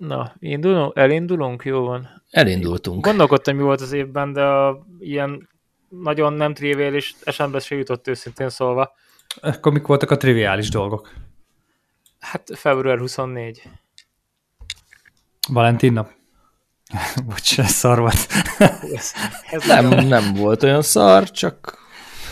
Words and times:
Na, 0.00 0.34
indulunk, 0.38 0.96
elindulunk? 0.96 1.64
Jó 1.64 1.84
van. 1.84 2.22
Elindultunk. 2.30 3.04
Gondolkodtam, 3.04 3.56
mi 3.56 3.62
volt 3.62 3.80
az 3.80 3.92
évben, 3.92 4.32
de 4.32 4.42
a, 4.44 4.86
ilyen 4.98 5.48
nagyon 5.88 6.32
nem 6.32 6.54
triviális 6.54 7.14
esembe 7.24 7.58
se 7.58 7.74
jutott 7.74 8.08
őszintén 8.08 8.48
szólva. 8.48 8.94
Akkor 9.40 9.72
mik 9.72 9.86
voltak 9.86 10.10
a 10.10 10.16
triviális 10.16 10.68
dolgok? 10.68 11.12
Hát 12.18 12.50
február 12.54 12.98
24. 12.98 13.62
Valentin 15.48 15.92
nap? 15.92 16.10
Bocs, 17.26 17.58
ez 17.58 17.70
szar 17.70 17.98
volt. 17.98 18.26
Ez, 18.92 19.12
ez 19.50 19.66
Nem, 19.66 19.88
nagyon- 19.88 20.06
nem 20.06 20.34
volt 20.34 20.62
olyan 20.62 20.82
szar, 20.82 21.30
csak 21.30 21.78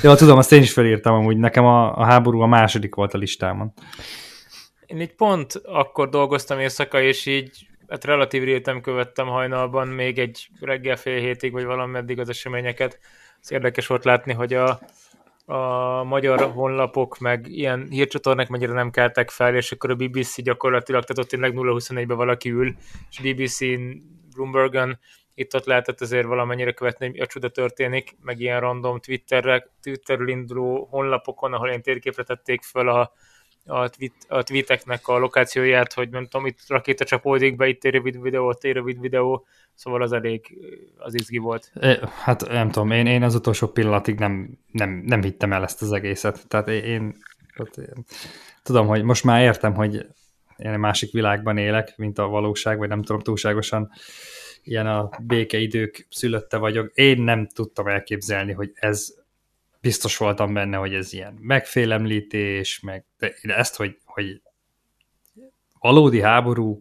Jó, 0.03 0.15
tudom, 0.15 0.39
azt 0.39 0.53
én 0.53 0.63
is 0.63 0.73
felírtam 0.73 1.15
amúgy. 1.15 1.37
Nekem 1.37 1.65
a, 1.65 1.97
a 1.97 2.05
háború 2.05 2.41
a 2.41 2.47
második 2.47 2.95
volt 2.95 3.15
a 3.15 3.19
listámon. 3.19 3.73
Én 4.89 5.01
így 5.01 5.15
pont 5.15 5.61
akkor 5.65 6.09
dolgoztam 6.09 6.59
éjszaka, 6.59 7.01
és 7.01 7.27
így 7.27 7.67
hát 7.89 8.05
relatív 8.05 8.43
rétem 8.43 8.81
követtem 8.81 9.27
hajnalban 9.27 9.89
még 9.89 10.19
egy 10.19 10.49
reggel 10.61 10.97
fél 10.97 11.21
hétig, 11.21 11.53
vagy 11.53 11.65
valameddig 11.65 12.19
az 12.19 12.29
eseményeket. 12.29 12.99
Ez 13.41 13.53
érdekes 13.53 13.87
volt 13.87 14.05
látni, 14.05 14.33
hogy 14.33 14.55
a, 14.55 14.81
a 15.47 16.05
magyar 16.05 16.41
honlapok, 16.41 17.19
meg 17.19 17.47
ilyen 17.49 17.87
hírcsatornák 17.91 18.49
mennyire 18.49 18.73
nem 18.73 18.91
keltek 18.91 19.31
fel, 19.31 19.55
és 19.55 19.73
akkor 19.73 19.91
a 19.91 19.95
BBC 19.95 20.43
gyakorlatilag, 20.43 21.03
tehát 21.03 21.19
ott 21.19 21.29
tényleg 21.29 21.53
0-24-ben 21.55 22.17
valaki 22.17 22.51
ül, 22.51 22.75
és 23.11 23.21
BBC-n, 23.21 23.91
Bloomberg-ön 24.35 24.99
itt-ott 25.35 25.65
lehetett 25.65 26.01
azért 26.01 26.27
valamennyire 26.27 26.73
követni, 26.73 27.07
hogy 27.07 27.21
a 27.21 27.27
csuda 27.27 27.49
történik, 27.49 28.17
meg 28.23 28.41
ilyen 28.41 28.61
random 28.61 29.01
Twitterre, 29.01 29.71
Twitterről 29.83 30.29
induló 30.29 30.89
honlapokon, 30.91 31.53
ahol 31.53 31.69
ilyen 31.69 31.83
térképre 31.83 32.23
tették 32.23 32.63
föl 32.63 32.89
a, 32.89 33.13
a, 33.69 33.89
tweet, 33.89 34.13
a 34.29 34.43
tweeteknek 34.43 35.09
a 35.09 35.19
lokációját, 35.19 35.93
hogy 35.93 36.09
nem 36.09 36.27
tudom, 36.27 36.47
itt 36.47 36.59
rakéta 36.67 37.05
csapódik 37.05 37.57
be, 37.57 37.69
itt 37.69 37.85
egy 37.85 37.93
rövid 37.93 38.23
videó, 38.23 38.47
ott 38.47 38.65
egy 38.65 38.73
rövid 38.73 39.01
videó, 39.01 39.47
szóval 39.75 40.03
az 40.03 40.13
elég 40.13 40.59
az 40.99 41.15
izgi 41.15 41.39
volt. 41.39 41.73
Hát 42.23 42.49
nem 42.49 42.71
tudom, 42.71 42.91
én, 42.91 43.07
én 43.07 43.23
az 43.23 43.35
utolsó 43.35 43.67
pillanatig 43.67 44.19
nem, 44.19 44.59
nem, 44.71 45.03
nem 45.07 45.23
hittem 45.23 45.53
el 45.53 45.63
ezt 45.63 45.83
az 45.83 45.93
egészet. 45.93 46.49
Tehát 46.49 46.69
én, 46.69 46.85
én, 46.85 47.17
tehát 47.57 47.77
én 47.77 48.05
tudom, 48.63 48.87
hogy 48.87 49.03
most 49.03 49.25
már 49.25 49.43
értem, 49.43 49.75
hogy 49.75 49.95
én 50.57 50.71
egy 50.71 50.79
másik 50.79 51.13
világban 51.13 51.57
élek, 51.57 51.97
mint 51.97 52.19
a 52.19 52.29
valóság, 52.29 52.79
vagy 52.79 52.89
nem 52.89 53.03
tudom, 53.03 53.21
túlságosan 53.21 53.91
ilyen 54.63 54.87
a 54.87 55.11
békeidők 55.23 56.07
szülötte 56.11 56.57
vagyok. 56.57 56.91
Én 56.95 57.23
nem 57.23 57.47
tudtam 57.47 57.87
elképzelni, 57.87 58.53
hogy 58.53 58.71
ez 58.75 59.15
biztos 59.81 60.17
voltam 60.17 60.53
benne, 60.53 60.77
hogy 60.77 60.95
ez 60.95 61.13
ilyen 61.13 61.39
megfélemlítés, 61.41 62.81
meg 62.81 63.05
de 63.19 63.35
ezt, 63.57 63.77
hogy, 63.77 63.99
hogy 64.05 64.43
valódi 65.79 66.21
háború, 66.21 66.79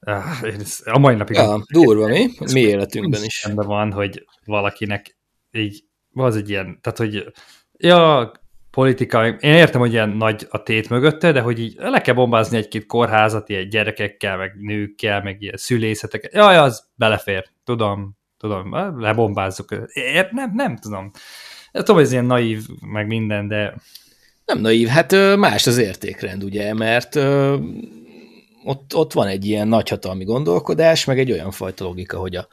ah, 0.00 0.42
én 0.42 0.60
ezt 0.60 0.86
a 0.86 0.98
mai 0.98 1.14
napig 1.14 1.36
ja, 1.36 1.62
durva, 1.72 2.06
mi? 2.06 2.28
Mi 2.52 2.60
életünkben 2.60 3.24
is. 3.24 3.44
Rendben 3.44 3.66
van, 3.66 3.92
hogy 3.92 4.26
valakinek 4.44 5.18
így, 5.50 5.84
az 6.12 6.36
egy 6.36 6.48
ilyen, 6.48 6.78
tehát 6.80 6.98
hogy 6.98 7.32
ja, 7.72 8.32
politika, 8.70 9.26
én 9.26 9.54
értem, 9.54 9.80
hogy 9.80 9.92
ilyen 9.92 10.08
nagy 10.08 10.46
a 10.50 10.62
tét 10.62 10.88
mögötte, 10.88 11.32
de 11.32 11.40
hogy 11.40 11.58
így 11.58 11.74
le 11.78 12.00
kell 12.00 12.14
bombázni 12.14 12.56
egy-két 12.56 12.86
kórházat, 12.86 13.48
ilyen 13.48 13.68
gyerekekkel, 13.68 14.36
meg 14.36 14.52
nőkkel, 14.60 15.22
meg 15.22 15.42
ilyen 15.42 15.56
szülészeteket. 15.56 16.32
Jaj, 16.32 16.56
az 16.56 16.88
belefér, 16.94 17.50
tudom, 17.64 18.16
tudom, 18.38 18.74
lebombázzuk. 19.00 19.74
Ér, 19.92 20.28
nem, 20.30 20.52
nem 20.54 20.76
tudom. 20.76 21.10
Tudom, 21.82 21.98
ez 21.98 22.12
ilyen 22.12 22.24
naív, 22.24 22.66
meg 22.80 23.06
minden, 23.06 23.48
de 23.48 23.74
Nem 24.44 24.60
naív, 24.60 24.88
hát 24.88 25.36
más 25.36 25.66
az 25.66 25.78
értékrend, 25.78 26.44
ugye, 26.44 26.74
mert 26.74 27.16
ott, 28.64 28.94
ott 28.94 29.12
van 29.12 29.26
egy 29.26 29.44
ilyen 29.44 29.68
nagyhatalmi 29.68 30.24
gondolkodás, 30.24 31.04
meg 31.04 31.18
egy 31.18 31.32
olyan 31.32 31.50
fajta 31.50 31.84
logika, 31.84 32.18
hogy 32.18 32.36
a 32.36 32.48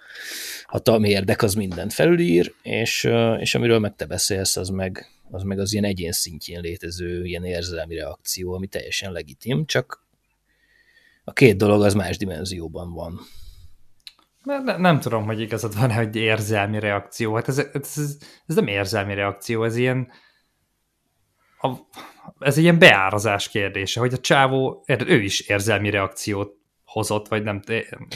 hatalmi 0.65 1.09
érdek 1.09 1.41
az 1.41 1.53
mindent 1.53 1.93
felülír, 1.93 2.53
és, 2.63 3.09
és 3.39 3.55
amiről 3.55 3.79
meg 3.79 3.95
te 3.95 4.05
beszélsz, 4.05 4.57
az 4.57 4.69
meg, 4.69 5.05
az 5.31 5.43
meg 5.43 5.59
az 5.59 5.73
ilyen 5.73 5.85
egyén 5.85 6.11
szintjén 6.11 6.61
létező 6.61 7.25
ilyen 7.25 7.45
érzelmi 7.45 7.95
reakció, 7.95 8.53
ami 8.53 8.67
teljesen 8.67 9.11
legitim, 9.11 9.65
csak 9.65 10.05
a 11.23 11.33
két 11.33 11.57
dolog 11.57 11.83
az 11.83 11.93
más 11.93 12.17
dimenzióban 12.17 12.93
van. 12.93 13.19
Ne, 14.43 14.59
ne, 14.59 14.77
nem 14.77 14.99
tudom, 14.99 15.25
hogy 15.25 15.39
igazad 15.39 15.79
van, 15.79 15.93
hogy 15.93 16.15
érzelmi 16.15 16.79
reakció. 16.79 17.35
Hát 17.35 17.47
ez, 17.47 17.57
ez, 17.57 17.93
ez, 18.47 18.55
nem 18.55 18.67
érzelmi 18.67 19.13
reakció, 19.13 19.63
ez 19.63 19.75
ilyen 19.75 20.07
a, 21.61 21.69
ez 22.39 22.57
egy 22.57 22.63
ilyen 22.63 22.79
beárazás 22.79 23.49
kérdése, 23.49 23.99
hogy 23.99 24.13
a 24.13 24.17
csávó, 24.17 24.83
ő 25.05 25.21
is 25.21 25.39
érzelmi 25.39 25.89
reakciót 25.89 26.51
hozott, 26.83 27.27
vagy 27.27 27.43
nem, 27.43 27.61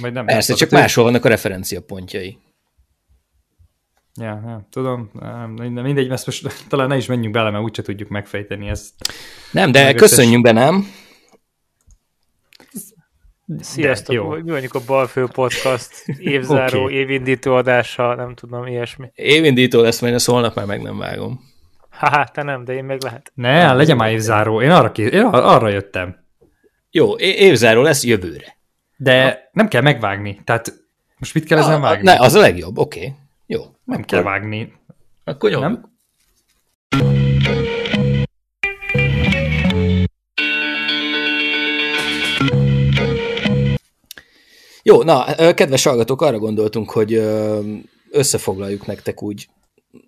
vagy 0.01 0.13
nem 0.13 0.25
Persze, 0.25 0.49
nem 0.49 0.59
csak 0.59 0.69
tudod, 0.69 0.83
máshol 0.83 1.03
vannak 1.03 1.25
a 1.25 1.29
referenciapontjai. 1.29 2.37
Ja, 4.19 4.41
ja, 4.45 4.67
tudom, 4.69 5.09
nem, 5.13 5.49
mindegy, 5.51 6.09
ezt 6.09 6.25
most 6.25 6.65
talán 6.67 6.87
ne 6.87 6.95
is 6.95 7.05
menjünk 7.05 7.33
bele, 7.33 7.49
mert 7.49 7.63
úgyse 7.63 7.81
tudjuk 7.81 8.09
megfejteni 8.09 8.69
ezt. 8.69 8.93
Nem, 9.51 9.71
de 9.71 9.93
köszönjünk 9.93 10.43
be, 10.43 10.51
nem? 10.51 10.87
Sziasztok, 13.59 14.15
jó. 14.15 14.29
mi 14.29 14.51
vagyunk 14.51 14.73
a 14.73 14.79
Balfő 14.85 15.27
Podcast 15.33 15.91
évzáró, 16.17 16.83
Oké. 16.83 16.93
évindító 16.95 17.53
adása, 17.55 18.15
nem 18.15 18.33
tudom, 18.35 18.67
ilyesmi. 18.67 19.11
Évindító 19.15 19.81
lesz, 19.81 20.01
majd 20.01 20.13
ezt 20.13 20.25
holnap 20.25 20.55
már 20.55 20.65
meg 20.65 20.81
nem 20.81 20.97
vágom. 20.97 21.39
Haha, 21.89 22.25
te 22.25 22.43
nem, 22.43 22.63
de 22.65 22.73
én 22.73 22.83
meg 22.83 23.01
lehet. 23.03 23.31
Ne, 23.35 23.73
legyen 23.73 23.97
már 23.97 24.11
évzáró, 24.11 24.61
én 24.61 24.69
arra, 24.71 24.91
kész, 24.91 25.11
én 25.11 25.21
ar- 25.23 25.43
arra 25.43 25.67
jöttem. 25.69 26.23
Jó, 26.91 27.17
évzáró 27.17 27.81
lesz 27.81 28.03
jövőre. 28.03 28.57
De 28.97 29.49
nem 29.51 29.67
kell 29.67 29.81
megvágni, 29.81 30.41
tehát 30.43 30.73
most 31.17 31.33
mit 31.33 31.45
kell 31.45 31.57
ezen 31.57 31.73
Ah, 31.73 31.81
vágni? 31.81 32.03
ne, 32.03 32.15
az 32.19 32.33
a 32.33 32.39
legjobb, 32.39 32.77
oké. 32.77 32.99
Okay. 32.99 33.13
Jó. 33.47 33.61
Nem 33.83 34.01
kell 34.03 34.21
vágni. 34.21 34.73
Akkor 35.23 35.49
nyomjuk. 35.49 35.71
Nem? 35.71 35.93
Jó, 44.87 45.03
na, 45.03 45.53
kedves 45.53 45.83
hallgatók, 45.83 46.21
arra 46.21 46.39
gondoltunk, 46.39 46.91
hogy 46.91 47.13
összefoglaljuk 48.09 48.85
nektek 48.85 49.23
úgy 49.23 49.47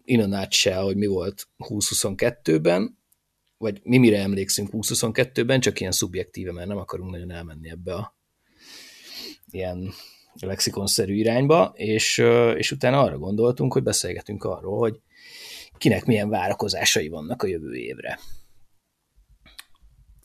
in 0.04 0.28
nutshell, 0.28 0.82
hogy 0.82 0.96
mi 0.96 1.06
volt 1.06 1.48
2022-ben, 1.64 2.98
vagy 3.58 3.80
mi 3.84 3.98
mire 3.98 4.20
emlékszünk 4.20 4.70
2022-ben, 4.72 5.60
csak 5.60 5.80
ilyen 5.80 5.92
szubjektíve, 5.92 6.52
mert 6.52 6.68
nem 6.68 6.78
akarunk 6.78 7.12
nagyon 7.12 7.32
elmenni 7.32 7.70
ebbe 7.70 7.94
a 7.94 8.18
ilyen 9.52 9.94
lexikonszerű 10.34 11.14
irányba, 11.14 11.74
és, 11.76 12.18
és 12.56 12.72
utána 12.72 13.02
arra 13.02 13.18
gondoltunk, 13.18 13.74
hogy 13.74 13.84
beszélgetünk 13.84 14.44
arról, 14.44 14.78
hogy 14.78 15.00
kinek 15.78 16.06
milyen 16.06 16.30
várakozásai 16.30 17.08
vannak 17.08 17.44
a 17.44 17.48
jövő 17.48 17.74
évre. 17.74 18.20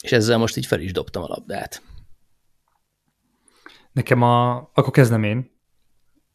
És 0.02 0.12
ezzel 0.12 0.38
most 0.38 0.56
így 0.56 0.66
fel 0.66 0.80
is 0.80 0.92
dobtam 0.92 1.22
a 1.22 1.28
labdát. 1.28 1.82
Nekem 3.92 4.22
a... 4.22 4.56
Akkor 4.56 4.91
kezdem 4.91 5.22
én. 5.22 5.50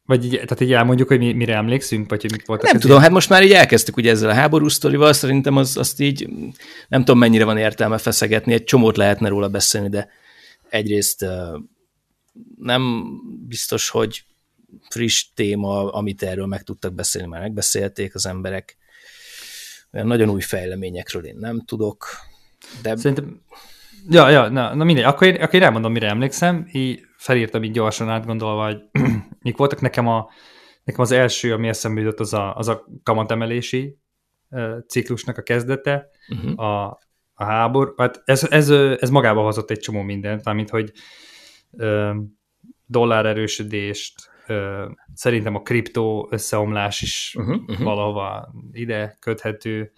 Vagy 0.05 0.25
így, 0.25 0.31
tehát 0.31 0.61
így 0.61 0.73
elmondjuk, 0.73 1.07
hogy 1.07 1.17
mi, 1.17 1.33
mire 1.33 1.55
emlékszünk, 1.55 2.09
vagy 2.09 2.21
hogy 2.21 2.31
mik 2.31 2.45
voltak 2.45 2.65
Nem 2.65 2.75
az 2.75 2.81
tudom, 2.81 2.99
hát 2.99 3.09
most 3.09 3.29
már 3.29 3.43
így 3.43 3.51
elkezdtük 3.51 3.97
ugye 3.97 4.11
ezzel 4.11 4.29
a 4.29 4.33
háborús 4.33 4.73
sztorival, 4.73 5.13
szerintem 5.13 5.57
az, 5.57 5.77
azt 5.77 5.99
így 5.99 6.29
nem 6.87 6.99
tudom 6.99 7.17
mennyire 7.17 7.45
van 7.45 7.57
értelme 7.57 7.97
feszegetni, 7.97 8.53
egy 8.53 8.63
csomót 8.63 8.97
lehetne 8.97 9.27
róla 9.27 9.47
beszélni, 9.47 9.89
de 9.89 10.09
egyrészt 10.69 11.25
nem 12.57 13.05
biztos, 13.47 13.89
hogy 13.89 14.23
friss 14.89 15.25
téma, 15.33 15.91
amit 15.91 16.23
erről 16.23 16.45
meg 16.45 16.63
tudtak 16.63 16.93
beszélni, 16.93 17.27
már 17.27 17.41
megbeszélték 17.41 18.15
az 18.15 18.25
emberek. 18.25 18.77
Olyan 19.93 20.07
nagyon 20.07 20.29
új 20.29 20.41
fejleményekről 20.41 21.25
én 21.25 21.35
nem 21.39 21.63
tudok, 21.65 22.07
de 22.81 22.95
Szerintem... 22.95 23.41
Ja, 24.09 24.29
ja, 24.29 24.49
na, 24.49 24.75
na 24.75 24.83
mindegy, 24.83 25.03
akkor 25.03 25.27
én, 25.27 25.35
akkor 25.35 25.55
én 25.55 25.63
elmondom, 25.63 25.91
mire 25.91 26.07
emlékszem. 26.07 26.67
Így 26.71 27.06
felírtam 27.17 27.63
így 27.63 27.71
gyorsan 27.71 28.09
átgondolva, 28.09 28.65
hogy 28.65 28.81
mik 29.43 29.57
voltak 29.57 29.81
nekem 29.81 30.07
a 30.07 30.29
nekem 30.83 31.01
az 31.01 31.11
első, 31.11 31.53
ami 31.53 31.67
eszembe 31.67 32.01
jutott, 32.01 32.19
az 32.19 32.33
a, 32.33 32.55
az 32.55 32.67
a 32.67 32.85
kamatemelési 33.03 33.97
ciklusnak 34.87 35.37
a 35.37 35.41
kezdete, 35.41 36.09
uh-huh. 36.29 36.59
a, 36.59 36.99
a 37.33 37.43
háború. 37.43 37.93
Hát 37.97 38.21
ez, 38.25 38.43
ez, 38.43 38.69
ez 38.99 39.09
magába 39.09 39.41
hozott 39.41 39.69
egy 39.69 39.79
csomó 39.79 40.01
mindent, 40.01 40.43
mármint, 40.43 40.69
hogy 40.69 40.91
ö, 41.71 42.15
dollár 42.85 43.25
erősödést, 43.25 44.31
ö, 44.47 44.85
szerintem 45.13 45.55
a 45.55 45.61
kriptó 45.61 46.27
összeomlás 46.31 47.01
is 47.01 47.35
uh-huh. 47.37 47.55
uh-huh. 47.55 47.83
valahova 47.83 48.53
ide 48.71 49.17
köthető, 49.19 49.91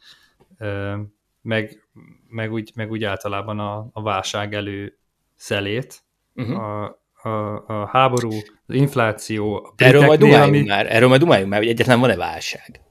ö, 0.58 0.96
meg, 1.42 1.90
meg, 2.28 2.52
úgy, 2.52 2.72
meg 2.76 2.92
úgy 2.92 3.04
általában 3.04 3.60
a, 3.60 3.90
a 3.92 4.02
válság 4.02 4.54
elő 4.54 4.98
szelét, 5.36 6.08
Uh-huh. 6.34 6.60
a, 6.60 6.99
a, 7.22 7.30
a 7.68 7.90
háború, 7.92 8.32
az 8.66 8.76
infláció, 8.76 9.56
a 9.56 9.74
Erről 9.84 10.06
majd 10.06 10.20
dumáljunk 10.20 10.68
már, 10.68 10.96
erről 10.96 11.08
majd 11.08 11.22
dumáljunk 11.22 11.52
már, 11.52 11.60
hogy 11.60 11.70
egyáltalán 11.70 12.00
van-e 12.00 12.16
válság. 12.16 12.82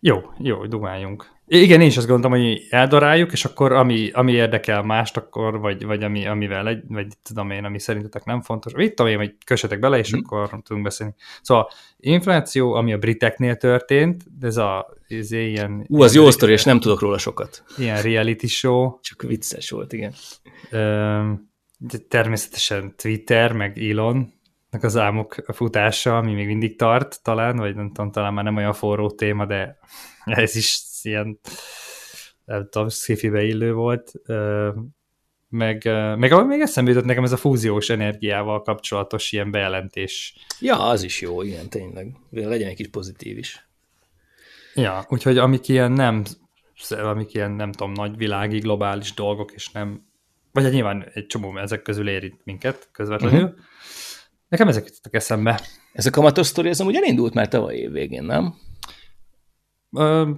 Jó, 0.00 0.20
jó, 0.38 0.66
dumáljunk. 0.66 1.32
Igen, 1.46 1.80
én 1.80 1.86
is 1.86 1.96
azt 1.96 2.06
gondoltam, 2.06 2.40
hogy 2.40 2.66
eldaráljuk, 2.70 3.32
és 3.32 3.44
akkor 3.44 3.72
ami, 3.72 4.10
ami 4.10 4.32
érdekel 4.32 4.82
mást, 4.82 5.16
akkor, 5.16 5.58
vagy, 5.58 5.84
vagy 5.84 6.02
ami, 6.02 6.26
amivel 6.26 6.68
egy, 6.68 6.82
vagy 6.88 7.06
tudom 7.22 7.50
én, 7.50 7.64
ami 7.64 7.78
szerintetek 7.78 8.24
nem 8.24 8.42
fontos, 8.42 8.72
vagy 8.72 8.94
tudom 8.94 9.12
én, 9.12 9.18
hogy 9.18 9.34
kössetek 9.46 9.78
bele, 9.78 9.98
és 9.98 10.16
mm. 10.16 10.18
akkor 10.18 10.48
tudunk 10.62 10.84
beszélni. 10.84 11.14
Szóval 11.42 11.70
infláció, 11.96 12.72
ami 12.72 12.92
a 12.92 12.98
briteknél 12.98 13.56
történt, 13.56 14.38
de 14.38 14.46
ez 14.46 14.56
a 14.56 14.86
ez 15.08 15.30
ilyen... 15.30 15.84
Ú, 15.88 16.02
az 16.02 16.14
jó 16.14 16.30
sztori, 16.30 16.52
és 16.52 16.64
nem 16.64 16.80
tudok 16.80 17.00
róla 17.00 17.18
sokat. 17.18 17.64
Ilyen 17.76 18.02
reality 18.02 18.46
show. 18.46 19.00
Csak 19.00 19.22
vicces 19.22 19.70
volt, 19.70 19.92
igen. 19.92 20.12
De 21.88 21.98
természetesen 21.98 22.96
Twitter, 22.96 23.52
meg 23.52 23.78
Elon, 23.78 24.32
az 24.80 24.96
álmok 24.96 25.34
futása, 25.52 26.16
ami 26.16 26.34
még 26.34 26.46
mindig 26.46 26.76
tart 26.76 27.22
talán, 27.22 27.56
vagy 27.56 27.74
nem 27.74 27.88
tudom, 27.88 28.10
talán 28.10 28.34
már 28.34 28.44
nem 28.44 28.56
olyan 28.56 28.72
forró 28.72 29.10
téma, 29.10 29.46
de 29.46 29.78
ez 30.24 30.56
is 30.56 30.82
ilyen 31.02 31.38
nem 32.44 32.68
tudom, 32.70 32.88
sci 32.88 33.18
illő 33.22 33.72
volt, 33.72 34.12
meg, 35.48 35.84
meg 36.18 36.46
még 36.46 36.60
eszembe 36.60 36.90
jutott 36.90 37.06
nekem 37.06 37.24
ez 37.24 37.32
a 37.32 37.36
fúziós 37.36 37.90
energiával 37.90 38.62
kapcsolatos 38.62 39.32
ilyen 39.32 39.50
bejelentés. 39.50 40.36
Ja, 40.60 40.78
az 40.78 41.02
is 41.02 41.20
jó, 41.20 41.42
igen, 41.42 41.68
tényleg. 41.68 42.16
Legyen 42.30 42.68
egy 42.68 42.76
kis 42.76 42.88
pozitív 42.88 43.38
is. 43.38 43.68
Ja, 44.74 45.06
úgyhogy 45.08 45.38
amik 45.38 45.68
ilyen 45.68 45.92
nem, 45.92 46.24
amik 46.88 47.34
ilyen 47.34 47.50
nem 47.50 47.72
tudom, 47.72 47.92
nagy 47.92 48.16
világi, 48.16 48.58
globális 48.58 49.14
dolgok, 49.14 49.52
és 49.52 49.70
nem, 49.70 50.06
vagy 50.54 50.62
hát 50.62 50.72
nyilván 50.72 51.10
egy 51.14 51.26
csomó 51.26 51.58
ezek 51.58 51.82
közül 51.82 52.08
érint 52.08 52.40
minket 52.44 52.88
közvetlenül. 52.92 53.42
Uh-huh. 53.42 53.58
Nekem 54.48 54.68
ezek 54.68 54.84
jutottak 54.86 55.14
eszembe. 55.14 55.60
Ez 55.92 56.06
a 56.06 56.10
kamatos 56.10 56.46
sztori, 56.46 56.68
ez 56.68 56.80
amúgy 56.80 56.96
elindult 56.96 57.34
már 57.34 57.48
tavaly 57.48 57.76
év 57.76 57.90
végén, 57.90 58.22
nem? 58.22 58.54
Ö, 59.96 60.30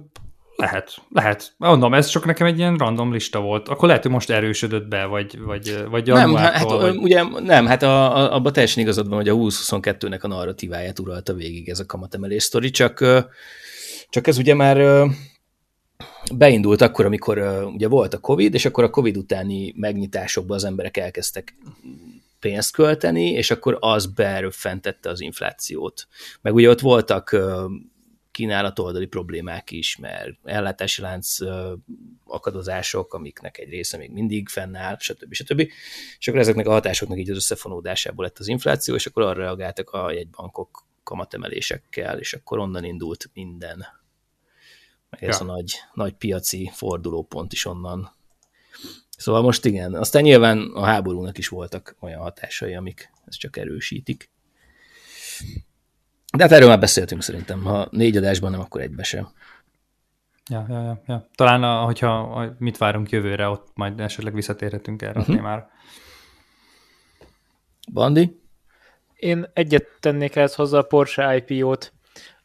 lehet, 0.55 0.95
lehet. 1.09 1.53
Mondom, 1.57 1.93
ez 1.93 2.07
csak 2.07 2.25
nekem 2.25 2.47
egy 2.47 2.57
ilyen 2.57 2.75
random 2.75 3.11
lista 3.11 3.39
volt. 3.39 3.67
Akkor 3.67 3.87
lehet, 3.87 4.03
hogy 4.03 4.11
most 4.11 4.29
erősödött 4.29 4.87
be, 4.87 5.05
vagy, 5.05 5.39
vagy, 5.39 5.83
vagy 5.89 6.07
Nem, 6.07 6.35
hát, 6.35 6.63
vagy... 6.63 6.95
ugye 6.95 7.23
nem, 7.23 7.65
hát 7.65 7.83
a, 7.83 8.17
a, 8.17 8.33
abban 8.35 8.53
teljesen 8.53 8.83
igazad 8.83 9.07
van, 9.07 9.17
hogy 9.17 9.29
a 9.29 9.35
2022-nek 9.35 10.21
a 10.21 10.27
narratíváját 10.27 10.99
uralta 10.99 11.33
végig 11.33 11.69
ez 11.69 11.79
a 11.79 11.85
kamatemelés 11.85 12.43
sztori, 12.43 12.69
csak, 12.69 13.03
csak 14.09 14.27
ez 14.27 14.37
ugye 14.37 14.53
már 14.53 15.07
beindult 16.33 16.81
akkor, 16.81 17.05
amikor 17.05 17.37
ugye 17.73 17.87
volt 17.87 18.13
a 18.13 18.19
Covid, 18.19 18.53
és 18.53 18.65
akkor 18.65 18.83
a 18.83 18.89
Covid 18.89 19.17
utáni 19.17 19.73
megnyitásokban 19.75 20.57
az 20.57 20.63
emberek 20.63 20.97
elkezdtek 20.97 21.55
pénzt 22.39 22.71
költeni, 22.71 23.29
és 23.29 23.51
akkor 23.51 23.77
az 23.79 24.05
beröffentette 24.05 25.09
az 25.09 25.21
inflációt. 25.21 26.07
Meg 26.41 26.53
ugye 26.53 26.69
ott 26.69 26.79
voltak 26.79 27.35
kínálatoldali 28.31 29.05
problémák 29.05 29.71
is, 29.71 29.97
mert 29.97 30.29
ellátási 30.43 31.01
lánc 31.01 31.37
akadozások, 32.25 33.13
amiknek 33.13 33.57
egy 33.57 33.69
része 33.69 33.97
még 33.97 34.11
mindig 34.11 34.49
fennáll, 34.49 34.97
stb. 34.99 35.33
stb. 35.33 35.59
És 36.19 36.27
akkor 36.27 36.39
ezeknek 36.39 36.67
a 36.67 36.71
hatásoknak 36.71 37.17
így 37.17 37.29
az 37.29 37.35
összefonódásából 37.35 38.25
lett 38.25 38.39
az 38.39 38.47
infláció, 38.47 38.95
és 38.95 39.05
akkor 39.05 39.23
arra 39.23 39.41
reagáltak 39.41 39.89
a 39.89 40.11
jegybankok 40.11 40.85
kamatemelésekkel, 41.03 42.19
és 42.19 42.33
akkor 42.33 42.59
onnan 42.59 42.83
indult 42.83 43.29
minden. 43.33 43.85
Ez 45.09 45.39
ja. 45.39 45.45
a 45.45 45.53
nagy, 45.53 45.73
nagy 45.93 46.13
piaci 46.13 46.71
fordulópont 46.73 47.53
is 47.53 47.65
onnan. 47.65 48.15
Szóval 49.17 49.41
most 49.41 49.65
igen, 49.65 49.93
aztán 49.93 50.21
nyilván 50.21 50.71
a 50.73 50.85
háborúnak 50.85 51.37
is 51.37 51.47
voltak 51.47 51.95
olyan 51.99 52.21
hatásai, 52.21 52.75
amik 52.75 53.11
ezt 53.25 53.39
csak 53.39 53.57
erősítik. 53.57 54.31
De 56.37 56.43
hát 56.43 56.51
erről 56.51 56.67
már 56.67 56.79
beszéltünk 56.79 57.23
szerintem. 57.23 57.63
Ha 57.63 57.87
négy 57.91 58.17
adásban 58.17 58.51
nem, 58.51 58.59
akkor 58.59 58.81
egybe 58.81 59.03
sem. 59.03 59.29
Ja, 60.49 60.65
ja, 60.69 60.81
ja, 60.81 61.01
ja. 61.07 61.27
Talán, 61.35 61.63
a, 61.63 61.83
hogyha 61.83 62.45
mit 62.57 62.77
várunk 62.77 63.09
jövőre, 63.09 63.47
ott 63.47 63.67
majd 63.73 63.99
esetleg 63.99 64.33
visszatérhetünk 64.33 65.01
erre 65.01 65.19
uh-huh. 65.19 65.27
a 65.27 65.31
mhm. 65.31 65.37
témára. 65.37 65.69
Bandi? 67.93 68.41
Én 69.15 69.49
egyet 69.53 69.85
tennék 69.99 70.35
ehhez 70.35 70.55
hozzá 70.55 70.77
a 70.77 70.81
Porsche 70.81 71.35
IPO-t, 71.35 71.93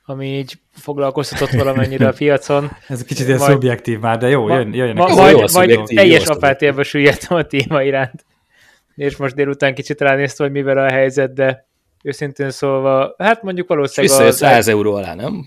ami 0.04 0.26
így 0.26 0.58
foglalkoztatott 0.70 1.50
valamennyire 1.50 2.08
a 2.08 2.12
piacon. 2.12 2.70
Ez 2.88 3.04
kicsit 3.04 3.26
ilyen 3.26 3.38
szubjektív 3.38 3.98
már, 3.98 4.18
de 4.18 4.28
jó, 4.28 4.48
jön, 4.48 4.74
jöjjenek. 4.74 5.08
Ma, 5.08 5.14
majd, 5.14 5.52
majd 5.52 5.80
teljes 5.84 6.26
apátiába 6.26 6.82
süllyedtem 6.82 7.36
a 7.36 7.42
téma 7.42 7.82
iránt. 7.82 8.24
És 8.94 9.16
most 9.16 9.34
délután 9.34 9.74
kicsit 9.74 10.00
ránéztem, 10.00 10.46
hogy 10.46 10.54
mivel 10.54 10.78
a 10.78 10.90
helyzet, 10.90 11.32
de 11.32 11.66
őszintén 12.02 12.50
szólva, 12.50 13.14
hát 13.18 13.42
mondjuk 13.42 13.68
valószínűleg... 13.68 14.16
Visszajött 14.16 14.54
100 14.54 14.68
euró 14.68 14.94
alá, 14.94 15.14
nem? 15.14 15.46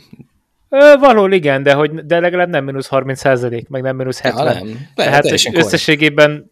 Ö, 0.69 0.95
való, 0.99 1.27
igen, 1.27 1.63
de, 1.63 1.73
hogy, 1.73 1.91
de 1.91 2.19
legalább 2.19 2.49
nem 2.49 2.63
mínusz 2.63 2.87
30 2.87 3.19
százalék, 3.19 3.69
meg 3.69 3.81
nem 3.81 3.95
mínusz 3.95 4.19
70. 4.19 4.45
Ja, 4.45 4.63
nem. 4.63 4.87
Tehát 4.95 5.31
összességében 5.53 6.51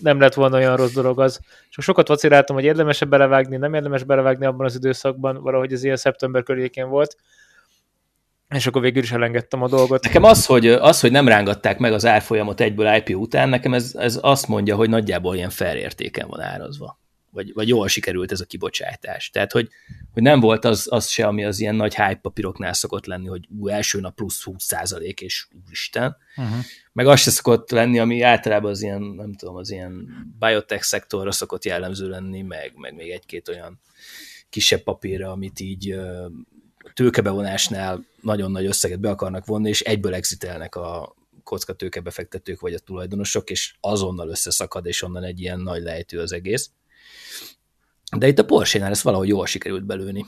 nem 0.00 0.20
lett 0.20 0.34
volna 0.34 0.56
olyan 0.56 0.76
rossz 0.76 0.92
dolog 0.92 1.20
az. 1.20 1.40
Csak 1.68 1.84
sokat 1.84 2.08
vaciláltam, 2.08 2.56
hogy 2.56 2.64
érdemes 2.64 3.04
belevágni, 3.04 3.56
nem 3.56 3.74
érdemes 3.74 4.02
belevágni 4.02 4.46
abban 4.46 4.66
az 4.66 4.74
időszakban, 4.74 5.42
valahogy 5.42 5.72
ez 5.72 5.84
ilyen 5.84 5.96
szeptember 5.96 6.42
környékén 6.42 6.88
volt. 6.88 7.16
És 8.54 8.66
akkor 8.66 8.82
végül 8.82 9.02
is 9.02 9.12
elengedtem 9.12 9.62
a 9.62 9.68
dolgot. 9.68 10.04
Nekem 10.04 10.22
az, 10.22 10.46
hogy, 10.46 10.66
az, 10.66 11.00
hogy 11.00 11.10
nem 11.10 11.28
rángatták 11.28 11.78
meg 11.78 11.92
az 11.92 12.06
árfolyamot 12.06 12.60
egyből 12.60 12.94
IPO 12.94 13.18
után, 13.18 13.48
nekem 13.48 13.74
ez, 13.74 13.94
ez 13.98 14.18
azt 14.22 14.48
mondja, 14.48 14.76
hogy 14.76 14.88
nagyjából 14.88 15.34
ilyen 15.34 15.50
fair 15.50 15.76
értéken 15.76 16.28
van 16.28 16.40
árazva 16.40 16.98
vagy, 17.30 17.52
vagy 17.52 17.68
jól 17.68 17.88
sikerült 17.88 18.32
ez 18.32 18.40
a 18.40 18.44
kibocsátás. 18.44 19.30
Tehát, 19.30 19.52
hogy, 19.52 19.68
hogy 20.12 20.22
nem 20.22 20.40
volt 20.40 20.64
az, 20.64 20.86
az 20.90 21.08
se, 21.08 21.26
ami 21.26 21.44
az 21.44 21.60
ilyen 21.60 21.74
nagy 21.74 21.94
hype 21.94 22.18
papíroknál 22.22 22.72
szokott 22.72 23.06
lenni, 23.06 23.26
hogy 23.26 23.48
ú, 23.58 23.68
első 23.68 24.00
nap 24.00 24.14
plusz 24.14 24.42
20 24.42 24.64
százalék, 24.64 25.20
és 25.20 25.46
úristen. 25.66 26.16
Uh-huh. 26.36 26.64
Meg 26.92 27.06
az 27.06 27.20
se 27.20 27.30
szokott 27.30 27.70
lenni, 27.70 27.98
ami 27.98 28.22
általában 28.22 28.70
az 28.70 28.82
ilyen, 28.82 29.02
nem 29.02 29.32
tudom, 29.32 29.56
az 29.56 29.70
ilyen 29.70 30.08
biotech 30.38 30.82
szektorra 30.82 31.32
szokott 31.32 31.64
jellemző 31.64 32.08
lenni, 32.08 32.42
meg, 32.42 32.72
meg 32.76 32.94
még 32.94 33.10
egy-két 33.10 33.48
olyan 33.48 33.80
kisebb 34.48 34.82
papírra, 34.82 35.30
amit 35.30 35.60
így 35.60 36.00
tőkebevonásnál 36.94 38.04
nagyon 38.20 38.50
nagy 38.50 38.66
összeget 38.66 39.00
be 39.00 39.10
akarnak 39.10 39.46
vonni, 39.46 39.68
és 39.68 39.80
egyből 39.80 40.14
exitelnek 40.14 40.74
a 40.74 41.16
kocka 41.42 41.72
tőkebefektetők 41.72 42.60
vagy 42.60 42.74
a 42.74 42.78
tulajdonosok, 42.78 43.50
és 43.50 43.74
azonnal 43.80 44.28
összeszakad, 44.28 44.86
és 44.86 45.02
onnan 45.02 45.24
egy 45.24 45.40
ilyen 45.40 45.60
nagy 45.60 45.82
lejtő 45.82 46.20
az 46.20 46.32
egész. 46.32 46.70
De 48.16 48.26
itt 48.26 48.38
a 48.38 48.44
Porsche-nál 48.44 48.90
ezt 48.90 49.02
valahogy 49.02 49.28
jól 49.28 49.46
sikerült 49.46 49.84
belőni. 49.84 50.26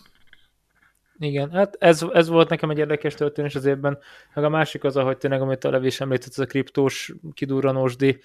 Igen, 1.19 1.51
hát 1.51 1.77
ez, 1.79 2.05
ez 2.13 2.29
volt 2.29 2.49
nekem 2.49 2.71
egy 2.71 2.79
érdekes 2.79 3.15
történés 3.15 3.55
az 3.55 3.65
évben, 3.65 3.99
meg 4.35 4.45
a 4.45 4.49
másik 4.49 4.85
az, 4.85 4.95
hogy 4.95 5.17
tényleg, 5.17 5.41
amit 5.41 5.65
a 5.65 5.71
Levi 5.71 5.87
is 5.87 6.01
említett, 6.01 6.31
ez 6.31 6.39
a 6.39 6.47
kriptós 6.47 7.15
kidurranósdi, 7.35 8.21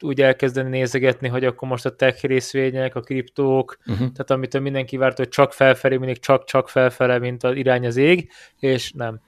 úgy 0.00 0.20
elkezdeni 0.20 0.68
nézegetni, 0.68 1.28
hogy 1.28 1.44
akkor 1.44 1.68
most 1.68 1.86
a 1.86 1.96
tech 1.96 2.24
részvények, 2.24 2.94
a 2.94 3.00
kriptók, 3.00 3.78
uh-huh. 3.80 3.98
tehát 3.98 4.30
amit 4.30 4.60
mindenki 4.60 4.96
várt, 4.96 5.16
hogy 5.16 5.28
csak 5.28 5.52
felfelé, 5.52 5.96
mindig 5.96 6.18
csak-csak 6.18 6.68
felfele, 6.68 7.18
mint 7.18 7.44
az 7.44 7.56
irány 7.56 7.86
az 7.86 7.96
ég, 7.96 8.30
és 8.58 8.92
nem. 8.92 9.20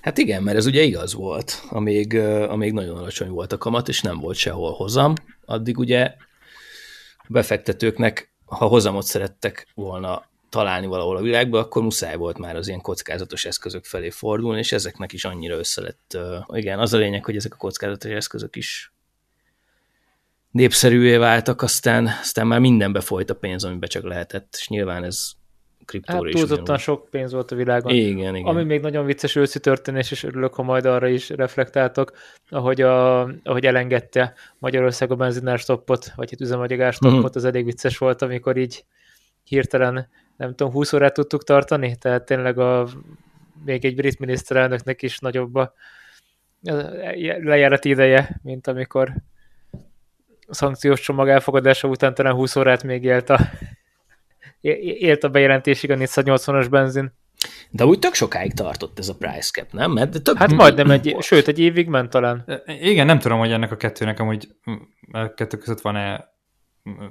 Hát 0.00 0.18
igen, 0.18 0.42
mert 0.42 0.56
ez 0.56 0.66
ugye 0.66 0.82
igaz 0.82 1.14
volt, 1.14 1.62
amíg, 1.68 2.18
amíg 2.48 2.72
nagyon 2.72 2.96
alacsony 2.96 3.30
volt 3.30 3.52
a 3.52 3.58
kamat, 3.58 3.88
és 3.88 4.00
nem 4.00 4.18
volt 4.18 4.36
sehol 4.36 4.72
hozam, 4.72 5.12
addig 5.44 5.78
ugye 5.78 6.14
befektetőknek 7.28 8.34
ha 8.46 8.66
hozamot 8.66 9.04
szerettek 9.04 9.68
volna 9.74 10.24
találni 10.48 10.86
valahol 10.86 11.16
a 11.16 11.22
világban, 11.22 11.62
akkor 11.62 11.82
muszáj 11.82 12.16
volt 12.16 12.38
már 12.38 12.56
az 12.56 12.68
ilyen 12.68 12.80
kockázatos 12.80 13.44
eszközök 13.44 13.84
felé 13.84 14.10
fordulni, 14.10 14.58
és 14.58 14.72
ezeknek 14.72 15.12
is 15.12 15.24
annyira 15.24 15.56
össze 15.56 15.82
lett. 15.82 16.18
Igen, 16.52 16.78
az 16.78 16.92
a 16.92 16.96
lényeg, 16.98 17.24
hogy 17.24 17.36
ezek 17.36 17.54
a 17.54 17.56
kockázatos 17.56 18.10
eszközök 18.10 18.56
is 18.56 18.92
népszerűvé 20.50 21.16
váltak, 21.16 21.62
aztán, 21.62 22.06
aztán 22.20 22.46
már 22.46 22.58
mindenbe 22.58 23.00
folyt 23.00 23.30
a 23.30 23.34
pénz, 23.34 23.64
amiben 23.64 23.88
csak 23.88 24.04
lehetett, 24.04 24.54
és 24.58 24.68
nyilván 24.68 25.04
ez 25.04 25.30
kriptóra 25.86 26.18
hát, 26.18 26.26
is. 26.26 26.34
túlzottan 26.34 26.78
sok 26.78 27.08
pénz 27.10 27.32
volt 27.32 27.50
a 27.50 27.56
világon. 27.56 27.92
Igen, 27.92 28.34
igen. 28.34 28.48
Ami 28.48 28.64
még 28.64 28.80
nagyon 28.80 29.04
vicces 29.04 29.36
őszi 29.36 29.60
történés, 29.60 30.10
és 30.10 30.22
örülök, 30.22 30.54
ha 30.54 30.62
majd 30.62 30.84
arra 30.84 31.08
is 31.08 31.28
reflektáltok, 31.28 32.12
ahogy, 32.48 32.80
a, 32.80 33.20
ahogy 33.22 33.66
elengedte 33.66 34.34
Magyarország 34.58 35.10
a 35.10 35.14
benzinás 35.14 35.60
stoppot, 35.60 36.12
vagy 36.16 36.32
itt 36.32 36.40
üzemanyagás 36.40 36.94
stoppot, 36.94 37.16
uh-huh. 37.16 37.36
az 37.36 37.44
elég 37.44 37.64
vicces 37.64 37.98
volt, 37.98 38.22
amikor 38.22 38.56
így 38.56 38.84
hirtelen, 39.44 40.08
nem 40.36 40.54
tudom, 40.54 40.72
20 40.72 40.92
órát 40.92 41.14
tudtuk 41.14 41.44
tartani, 41.44 41.96
tehát 42.00 42.24
tényleg 42.24 42.58
a, 42.58 42.88
még 43.64 43.84
egy 43.84 43.94
brit 43.94 44.18
miniszterelnöknek 44.18 45.02
is 45.02 45.18
nagyobb 45.18 45.54
a 45.54 45.72
lejárat 47.42 47.84
ideje, 47.84 48.40
mint 48.42 48.66
amikor 48.66 49.12
a 50.46 50.54
szankciós 50.54 51.00
csomag 51.00 51.28
elfogadása 51.28 51.88
után 51.88 52.14
talán 52.14 52.34
20 52.34 52.56
órát 52.56 52.82
még 52.82 53.04
élt 53.04 53.30
a 53.30 53.38
élt 54.98 55.24
a 55.24 55.28
bejelentésig 55.28 55.90
a 55.90 55.94
480-as 55.94 56.66
benzin. 56.70 57.12
De 57.70 57.86
úgy 57.86 57.98
tök 57.98 58.14
sokáig 58.14 58.54
tartott 58.54 58.98
ez 58.98 59.08
a 59.08 59.14
price 59.14 59.50
cap, 59.52 59.72
nem? 59.72 59.92
Mert 59.92 60.22
több 60.22 60.36
hát 60.36 60.52
majdnem 60.52 60.90
egy, 60.90 61.10
volt. 61.10 61.24
sőt, 61.24 61.48
egy 61.48 61.58
évig 61.58 61.88
ment 61.88 62.10
talán. 62.10 62.62
Igen, 62.80 63.06
nem 63.06 63.18
tudom, 63.18 63.38
hogy 63.38 63.52
ennek 63.52 63.70
a 63.70 63.76
kettőnek 63.76 64.20
amúgy 64.20 64.48
a 65.12 65.34
kettő 65.34 65.56
között 65.56 65.80
van-e 65.80 66.24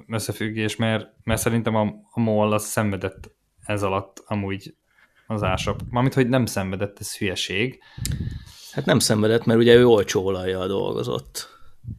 összefüggés, 0.07 0.75
mert, 0.75 1.07
mert 1.24 1.41
szerintem 1.41 1.75
a, 1.75 1.93
a 2.12 2.19
MOL 2.19 2.53
az 2.53 2.65
szenvedett 2.65 3.31
ez 3.65 3.83
alatt 3.83 4.24
amúgy 4.25 4.75
az 5.27 5.43
ásap. 5.43 5.81
Mármint, 5.89 6.13
hogy 6.13 6.29
nem 6.29 6.45
szenvedett, 6.45 7.00
ez 7.00 7.17
hülyeség. 7.17 7.79
Hát 8.71 8.85
nem 8.85 9.00
szenvedett, 9.00 9.45
mert 9.45 9.59
ugye 9.59 9.75
ő 9.75 9.88
olcsó 9.88 10.25
olajjal 10.25 10.67
dolgozott. 10.67 11.54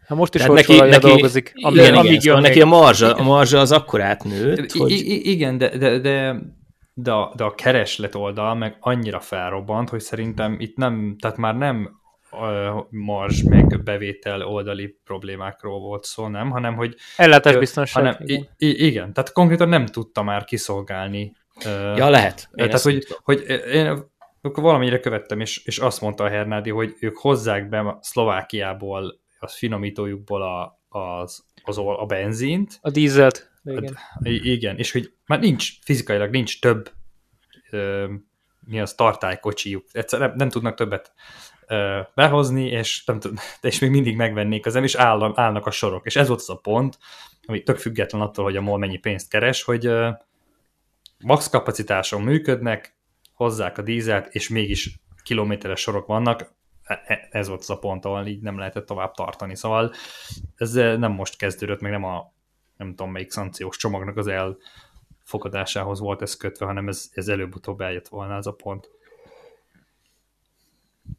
Hát 0.06 0.18
most 0.18 0.34
is 0.34 0.40
Tehát 0.40 0.56
neki, 0.56 0.76
neki, 0.76 1.06
dolgozik. 1.06 1.52
Amíg, 1.54 1.80
igen, 1.80 1.94
amíg 1.94 2.10
igen, 2.10 2.22
jön 2.22 2.34
szóval 2.34 2.40
neki 2.40 2.60
a 2.60 2.66
marzsa, 2.66 3.14
a 3.14 3.22
marzsa 3.22 3.58
az 3.58 3.72
akkor 3.72 4.00
átnőtt, 4.00 4.72
I- 4.72 4.78
hogy... 4.78 4.90
I- 4.90 5.30
igen, 5.30 5.58
de, 5.58 5.76
de, 5.78 5.98
de, 5.98 6.36
de, 6.94 7.12
a, 7.12 7.32
de 7.36 7.44
a 7.44 7.54
kereslet 7.54 8.14
oldal 8.14 8.54
meg 8.54 8.76
annyira 8.80 9.20
felrobbant, 9.20 9.88
hogy 9.88 10.00
szerintem 10.00 10.56
itt 10.58 10.76
nem, 10.76 11.16
tehát 11.18 11.36
már 11.36 11.56
nem 11.56 12.04
marzs 12.90 13.42
meg 13.42 13.82
bevétel 13.84 14.42
oldali 14.42 14.98
problémákról 15.04 15.80
volt 15.80 16.04
szó, 16.04 16.28
nem, 16.28 16.50
hanem 16.50 16.74
hogy 16.74 16.94
Ellátásbiztonság. 17.16 18.04
hanem, 18.04 18.20
igen. 18.24 18.48
i, 18.56 18.86
igen, 18.86 19.12
tehát 19.12 19.32
konkrétan 19.32 19.68
nem 19.68 19.86
tudta 19.86 20.22
már 20.22 20.44
kiszolgálni. 20.44 21.36
Ja, 21.96 22.08
lehet. 22.08 22.48
Én 22.54 22.66
tehát, 22.66 22.82
hogy, 22.82 22.98
tudom. 22.98 23.20
hogy 23.22 23.44
én 23.72 24.04
akkor 24.40 24.62
valamennyire 24.62 25.00
követtem, 25.00 25.40
és, 25.40 25.64
és 25.64 25.78
azt 25.78 26.00
mondta 26.00 26.24
a 26.24 26.28
Hernádi, 26.28 26.70
hogy 26.70 26.94
ők 27.00 27.16
hozzák 27.16 27.68
be 27.68 27.98
Szlovákiából, 28.00 29.20
a 29.38 29.48
finomítójukból 29.48 30.42
a, 30.42 30.80
az, 30.98 31.44
az, 31.64 31.78
a 31.78 32.04
benzint, 32.06 32.78
A 32.80 32.90
dízelt. 32.90 33.50
Igen. 33.64 33.96
I- 34.22 34.50
Igen, 34.52 34.76
és 34.78 34.92
hogy 34.92 35.12
már 35.26 35.40
nincs, 35.40 35.72
fizikailag 35.84 36.30
nincs 36.30 36.60
több 36.60 36.92
ö, 37.70 38.12
mi 38.60 38.80
az 38.80 38.94
tartálykocsijuk. 38.94 39.84
Egyszerűen 39.92 40.28
nem, 40.28 40.38
nem 40.38 40.48
tudnak 40.48 40.74
többet 40.74 41.12
ö, 41.66 42.00
behozni, 42.14 42.66
és, 42.66 43.04
nem 43.04 43.20
tud, 43.20 43.38
és 43.60 43.78
még 43.78 43.90
mindig 43.90 44.16
megvennék 44.16 44.66
az 44.66 44.74
nem, 44.74 44.84
és 44.84 44.94
áll, 44.94 45.32
állnak 45.34 45.66
a 45.66 45.70
sorok. 45.70 46.06
És 46.06 46.16
ez 46.16 46.28
volt 46.28 46.40
az 46.40 46.50
a 46.50 46.56
pont, 46.56 46.98
ami 47.46 47.62
tök 47.62 47.78
független 47.78 48.20
attól, 48.20 48.44
hogy 48.44 48.56
a 48.56 48.60
MOL 48.60 48.78
mennyi 48.78 48.98
pénzt 48.98 49.30
keres, 49.30 49.62
hogy 49.62 49.86
ö, 49.86 50.10
max 51.24 51.48
kapacitáson 51.48 52.22
működnek, 52.22 52.96
hozzák 53.34 53.78
a 53.78 53.82
dízelt, 53.82 54.34
és 54.34 54.48
mégis 54.48 55.00
kilométeres 55.22 55.80
sorok 55.80 56.06
vannak, 56.06 56.54
ez 57.30 57.48
volt 57.48 57.60
az 57.60 57.70
a 57.70 57.78
pont, 57.78 58.04
ahol 58.04 58.26
így 58.26 58.42
nem 58.42 58.58
lehetett 58.58 58.86
tovább 58.86 59.14
tartani. 59.14 59.56
Szóval 59.56 59.92
ez 60.56 60.76
eh, 60.76 60.96
nem 60.98 61.12
most 61.12 61.36
kezdődött, 61.36 61.80
meg 61.80 61.90
nem 61.90 62.04
a 62.04 62.32
nem 62.76 62.88
tudom 62.88 63.12
melyik 63.12 63.30
szankciós 63.30 63.76
csomagnak 63.76 64.16
az 64.16 64.26
elfogadásához 64.26 66.00
volt 66.00 66.22
ez 66.22 66.36
kötve, 66.36 66.66
hanem 66.66 66.88
ez, 66.88 67.10
ez 67.12 67.28
előbb-utóbb 67.28 67.80
eljött 67.80 68.08
volna 68.08 68.36
ez 68.36 68.46
a 68.46 68.52
pont. 68.52 68.90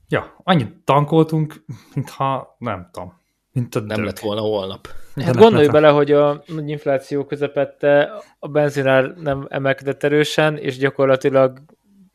Ja, 0.09 0.35
annyit 0.43 0.75
tankoltunk, 0.83 1.63
mintha 1.93 2.55
nem 2.59 2.89
tudom, 2.91 3.19
mint 3.51 3.75
a 3.75 3.79
Nem 3.79 3.95
dög. 3.97 4.05
lett 4.05 4.19
volna 4.19 4.41
holnap. 4.41 4.87
Hát 5.15 5.25
nem 5.25 5.35
gondolj 5.35 5.63
lett- 5.63 5.73
bele, 5.73 5.89
hogy 5.89 6.11
a 6.11 6.43
nagy 6.47 6.69
infláció 6.69 7.25
közepette 7.25 8.11
a 8.39 8.47
benzinár 8.47 9.13
nem 9.15 9.45
emelkedett 9.49 10.03
erősen, 10.03 10.57
és 10.57 10.77
gyakorlatilag 10.77 11.59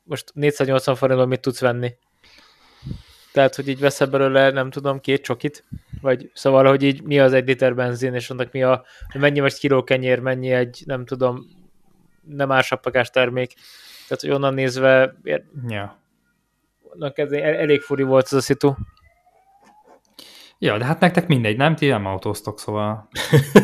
most 0.02 0.30
480 0.34 0.94
forintból 0.94 1.26
mit 1.26 1.40
tudsz 1.40 1.60
venni? 1.60 1.94
Tehát, 3.32 3.54
hogy 3.54 3.68
így 3.68 3.80
veszel 3.80 4.06
belőle, 4.06 4.50
nem 4.50 4.70
tudom, 4.70 5.00
két 5.00 5.22
csokit? 5.22 5.64
Vagy 6.00 6.30
szóval, 6.34 6.64
hogy 6.68 6.82
így 6.82 7.02
mi 7.02 7.20
az 7.20 7.32
egy 7.32 7.46
liter 7.46 7.74
benzin, 7.74 8.14
és 8.14 8.30
annak 8.30 8.52
mi 8.52 8.62
a, 8.62 8.84
hogy 9.12 9.20
mennyi 9.20 9.40
most 9.40 9.58
kiló 9.58 9.84
kenyér, 9.84 10.18
mennyi 10.20 10.50
egy, 10.52 10.82
nem 10.86 11.04
tudom, 11.04 11.46
nem 12.22 12.52
ársapagás 12.52 13.10
termék. 13.10 13.54
Tehát, 14.08 14.20
hogy 14.22 14.30
onnan 14.30 14.54
nézve, 14.54 15.14
Ja. 15.68 15.98
annak 16.92 17.18
ez 17.18 17.32
el- 17.32 17.54
elég 17.54 17.80
furi 17.80 18.02
volt 18.02 18.24
ez 18.24 18.32
a 18.32 18.40
szitu. 18.40 18.74
ja, 20.58 20.78
de 20.78 20.84
hát 20.84 21.00
nektek 21.00 21.26
mindegy, 21.26 21.56
nem? 21.56 21.74
Ti 21.76 21.86
nem 21.88 22.06
autóztok, 22.06 22.58
szóval 22.60 23.08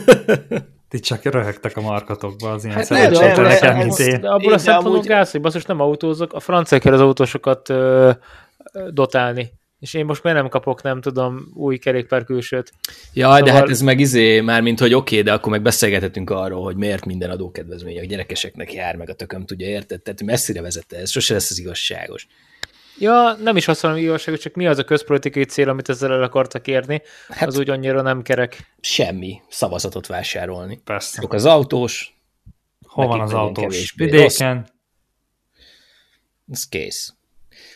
ti 0.89 0.99
csak 0.99 1.23
röhögtek 1.25 1.77
a 1.77 1.81
markatokba 1.81 2.51
az 2.51 2.65
ilyen 2.65 2.77
Hát 2.77 2.91
ez- 2.91 3.77
mint 3.77 3.99
én. 3.99 4.21
de 4.21 4.29
abból 4.29 4.53
a 4.53 4.59
szempontból 4.59 4.93
amúgy- 4.95 5.07
gáz, 5.09 5.31
hogy 5.31 5.41
basszus 5.41 5.65
nem 5.65 5.81
autózok, 5.81 6.33
a 6.33 6.41
franciák 6.41 6.81
kell 6.83 6.93
az 6.93 7.01
autósokat 7.01 7.69
ö, 7.69 8.11
ö, 8.73 8.89
dotálni. 8.91 9.53
És 9.81 9.95
én 9.95 10.05
most 10.05 10.23
miért 10.23 10.39
nem 10.39 10.49
kapok, 10.49 10.83
nem 10.83 11.01
tudom, 11.01 11.51
új 11.55 11.79
kerékpár 11.79 12.25
külsőt. 12.25 12.73
Jaj, 13.13 13.41
de 13.41 13.47
Szóval- 13.47 13.61
hát 13.61 13.71
ez 13.71 13.81
meg 13.81 14.01
izé, 14.01 14.41
már 14.41 14.63
mint 14.63 14.79
hogy 14.81 14.95
oké, 14.95 15.23
de 15.23 15.33
akkor 15.33 15.53
meg 15.53 15.63
beszélgethetünk 15.63 16.31
arról, 16.31 16.63
hogy 16.63 16.77
miért 16.77 17.05
minden 17.05 17.31
adókedvezmény 17.31 17.99
a 17.99 18.05
gyerekeseknek 18.05 18.73
jár, 18.73 18.97
meg 18.97 19.09
a 19.11 19.15
tököm 19.15 19.45
tudja, 19.47 19.67
érted? 19.67 20.03
Tehát 20.03 20.23
messzire 20.23 20.61
vezette 20.61 20.97
ez, 20.97 21.11
sose 21.11 21.35
lesz 21.35 21.51
az 21.51 21.59
igazságos. 21.59 22.27
Ja, 22.99 23.37
nem 23.43 23.57
is 23.57 23.69
azt 23.69 23.83
mondom, 23.83 24.01
igazságos, 24.03 24.41
csak 24.41 24.55
mi 24.55 24.67
az 24.67 24.79
a 24.79 24.85
közpolitikai 24.85 25.45
cél, 25.45 25.69
amit 25.69 25.89
ezzel 25.89 26.13
el 26.13 26.23
akartak 26.23 26.67
érni, 26.67 27.03
Hát- 27.29 27.49
az 27.49 27.59
úgy 27.59 27.71
annyira 27.71 28.03
nem 28.03 28.23
kerek. 28.23 28.75
Semmi 28.81 29.41
szavazatot 29.49 30.07
vásárolni. 30.07 30.81
Persze. 30.85 31.19
Azok 31.19 31.33
az 31.33 31.45
autós, 31.45 32.17
Hol 32.87 33.07
van 33.07 33.19
nekik 33.19 33.35
az 33.35 33.41
autós? 33.41 33.93
Vidéken? 33.97 34.69
ez 36.53 36.69
kész. 36.69 37.13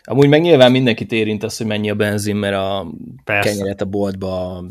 Amúgy 0.05 0.29
meg 0.29 0.41
nyilván 0.41 0.71
mindenkit 0.71 1.13
érint 1.13 1.43
az, 1.43 1.57
hogy 1.57 1.67
mennyi 1.67 1.91
a 1.91 1.95
benzin, 1.95 2.37
mert 2.37 2.55
a 2.55 2.87
Persze. 3.25 3.49
kenyeret 3.51 3.81
a 3.81 3.85
boltba 3.85 4.65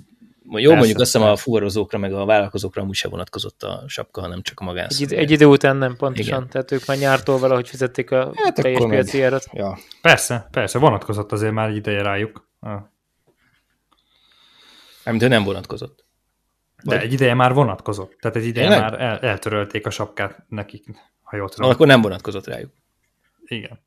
jó, 0.54 0.58
Persze, 0.60 0.76
mondjuk 0.76 1.00
azt 1.00 1.12
hiszem 1.12 1.28
a 1.28 1.36
fuvarozókra, 1.36 1.98
meg 1.98 2.14
a 2.14 2.26
vállalkozókra 2.26 2.82
amúgy 2.82 2.96
se 2.96 3.08
vonatkozott 3.08 3.64
a 3.64 3.84
sapka, 3.88 4.22
hanem 4.22 4.42
csak 4.42 4.60
a 4.60 4.64
Egy, 4.64 4.70
id- 4.70 4.76
magánszemélyre. 4.76 5.22
egy 5.22 5.32
idő 5.32 5.46
után 5.46 5.78
nem, 5.78 5.96
pontosan. 5.96 6.38
Igen. 6.38 6.50
Tehát 6.50 6.72
ők 6.72 6.86
már 6.86 6.98
nyártól 6.98 7.38
valahogy 7.38 7.70
fizették 7.70 8.12
a 8.12 8.32
Hát 8.36 8.54
teljes 8.56 8.84
piaci 8.86 9.22
árat. 9.22 9.46
Ja. 9.54 9.78
Persze, 10.02 10.48
persze, 10.52 10.80
vonatkozott 10.80 11.32
azért 11.32 11.54
már 11.54 11.70
egy 11.70 11.76
ideje 11.76 12.02
rájuk. 12.02 12.48
Ah. 12.60 12.82
Hogy 15.04 15.30
nem 15.30 15.44
vonatkozott. 15.44 16.06
De 16.84 16.96
Vagy- 16.96 17.04
egy 17.06 17.14
ideje 17.14 17.34
már 17.34 17.54
vonatkozott. 17.54 18.18
Tehát 18.20 18.38
egy 18.38 18.46
ideje 18.46 18.68
Tényleg? 18.68 18.92
már 18.92 19.02
el, 19.02 19.20
eltörölték 19.20 19.86
a 19.86 19.90
sapkát 19.90 20.44
nekik, 20.50 20.86
ha 21.22 21.38
jól 21.38 21.50
tudom. 21.50 21.70
akkor 21.70 21.88
nem 21.88 22.02
vonatkozott 22.02 22.48
rájuk. 22.48 22.72
Igen. 23.46 23.80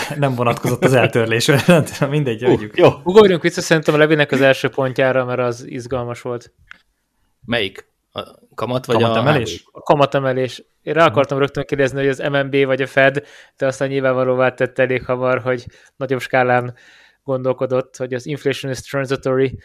Nem 0.16 0.34
vonatkozott 0.34 0.84
az 0.84 0.92
eltörlésre, 0.94 1.62
tudom, 1.82 2.10
mindegy, 2.10 2.42
Uh, 2.42 2.48
hagyjuk. 2.48 2.76
jó. 2.78 2.88
Ugorjunk 3.04 3.42
vissza 3.42 3.60
szerintem 3.60 3.94
a 3.94 3.98
Levinek 3.98 4.32
az 4.32 4.40
első 4.40 4.68
pontjára, 4.68 5.24
mert 5.24 5.40
az 5.40 5.64
izgalmas 5.66 6.20
volt. 6.20 6.52
Melyik? 7.46 7.90
A 8.12 8.20
kamat 8.54 8.86
vagy 8.86 8.96
Kamatemelés? 8.96 9.62
a 9.66 9.78
A 9.78 9.80
kamatemelés. 9.82 10.62
Én 10.82 10.92
rá 10.94 11.04
akartam 11.06 11.38
rögtön 11.38 11.64
kérdezni, 11.64 11.98
hogy 11.98 12.08
az 12.08 12.18
MNB 12.30 12.64
vagy 12.64 12.82
a 12.82 12.86
Fed, 12.86 13.22
de 13.56 13.66
aztán 13.66 13.88
nyilvánvalóvá 13.88 14.54
tette 14.54 14.82
elég 14.82 15.04
hamar, 15.04 15.40
hogy 15.42 15.66
nagyobb 15.96 16.20
skálán 16.20 16.74
gondolkodott, 17.24 17.96
hogy 17.96 18.14
az 18.14 18.26
inflation 18.26 18.72
is 18.72 18.80
transitory 18.80 19.58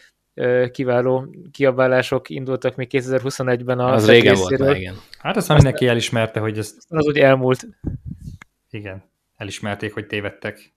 kiváló 0.72 1.36
kiabálások 1.52 2.30
indultak 2.30 2.76
még 2.76 2.88
2021-ben 2.92 3.80
a 3.80 3.92
Az 3.94 4.10
régen 4.10 4.36
volt 4.36 4.58
már, 4.58 4.76
igen. 4.76 4.96
Hát 5.20 5.36
azt 5.38 5.48
mindenki 5.54 5.88
elismerte, 5.88 6.40
hogy 6.40 6.58
ez, 6.58 6.74
Az 6.88 7.06
úgy 7.08 7.18
elmúlt. 7.18 7.68
igen, 8.70 9.04
elismerték, 9.38 9.94
hogy 9.94 10.08
tévedtek. 10.08 10.74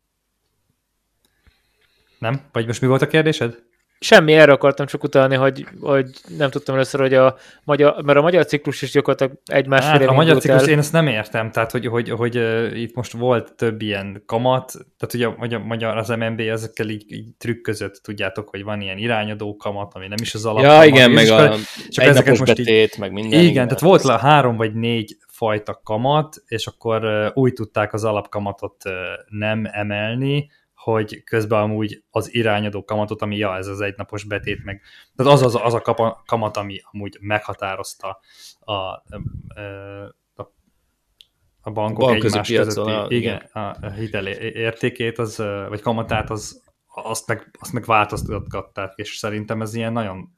Nem? 2.19 2.49
Vagy 2.53 2.67
most 2.67 2.81
mi 2.81 2.87
volt 2.87 3.03
a 3.03 3.07
kérdésed? 3.07 3.63
Semmi, 4.03 4.33
erre 4.33 4.53
akartam 4.53 4.87
csak 4.87 5.03
utalni, 5.03 5.35
hogy, 5.35 5.67
hogy 5.81 6.11
nem 6.39 6.51
tudtam 6.51 6.75
először, 6.75 7.01
hogy 7.01 7.15
a 7.15 7.37
magyar, 7.65 8.03
mert 8.03 8.19
a 8.19 8.23
magyar 8.23 8.47
ciklus 8.47 8.83
is 8.83 8.91
gyakorlatilag 8.91 9.33
egy-másfél 9.45 9.91
Hát, 9.91 10.01
év 10.01 10.09
a 10.09 10.13
magyar 10.13 10.39
ciklus, 10.39 10.63
el. 10.63 10.69
én 10.69 10.79
ezt 10.79 10.93
nem 10.93 11.07
értem, 11.07 11.51
tehát 11.51 11.71
hogy, 11.71 11.87
hogy, 11.87 12.11
hogy 12.11 12.37
uh, 12.37 12.81
itt 12.81 12.95
most 12.95 13.13
volt 13.13 13.55
több 13.57 13.83
ilyen 13.83 14.23
kamat, 14.27 14.73
tehát 14.73 15.15
ugye 15.15 15.27
a 15.27 15.35
magyar, 15.39 15.61
magyar 15.63 15.97
az 15.97 16.09
MNB 16.09 16.41
ezekkel 16.41 16.89
így, 16.89 17.13
így 17.13 17.27
trükközött, 17.39 18.01
tudjátok, 18.03 18.49
hogy 18.49 18.65
van 18.65 18.81
ilyen 18.81 18.99
irányadó 18.99 19.57
kamat, 19.57 19.95
ami 19.95 20.07
nem 20.07 20.19
is 20.21 20.35
az 20.35 20.47
alap. 20.47 20.63
Ja, 20.63 20.85
igen, 20.85 21.11
meg 21.11 21.29
a 21.29 21.55
csak 21.89 22.05
ezeket 22.05 22.39
most 22.39 22.59
így- 22.59 22.65
betét, 22.65 22.99
meg 22.99 23.13
minden. 23.13 23.33
Igen, 23.33 23.51
igen, 23.51 23.65
tehát 23.65 23.81
volt 23.81 24.03
le 24.03 24.19
három 24.19 24.57
vagy 24.57 24.75
négy 24.75 25.17
fajta 25.27 25.81
kamat, 25.85 26.37
és 26.47 26.67
akkor 26.67 27.05
uh, 27.05 27.27
úgy 27.35 27.53
tudták 27.53 27.93
az 27.93 28.05
alapkamatot 28.05 28.83
uh, 28.85 28.93
nem 29.29 29.69
emelni, 29.73 30.51
hogy 30.83 31.23
közben 31.25 31.61
amúgy 31.61 32.05
az 32.11 32.35
irányadó 32.35 32.85
kamatot, 32.85 33.23
ami 33.23 33.37
ja, 33.37 33.57
ez 33.57 33.67
az 33.67 33.81
egynapos 33.81 34.25
betét, 34.25 34.65
meg 34.65 34.83
tehát 35.17 35.33
az 35.33 35.43
az, 35.43 35.55
az 35.63 35.75
a 35.75 35.81
kapa, 35.81 36.23
kamat, 36.27 36.57
ami 36.57 36.81
amúgy 36.91 37.17
meghatározta 37.21 38.21
a, 38.61 38.73
a, 38.73 39.03
a, 40.35 40.43
a 41.61 41.71
bankok 41.71 42.07
Bankközi 42.07 42.27
egymás 42.27 42.49
piacon, 42.49 42.67
közötti 42.67 42.91
a- 42.91 43.07
igen, 43.09 43.37
a, 43.37 43.59
a 43.81 43.91
hitel 43.91 44.27
értékét, 44.27 45.19
az, 45.19 45.37
vagy 45.69 45.81
kamatát, 45.81 46.31
az, 46.31 46.63
azt, 46.87 47.27
meg, 47.27 47.51
azt 47.61 47.73
meg 47.73 47.85
változtatták, 47.85 48.93
és 48.97 49.17
szerintem 49.17 49.63
ez 49.63 49.75
ilyen 49.75 49.93
nagyon 49.93 50.33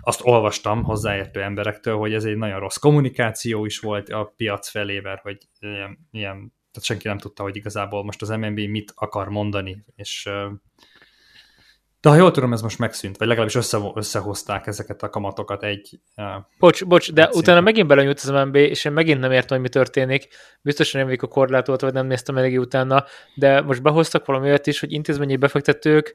azt 0.00 0.20
olvastam 0.24 0.82
hozzáértő 0.82 1.42
emberektől, 1.42 1.96
hogy 1.96 2.14
ez 2.14 2.24
egy 2.24 2.36
nagyon 2.36 2.60
rossz 2.60 2.76
kommunikáció 2.76 3.64
is 3.64 3.78
volt 3.78 4.08
a 4.08 4.32
piac 4.36 4.68
felével, 4.68 5.20
hogy 5.22 5.38
ilyen, 5.58 6.08
ilyen 6.10 6.55
tehát 6.76 6.84
senki 6.84 7.08
nem 7.08 7.18
tudta, 7.18 7.42
hogy 7.42 7.56
igazából 7.56 8.04
most 8.04 8.22
az 8.22 8.28
MNB 8.28 8.58
mit 8.58 8.92
akar 8.94 9.28
mondani, 9.28 9.84
és 9.96 10.28
de 12.00 12.12
ha 12.12 12.18
jól 12.18 12.30
tudom, 12.30 12.52
ez 12.52 12.60
most 12.62 12.78
megszűnt, 12.78 13.16
vagy 13.16 13.26
legalábbis 13.28 13.54
össze, 13.54 13.78
összehozták 13.94 14.66
ezeket 14.66 15.02
a 15.02 15.08
kamatokat 15.08 15.62
egy... 15.62 16.00
Bocs, 16.58 16.84
bocs, 16.84 17.12
de 17.12 17.22
Egy 17.22 17.28
utána 17.28 17.42
szinten. 17.42 17.62
megint 17.62 17.62
megint 17.62 17.88
belenyújt 17.88 18.20
az 18.20 18.28
MNB, 18.28 18.54
és 18.54 18.84
én 18.84 18.92
megint 18.92 19.20
nem 19.20 19.32
értem, 19.32 19.48
hogy 19.48 19.60
mi 19.60 19.68
történik. 19.68 20.28
Biztosan 20.62 21.06
nem 21.06 21.16
a 21.20 21.26
korlátolt, 21.26 21.80
vagy 21.80 21.92
nem 21.92 22.06
néztem 22.06 22.36
eléggé 22.36 22.56
utána, 22.56 23.04
de 23.34 23.60
most 23.60 23.82
behoztak 23.82 24.26
valami 24.26 24.46
olyat 24.46 24.66
is, 24.66 24.80
hogy 24.80 24.92
intézményi 24.92 25.36
befektetők 25.36 26.14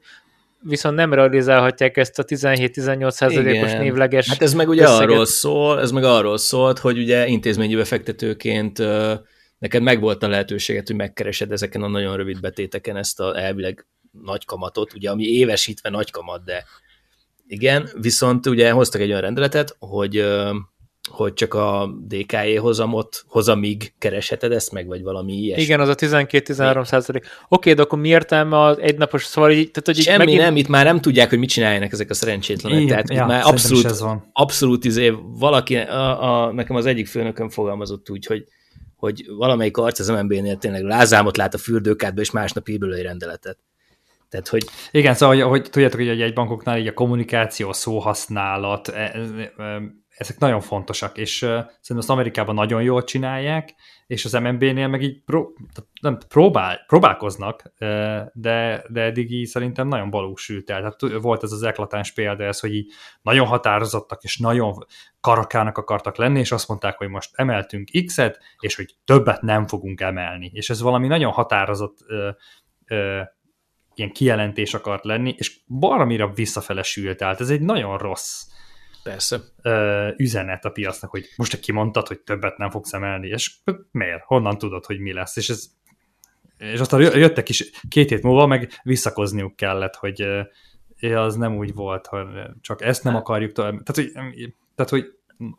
viszont 0.60 0.96
nem 0.96 1.12
realizálhatják 1.12 1.96
ezt 1.96 2.18
a 2.18 2.24
17-18 2.24 3.10
százalékos 3.10 3.72
névleges 3.72 4.28
Hát 4.28 4.42
ez 4.42 4.54
meg 4.54 4.68
ugye 4.68 4.82
összeget. 4.82 5.02
arról 5.02 5.24
szól, 5.24 5.80
ez 5.80 5.90
meg 5.90 6.04
arról 6.04 6.38
szólt, 6.38 6.78
hogy 6.78 6.98
ugye 6.98 7.26
intézményi 7.26 7.74
befektetőként 7.76 8.78
neked 9.62 9.82
megvolt 9.82 10.22
a 10.22 10.28
lehetőséget, 10.28 10.86
hogy 10.86 10.96
megkeresed 10.96 11.52
ezeken 11.52 11.82
a 11.82 11.88
nagyon 11.88 12.16
rövid 12.16 12.40
betéteken 12.40 12.96
ezt 12.96 13.20
a 13.20 13.40
elvileg 13.40 13.86
nagy 14.22 14.44
kamatot, 14.44 14.94
ugye 14.94 15.10
ami 15.10 15.24
évesítve 15.24 15.90
nagy 15.90 16.10
kamat, 16.10 16.44
de 16.44 16.64
igen, 17.46 17.88
viszont 18.00 18.46
ugye 18.46 18.70
hoztak 18.70 19.00
egy 19.00 19.08
olyan 19.08 19.20
rendeletet, 19.20 19.76
hogy 19.78 20.24
hogy 21.10 21.32
csak 21.32 21.54
a 21.54 21.94
DKE 22.08 22.58
hozamot, 22.58 23.24
hozamig 23.26 23.92
keresheted 23.98 24.52
ezt 24.52 24.72
meg, 24.72 24.86
vagy 24.86 25.02
valami 25.02 25.32
ilyesmi. 25.32 25.62
Igen, 25.62 25.80
az 25.80 25.88
a 25.88 25.94
12-13 25.94 26.84
százalék. 26.84 27.26
Oké, 27.48 27.72
de 27.72 27.82
akkor 27.82 27.98
mi 27.98 28.08
értelme 28.08 28.60
az 28.60 28.78
egynapos, 28.78 29.24
szóval 29.24 29.50
így, 29.50 29.70
tehát, 29.70 29.86
hogy 29.86 29.96
Semmi 29.96 30.18
megint... 30.18 30.40
nem, 30.40 30.56
itt 30.56 30.68
már 30.68 30.84
nem 30.84 31.00
tudják, 31.00 31.28
hogy 31.28 31.38
mit 31.38 31.48
csináljanak 31.48 31.92
ezek 31.92 32.10
a 32.10 32.14
szerencsétlenek. 32.14 32.80
Igen, 32.80 32.88
tehát 32.88 33.10
ja, 33.10 33.26
már 33.26 33.46
abszolút, 33.46 33.84
ez 33.84 34.00
van. 34.00 34.30
abszolút 34.32 34.84
izé, 34.84 35.12
valaki, 35.22 35.76
a, 35.76 36.46
a, 36.46 36.52
nekem 36.52 36.76
az 36.76 36.86
egyik 36.86 37.06
főnököm 37.06 37.48
fogalmazott 37.48 38.10
úgy, 38.10 38.26
hogy, 38.26 38.44
hogy 39.02 39.24
valamelyik 39.36 39.76
arc 39.76 39.98
az 39.98 40.08
MNB-nél 40.08 40.56
tényleg 40.56 40.82
lázámot 40.82 41.36
lát 41.36 41.54
a 41.54 41.58
fürdőkádba, 41.58 42.20
és 42.20 42.30
másnap 42.30 42.68
ír 42.68 42.82
egy 42.82 43.02
rendeletet. 43.02 43.58
Tehát, 44.28 44.48
hogy... 44.48 44.64
Igen, 44.90 45.14
szóval, 45.14 45.34
hogy, 45.36 45.44
hogy 45.44 45.70
tudjátok, 45.70 46.00
hogy 46.00 46.20
egy 46.20 46.32
bankoknál 46.32 46.78
így 46.78 46.86
a 46.86 46.94
kommunikáció, 46.94 47.68
a 47.68 47.72
szóhasználat, 47.72 48.88
e, 48.88 49.00
e, 49.00 49.62
e, 49.62 49.82
ezek 50.16 50.38
nagyon 50.38 50.60
fontosak, 50.60 51.18
és 51.18 51.36
szerintem 51.36 51.96
azt 51.96 52.10
Amerikában 52.10 52.54
nagyon 52.54 52.82
jól 52.82 53.04
csinálják, 53.04 53.74
és 54.06 54.24
az 54.24 54.32
MNB-nél 54.32 54.88
meg 54.88 55.02
így 55.02 55.22
pró- 55.24 55.56
nem, 56.00 56.18
próbál, 56.28 56.84
próbálkoznak, 56.86 57.62
de, 58.32 58.84
de 58.88 59.00
eddig 59.00 59.30
így 59.30 59.46
szerintem 59.46 59.88
nagyon 59.88 60.10
balúsült 60.10 60.70
el. 60.70 60.76
Tehát 60.76 61.22
volt 61.22 61.42
ez 61.42 61.52
az 61.52 61.62
eklatáns 61.62 62.12
példa, 62.12 62.44
ez, 62.44 62.60
hogy 62.60 62.74
így 62.74 62.92
nagyon 63.22 63.46
határozottak, 63.46 64.22
és 64.22 64.38
nagyon 64.38 64.86
karakának 65.20 65.78
akartak 65.78 66.16
lenni, 66.16 66.38
és 66.38 66.52
azt 66.52 66.68
mondták, 66.68 66.96
hogy 66.96 67.08
most 67.08 67.30
emeltünk 67.34 67.90
X-et, 68.06 68.38
és 68.58 68.76
hogy 68.76 68.94
többet 69.04 69.42
nem 69.42 69.66
fogunk 69.66 70.00
emelni. 70.00 70.50
És 70.54 70.70
ez 70.70 70.80
valami 70.80 71.06
nagyon 71.06 71.32
határozott 71.32 71.98
uh, 72.08 72.16
uh, 72.88 73.26
ilyen 73.94 74.12
kijelentés 74.12 74.74
akart 74.74 75.04
lenni, 75.04 75.34
és 75.38 75.60
baromira 75.66 76.32
visszafele 76.32 76.82
sült. 76.82 77.16
Tehát 77.16 77.40
ez 77.40 77.50
egy 77.50 77.60
nagyon 77.60 77.98
rossz 77.98 78.42
Persze. 79.02 79.40
Ö, 79.62 80.08
üzenet 80.16 80.64
a 80.64 80.70
piacnak, 80.70 81.10
hogy 81.10 81.28
most 81.36 81.50
te 81.50 81.58
kimondtad, 81.58 82.06
hogy 82.08 82.20
többet 82.20 82.56
nem 82.56 82.70
fogsz 82.70 82.92
emelni, 82.92 83.28
és 83.28 83.54
miért? 83.90 84.22
Honnan 84.24 84.58
tudod, 84.58 84.84
hogy 84.84 84.98
mi 84.98 85.12
lesz? 85.12 85.36
És 85.36 85.48
ez 85.48 85.70
és 86.62 86.80
aztán 86.80 87.00
jöttek 87.00 87.48
is 87.48 87.70
két 87.88 88.08
hét 88.08 88.22
múlva, 88.22 88.46
meg 88.46 88.80
visszakozniuk 88.82 89.56
kellett, 89.56 89.94
hogy 89.94 90.26
az 91.14 91.34
nem 91.34 91.56
úgy 91.56 91.74
volt, 91.74 92.06
hogy 92.06 92.26
csak 92.60 92.82
ezt 92.82 93.04
nem 93.04 93.12
hát- 93.12 93.22
akarjuk 93.22 93.52
tovább. 93.52 93.82
Tehát, 93.82 94.12
hogy, 94.12 94.52
tehát, 94.74 94.90
hogy 94.90 95.04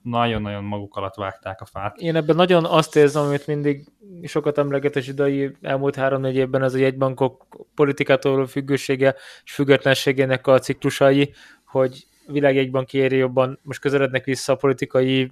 nagyon-nagyon 0.01 0.63
maguk 0.63 0.95
alatt 0.95 1.15
vágták 1.15 1.61
a 1.61 1.65
fát. 1.65 1.97
Én 1.97 2.15
ebben 2.15 2.35
nagyon 2.35 2.65
azt 2.65 2.95
érzem, 2.95 3.23
amit 3.23 3.47
mindig 3.47 3.87
sokat 4.23 4.57
emlegetes 4.57 5.07
idei 5.07 5.51
elmúlt 5.61 5.95
három-négy 5.95 6.35
évben 6.35 6.63
ez 6.63 6.73
a 6.73 6.77
jegybankok 6.77 7.47
politikától 7.75 8.47
függősége 8.47 9.15
és 9.43 9.53
függetlenségének 9.53 10.47
a 10.47 10.59
ciklusai, 10.59 11.33
hogy 11.65 12.07
világjegyban 12.27 12.85
kéri 12.85 13.17
jobban, 13.17 13.59
most 13.61 13.79
közelednek 13.79 14.25
vissza 14.25 14.53
a 14.53 14.55
politikai, 14.55 15.31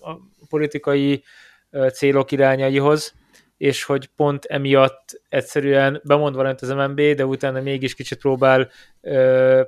a 0.00 0.16
politikai 0.48 1.22
célok 1.92 2.30
irányaihoz, 2.30 3.14
és 3.56 3.84
hogy 3.84 4.06
pont 4.16 4.44
emiatt 4.44 5.22
egyszerűen 5.28 6.00
bemond 6.04 6.34
valamit 6.34 6.60
az 6.60 6.68
MNB, 6.68 7.00
de 7.00 7.26
utána 7.26 7.60
mégis 7.60 7.94
kicsit 7.94 8.18
próbál, 8.18 8.70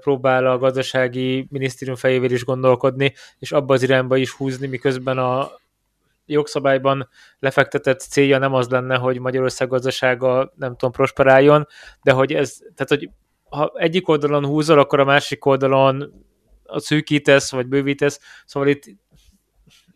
próbál 0.00 0.46
a 0.46 0.58
gazdasági 0.58 1.46
minisztérium 1.50 1.96
fejével 1.96 2.30
is 2.30 2.44
gondolkodni, 2.44 3.14
és 3.38 3.52
abba 3.52 3.74
az 3.74 3.82
irányba 3.82 4.16
is 4.16 4.30
húzni, 4.30 4.66
miközben 4.66 5.18
a 5.18 5.50
jogszabályban 6.26 7.08
lefektetett 7.38 8.00
célja 8.00 8.38
nem 8.38 8.54
az 8.54 8.68
lenne, 8.68 8.96
hogy 8.96 9.18
Magyarország 9.18 9.68
gazdasága 9.68 10.52
nem 10.56 10.70
tudom, 10.70 10.92
prosperáljon, 10.92 11.66
de 12.02 12.12
hogy 12.12 12.32
ez, 12.32 12.56
tehát 12.56 12.88
hogy 12.88 13.10
ha 13.54 13.72
egyik 13.74 14.08
oldalon 14.08 14.46
húzol, 14.46 14.78
akkor 14.78 15.00
a 15.00 15.04
másik 15.04 15.44
oldalon 15.44 16.12
a 16.64 16.78
szűkítesz, 16.78 17.50
vagy 17.50 17.66
bővítesz, 17.66 18.20
szóval 18.44 18.68
itt 18.68 18.84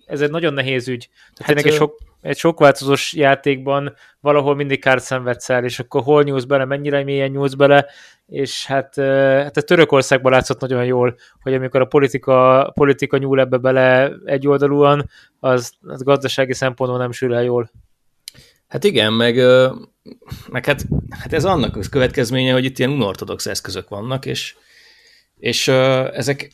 ez 0.07 0.21
egy 0.21 0.31
nagyon 0.31 0.53
nehéz 0.53 0.89
ügy. 0.89 1.09
Tehát 1.35 1.55
hát, 1.55 1.73
egy, 1.73 1.73
sok, 1.73 1.99
egy 2.21 2.37
sok 2.37 2.59
változós 2.59 3.13
játékban 3.13 3.95
valahol 4.21 4.55
mindig 4.55 4.81
kárt 4.81 5.03
szenvedsz 5.03 5.51
el, 5.51 5.65
és 5.65 5.79
akkor 5.79 6.03
hol 6.03 6.23
nyúlsz 6.23 6.45
bele, 6.45 6.65
mennyire 6.65 7.05
mélyen 7.05 7.31
nyúlsz 7.31 7.55
bele, 7.55 7.87
és 8.27 8.67
hát, 8.67 8.95
hát 9.43 9.57
a 9.57 9.63
Törökországban 9.63 10.33
látszott 10.33 10.61
nagyon 10.61 10.85
jól, 10.85 11.17
hogy 11.43 11.55
amikor 11.55 11.81
a 11.81 11.85
politika, 11.85 12.71
politika 12.75 13.17
nyúl 13.17 13.41
ebbe 13.41 13.57
bele 13.57 14.13
egyoldalúan, 14.25 15.11
az, 15.41 15.73
az 15.83 16.03
gazdasági 16.03 16.55
szempontból 16.55 16.99
nem 16.99 17.13
sül 17.13 17.35
el 17.35 17.45
jól. 17.45 17.71
Hát 18.69 18.85
igen, 18.85 19.13
meg, 19.13 19.37
meg 20.49 20.65
hát, 20.65 20.87
hát 21.11 21.33
ez 21.33 21.45
annak 21.45 21.77
a 21.77 21.81
következménye, 21.91 22.53
hogy 22.53 22.65
itt 22.65 22.79
ilyen 22.79 22.91
unortodox 22.91 23.47
eszközök 23.47 23.89
vannak, 23.89 24.27
és, 24.27 24.57
és 25.37 25.69
ezek 25.69 26.53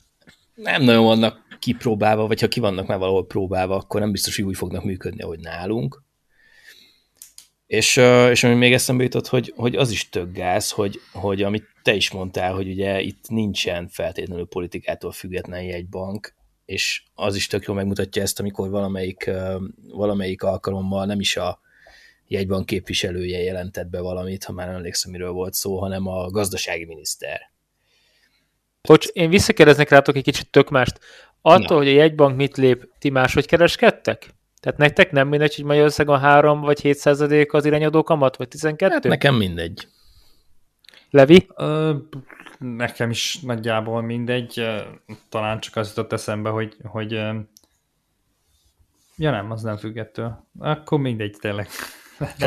nem 0.54 0.82
nagyon 0.82 1.04
vannak 1.04 1.42
kipróbálva, 1.58 2.26
vagy 2.26 2.40
ha 2.40 2.48
ki 2.48 2.60
vannak 2.60 2.86
már 2.86 2.98
valahol 2.98 3.26
próbálva, 3.26 3.76
akkor 3.76 4.00
nem 4.00 4.12
biztos, 4.12 4.36
hogy 4.36 4.44
úgy 4.44 4.56
fognak 4.56 4.84
működni, 4.84 5.22
ahogy 5.22 5.38
nálunk. 5.40 6.02
És, 7.66 7.96
és 8.30 8.44
ami 8.44 8.54
még 8.54 8.72
eszembe 8.72 9.02
jutott, 9.02 9.26
hogy, 9.26 9.52
hogy 9.56 9.76
az 9.76 9.90
is 9.90 10.08
tök 10.08 10.32
gáz, 10.32 10.70
hogy, 10.70 11.00
hogy 11.12 11.42
amit 11.42 11.68
te 11.82 11.94
is 11.94 12.10
mondtál, 12.10 12.54
hogy 12.54 12.68
ugye 12.68 13.00
itt 13.00 13.28
nincsen 13.28 13.88
feltétlenül 13.88 14.46
politikától 14.46 15.12
független 15.12 15.60
egy 15.60 15.88
bank, 15.88 16.34
és 16.64 17.02
az 17.14 17.36
is 17.36 17.46
tök 17.46 17.64
jól 17.64 17.76
megmutatja 17.76 18.22
ezt, 18.22 18.40
amikor 18.40 18.70
valamelyik, 18.70 19.30
valamelyik 19.92 20.42
alkalommal 20.42 21.06
nem 21.06 21.20
is 21.20 21.36
a 21.36 21.60
jegybank 22.28 22.66
képviselője 22.66 23.38
jelentett 23.38 23.86
be 23.86 24.00
valamit, 24.00 24.44
ha 24.44 24.52
már 24.52 24.68
emlékszem, 24.68 25.10
miről 25.10 25.30
volt 25.30 25.54
szó, 25.54 25.78
hanem 25.78 26.06
a 26.06 26.30
gazdasági 26.30 26.84
miniszter. 26.84 27.52
Bocs, 28.82 29.06
én 29.06 29.30
visszakérdeznek 29.30 29.88
rátok 29.88 30.16
egy 30.16 30.22
kicsit 30.22 30.50
tök 30.50 30.70
mást. 30.70 31.00
Attól, 31.42 31.76
Na. 31.76 31.84
hogy 31.84 31.88
a 31.88 31.90
jegybank 31.90 32.36
mit 32.36 32.56
lép, 32.56 32.88
ti 32.98 33.10
máshogy 33.10 33.46
kereskedtek? 33.46 34.34
Tehát 34.60 34.78
nektek 34.78 35.10
nem 35.10 35.28
mindegy, 35.28 35.54
hogy 35.54 35.64
Magyarországon 35.64 36.18
3 36.18 36.60
vagy 36.60 36.80
7 36.80 36.96
százalék 36.96 37.52
az 37.52 37.64
irányadó 37.64 38.02
kamat, 38.02 38.36
vagy 38.36 38.48
12? 38.48 38.92
Hát 38.92 39.04
nekem 39.04 39.34
mindegy. 39.34 39.88
Levi? 41.10 41.46
Ö, 41.56 41.94
nekem 42.58 43.10
is 43.10 43.40
nagyjából 43.40 44.02
mindegy. 44.02 44.66
Talán 45.28 45.60
csak 45.60 45.76
az 45.76 45.88
jutott 45.88 46.12
eszembe, 46.12 46.50
hogy, 46.50 46.76
hogy 46.82 47.12
ja 49.16 49.30
nem, 49.30 49.50
az 49.50 49.62
nem 49.62 49.76
függettől. 49.76 50.46
Akkor 50.58 50.98
mindegy 50.98 51.36
tényleg. 51.40 51.68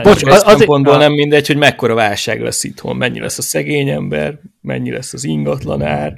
Bocs, 0.03 0.23
az, 0.23 0.43
szempontból 0.45 0.93
a... 0.93 0.97
nem 0.97 1.13
mindegy, 1.13 1.47
hogy 1.47 1.57
mekkora 1.57 1.93
válság 1.93 2.41
lesz 2.41 2.63
itthon, 2.63 2.95
mennyi 2.95 3.19
lesz 3.19 3.37
a 3.37 3.41
szegény 3.41 3.89
ember, 3.89 4.39
mennyi 4.61 4.91
lesz 4.91 5.13
az 5.13 5.23
ingatlanár, 5.23 6.17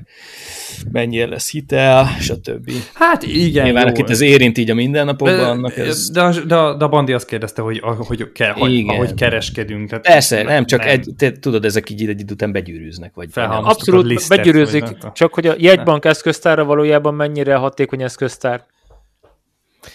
mennyire 0.92 1.28
lesz 1.28 1.52
hitel, 1.52 2.08
stb. 2.20 2.72
Hát 2.94 3.24
igen, 3.24 3.64
Nyilván, 3.64 3.84
jó. 3.86 3.90
akit 3.90 4.10
ez 4.10 4.22
érint 4.22 4.58
így 4.58 4.70
a 4.70 4.74
mindennapokban, 4.74 5.50
annak 5.50 5.78
ez... 5.78 6.10
De, 6.10 6.22
de, 6.22 6.40
de, 6.40 6.76
de 6.78 6.86
a 6.86 6.88
Bandi 6.88 7.14
azt 7.14 7.28
kérdezte, 7.28 7.62
hogy, 7.62 7.80
hogy, 7.80 8.32
ke, 8.32 8.50
hogy 8.50 8.84
ahogy 8.88 9.14
kereskedünk. 9.14 9.90
Tehát 9.90 10.06
Persze, 10.06 10.44
nem, 10.44 10.66
csak 10.66 10.80
nem. 10.80 10.90
Egy, 10.90 11.10
te, 11.18 11.32
tudod, 11.32 11.66
ezek 11.66 11.90
így 11.90 12.08
egy 12.08 12.20
idő 12.20 12.34
után 12.34 12.52
begyűrűznek. 12.52 13.12
Vagy 13.16 13.30
Abszolút 13.34 14.06
lisztet, 14.06 14.38
begyűrűzik, 14.38 14.82
vagy 14.82 15.12
csak 15.14 15.34
hogy 15.34 15.48
a 15.48 15.56
jegybank 15.58 16.06
eszköztára 16.06 16.64
valójában 16.64 17.14
mennyire 17.14 17.56
hatékony 17.56 18.04
eszköztár. 18.04 18.66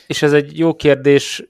És 0.07 0.23
ez 0.23 0.33
egy 0.33 0.59
jó 0.59 0.75
kérdés, 0.75 1.43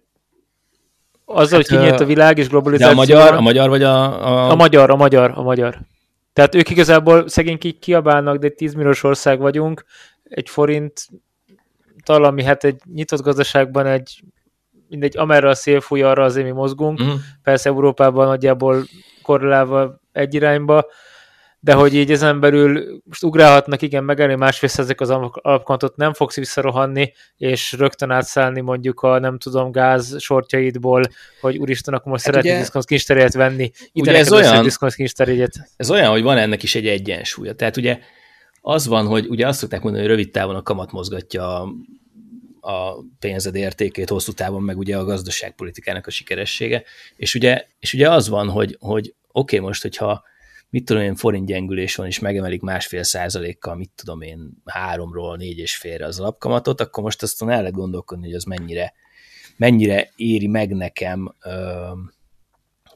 azzal, 1.25 1.59
hát, 1.59 1.69
hogy 1.69 1.79
kinyílt 1.79 2.01
a 2.01 2.05
világ 2.05 2.39
és 2.39 2.49
globalizáció. 2.49 3.05
De 3.05 3.13
a 3.13 3.17
magyar, 3.17 3.35
a 3.35 3.41
magyar 3.41 3.69
vagy 3.69 3.83
a, 3.83 4.27
a... 4.27 4.51
A 4.51 4.55
magyar, 4.55 4.91
a 4.91 4.97
magyar, 4.97 5.33
a 5.35 5.43
magyar. 5.43 5.79
Tehát 6.33 6.55
ők 6.55 6.71
igazából 6.71 7.29
szegény 7.29 7.59
kiabálnak, 7.81 8.37
de 8.37 8.47
egy 8.47 8.55
10 8.55 8.75
milliós 8.75 9.03
ország 9.03 9.39
vagyunk, 9.39 9.85
egy 10.25 10.49
forint 10.49 11.09
ami 12.05 12.43
hát 12.43 12.65
egy 12.65 12.81
nyitott 12.95 13.23
gazdaságban 13.23 13.87
egy 13.87 14.23
mindegy, 14.89 15.17
amerre 15.17 15.49
a 15.49 15.55
szél 15.55 15.81
fúj, 15.81 16.03
arra 16.03 16.25
azért 16.25 16.47
mi 16.47 16.53
mozgunk. 16.53 17.01
Uh-huh. 17.01 17.15
Persze 17.43 17.69
Európában 17.69 18.27
nagyjából 18.27 18.85
korrelálva 19.23 20.01
egy 20.13 20.35
irányba, 20.35 20.87
de 21.65 21.73
hogy 21.73 21.95
így 21.95 22.11
ezen 22.11 22.41
belül 22.41 23.01
most 23.05 23.23
ugrálhatnak, 23.23 23.83
igen, 23.83 24.05
megállni, 24.05 24.35
másrészt 24.35 24.79
ezek 24.79 25.01
az 25.01 25.11
alapkantot 25.11 25.97
nem 25.97 26.13
fogsz 26.13 26.37
visszarohanni, 26.37 27.13
és 27.37 27.73
rögtön 27.73 28.11
átszállni 28.11 28.61
mondjuk 28.61 29.01
a 29.01 29.19
nem 29.19 29.39
tudom 29.39 29.71
gáz 29.71 30.21
sortjaidból, 30.21 31.03
hogy 31.41 31.57
úristen, 31.57 31.95
akkor 31.95 32.13
most 32.13 32.25
hát 32.25 32.35
szeretnék 32.35 32.59
diszkont 32.59 33.33
venni. 33.33 33.71
Ide 33.93 34.17
ez 34.17 34.33
olyan, 34.33 34.65
ez 35.77 35.91
olyan, 35.91 36.11
hogy 36.11 36.23
van 36.23 36.39
ennek 36.39 36.63
is 36.63 36.75
egy 36.75 36.87
egyensúlya. 36.87 37.55
Tehát 37.55 37.77
ugye 37.77 37.99
az 38.61 38.87
van, 38.87 39.07
hogy 39.07 39.27
ugye 39.27 39.47
azt 39.47 39.59
szokták 39.59 39.83
mondani, 39.83 40.05
hogy 40.05 40.13
rövid 40.13 40.31
távon 40.31 40.55
a 40.55 40.63
kamat 40.63 40.93
mozgatja 40.93 41.63
a, 41.63 41.69
a 42.61 43.05
pénzed 43.19 43.55
értékét, 43.55 44.09
hosszú 44.09 44.33
távon 44.33 44.63
meg 44.63 44.79
ugye 44.79 44.97
a 44.97 45.05
gazdaságpolitikának 45.05 46.07
a 46.07 46.11
sikeressége, 46.11 46.83
és 47.17 47.35
ugye, 47.35 47.67
és 47.79 47.95
ugye 47.95 48.11
az 48.11 48.29
van, 48.29 48.49
hogy, 48.49 48.77
hogy 48.81 49.15
oké, 49.33 49.57
okay, 49.57 49.69
most, 49.69 49.83
hogyha 49.83 50.33
mit 50.75 50.85
tudom 50.85 51.03
én, 51.03 51.15
forint 51.15 51.47
gyengülés 51.47 51.95
van, 51.95 52.07
és 52.07 52.19
megemelik 52.19 52.61
másfél 52.61 53.03
százalékkal, 53.03 53.75
mit 53.75 53.91
tudom 53.95 54.21
én, 54.21 54.51
háromról 54.65 55.37
négy 55.37 55.59
és 55.59 55.77
félre 55.77 56.07
az 56.07 56.21
alapkamatot, 56.21 56.81
akkor 56.81 57.03
most 57.03 57.23
aztán 57.23 57.51
el 57.51 57.59
lehet 57.59 57.75
gondolkodni, 57.75 58.25
hogy 58.25 58.35
az 58.35 58.45
mennyire, 58.45 58.93
mennyire 59.57 60.11
éri 60.17 60.47
meg 60.47 60.75
nekem 60.75 61.35
ö, 61.45 61.91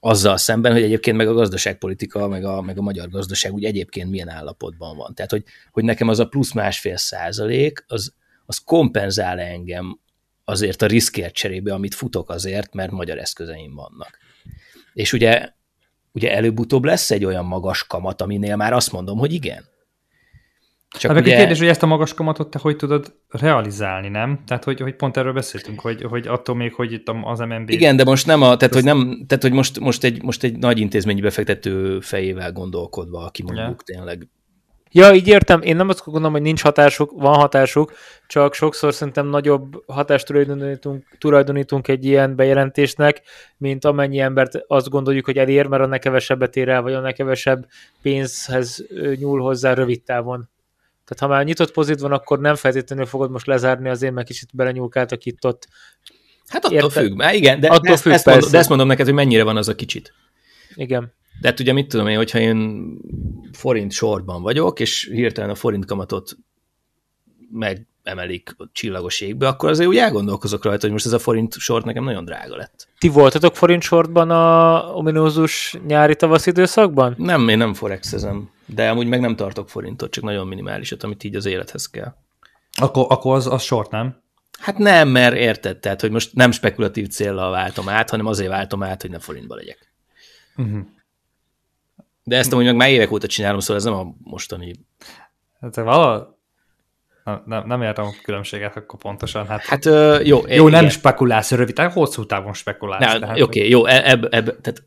azzal 0.01 0.37
szemben, 0.37 0.73
hogy 0.73 0.83
egyébként 0.83 1.17
meg 1.17 1.29
a 1.29 1.33
gazdaságpolitika, 1.33 2.29
meg 2.29 2.45
a, 2.45 2.61
meg 2.61 2.79
a 2.79 2.83
magyar 2.83 3.09
gazdaság 3.09 3.53
úgy 3.53 3.65
egyébként 3.65 4.11
milyen 4.11 4.29
állapotban 4.29 4.97
van. 4.97 5.15
Tehát, 5.15 5.31
hogy, 5.31 5.45
hogy 5.73 5.85
nekem 5.85 6.09
az 6.09 6.19
a 6.19 6.29
plusz 6.29 6.53
másfél 6.53 6.97
százalék, 6.97 7.85
az, 7.87 8.15
az 8.47 8.59
kompenzál 8.59 9.39
engem 9.39 10.01
azért 10.45 10.83
a 10.83 10.87
riskért 10.87 11.35
cserébe, 11.35 11.75
amit 11.75 11.95
futok 11.95 12.31
azért, 12.31 12.75
mert 12.75 12.91
magyar 12.91 13.19
eszközeim 13.19 13.75
vannak. 13.75 14.19
És 14.93 15.13
ugye, 15.13 15.57
ugye 16.19 16.35
előbb-utóbb 16.35 16.85
lesz 16.85 17.11
egy 17.11 17.25
olyan 17.25 17.45
magas 17.45 17.87
kamat, 17.87 18.23
aminél 18.23 18.57
már 18.57 18.73
azt 18.73 18.93
mondom, 18.93 19.19
hogy 19.19 19.33
igen. 19.33 19.65
Csak 20.91 21.11
hát 21.11 21.21
ugye... 21.21 21.37
kérdés, 21.37 21.59
hogy 21.59 21.69
ezt 21.69 21.83
a 21.83 21.87
magas 21.87 22.15
kamatot 22.15 22.51
te 22.51 22.59
hogy 22.63 22.77
tudod 22.77 23.15
realizálni, 23.29 24.09
nem? 24.09 24.43
Tehát, 24.47 24.65
hogy, 24.65 24.81
hogy 24.81 24.95
pont 24.95 25.17
erről 25.17 25.33
beszéltünk, 25.33 25.81
hogy, 25.81 26.03
hogy 26.03 26.27
attól 26.27 26.55
még, 26.55 26.75
hogy 26.75 26.93
itt 26.93 27.11
az 27.23 27.39
MNB... 27.39 27.71
Igen, 27.71 27.97
de 27.97 28.05
most 28.05 28.27
nem 28.27 28.43
a, 28.43 28.57
tehát, 28.57 28.75
hogy, 28.75 28.85
nem, 28.85 29.25
tehát, 29.27 29.43
hogy 29.43 29.53
most, 29.53 29.81
most, 29.81 30.05
egy, 30.05 30.23
most 30.23 30.45
egy 30.45 30.59
nagy 30.59 30.79
intézményi 30.79 31.21
befektető 31.21 32.01
fejével 32.01 32.53
gondolkodva, 32.53 33.25
aki 33.25 33.43
mondjuk 33.43 33.83
ja. 33.87 33.95
tényleg 33.95 34.29
Ja, 34.91 35.13
így 35.13 35.29
értem. 35.29 35.63
Én 35.63 35.77
nem 35.77 35.89
azt 35.89 36.05
gondolom, 36.05 36.33
hogy 36.33 36.43
nincs 36.43 36.63
hatásuk, 36.63 37.13
van 37.15 37.35
hatásuk, 37.35 37.93
csak 38.27 38.55
sokszor 38.55 38.95
szerintem 38.95 39.27
nagyobb 39.27 39.83
hatást 39.87 40.27
tulajdonítunk, 40.27 41.05
tulajdonítunk 41.19 41.89
egy 41.89 42.05
ilyen 42.05 42.37
bejelentésnek, 42.37 43.23
mint 43.57 43.85
amennyi 43.85 44.19
embert 44.19 44.65
azt 44.67 44.89
gondoljuk, 44.89 45.25
hogy 45.25 45.39
elér, 45.39 45.67
mert 45.67 45.83
annál 45.83 45.99
kevesebbet 45.99 46.57
ér 46.57 46.69
el, 46.69 46.83
vagy 46.83 46.93
annál 46.93 47.13
kevesebb 47.13 47.67
pénzhez 48.03 48.85
nyúl 49.19 49.41
hozzá 49.41 49.73
rövid 49.73 50.03
távon. 50.03 50.49
Tehát 51.05 51.19
ha 51.19 51.39
már 51.39 51.45
nyitott 51.45 51.73
pozit 51.73 52.01
van, 52.01 52.13
akkor 52.13 52.41
nem 52.41 52.55
feltétlenül 52.55 53.07
fogod 53.07 53.31
most 53.31 53.47
lezárni, 53.47 53.89
azért 53.89 54.15
meg 54.15 54.25
kicsit 54.25 54.49
belenyúlkáltak 54.53 55.25
itt 55.25 55.45
ott. 55.45 55.69
Hát 56.47 56.65
attól 56.65 56.77
Érted? 56.77 56.91
függ, 56.91 57.17
már 57.17 57.35
igen, 57.35 57.61
de, 57.61 57.69
attól 57.69 57.93
ezt, 57.93 58.03
függ, 58.03 58.13
ezt 58.13 58.27
mondom, 58.27 58.51
de 58.51 58.59
ezt 58.59 58.69
mondom 58.69 58.87
neked, 58.87 59.05
hogy 59.05 59.15
mennyire 59.15 59.43
van 59.43 59.57
az 59.57 59.69
a 59.69 59.75
kicsit. 59.75 60.13
Igen. 60.79 61.13
De 61.41 61.49
hát 61.49 61.61
ugye 61.61 61.73
mit 61.73 61.89
tudom 61.89 62.07
én, 62.07 62.17
hogyha 62.17 62.39
én 62.39 62.91
forint 63.53 63.93
sorban 63.93 64.43
vagyok, 64.43 64.81
és 64.81 65.11
hirtelen 65.13 65.51
a 65.51 65.55
forint 65.55 65.85
kamatot 65.85 66.37
megemelik 67.51 68.55
a 68.57 68.69
csillagos 68.73 69.21
égbe, 69.21 69.49
akkor 69.49 69.69
azért 69.69 69.89
úgy 69.89 69.97
elgondolkozok 69.97 70.65
rajta, 70.65 70.81
hogy 70.81 70.91
most 70.91 71.07
ez 71.07 71.13
a 71.13 71.19
forint 71.19 71.55
sort 71.59 71.85
nekem 71.85 72.05
nagyon 72.05 72.25
drága 72.25 72.57
lett. 72.57 72.89
Ti 72.99 73.09
voltatok 73.09 73.57
forint 73.57 73.83
sortban 73.83 74.31
a 74.31 74.83
ominózus 74.95 75.79
nyári 75.87 76.17
tavasz 76.17 76.47
időszakban? 76.47 77.15
Nem, 77.19 77.49
én 77.49 77.59
nem 77.59 77.75
forexezem, 77.75 78.51
de 78.67 78.91
amúgy 78.91 79.07
meg 79.07 79.21
nem 79.21 79.37
tartok 79.37 79.69
forintot, 79.69 80.11
csak 80.11 80.25
nagyon 80.25 80.47
minimálisat, 80.47 81.03
amit 81.03 81.25
így 81.25 81.37
az 81.37 81.47
élethez 81.47 81.87
kell. 81.87 82.15
Akkor, 82.81 83.07
akkor 83.09 83.35
az, 83.35 83.47
az 83.47 83.63
sort, 83.63 83.91
nem? 83.91 84.23
Hát 84.59 84.79
nem, 84.79 85.09
mert 85.09 85.37
érted, 85.37 85.79
tehát, 85.79 86.01
hogy 86.01 86.11
most 86.11 86.35
nem 86.35 86.51
spekulatív 86.51 87.09
célra 87.09 87.51
váltom 87.51 87.89
át, 87.89 88.11
hanem 88.11 88.27
azért 88.27 88.51
váltom 88.51 88.83
át, 88.83 89.01
hogy 89.01 89.11
ne 89.11 89.19
forintba 89.19 89.55
legyek. 89.55 89.88
Uh-huh. 90.59 90.81
De 92.25 92.37
ezt 92.37 92.53
amúgy 92.53 92.65
meg 92.65 92.77
már 92.77 92.89
évek 92.89 93.11
óta 93.11 93.27
csinálom, 93.27 93.61
szóval 93.61 93.77
ez 93.77 93.85
nem 93.85 93.95
a 93.95 94.15
mostani... 94.19 94.75
Hát 95.61 95.75
valahol 95.75 96.39
nem, 97.45 97.67
nem, 97.67 97.83
értem 97.83 98.05
a 98.05 98.11
különbséget 98.23 98.77
akkor 98.77 98.99
pontosan. 98.99 99.47
Hát, 99.47 99.65
hát 99.65 99.85
uh, 99.85 100.27
jó. 100.27 100.41
Jó, 100.49 100.69
igen. 100.69 100.81
nem 100.81 100.89
spekulálsz 100.89 101.51
rövid, 101.51 101.75
tehát 101.75 101.93
hosszú 101.93 102.27
távon 102.27 102.53
spekulálsz. 102.53 103.15
Oké, 103.15 103.43
okay, 103.43 103.69
jó, 103.69 103.87
ebb, 103.87 104.33
ebb, 104.33 104.61
tehát 104.61 104.83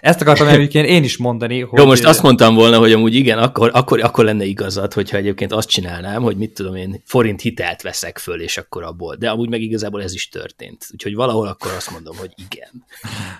ezt 0.00 0.20
akartam 0.20 0.46
egyébként 0.46 0.86
én 0.86 1.04
is 1.04 1.16
mondani. 1.16 1.60
Hogy... 1.60 1.78
Jó, 1.78 1.86
most 1.86 2.04
azt 2.04 2.22
mondtam 2.22 2.54
volna, 2.54 2.78
hogy 2.78 2.92
amúgy 2.92 3.14
igen, 3.14 3.38
akkor, 3.38 3.70
akkor, 3.72 4.00
akkor 4.00 4.24
lenne 4.24 4.44
igazad, 4.44 4.92
hogyha 4.92 5.16
egyébként 5.16 5.52
azt 5.52 5.68
csinálnám, 5.68 6.22
hogy 6.22 6.36
mit 6.36 6.54
tudom 6.54 6.74
én, 6.74 7.02
forint 7.04 7.40
hitelt 7.40 7.82
veszek 7.82 8.18
föl, 8.18 8.40
és 8.40 8.56
akkor 8.56 8.82
abból. 8.82 9.16
De 9.16 9.30
amúgy 9.30 9.48
meg 9.48 9.60
igazából 9.60 10.02
ez 10.02 10.14
is 10.14 10.28
történt. 10.28 10.86
Úgyhogy 10.92 11.14
valahol 11.14 11.46
akkor 11.46 11.72
azt 11.72 11.90
mondom, 11.90 12.16
hogy 12.16 12.32
igen. 12.50 12.84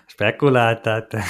Spekuláltál 0.06 1.06
te. 1.06 1.24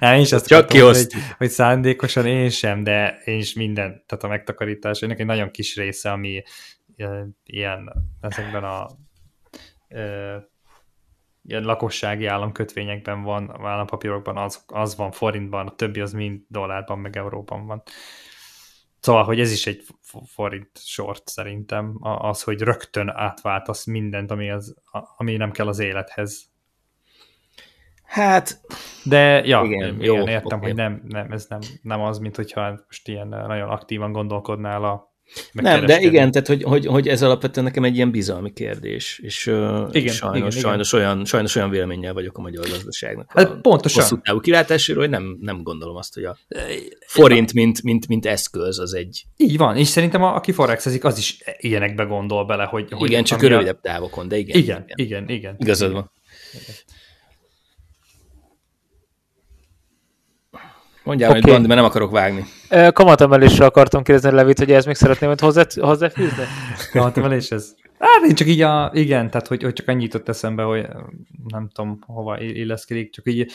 Hát 0.00 0.14
én 0.16 0.20
is 0.20 0.32
azt 0.32 0.46
Csak 0.46 0.58
akartam, 0.58 0.92
hogy, 0.92 1.06
hogy 1.38 1.50
szándékosan 1.50 2.26
én 2.26 2.50
sem, 2.50 2.82
de 2.82 3.20
én 3.24 3.38
is 3.38 3.54
minden, 3.54 4.04
tehát 4.06 4.24
a 4.24 4.28
megtakarítás, 4.28 5.00
ennek 5.00 5.20
egy 5.20 5.26
nagyon 5.26 5.50
kis 5.50 5.76
része, 5.76 6.10
ami 6.10 6.42
ilyen 7.44 7.92
ezekben 8.20 8.64
a 8.64 8.86
ilyen 11.48 11.62
lakossági 11.62 12.26
államkötvényekben 12.26 13.22
van, 13.22 13.66
állampapírokban 13.66 14.36
az, 14.36 14.64
az 14.66 14.96
van 14.96 15.10
forintban, 15.10 15.66
a 15.66 15.74
többi 15.74 16.00
az 16.00 16.12
mind 16.12 16.40
dollárban, 16.48 16.98
meg 16.98 17.16
euróban 17.16 17.66
van. 17.66 17.82
Szóval, 19.00 19.24
hogy 19.24 19.40
ez 19.40 19.52
is 19.52 19.66
egy 19.66 19.84
forint 20.26 20.70
sort 20.74 21.28
szerintem, 21.28 21.98
az, 22.00 22.42
hogy 22.42 22.60
rögtön 22.60 23.08
átváltasz 23.08 23.84
mindent, 23.84 24.30
ami, 24.30 24.50
az, 24.50 24.74
ami 25.16 25.36
nem 25.36 25.50
kell 25.50 25.66
az 25.66 25.78
élethez. 25.78 26.50
Hát, 28.04 28.60
de 29.04 29.44
ja, 29.46 29.62
igen, 29.64 29.94
igen 29.94 30.00
jó, 30.00 30.16
értem, 30.16 30.58
okay. 30.58 30.58
hogy 30.58 30.74
nem, 30.74 31.02
nem, 31.04 31.32
ez 31.32 31.46
nem, 31.48 31.60
nem 31.82 32.00
az, 32.00 32.18
mint 32.18 32.36
hogyha 32.36 32.80
most 32.86 33.08
ilyen 33.08 33.28
nagyon 33.28 33.68
aktívan 33.68 34.12
gondolkodnál 34.12 34.84
a 34.84 35.07
nem, 35.52 35.86
de 35.86 36.00
igen, 36.00 36.30
tehát 36.30 36.46
hogy, 36.46 36.62
hogy, 36.62 36.86
hogy 36.86 37.08
ez 37.08 37.22
alapvetően 37.22 37.66
nekem 37.66 37.84
egy 37.84 37.94
ilyen 37.94 38.10
bizalmi 38.10 38.52
kérdés, 38.52 39.20
és, 39.22 39.46
igen, 39.46 39.90
és 39.92 40.14
sajnos, 40.14 40.36
igen, 40.36 40.50
sajnos, 40.50 40.92
igen. 40.92 41.04
Olyan, 41.04 41.24
sajnos 41.24 41.56
olyan 41.56 41.70
véleménnyel 41.70 42.12
vagyok 42.12 42.38
a 42.38 42.40
magyar 42.40 42.68
gazdaságnak 42.68 43.32
hát, 43.32 43.50
a 43.50 43.58
pontosan. 43.60 44.02
hosszú 44.02 44.20
távú 44.20 44.40
kilátásról, 44.40 44.98
hogy 44.98 45.10
nem, 45.10 45.36
nem 45.40 45.62
gondolom 45.62 45.96
azt, 45.96 46.14
hogy 46.14 46.24
a 46.24 46.36
forint, 47.06 47.52
mint, 47.52 47.82
mint, 47.82 48.08
mint 48.08 48.26
eszköz, 48.26 48.78
az 48.78 48.94
egy... 48.94 49.24
Így 49.36 49.56
van, 49.56 49.76
és 49.76 49.88
szerintem 49.88 50.22
a, 50.22 50.34
aki 50.34 50.52
forexezik, 50.52 51.04
az 51.04 51.18
is 51.18 51.38
ilyenekbe 51.58 52.04
gondol 52.04 52.44
bele, 52.44 52.64
hogy... 52.64 52.86
hogy 52.90 53.10
igen, 53.10 53.24
csak 53.24 53.42
rövidebb 53.42 53.76
a... 53.76 53.80
távokon, 53.82 54.28
de 54.28 54.36
igen. 54.36 54.56
Igen, 54.56 54.84
igen, 54.86 55.22
igen. 55.22 55.28
igen 55.28 55.56
Igazad 55.58 55.92
van. 55.92 56.10
Igen. 56.52 56.74
Mondjál, 61.08 61.30
okay. 61.30 61.40
hogy 61.40 61.50
Bandi, 61.50 61.66
mert 61.66 61.80
nem 61.80 61.88
akarok 61.88 62.10
vágni. 62.10 62.44
Kamatemelésre 62.92 63.64
akartam 63.64 64.02
kérdezni 64.02 64.30
Levit, 64.30 64.58
hogy 64.58 64.72
ez 64.72 64.84
még 64.84 64.94
szeretném 64.94 65.28
hogy 65.28 65.40
hozzá, 65.40 65.64
hozzáfűzni? 65.80 66.42
ez. 67.50 67.74
Hát 67.98 68.24
én 68.28 68.34
csak 68.34 68.48
így 68.48 68.60
a, 68.60 68.90
igen, 68.94 69.30
tehát 69.30 69.46
hogy, 69.46 69.62
hogy 69.62 69.72
csak 69.72 69.88
annyit 69.88 70.12
jutott 70.12 70.28
eszembe, 70.28 70.62
hogy 70.62 70.86
nem 71.46 71.68
tudom, 71.68 71.98
hova 72.06 72.40
illeszkedik, 72.40 73.12
csak 73.12 73.26
így 73.28 73.52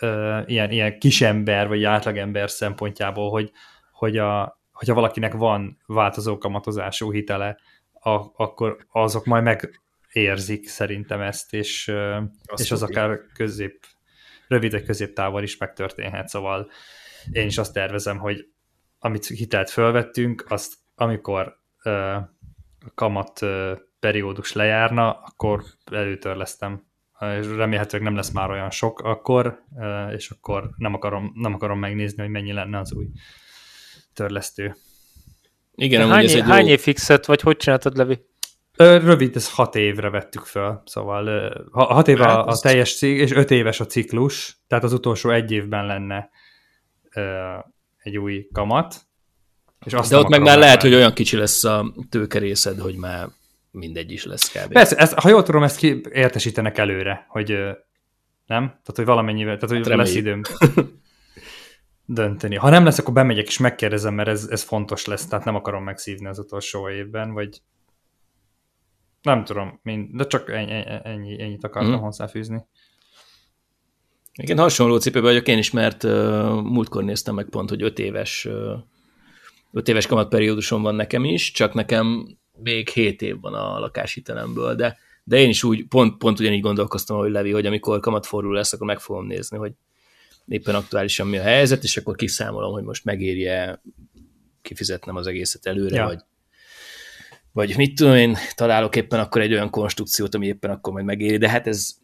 uh, 0.00 0.42
ilyen, 0.46 0.70
ilyen 0.70 0.98
kisember, 0.98 1.68
vagy 1.68 1.84
átlagember 1.84 2.50
szempontjából, 2.50 3.30
hogy, 3.30 3.50
hogy 3.92 4.18
a, 4.18 4.60
hogyha 4.72 4.94
valakinek 4.94 5.32
van 5.32 5.78
változó 5.86 6.38
kamatozású 6.38 7.12
hitele, 7.12 7.58
a, 7.92 8.20
akkor 8.36 8.76
azok 8.92 9.24
majd 9.24 9.42
megérzik 9.42 10.68
szerintem 10.68 11.20
ezt, 11.20 11.54
és, 11.54 11.92
Azt 12.44 12.62
és 12.62 12.70
az 12.70 12.82
akár 12.82 13.18
közép 13.34 13.80
rövid 14.54 14.72
vagy 14.72 14.84
középtávon 14.84 15.42
is 15.42 15.56
megtörténhet, 15.56 16.28
szóval 16.28 16.70
én 17.32 17.46
is 17.46 17.58
azt 17.58 17.72
tervezem, 17.72 18.18
hogy 18.18 18.48
amit 18.98 19.26
hitelt 19.26 19.70
fölvettünk, 19.70 20.44
azt 20.48 20.74
amikor 20.94 21.58
uh, 21.84 22.16
kamat 22.94 23.42
uh, 23.42 23.78
periódus 24.00 24.52
lejárna, 24.52 25.20
akkor 25.20 25.62
előtörlesztem. 25.90 26.86
És 27.40 27.46
remélhetőleg 27.46 28.06
nem 28.06 28.16
lesz 28.16 28.30
már 28.30 28.50
olyan 28.50 28.70
sok 28.70 29.00
akkor, 29.00 29.62
uh, 29.70 30.12
és 30.12 30.30
akkor 30.30 30.70
nem 30.76 30.94
akarom, 30.94 31.32
nem 31.34 31.54
akarom 31.54 31.78
megnézni, 31.78 32.22
hogy 32.22 32.30
mennyi 32.30 32.52
lenne 32.52 32.78
az 32.78 32.92
új 32.92 33.06
törlesztő. 34.12 34.74
Igen, 35.74 36.08
hány, 36.08 36.24
ez 36.24 36.34
egy 36.34 36.42
hány 36.42 36.64
jó... 36.64 36.72
év 36.72 36.80
fixet, 36.80 37.26
vagy 37.26 37.40
hogy 37.40 37.56
csináltad, 37.56 37.96
Levi? 37.96 38.24
Rövid, 38.76 39.36
ez 39.36 39.54
hat 39.54 39.74
évre 39.74 40.10
vettük 40.10 40.44
föl, 40.44 40.82
szóval 40.84 41.52
hat 41.72 42.08
év 42.08 42.18
hát 42.18 42.36
a, 42.36 42.46
a 42.46 42.58
teljes 42.58 42.96
cik, 42.96 43.18
és 43.18 43.30
öt 43.30 43.50
éves 43.50 43.80
a 43.80 43.86
ciklus, 43.86 44.56
tehát 44.66 44.84
az 44.84 44.92
utolsó 44.92 45.30
egy 45.30 45.50
évben 45.50 45.86
lenne 45.86 46.30
egy 48.02 48.18
új 48.18 48.48
kamat. 48.52 49.00
És 49.84 49.92
azt 49.92 50.10
De 50.10 50.16
ott 50.16 50.28
meg 50.28 50.42
már 50.42 50.58
lehet, 50.58 50.82
hogy 50.82 50.94
olyan 50.94 51.12
kicsi 51.12 51.36
lesz 51.36 51.64
a 51.64 51.94
tőkerészed, 52.08 52.78
hogy 52.78 52.96
már 52.96 53.28
mindegy 53.70 54.12
is 54.12 54.24
lesz 54.24 54.52
kb. 54.52 54.72
Persze, 54.72 54.96
ez, 54.96 55.12
ha 55.14 55.28
jól 55.28 55.42
tudom, 55.42 55.62
ezt 55.62 55.76
ki 55.76 56.00
értesítenek 56.12 56.78
előre, 56.78 57.26
hogy 57.28 57.48
nem? 58.46 58.66
Tehát, 58.66 58.94
hogy 58.94 59.04
valamennyivel, 59.04 59.56
tehát, 59.56 59.76
hogy 59.76 59.88
hát 59.88 59.98
lesz 59.98 60.14
időm 60.14 60.40
dönteni. 62.06 62.56
Ha 62.56 62.70
nem 62.70 62.84
lesz, 62.84 62.98
akkor 62.98 63.14
bemegyek 63.14 63.46
és 63.46 63.58
megkérdezem, 63.58 64.14
mert 64.14 64.28
ez, 64.28 64.46
ez 64.50 64.62
fontos 64.62 65.04
lesz, 65.04 65.26
tehát 65.26 65.44
nem 65.44 65.54
akarom 65.54 65.84
megszívni 65.84 66.26
az 66.26 66.38
utolsó 66.38 66.90
évben, 66.90 67.32
vagy 67.32 67.60
nem 69.24 69.44
tudom, 69.44 69.80
mind, 69.82 70.16
de 70.16 70.26
csak 70.26 70.50
ennyi, 70.50 70.82
ennyi, 71.02 71.42
ennyit 71.42 71.64
akartam 71.64 71.98
mm. 71.98 72.02
hozzáfűzni. 72.02 72.66
Igen, 74.34 74.58
hasonló 74.58 74.98
cipőben 74.98 75.30
vagyok 75.30 75.48
én 75.48 75.58
is, 75.58 75.70
mert 75.70 76.02
uh, 76.02 76.10
múltkor 76.62 77.04
néztem 77.04 77.34
meg 77.34 77.48
pont, 77.48 77.68
hogy 77.68 77.82
öt 77.82 77.98
éves, 77.98 78.44
uh, 78.44 78.78
öt 79.72 79.88
éves 79.88 80.06
kamatperiódusom 80.06 80.82
van 80.82 80.94
nekem 80.94 81.24
is, 81.24 81.50
csak 81.50 81.74
nekem 81.74 82.36
még 82.62 82.88
hét 82.88 83.22
év 83.22 83.40
van 83.40 83.54
a 83.54 83.78
lakáshitelemből, 83.78 84.74
de, 84.74 84.98
de 85.24 85.36
én 85.36 85.48
is 85.48 85.64
úgy, 85.64 85.86
pont, 85.86 86.18
pont 86.18 86.40
ugyanígy 86.40 86.60
gondolkoztam, 86.60 87.16
hogy 87.16 87.30
Levi, 87.30 87.50
hogy 87.50 87.66
amikor 87.66 88.00
kamatfordul 88.00 88.54
lesz, 88.54 88.72
akkor 88.72 88.86
meg 88.86 89.00
fogom 89.00 89.26
nézni, 89.26 89.56
hogy 89.56 89.72
éppen 90.46 90.74
aktuálisan 90.74 91.26
mi 91.26 91.36
a 91.36 91.42
helyzet, 91.42 91.82
és 91.82 91.96
akkor 91.96 92.16
kiszámolom, 92.16 92.72
hogy 92.72 92.84
most 92.84 93.04
megérje 93.04 93.82
kifizetnem 94.62 95.16
az 95.16 95.26
egészet 95.26 95.66
előre, 95.66 95.96
ja. 95.96 96.04
vagy, 96.04 96.20
vagy 97.54 97.76
mit 97.76 97.94
tudom 97.94 98.14
én, 98.14 98.36
találok 98.54 98.96
éppen 98.96 99.20
akkor 99.20 99.40
egy 99.40 99.52
olyan 99.52 99.70
konstrukciót, 99.70 100.34
ami 100.34 100.46
éppen 100.46 100.70
akkor 100.70 100.92
majd 100.92 101.04
megéri, 101.04 101.36
de 101.36 101.48
hát 101.48 101.66
ez 101.66 101.94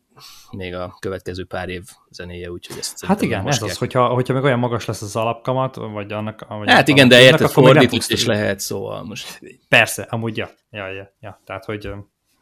még 0.51 0.75
a 0.75 0.97
következő 1.01 1.45
pár 1.45 1.69
év 1.69 1.83
zenéje, 2.11 2.51
úgyhogy 2.51 2.77
ezt 2.79 3.05
Hát 3.05 3.23
igen, 3.23 3.49
ez 3.49 3.63
az, 3.63 3.77
hogyha, 3.77 4.09
hogyha 4.09 4.35
meg 4.35 4.45
olyan 4.45 4.59
magas 4.59 4.85
lesz 4.85 5.03
az 5.03 5.17
alapkamat, 5.17 5.75
vagy 5.75 6.13
annak... 6.13 6.47
Vagy 6.49 6.71
hát 6.71 6.89
igen, 6.89 7.09
de 7.09 7.21
érted, 7.21 7.51
fordított 7.51 8.09
is 8.09 8.25
lehet, 8.27 8.61
szóval 8.61 9.05
most... 9.05 9.41
Persze, 9.69 10.03
amúgy 10.03 10.37
ja, 10.37 10.51
ja, 10.71 10.93
ja, 10.93 11.13
ja. 11.21 11.41
tehát 11.45 11.65
hogy 11.65 11.89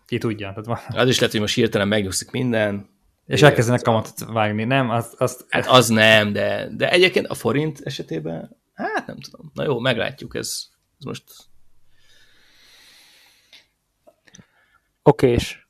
ki 0.06 0.18
tudja. 0.18 0.48
Tehát 0.48 0.66
van. 0.66 1.00
Az 1.00 1.08
is 1.08 1.16
lehet, 1.16 1.32
hogy 1.32 1.40
most 1.40 1.54
hirtelen 1.54 1.88
megnyugszik 1.88 2.30
minden. 2.30 2.88
És 3.26 3.42
elkezdenek 3.42 3.82
kamatot 3.82 4.24
vágni, 4.32 4.64
nem? 4.64 4.90
Az, 4.90 5.14
az... 5.16 5.46
Hát 5.48 5.66
az 5.66 5.88
nem, 5.88 6.32
de, 6.32 6.68
de 6.76 6.90
egyébként 6.90 7.26
a 7.26 7.34
forint 7.34 7.80
esetében, 7.84 8.56
hát 8.74 9.06
nem 9.06 9.16
tudom. 9.20 9.50
Na 9.54 9.64
jó, 9.64 9.78
meglátjuk, 9.78 10.34
ez, 10.34 10.66
ez 10.98 11.04
most... 11.04 11.22
Okés. 15.08 15.68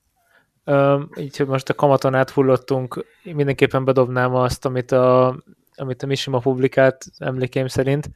Um, 0.64 1.09
így, 1.16 1.37
hogy 1.37 1.46
most 1.46 1.68
a 1.68 1.74
kamaton 1.74 2.14
átfullottunk, 2.14 3.05
mindenképpen 3.22 3.85
bedobnám 3.85 4.35
azt, 4.35 4.64
amit 4.64 4.92
a, 4.92 5.37
amit 5.74 6.03
a 6.03 6.07
Mishima 6.07 6.38
publikált 6.38 7.05
emlékeim 7.18 7.66
szerint. 7.66 8.11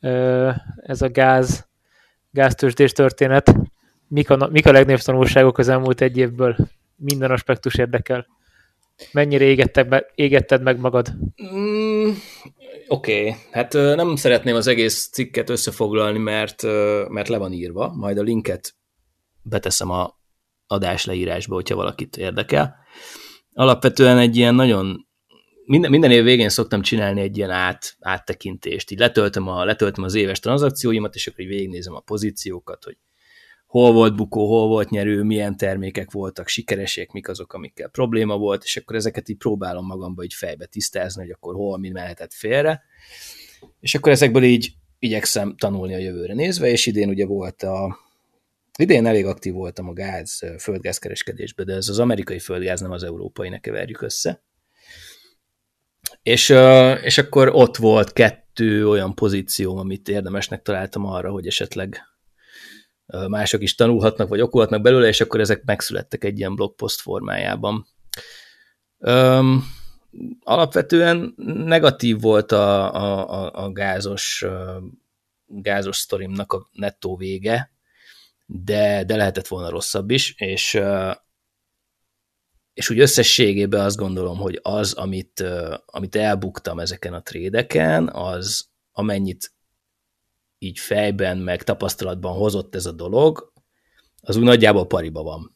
Uh, 0.00 0.54
ez 0.76 1.02
a 1.02 1.10
gáz, 1.10 1.68
gáztősdés 2.30 2.92
történet. 2.92 3.54
Mik 4.08 4.30
a, 4.30 4.48
mik 4.52 4.66
a 4.66 4.72
legnagyobb 4.72 5.00
tanulságok 5.00 5.58
az 5.58 5.68
elmúlt 5.68 6.00
egy 6.00 6.16
évből? 6.16 6.56
Minden 6.96 7.30
aspektus 7.30 7.74
érdekel. 7.74 8.26
Mennyire 9.12 9.44
égetted, 9.44 9.88
be, 9.88 10.06
égetted 10.14 10.62
meg 10.62 10.78
magad? 10.78 11.12
Mm, 11.52 12.10
Oké, 12.88 13.20
okay. 13.20 13.34
hát 13.50 13.72
nem 13.72 14.16
szeretném 14.16 14.54
az 14.54 14.66
egész 14.66 15.08
cikket 15.12 15.50
összefoglalni, 15.50 16.18
mert, 16.18 16.62
mert 17.08 17.28
le 17.28 17.38
van 17.38 17.52
írva, 17.52 17.92
majd 17.94 18.18
a 18.18 18.22
linket 18.22 18.74
beteszem 19.42 19.90
a 19.90 20.16
adás 20.66 21.04
leírásba, 21.04 21.54
hogyha 21.54 21.76
valakit 21.76 22.16
érdekel. 22.16 22.74
Alapvetően 23.52 24.18
egy 24.18 24.36
ilyen 24.36 24.54
nagyon, 24.54 25.06
minden, 25.64 25.90
minden 25.90 26.10
év 26.10 26.24
végén 26.24 26.48
szoktam 26.48 26.82
csinálni 26.82 27.20
egy 27.20 27.36
ilyen 27.36 27.50
át, 27.50 27.96
áttekintést, 28.00 28.90
így 28.90 28.98
letöltöm, 28.98 29.48
a, 29.48 29.64
letöltöm 29.64 30.04
az 30.04 30.14
éves 30.14 30.40
tranzakcióimat, 30.40 31.14
és 31.14 31.26
akkor 31.26 31.40
így 31.40 31.48
végignézem 31.50 31.94
a 31.94 32.00
pozíciókat, 32.00 32.84
hogy 32.84 32.96
hol 33.66 33.92
volt 33.92 34.16
bukó, 34.16 34.48
hol 34.48 34.68
volt 34.68 34.90
nyerő, 34.90 35.22
milyen 35.22 35.56
termékek 35.56 36.10
voltak 36.10 36.48
sikeresek, 36.48 37.12
mik 37.12 37.28
azok, 37.28 37.52
amikkel 37.52 37.88
probléma 37.88 38.36
volt, 38.36 38.64
és 38.64 38.76
akkor 38.76 38.96
ezeket 38.96 39.28
így 39.28 39.36
próbálom 39.36 39.86
magamba 39.86 40.22
így 40.22 40.34
fejbe 40.34 40.66
tisztázni, 40.66 41.22
hogy 41.22 41.30
akkor 41.30 41.54
hol 41.54 41.78
mi 41.78 41.88
mehetett 41.88 42.32
félre, 42.32 42.82
és 43.80 43.94
akkor 43.94 44.12
ezekből 44.12 44.42
így 44.42 44.72
igyekszem 44.98 45.56
tanulni 45.56 45.94
a 45.94 45.98
jövőre 45.98 46.34
nézve, 46.34 46.68
és 46.68 46.86
idén 46.86 47.08
ugye 47.08 47.26
volt 47.26 47.62
a, 47.62 47.98
idén 48.76 49.06
elég 49.06 49.26
aktív 49.26 49.52
voltam 49.52 49.88
a 49.88 49.92
gáz, 49.92 50.40
földgázkereskedésben, 50.58 51.66
de 51.66 51.74
ez 51.74 51.88
az 51.88 51.98
amerikai 51.98 52.38
földgáz, 52.38 52.80
nem 52.80 52.90
az 52.90 53.02
európai, 53.02 53.48
ne 53.48 53.58
keverjük 53.58 54.02
össze. 54.02 54.44
És, 56.22 56.54
és 57.02 57.18
akkor 57.18 57.48
ott 57.52 57.76
volt 57.76 58.12
kettő 58.12 58.88
olyan 58.88 59.14
pozíció, 59.14 59.76
amit 59.76 60.08
érdemesnek 60.08 60.62
találtam 60.62 61.06
arra, 61.06 61.30
hogy 61.30 61.46
esetleg 61.46 62.00
mások 63.28 63.62
is 63.62 63.74
tanulhatnak, 63.74 64.28
vagy 64.28 64.40
okulhatnak 64.40 64.82
belőle, 64.82 65.08
és 65.08 65.20
akkor 65.20 65.40
ezek 65.40 65.64
megszülettek 65.64 66.24
egy 66.24 66.38
ilyen 66.38 66.54
blogpost 66.54 67.00
formájában. 67.00 67.86
Um, 68.98 69.64
alapvetően 70.40 71.34
negatív 71.64 72.20
volt 72.20 72.52
a, 72.52 72.94
a, 72.94 73.64
a 73.64 73.72
gázos, 73.72 74.44
gázos 75.46 75.96
sztorimnak 75.96 76.52
a 76.52 76.68
nettó 76.72 77.16
vége, 77.16 77.75
de, 78.46 79.04
de 79.04 79.16
lehetett 79.16 79.46
volna 79.46 79.70
rosszabb 79.70 80.10
is, 80.10 80.34
és, 80.38 80.80
és 82.72 82.90
úgy 82.90 82.98
összességében 82.98 83.84
azt 83.84 83.96
gondolom, 83.96 84.38
hogy 84.38 84.58
az, 84.62 84.92
amit, 84.92 85.44
amit 85.86 86.16
elbuktam 86.16 86.78
ezeken 86.78 87.14
a 87.14 87.22
trédeken, 87.22 88.08
az 88.08 88.68
amennyit 88.92 89.54
így 90.58 90.78
fejben, 90.78 91.38
meg 91.38 91.62
tapasztalatban 91.62 92.32
hozott 92.32 92.74
ez 92.74 92.86
a 92.86 92.92
dolog, 92.92 93.52
az 94.20 94.36
úgy 94.36 94.42
nagyjából 94.42 94.86
pariba 94.86 95.22
van. 95.22 95.54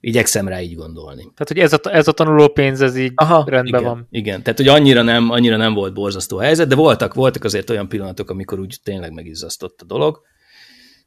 Igyekszem 0.00 0.48
rá 0.48 0.60
így 0.60 0.74
gondolni. 0.74 1.22
Tehát, 1.22 1.48
hogy 1.48 1.58
ez 1.58 1.72
a, 1.72 1.78
ez 1.82 2.08
a 2.08 2.12
tanuló 2.12 2.48
pénz, 2.48 2.80
ez 2.80 2.96
így 2.96 3.12
Aha, 3.14 3.44
rendben 3.46 3.80
igen, 3.80 3.92
van. 3.92 4.06
Igen, 4.10 4.42
tehát, 4.42 4.58
hogy 4.58 4.68
annyira 4.68 5.02
nem, 5.02 5.30
annyira 5.30 5.56
nem 5.56 5.74
volt 5.74 5.94
borzasztó 5.94 6.36
helyzet, 6.36 6.68
de 6.68 6.74
voltak, 6.74 7.14
voltak 7.14 7.44
azért 7.44 7.70
olyan 7.70 7.88
pillanatok, 7.88 8.30
amikor 8.30 8.58
úgy 8.58 8.78
tényleg 8.82 9.12
megizzasztott 9.12 9.80
a 9.80 9.84
dolog. 9.84 10.20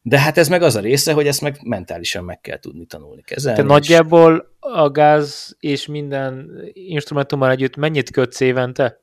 De 0.01 0.19
hát 0.19 0.38
ez 0.38 0.47
meg 0.47 0.62
az 0.62 0.75
a 0.75 0.79
része, 0.79 1.13
hogy 1.13 1.27
ezt 1.27 1.41
meg 1.41 1.59
mentálisan 1.63 2.23
meg 2.23 2.41
kell 2.41 2.59
tudni 2.59 2.85
tanulni 2.85 3.21
kezelni. 3.21 3.59
Te 3.59 3.65
nagyjából 3.65 4.55
a 4.59 4.89
gáz 4.89 5.55
és 5.59 5.85
minden 5.85 6.51
instrumentummal 6.73 7.51
együtt 7.51 7.75
mennyit 7.75 8.12
kötsz 8.12 8.39
évente? 8.39 9.01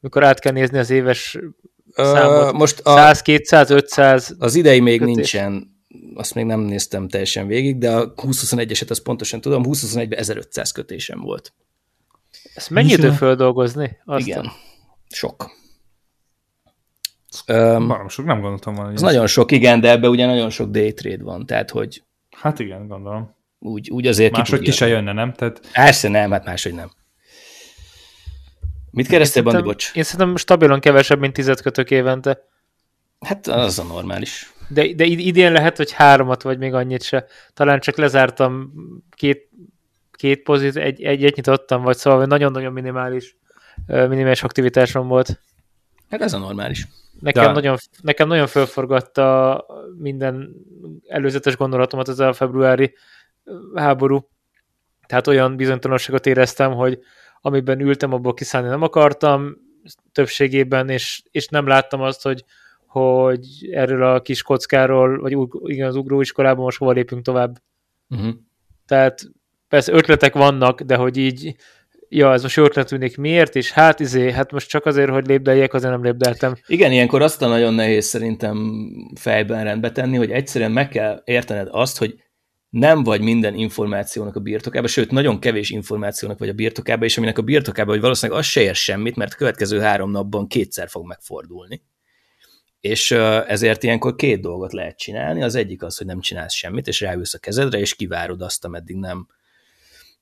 Mikor 0.00 0.24
át 0.24 0.38
kell 0.38 0.52
nézni 0.52 0.78
az 0.78 0.90
éves 0.90 1.38
számot. 1.94 2.52
Most 2.52 2.80
a, 2.80 2.96
100, 2.96 3.22
200, 3.22 3.70
500. 3.70 4.34
Az 4.38 4.54
idei 4.54 4.80
még 4.80 4.98
kötés. 4.98 5.14
nincsen, 5.14 5.76
azt 6.14 6.34
még 6.34 6.44
nem 6.44 6.60
néztem 6.60 7.08
teljesen 7.08 7.46
végig, 7.46 7.78
de 7.78 7.90
a 7.90 8.14
2021-eset 8.14 8.90
azt 8.90 9.02
pontosan 9.02 9.40
tudom, 9.40 9.62
2021-ben 9.66 10.18
1500 10.18 10.72
kötésem 10.72 11.20
volt. 11.20 11.52
Ezt 12.54 12.70
mennyi 12.70 12.92
idő 12.92 13.10
földolgozni? 13.10 13.96
Azt 14.04 14.26
Igen, 14.26 14.50
sok. 15.08 15.50
Um, 17.48 18.08
sok, 18.08 18.24
nem 18.24 18.40
gondoltam 18.40 18.74
volna. 18.74 18.92
Ez 18.92 19.00
nagyon 19.00 19.26
sok, 19.26 19.52
igen, 19.52 19.80
de 19.80 19.90
ebbe 19.90 20.08
ugye 20.08 20.26
nagyon 20.26 20.50
sok 20.50 20.70
day 20.70 20.92
trade 20.92 21.22
van, 21.22 21.46
tehát 21.46 21.70
hogy... 21.70 22.02
Hát 22.30 22.58
igen, 22.58 22.88
gondolom. 22.88 23.34
Úgy, 23.58 23.90
úgy 23.90 24.06
azért 24.06 24.36
Máshogy 24.36 24.58
ki, 24.58 24.64
ki 24.64 24.70
se 24.70 24.86
jönne, 24.86 25.12
nem? 25.12 25.32
Tehát... 25.32 25.60
Persze 25.72 26.08
nem, 26.08 26.30
hát 26.30 26.44
máshogy 26.44 26.74
nem. 26.74 26.90
Mit 28.90 29.06
kerestél, 29.06 29.42
Bandi, 29.42 29.62
bocs? 29.62 29.92
Én 29.94 30.02
szerintem 30.02 30.36
stabilan 30.36 30.80
kevesebb, 30.80 31.18
mint 31.18 31.32
tizet 31.32 31.60
kötök 31.60 31.90
évente. 31.90 32.38
Hát 33.20 33.46
az 33.46 33.78
a 33.78 33.82
normális. 33.82 34.52
De, 34.68 34.92
de 34.94 35.04
idén 35.04 35.52
lehet, 35.52 35.76
hogy 35.76 35.92
háromat, 35.92 36.42
vagy 36.42 36.58
még 36.58 36.74
annyit 36.74 37.02
se. 37.02 37.26
Talán 37.54 37.80
csak 37.80 37.96
lezártam 37.96 38.72
két, 39.10 39.48
két 40.12 40.42
pozit, 40.42 40.76
egy, 40.76 41.02
egyet 41.02 41.36
nyitottam, 41.36 41.82
vagy 41.82 41.96
szóval 41.96 42.24
nagyon-nagyon 42.24 42.72
minimális, 42.72 43.36
minimális 43.86 44.42
aktivitásom 44.42 45.08
volt. 45.08 45.40
Hát 46.12 46.22
ez 46.22 46.32
a 46.32 46.38
normális. 46.38 46.86
Nekem, 47.20 47.42
ja. 47.42 47.52
nagyon, 47.52 47.76
nekem 48.00 48.28
nagyon 48.28 48.46
fölforgatta 48.46 49.64
minden 49.98 50.54
előzetes 51.06 51.56
gondolatomat 51.56 52.08
ez 52.08 52.18
a 52.18 52.32
februári 52.32 52.94
háború. 53.74 54.28
Tehát 55.06 55.26
olyan 55.26 55.56
bizonytalanságot 55.56 56.26
éreztem, 56.26 56.72
hogy 56.72 56.98
amiben 57.40 57.80
ültem, 57.80 58.12
abból 58.12 58.34
kiszállni 58.34 58.68
nem 58.68 58.82
akartam 58.82 59.56
többségében, 60.12 60.88
és, 60.88 61.22
és 61.30 61.48
nem 61.48 61.66
láttam 61.66 62.00
azt, 62.00 62.22
hogy, 62.22 62.44
hogy 62.86 63.46
erről 63.70 64.02
a 64.02 64.22
kis 64.22 64.42
kockáról, 64.42 65.20
vagy 65.20 65.36
igen, 65.62 65.88
az 65.88 65.96
ugróiskolában 65.96 66.64
most 66.64 66.78
hova 66.78 66.92
lépünk 66.92 67.24
tovább. 67.24 67.58
Uh-huh. 68.08 68.34
Tehát 68.86 69.22
persze 69.68 69.92
ötletek 69.92 70.34
vannak, 70.34 70.80
de 70.80 70.96
hogy 70.96 71.16
így, 71.16 71.56
ja, 72.14 72.32
ez 72.32 72.42
most 72.42 72.56
jó 72.56 72.64
ötlet 72.64 72.88
tűnik, 72.88 73.16
miért, 73.16 73.56
és 73.56 73.70
hát 73.70 74.00
izé, 74.00 74.32
hát 74.32 74.52
most 74.52 74.68
csak 74.68 74.86
azért, 74.86 75.10
hogy 75.10 75.26
lépdeljek, 75.26 75.74
azért 75.74 75.92
nem 75.92 76.02
lépdeltem. 76.02 76.54
Igen, 76.66 76.92
ilyenkor 76.92 77.22
azt 77.22 77.42
a 77.42 77.48
nagyon 77.48 77.74
nehéz 77.74 78.06
szerintem 78.06 78.86
fejben 79.14 79.64
rendbe 79.64 79.92
tenni, 79.92 80.16
hogy 80.16 80.30
egyszerűen 80.30 80.72
meg 80.72 80.88
kell 80.88 81.22
értened 81.24 81.68
azt, 81.70 81.98
hogy 81.98 82.14
nem 82.68 83.02
vagy 83.02 83.20
minden 83.20 83.54
információnak 83.54 84.36
a 84.36 84.40
birtokában, 84.40 84.88
sőt, 84.88 85.10
nagyon 85.10 85.40
kevés 85.40 85.70
információnak 85.70 86.38
vagy 86.38 86.48
a 86.48 86.52
birtokában, 86.52 87.04
és 87.04 87.16
aminek 87.16 87.38
a 87.38 87.42
birtokában, 87.42 87.92
hogy 87.92 88.02
valószínűleg 88.02 88.40
az 88.40 88.46
se 88.46 88.60
ér 88.60 88.74
semmit, 88.74 89.16
mert 89.16 89.32
a 89.32 89.36
következő 89.36 89.80
három 89.80 90.10
napban 90.10 90.46
kétszer 90.46 90.88
fog 90.88 91.06
megfordulni. 91.06 91.82
És 92.80 93.10
ezért 93.46 93.82
ilyenkor 93.82 94.14
két 94.14 94.40
dolgot 94.40 94.72
lehet 94.72 94.98
csinálni. 94.98 95.42
Az 95.42 95.54
egyik 95.54 95.82
az, 95.82 95.96
hogy 95.96 96.06
nem 96.06 96.20
csinálsz 96.20 96.54
semmit, 96.54 96.86
és 96.86 97.00
ráülsz 97.00 97.34
a 97.34 97.38
kezedre, 97.38 97.78
és 97.78 97.94
kivárod 97.94 98.42
azt, 98.42 98.64
ameddig 98.64 98.96
nem, 98.96 99.26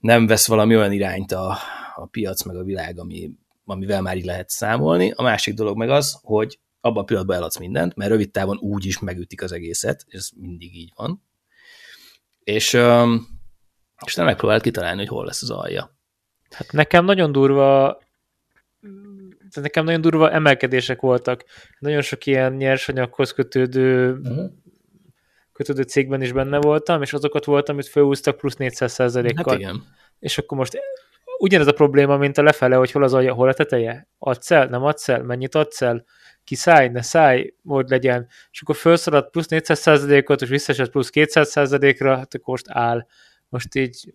nem 0.01 0.27
vesz 0.27 0.47
valami 0.47 0.77
olyan 0.77 0.93
irányt 0.93 1.33
a, 1.33 1.59
a 1.95 2.07
piac, 2.07 2.43
meg 2.43 2.57
a 2.57 2.65
világ, 2.65 2.99
ami, 2.99 3.31
amivel 3.65 4.03
már 4.03 4.17
így 4.17 4.25
lehet 4.25 4.51
számolni. 4.51 5.11
A 5.11 5.23
másik 5.23 5.55
dolog 5.55 5.77
meg 5.77 5.91
az, 5.91 6.19
hogy 6.23 6.61
abban 6.81 7.03
a 7.03 7.05
pillanatban 7.05 7.37
eladsz 7.37 7.59
mindent, 7.59 7.97
mert 7.97 8.11
rövid 8.11 8.31
távon 8.31 8.57
úgy 8.57 8.87
is 8.87 8.99
megütik 8.99 9.43
az 9.43 9.53
egészet, 9.53 10.05
ez 10.09 10.29
mindig 10.37 10.77
így 10.77 10.93
van 10.95 11.29
és, 12.51 12.73
és 14.07 14.15
nem 14.15 14.25
megpróbált 14.25 14.63
kitalálni, 14.63 14.99
hogy 14.99 15.09
hol 15.09 15.25
lesz 15.25 15.43
az 15.43 15.51
alja. 15.51 15.99
Hát 16.51 16.73
nekem 16.73 17.05
nagyon 17.05 17.33
durva 17.33 17.99
nekem 19.61 19.85
nagyon 19.85 20.01
durva 20.01 20.31
emelkedések 20.31 21.01
voltak. 21.01 21.45
Nagyon 21.79 22.01
sok 22.01 22.27
ilyen 22.27 22.53
nyersanyaghoz 22.53 23.33
kötődő 23.33 24.13
uh-huh. 24.13 24.51
Kötődő 25.61 25.83
cégben 25.83 26.23
is 26.23 26.33
benne 26.33 26.59
voltam, 26.59 27.03
és 27.03 27.13
azokat 27.13 27.45
voltam, 27.45 27.75
amit 27.75 27.89
felhúztak 27.89 28.37
plusz 28.37 28.57
400 28.57 28.93
százalékkal. 28.93 29.53
Hát 29.53 29.59
igen. 29.59 29.83
És 30.19 30.39
akkor 30.39 30.59
most 30.59 30.79
ugyanez 31.39 31.67
a 31.67 31.73
probléma, 31.73 32.17
mint 32.17 32.39
a 32.39 32.43
lefele, 32.43 32.77
hogy 32.77 32.91
hol 32.91 33.03
az 33.03 33.15
alja, 33.15 33.35
hol 33.35 33.49
a 33.49 33.53
teteje. 33.53 34.09
Adsz 34.19 34.51
el, 34.51 34.67
nem 34.67 34.85
adsz 34.85 35.09
el, 35.09 35.23
mennyit 35.23 35.55
adsz 35.55 35.83
el, 35.83 36.05
kiszállj, 36.45 36.89
ne 36.89 37.03
szállj, 37.03 37.55
hogy 37.65 37.89
legyen, 37.89 38.29
és 38.51 38.63
akkor 38.63 38.77
felszaladt 38.77 39.31
plusz 39.31 39.49
400 39.49 40.07
ot 40.27 40.43
és 40.43 40.49
visszaesett 40.49 40.91
plusz 40.91 41.11
200 41.11 41.75
ra 41.99 42.17
hát 42.17 42.35
akkor 42.35 42.45
most 42.45 42.67
áll. 42.69 43.07
most 43.49 43.75
így 43.75 44.15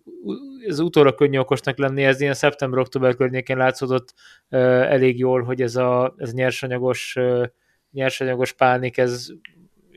ez 0.68 0.80
utólag 0.80 1.16
könnyű 1.16 1.38
okosnak 1.38 1.78
lenni, 1.78 2.04
ez 2.04 2.22
ilyen 2.22 2.34
szeptember-október 2.34 3.16
környékén 3.16 3.58
látszódott 3.58 4.14
uh, 4.50 4.60
elég 4.92 5.20
jól, 5.20 5.44
hogy 5.44 5.62
ez 5.62 5.76
a, 5.76 6.14
ez 6.18 6.30
a 6.30 6.36
nyersanyagos, 6.36 7.16
uh, 7.16 7.46
nyersanyagos 7.92 8.54
pánik, 8.54 8.98
ez 8.98 9.28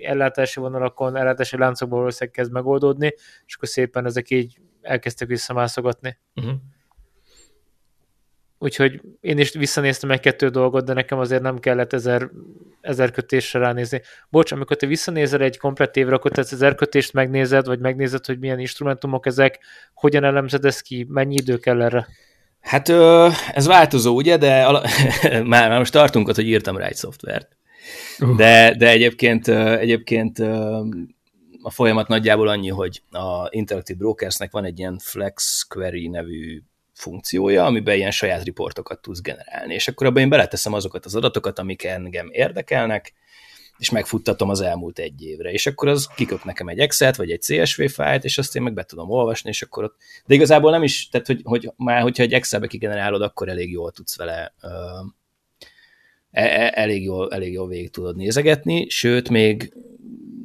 ellátási 0.03 0.61
vonalakon, 0.61 1.17
ellátási 1.17 1.57
láncokból 1.57 1.99
valószínűleg 1.99 2.35
kezd 2.35 2.53
megoldódni, 2.53 3.15
és 3.47 3.55
akkor 3.55 3.69
szépen 3.69 4.07
ezek 4.07 4.31
így 4.31 4.61
elkezdtek 4.83 5.29
visszamászogatni. 5.29 6.19
Uh-huh. 6.35 6.55
Úgyhogy 8.59 9.01
én 9.21 9.39
is 9.39 9.53
visszanéztem 9.53 10.11
egy 10.11 10.21
kettő 10.21 10.49
dolgot, 10.49 10.85
de 10.85 10.93
nekem 10.93 11.19
azért 11.19 11.43
nem 11.43 11.59
kellett 11.59 11.93
ezer, 11.93 12.31
ezer 12.81 13.11
kötésre 13.11 13.59
ránézni. 13.59 14.01
Bocs, 14.29 14.53
amikor 14.53 14.77
te 14.77 14.87
visszanézel 14.87 15.41
egy 15.41 15.59
komplet 15.59 15.97
évre, 15.97 16.15
akkor 16.15 16.31
te 16.31 16.41
ezer 16.41 16.75
kötést 16.75 17.13
megnézed, 17.13 17.67
vagy 17.67 17.79
megnézed, 17.79 18.27
hogy 18.27 18.39
milyen 18.39 18.59
instrumentumok 18.59 19.27
ezek, 19.27 19.59
hogyan 19.95 20.25
elemzed 20.25 20.65
ezt 20.65 20.83
ki, 20.83 21.07
mennyi 21.09 21.35
idő 21.35 21.57
kell 21.57 21.83
erre? 21.83 22.07
Hát 22.61 22.89
ez 23.53 23.67
változó, 23.67 24.15
ugye, 24.15 24.37
de 24.37 24.65
ala- 24.65 24.89
már, 25.53 25.69
már 25.69 25.79
most 25.79 25.93
tartunk 25.93 26.29
ott, 26.29 26.35
hogy 26.35 26.49
írtam 26.49 26.77
rá 26.77 26.87
egy 26.87 26.95
szoftvert. 26.95 27.57
De, 28.37 28.75
de 28.79 28.89
egyébként, 28.89 29.49
egyébként 29.49 30.39
a 31.63 31.71
folyamat 31.71 32.09
nagyjából 32.09 32.49
annyi, 32.49 32.69
hogy 32.69 33.03
a 33.11 33.49
Interactive 33.51 33.99
Brokersnek 33.99 34.51
van 34.51 34.65
egy 34.65 34.79
ilyen 34.79 34.99
Flex 34.99 35.63
Query 35.69 36.09
nevű 36.09 36.63
funkciója, 36.93 37.65
amiben 37.65 37.97
ilyen 37.97 38.11
saját 38.11 38.45
riportokat 38.45 39.03
tudsz 39.03 39.21
generálni, 39.21 39.75
és 39.75 39.89
akkor 39.89 40.07
abban 40.07 40.23
én 40.23 40.29
beleteszem 40.29 40.73
azokat 40.73 41.05
az 41.05 41.15
adatokat, 41.15 41.59
amik 41.59 41.85
engem 41.85 42.29
érdekelnek, 42.33 43.15
és 43.79 43.91
megfuttatom 43.91 44.49
az 44.49 44.61
elmúlt 44.61 44.99
egy 44.99 45.23
évre, 45.23 45.51
és 45.51 45.67
akkor 45.67 45.89
az 45.89 46.07
kiköp 46.15 46.45
nekem 46.45 46.69
egy 46.69 46.79
Excel-t, 46.79 47.17
vagy 47.17 47.31
egy 47.31 47.41
CSV 47.41 47.83
fájlt, 47.83 48.25
és 48.25 48.39
azt 48.39 48.57
én 48.57 48.63
meg 48.63 48.75
be 48.75 48.85
tudom 48.85 49.11
olvasni, 49.11 49.49
és 49.49 49.63
akkor 49.63 49.85
ott... 49.85 49.97
De 50.27 50.35
igazából 50.35 50.71
nem 50.71 50.83
is, 50.83 51.09
tehát 51.09 51.27
hogy, 51.27 51.41
hogy 51.45 51.73
már 51.77 52.03
hogyha 52.03 52.23
egy 52.23 52.33
Excelbe 52.33 52.67
kigenerálod, 52.67 53.23
akkor 53.23 53.49
elég 53.49 53.71
jól 53.71 53.93
tudsz 53.93 54.17
vele 54.17 54.55
uh, 54.63 54.71
elég 56.71 57.03
jól, 57.03 57.33
elég 57.33 57.53
jól 57.53 57.69
végig 57.69 57.91
tudod 57.91 58.17
nézegetni, 58.17 58.89
sőt, 58.89 59.29
még 59.29 59.73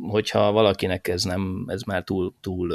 hogyha 0.01 0.51
valakinek 0.51 1.08
ez 1.08 1.23
nem, 1.23 1.65
ez 1.67 1.82
már 1.82 2.03
túl, 2.03 2.34
túl 2.41 2.73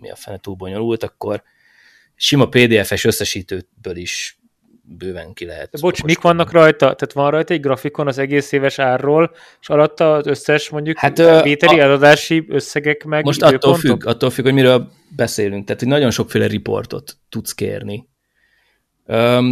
mi 0.00 0.10
a 0.10 0.14
fene, 0.14 0.38
túl 0.38 0.54
bonyolult, 0.54 1.02
akkor 1.02 1.42
sima 2.14 2.48
PDF-es 2.48 3.04
összesítőből 3.04 3.96
is 3.96 4.38
bőven 4.82 5.32
ki 5.32 5.44
lehet. 5.44 5.70
De 5.70 5.78
bocs, 5.80 6.02
mik 6.02 6.20
vannak 6.20 6.52
rajta? 6.52 6.78
Tehát 6.78 7.12
van 7.12 7.30
rajta 7.30 7.54
egy 7.54 7.60
grafikon 7.60 8.06
az 8.06 8.18
egész 8.18 8.52
éves 8.52 8.78
árról, 8.78 9.30
és 9.60 9.68
alatta 9.68 10.14
az 10.14 10.26
összes 10.26 10.68
mondjuk 10.68 10.98
hát, 10.98 11.42
vételi 11.42 11.78
eladási 11.78 12.46
összegek 12.48 13.04
meg 13.04 13.24
Most 13.24 13.42
attól 13.42 13.74
függ, 13.74 14.06
attól 14.06 14.30
függ, 14.30 14.44
hogy 14.44 14.54
miről 14.54 14.90
beszélünk. 15.16 15.64
Tehát, 15.66 15.80
hogy 15.80 15.90
nagyon 15.90 16.10
sokféle 16.10 16.46
riportot 16.46 17.16
tudsz 17.28 17.52
kérni. 17.52 18.08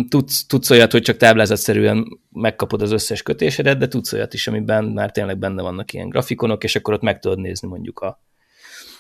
Tudsz, 0.09 0.47
tudsz 0.47 0.71
olyat, 0.71 0.93
hogy 0.93 1.03
csak 1.03 1.17
táblázatszerűen 1.17 2.21
megkapod 2.33 2.83
az 2.83 2.91
összes 2.93 3.23
kötésedet, 3.23 3.79
de 3.79 3.89
tudsz 3.89 4.13
olyat 4.13 4.35
is, 4.35 4.47
amiben 4.47 4.85
már 4.85 5.11
tényleg 5.11 5.39
benne 5.39 5.63
vannak 5.63 5.93
ilyen 5.93 6.09
grafikonok, 6.09 6.65
és 6.65 6.77
akkor 6.77 6.95
ott 6.95 7.03
meg 7.03 7.19
tudod 7.19 7.39
nézni 7.39 7.69
mondjuk 7.69 8.01
a 8.01 8.21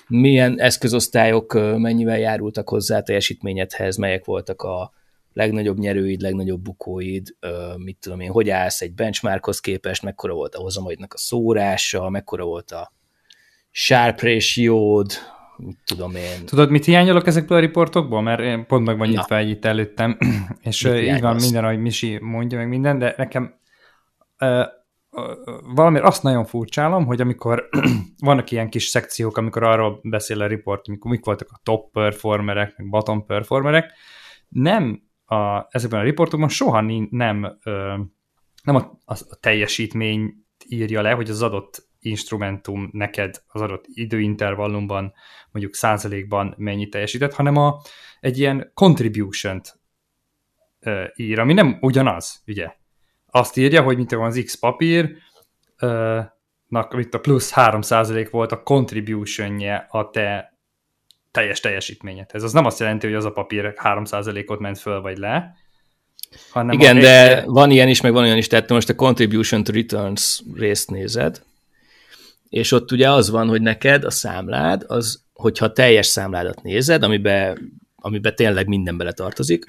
milyen 0.09 0.61
eszközosztályok 0.61 1.53
mennyivel 1.77 2.19
járultak 2.19 2.69
hozzá 2.69 2.99
a 2.99 3.03
teljesítményedhez, 3.03 3.97
melyek 3.97 4.25
voltak 4.25 4.63
a 4.63 4.93
legnagyobb 5.33 5.79
nyerőid, 5.79 6.21
legnagyobb 6.21 6.61
bukóid, 6.61 7.37
mit 7.77 7.97
tudom 8.01 8.21
én, 8.21 8.31
hogy 8.31 8.51
állsz 8.51 8.81
egy 8.81 8.95
benchmarkhoz 8.95 9.61
képest, 9.61 10.03
mekkora 10.03 10.35
volt 10.35 10.55
a 10.55 10.61
hozamaidnak 10.61 11.15
a 11.15 11.19
szórása, 11.19 12.09
mekkora 12.09 12.45
volt 12.45 12.71
a 12.71 12.93
sharp 13.71 14.21
ratio 14.21 15.03
mit 15.57 15.79
tudom 15.85 16.15
én. 16.15 16.47
Tudod, 16.47 16.71
mit 16.71 16.85
hiányolok 16.85 17.27
ezekből 17.27 17.59
a 17.59 17.61
riportokból? 17.61 18.23
Mert 18.23 18.41
én 18.41 18.67
pont 18.67 18.87
meg 18.87 18.99
van 18.99 19.09
nyitva 19.09 19.37
egy 19.37 19.49
itt 19.49 19.65
előttem, 19.65 20.19
és 20.61 20.83
mit 20.83 21.03
így 21.03 21.21
van 21.21 21.37
minden, 21.37 21.65
ahogy 21.65 21.81
Misi 21.81 22.19
mondja, 22.21 22.59
meg 22.59 22.69
minden, 22.69 22.99
de 22.99 23.15
nekem 23.17 23.55
uh, 24.41 24.67
valamiért 25.75 26.07
azt 26.07 26.23
nagyon 26.23 26.45
furcsálom, 26.45 27.07
hogy 27.07 27.21
amikor 27.21 27.69
vannak 28.19 28.51
ilyen 28.51 28.71
kis 28.71 28.85
szekciók, 28.85 29.37
amikor 29.37 29.63
arról 29.63 30.01
beszél 30.03 30.41
a 30.41 30.47
report, 30.47 30.89
mikor 30.89 31.11
mik 31.11 31.25
voltak 31.25 31.49
a 31.53 31.61
top 31.63 31.93
performerek, 31.93 32.77
meg 32.77 32.89
bottom 32.89 33.27
performerek, 33.27 33.93
nem 34.49 35.03
a, 35.25 35.67
ezekben 35.69 36.01
a 36.01 36.03
riportokban 36.03 36.49
soha 36.49 36.81
nem, 37.11 37.59
nem 38.63 38.75
a, 38.75 38.99
a 39.05 39.37
teljesítmény 39.41 40.35
írja 40.69 41.03
le, 41.03 41.11
hogy 41.11 41.31
az 41.31 41.43
adott 41.43 41.89
instrumentum 42.05 42.89
neked 42.93 43.43
az 43.47 43.61
adott 43.61 43.85
időintervallumban 43.87 45.13
mondjuk 45.51 45.75
százalékban 45.75 46.55
mennyit 46.57 46.91
teljesített, 46.91 47.35
hanem 47.35 47.57
a, 47.57 47.81
egy 48.21 48.39
ilyen 48.39 48.71
contribution-t 48.75 49.79
ír, 51.17 51.39
ami 51.39 51.53
nem 51.53 51.79
ugyanaz, 51.81 52.43
ugye? 52.47 52.73
azt 53.35 53.57
írja, 53.57 53.83
hogy 53.83 53.97
mint 53.97 54.11
van 54.11 54.27
az 54.27 54.43
X 54.45 54.55
papír, 54.55 55.17
nak, 56.69 56.95
itt 56.99 57.15
a 57.15 57.21
plusz 57.21 57.53
3% 57.55 58.29
volt 58.31 58.53
a 58.53 58.63
contributionje 58.63 59.87
a 59.91 60.11
te 60.11 60.59
teljes 61.31 61.61
teljesítményedhez. 61.61 62.43
Az 62.43 62.53
nem 62.53 62.65
azt 62.65 62.79
jelenti, 62.79 63.07
hogy 63.07 63.17
az 63.17 63.25
a 63.25 63.33
papír 63.33 63.75
3%-ot 63.83 64.59
ment 64.59 64.79
föl 64.79 65.01
vagy 65.01 65.17
le, 65.17 65.55
hanem 66.51 66.79
Igen, 66.79 66.99
de 66.99 67.37
egy... 67.37 67.45
van 67.45 67.71
ilyen 67.71 67.89
is, 67.89 68.01
meg 68.01 68.13
van 68.13 68.25
olyan 68.25 68.37
is, 68.37 68.47
tehát 68.47 68.69
most 68.69 68.89
a 68.89 68.95
contribution 68.95 69.65
to 69.65 69.73
returns 69.73 70.43
részt 70.55 70.91
nézed, 70.91 71.43
és 72.55 72.73
ott 72.73 72.93
ugye 72.93 73.11
az 73.11 73.31
van, 73.31 73.49
hogy 73.49 73.63
neked 73.63 74.05
a 74.05 74.11
számlád, 74.11 74.85
az, 74.87 75.25
hogyha 75.33 75.73
teljes 75.73 76.07
számládat 76.07 76.63
nézed, 76.63 77.03
amiben, 77.03 77.73
amiben 77.97 78.35
tényleg 78.35 78.67
minden 78.67 78.97
bele 78.97 79.13
tartozik, 79.13 79.65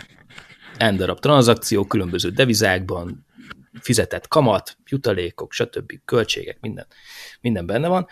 n 0.78 0.95
darab 0.95 1.19
tranzakció, 1.19 1.86
különböző 1.86 2.30
devizákban, 2.30 3.26
fizetett 3.80 4.28
kamat, 4.28 4.78
jutalékok, 4.86 5.52
stb. 5.52 5.91
költségek, 6.06 6.58
minden, 6.62 6.88
minden 7.41 7.65
benne 7.65 7.88
van, 7.88 8.08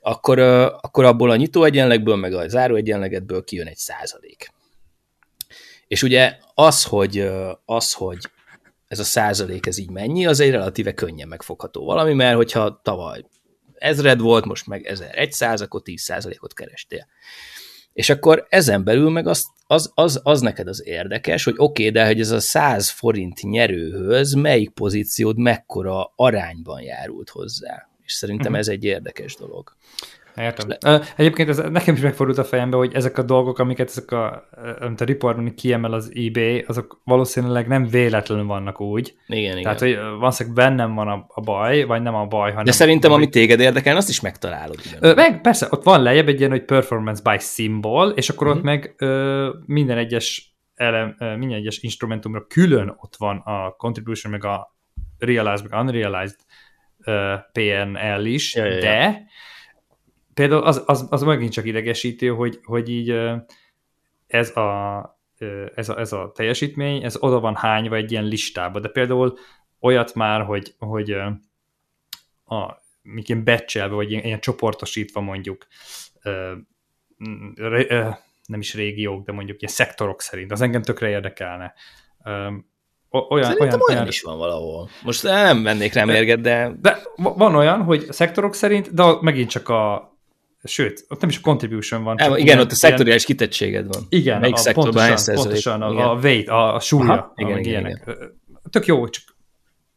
akkor, 0.00 0.38
akkor 0.80 1.04
abból 1.04 1.30
a 1.30 1.36
nyitó 1.36 1.64
egyenlegből, 1.64 2.16
meg 2.16 2.32
a 2.32 2.48
záró 2.48 2.74
egyenlegedből 2.74 3.44
kijön 3.44 3.66
egy 3.66 3.76
százalék. 3.76 4.52
És 5.86 6.02
ugye 6.02 6.38
az, 6.54 6.84
hogy, 6.84 7.30
az, 7.64 7.92
hogy 7.92 8.18
ez 8.88 8.98
a 8.98 9.04
százalék 9.04 9.66
ez 9.66 9.78
így 9.78 9.90
mennyi, 9.90 10.26
az 10.26 10.40
egy 10.40 10.50
relatíve 10.50 10.94
könnyen 10.94 11.28
megfogható 11.28 11.84
valami, 11.84 12.12
mert 12.12 12.36
hogyha 12.36 12.80
tavaly 12.82 13.24
ezred 13.80 14.20
volt, 14.20 14.44
most 14.44 14.66
meg 14.66 14.86
ezer 14.86 15.18
egy 15.18 15.32
száz, 15.32 15.60
akkor 15.60 15.82
tíz 15.82 16.02
százalékot 16.02 16.54
kerestél. 16.54 17.06
És 17.92 18.10
akkor 18.10 18.46
ezen 18.48 18.84
belül 18.84 19.10
meg 19.10 19.26
az, 19.26 19.46
az, 19.66 19.92
az, 19.94 20.20
az 20.22 20.40
neked 20.40 20.68
az 20.68 20.86
érdekes, 20.86 21.44
hogy 21.44 21.54
oké, 21.56 21.82
okay, 21.82 21.94
de 21.94 22.06
hogy 22.06 22.20
ez 22.20 22.30
a 22.30 22.40
100 22.40 22.88
forint 22.88 23.42
nyerőhöz 23.42 24.32
melyik 24.32 24.70
pozíciód 24.70 25.38
mekkora 25.38 26.12
arányban 26.16 26.82
járult 26.82 27.28
hozzá. 27.28 27.88
És 28.04 28.12
szerintem 28.12 28.46
uh-huh. 28.46 28.58
ez 28.58 28.68
egy 28.68 28.84
érdekes 28.84 29.36
dolog. 29.36 29.76
Értem. 30.38 31.00
Egyébként 31.16 31.48
ez 31.48 31.58
nekem 31.58 31.94
is 31.94 32.00
megfordult 32.00 32.38
a 32.38 32.44
fejembe, 32.44 32.76
hogy 32.76 32.94
ezek 32.94 33.18
a 33.18 33.22
dolgok, 33.22 33.58
amiket 33.58 33.88
ezek 33.88 34.10
a, 34.10 34.48
amit 34.80 35.00
a 35.00 35.04
reportban 35.04 35.54
kiemel 35.54 35.92
az 35.92 36.12
eBay, 36.14 36.64
azok 36.66 37.00
valószínűleg 37.04 37.66
nem 37.66 37.86
véletlenül 37.86 38.46
vannak 38.46 38.80
úgy. 38.80 39.14
Igen, 39.26 39.62
Tehát, 39.62 39.80
igen. 39.80 40.08
hogy 40.08 40.18
valószínűleg 40.18 40.58
bennem 40.58 40.94
van 40.94 41.08
a, 41.08 41.24
a 41.28 41.40
baj, 41.40 41.84
vagy 41.84 42.02
nem 42.02 42.14
a 42.14 42.26
baj, 42.26 42.50
hanem... 42.50 42.64
De 42.64 42.72
szerintem, 42.72 43.12
ami 43.12 43.28
téged 43.28 43.60
érdekel, 43.60 43.96
azt 43.96 44.08
is 44.08 44.20
megtalálod. 44.20 44.76
Ö, 45.00 45.14
meg, 45.14 45.40
persze, 45.40 45.66
ott 45.70 45.82
van 45.82 46.02
lejjebb 46.02 46.28
egy 46.28 46.38
ilyen, 46.38 46.50
hogy 46.50 46.64
performance 46.64 47.22
by 47.30 47.38
symbol, 47.38 48.10
és 48.10 48.28
akkor 48.28 48.46
uh-huh. 48.46 48.62
ott 48.62 48.64
mhm. 48.64 48.74
meg 48.74 48.94
ö, 48.98 49.48
minden 49.66 49.98
egyes 49.98 50.56
elem, 50.74 51.16
ö, 51.18 51.36
minden 51.36 51.58
egyes 51.58 51.78
instrumentumra 51.78 52.46
külön 52.46 52.94
ott 52.96 53.14
van 53.18 53.36
a 53.36 53.70
contribution, 53.70 54.32
meg 54.32 54.44
a 54.44 54.76
realized, 55.18 55.70
meg 55.70 55.80
unrealized 55.80 56.38
ö, 57.04 57.34
PNL 57.52 58.24
is, 58.24 58.54
ja, 58.54 58.64
ja, 58.64 58.80
de 58.80 59.02
ja 59.02 59.26
például 60.38 60.62
az, 60.62 60.82
az, 60.86 61.06
az 61.10 61.22
megint 61.22 61.52
csak 61.52 61.66
idegesítő, 61.66 62.28
hogy, 62.28 62.60
hogy 62.62 62.88
így 62.88 63.20
ez 64.26 64.56
a, 64.56 65.20
ez, 65.74 65.88
a, 65.88 65.98
ez 65.98 66.12
a 66.12 66.32
teljesítmény, 66.34 67.04
ez 67.04 67.16
oda 67.20 67.40
van 67.40 67.54
hányva 67.54 67.96
egy 67.96 68.12
ilyen 68.12 68.24
listába, 68.24 68.80
de 68.80 68.88
például 68.88 69.38
olyat 69.80 70.14
már, 70.14 70.44
hogy, 70.44 70.74
hogy 70.78 71.10
a, 72.44 72.82
ilyen 73.04 73.44
becselve, 73.44 73.94
vagy 73.94 74.10
ilyen, 74.10 74.24
ilyen 74.24 74.40
csoportosítva 74.40 75.20
mondjuk 75.20 75.66
nem 78.46 78.60
is 78.60 78.74
régiók, 78.74 79.24
de 79.24 79.32
mondjuk 79.32 79.60
ilyen 79.62 79.74
szektorok 79.74 80.20
szerint, 80.20 80.52
az 80.52 80.60
engem 80.60 80.82
tökre 80.82 81.08
érdekelne. 81.08 81.74
Olyan, 83.10 83.44
Szerintem 83.44 83.58
olyan, 83.58 83.80
olyan, 83.88 84.06
is 84.06 84.22
van 84.22 84.38
valahol. 84.38 84.88
Most 85.04 85.22
nem 85.22 85.62
vennék 85.62 85.92
rá 85.92 86.04
mérget, 86.04 86.40
de... 86.40 86.72
De 86.80 86.98
van 87.16 87.54
olyan, 87.54 87.82
hogy 87.82 88.12
szektorok 88.12 88.54
szerint, 88.54 88.94
de 88.94 89.04
megint 89.20 89.50
csak 89.50 89.68
a 89.68 90.16
sőt, 90.68 91.04
ott 91.08 91.20
nem 91.20 91.28
is 91.28 91.36
a 91.36 91.40
contribution 91.40 92.02
van. 92.02 92.16
Csak 92.16 92.26
igen, 92.28 92.46
ilyen, 92.46 92.58
ott 92.58 92.70
a 92.70 92.74
szektoriális 92.74 93.24
ilyen... 93.24 93.38
kitettséged 93.38 93.86
van. 93.86 94.06
Igen, 94.08 94.40
Melyik 94.40 94.56
a, 94.56 94.72
pontosan, 94.72 95.34
pontosan 95.34 95.82
a, 95.82 95.92
igen. 95.92 96.06
a 96.06 96.14
weight, 96.14 96.48
a, 96.48 96.74
a 96.74 96.80
súlya, 96.80 97.12
Aha, 97.12 97.32
igen, 97.34 97.58
igen, 97.58 97.64
ilyenek. 97.64 98.02
Igen. 98.06 98.40
Tök 98.70 98.86
jó, 98.86 99.08
csak 99.08 99.24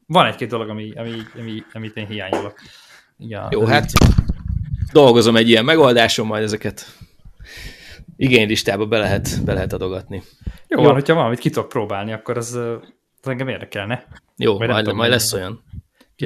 van 0.05 0.25
egy-két 0.25 0.49
dolog, 0.49 0.69
ami, 0.69 0.93
ami, 0.95 1.11
ami, 1.39 1.63
amit 1.73 1.95
én 1.95 2.07
hiányolok. 2.07 2.59
Igen, 3.17 3.47
jó, 3.49 3.65
hát 3.65 3.91
dolgozom 4.91 5.35
egy 5.35 5.49
ilyen 5.49 5.65
megoldáson, 5.65 6.25
majd 6.25 6.43
ezeket 6.43 6.85
igénylistába 8.17 8.85
be 8.85 8.97
lehet, 8.97 9.43
be 9.45 9.53
lehet 9.53 9.73
adogatni. 9.73 10.23
Jó, 10.67 10.79
Jó. 10.79 10.83
van, 10.83 10.93
hogyha 10.93 11.13
valamit 11.13 11.39
ki 11.39 11.49
tudok 11.49 11.69
próbálni, 11.69 12.11
akkor 12.11 12.37
az, 12.37 12.53
az 13.21 13.27
engem 13.27 13.47
érdekelne. 13.47 14.05
Jó, 14.37 14.57
majd, 14.57 14.69
majd, 14.69 14.93
majd 14.93 15.11
lesz 15.11 15.33
olyan. 15.33 15.63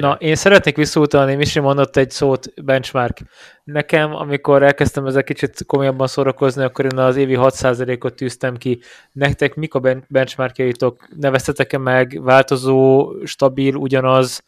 Na, 0.00 0.12
én 0.12 0.34
szeretnék 0.34 0.76
visszautalni, 0.76 1.34
Misi 1.34 1.60
mondott 1.60 1.96
egy 1.96 2.10
szót, 2.10 2.64
benchmark. 2.64 3.18
Nekem, 3.64 4.14
amikor 4.14 4.62
elkezdtem 4.62 5.06
ezzel 5.06 5.24
kicsit 5.24 5.64
komolyabban 5.66 6.06
szórakozni, 6.06 6.62
akkor 6.62 6.84
én 6.84 6.98
az 6.98 7.16
évi 7.16 7.36
6%-ot 7.38 8.14
tűztem 8.14 8.56
ki. 8.56 8.80
Nektek 9.12 9.54
mik 9.54 9.74
a 9.74 9.80
benchmarkjaitok? 10.08 11.08
Neveztetek-e 11.16 11.78
meg? 11.78 12.22
Változó, 12.22 13.12
stabil, 13.24 13.74
ugyanaz? 13.74 14.44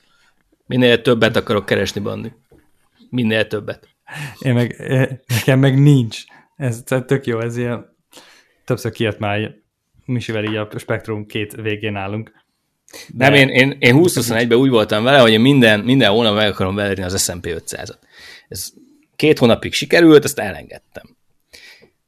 Minél 0.66 1.02
többet 1.02 1.36
akarok 1.36 1.66
keresni, 1.66 2.00
Bandi. 2.00 2.32
Minél 3.10 3.46
többet. 3.46 3.88
Én 4.38 4.54
meg, 4.54 4.76
nekem 5.26 5.58
meg 5.58 5.82
nincs. 5.82 6.22
Ez 6.56 6.82
tök 7.06 7.26
jó, 7.26 7.40
ez 7.40 7.56
ilyen 7.56 7.96
többször 8.64 8.92
kijött 8.92 9.18
már 9.18 9.54
Misivel 10.04 10.44
így 10.44 10.56
a 10.56 10.68
spektrum 10.78 11.26
két 11.26 11.52
végén 11.52 11.96
állunk 11.96 12.32
de... 13.08 13.28
Nem, 13.28 13.34
én, 13.34 13.48
én, 13.48 13.76
én 13.78 13.96
2021-ben 13.98 14.58
úgy 14.58 14.70
voltam 14.70 15.04
vele, 15.04 15.18
hogy 15.18 15.32
én 15.32 15.40
minden, 15.40 15.80
minden 15.80 16.10
hónap 16.10 16.34
meg 16.34 16.50
akarom 16.50 16.74
verni 16.74 17.02
az 17.02 17.22
S&P 17.22 17.46
500-at. 17.46 17.98
Ez 18.48 18.68
két 19.16 19.38
hónapig 19.38 19.72
sikerült, 19.72 20.24
azt 20.24 20.38
elengedtem. 20.38 21.16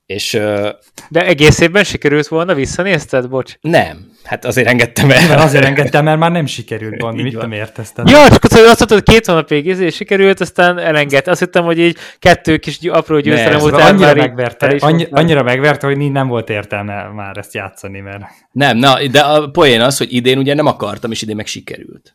És, 0.06 0.32
De 1.08 1.26
egész 1.26 1.60
évben 1.60 1.84
sikerült 1.84 2.28
volna, 2.28 2.54
visszanézted, 2.54 3.28
bocs? 3.28 3.54
Nem, 3.60 4.09
hát 4.24 4.44
azért 4.44 4.66
engedtem 4.66 5.10
el. 5.10 5.28
Mert 5.28 5.40
azért 5.40 5.64
engedtem, 5.64 6.04
mert 6.04 6.18
már 6.18 6.30
nem 6.30 6.46
sikerült, 6.46 6.98
Bandi, 6.98 7.22
mit 7.22 7.38
nem 7.38 7.52
értesz? 7.52 7.92
Ja, 7.96 8.28
csak 8.30 8.44
azt 8.44 8.54
mondtad, 8.54 8.90
hogy 8.90 9.02
két 9.02 9.26
hónapig 9.26 9.66
izé 9.66 9.90
sikerült, 9.90 10.40
aztán 10.40 10.78
elengedt. 10.78 11.26
Azt 11.26 11.40
hittem, 11.40 11.64
hogy 11.64 11.78
így 11.78 11.96
kettő 12.18 12.56
kis 12.56 12.78
apró 12.82 13.20
győzelem 13.20 13.60
után 13.60 13.86
annyira 13.86 14.06
már 14.06 14.16
megverte, 14.16 14.76
annyi, 14.78 15.06
annyira 15.10 15.42
megverte, 15.42 15.86
hogy 15.86 16.10
nem 16.10 16.28
volt 16.28 16.50
értelme 16.50 17.08
már 17.14 17.36
ezt 17.36 17.54
játszani, 17.54 18.00
mert... 18.00 18.22
Nem, 18.52 18.76
na, 18.76 19.06
de 19.06 19.20
a 19.20 19.50
poén 19.50 19.80
az, 19.80 19.98
hogy 19.98 20.12
idén 20.12 20.38
ugye 20.38 20.54
nem 20.54 20.66
akartam, 20.66 21.10
és 21.10 21.22
idén 21.22 21.36
meg 21.36 21.46
sikerült. 21.46 22.14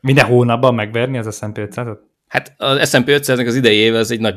Minden 0.00 0.24
hónapban 0.24 0.74
megverni 0.74 1.18
az 1.18 1.36
S&P 1.36 1.58
500-ot? 1.58 1.96
Hát 2.28 2.54
az 2.56 2.90
S&P 2.90 3.06
500-nak 3.06 3.46
az 3.46 3.54
idei 3.54 3.76
éve 3.76 3.98
az 3.98 4.10
egy 4.10 4.20
nagy 4.20 4.34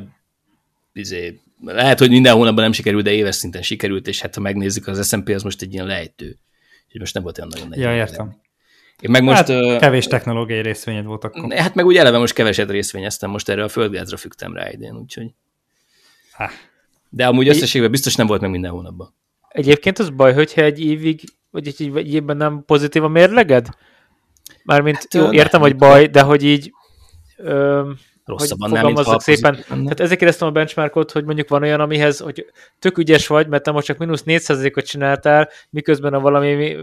izé, 0.93 1.39
lehet, 1.65 1.99
hogy 1.99 2.09
minden 2.09 2.33
hónapban 2.33 2.63
nem 2.63 2.71
sikerült, 2.71 3.03
de 3.03 3.11
éves 3.11 3.35
szinten 3.35 3.61
sikerült, 3.61 4.07
és 4.07 4.21
hát 4.21 4.35
ha 4.35 4.41
megnézzük, 4.41 4.87
az 4.87 5.07
S&P 5.07 5.29
az 5.29 5.43
most 5.43 5.61
egy 5.61 5.73
ilyen 5.73 5.85
lejtő. 5.85 6.37
Úgyhogy 6.89 7.01
most 7.01 7.13
nem 7.13 7.23
volt 7.23 7.37
olyan 7.37 7.49
nagyon 7.51 7.67
nehéz. 7.67 7.83
Ja, 7.83 7.95
értem. 7.95 8.41
Én 8.99 9.11
meg 9.11 9.23
most, 9.23 9.47
hát, 9.47 9.79
kevés 9.79 10.07
technológiai 10.07 10.61
részvényed 10.61 11.05
volt 11.05 11.23
akkor. 11.23 11.53
Hát 11.53 11.75
meg 11.75 11.85
úgy 11.85 11.97
eleve 11.97 12.17
most 12.17 12.33
keveset 12.33 12.69
részvényeztem, 12.69 13.29
most 13.29 13.49
erre 13.49 13.63
a 13.63 13.67
földgázra 13.67 14.17
fügtem 14.17 14.55
rá 14.55 14.69
idén, 14.69 14.95
úgyhogy... 14.95 15.33
Há. 16.31 16.49
De 17.09 17.27
amúgy 17.27 17.47
összességben 17.47 17.91
biztos 17.91 18.15
nem 18.15 18.27
volt 18.27 18.41
meg 18.41 18.49
minden 18.49 18.71
hónapban. 18.71 19.13
Egyébként 19.49 19.99
az 19.99 20.09
baj, 20.09 20.33
hogyha 20.33 20.61
egy 20.61 20.79
évig, 20.79 21.21
vagy 21.49 21.67
egy, 21.67 21.91
egy 21.95 22.13
évben 22.13 22.37
nem 22.37 22.63
pozitív 22.65 23.03
a 23.03 23.07
mérleged? 23.07 23.67
Mármint 24.63 24.97
hát, 24.97 25.13
jó, 25.13 25.31
értem, 25.31 25.61
hogy 25.61 25.75
baj, 25.75 26.07
de 26.07 26.21
hogy 26.21 26.43
így 26.43 26.73
ö, 27.37 27.91
rosszabban 28.29 28.69
nem, 28.69 28.85
mint 28.85 29.19
szépen. 29.19 29.55
Tehát 29.67 29.99
ezért 29.99 30.19
kérdeztem 30.19 30.47
a 30.47 30.51
benchmarkot, 30.51 31.11
hogy 31.11 31.23
mondjuk 31.23 31.49
van 31.49 31.63
olyan, 31.63 31.79
amihez, 31.79 32.19
hogy 32.19 32.45
tök 32.79 32.97
ügyes 32.97 33.27
vagy, 33.27 33.47
mert 33.47 33.63
te 33.63 33.71
most 33.71 33.85
csak 33.85 33.97
mínusz 33.97 34.23
4%-ot 34.25 34.85
csináltál, 34.85 35.49
miközben 35.69 36.13
a 36.13 36.19
valami 36.19 36.77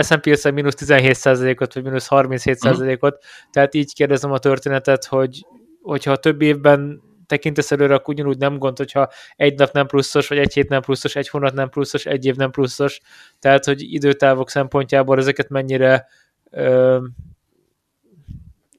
S&P 0.00 0.26
összeg 0.26 0.54
mínusz 0.54 0.74
17%-ot, 0.78 1.74
vagy 1.74 1.82
mínusz 1.82 2.06
37%-ot, 2.10 3.24
tehát 3.50 3.74
így 3.74 3.94
kérdezem 3.94 4.32
a 4.32 4.38
történetet, 4.38 5.04
hogy 5.04 5.46
hogyha 5.82 6.12
a 6.12 6.16
több 6.16 6.42
évben 6.42 7.02
tekintesz 7.26 7.72
előre, 7.72 7.94
akkor 7.94 8.14
ugyanúgy 8.14 8.38
nem 8.38 8.58
gond, 8.58 8.76
hogyha 8.76 9.08
egy 9.36 9.58
nap 9.58 9.72
nem 9.72 9.86
pluszos, 9.86 10.28
vagy 10.28 10.38
egy 10.38 10.52
hét 10.52 10.68
nem 10.68 10.80
pluszos, 10.80 11.16
egy 11.16 11.28
hónap 11.28 11.52
nem 11.52 11.68
pluszos, 11.68 12.06
egy 12.06 12.26
év 12.26 12.36
nem 12.36 12.50
pluszos, 12.50 13.00
tehát 13.38 13.64
hogy 13.64 13.92
időtávok 13.92 14.50
szempontjából 14.50 15.18
ezeket 15.18 15.48
mennyire 15.48 16.06
ö, 16.50 16.98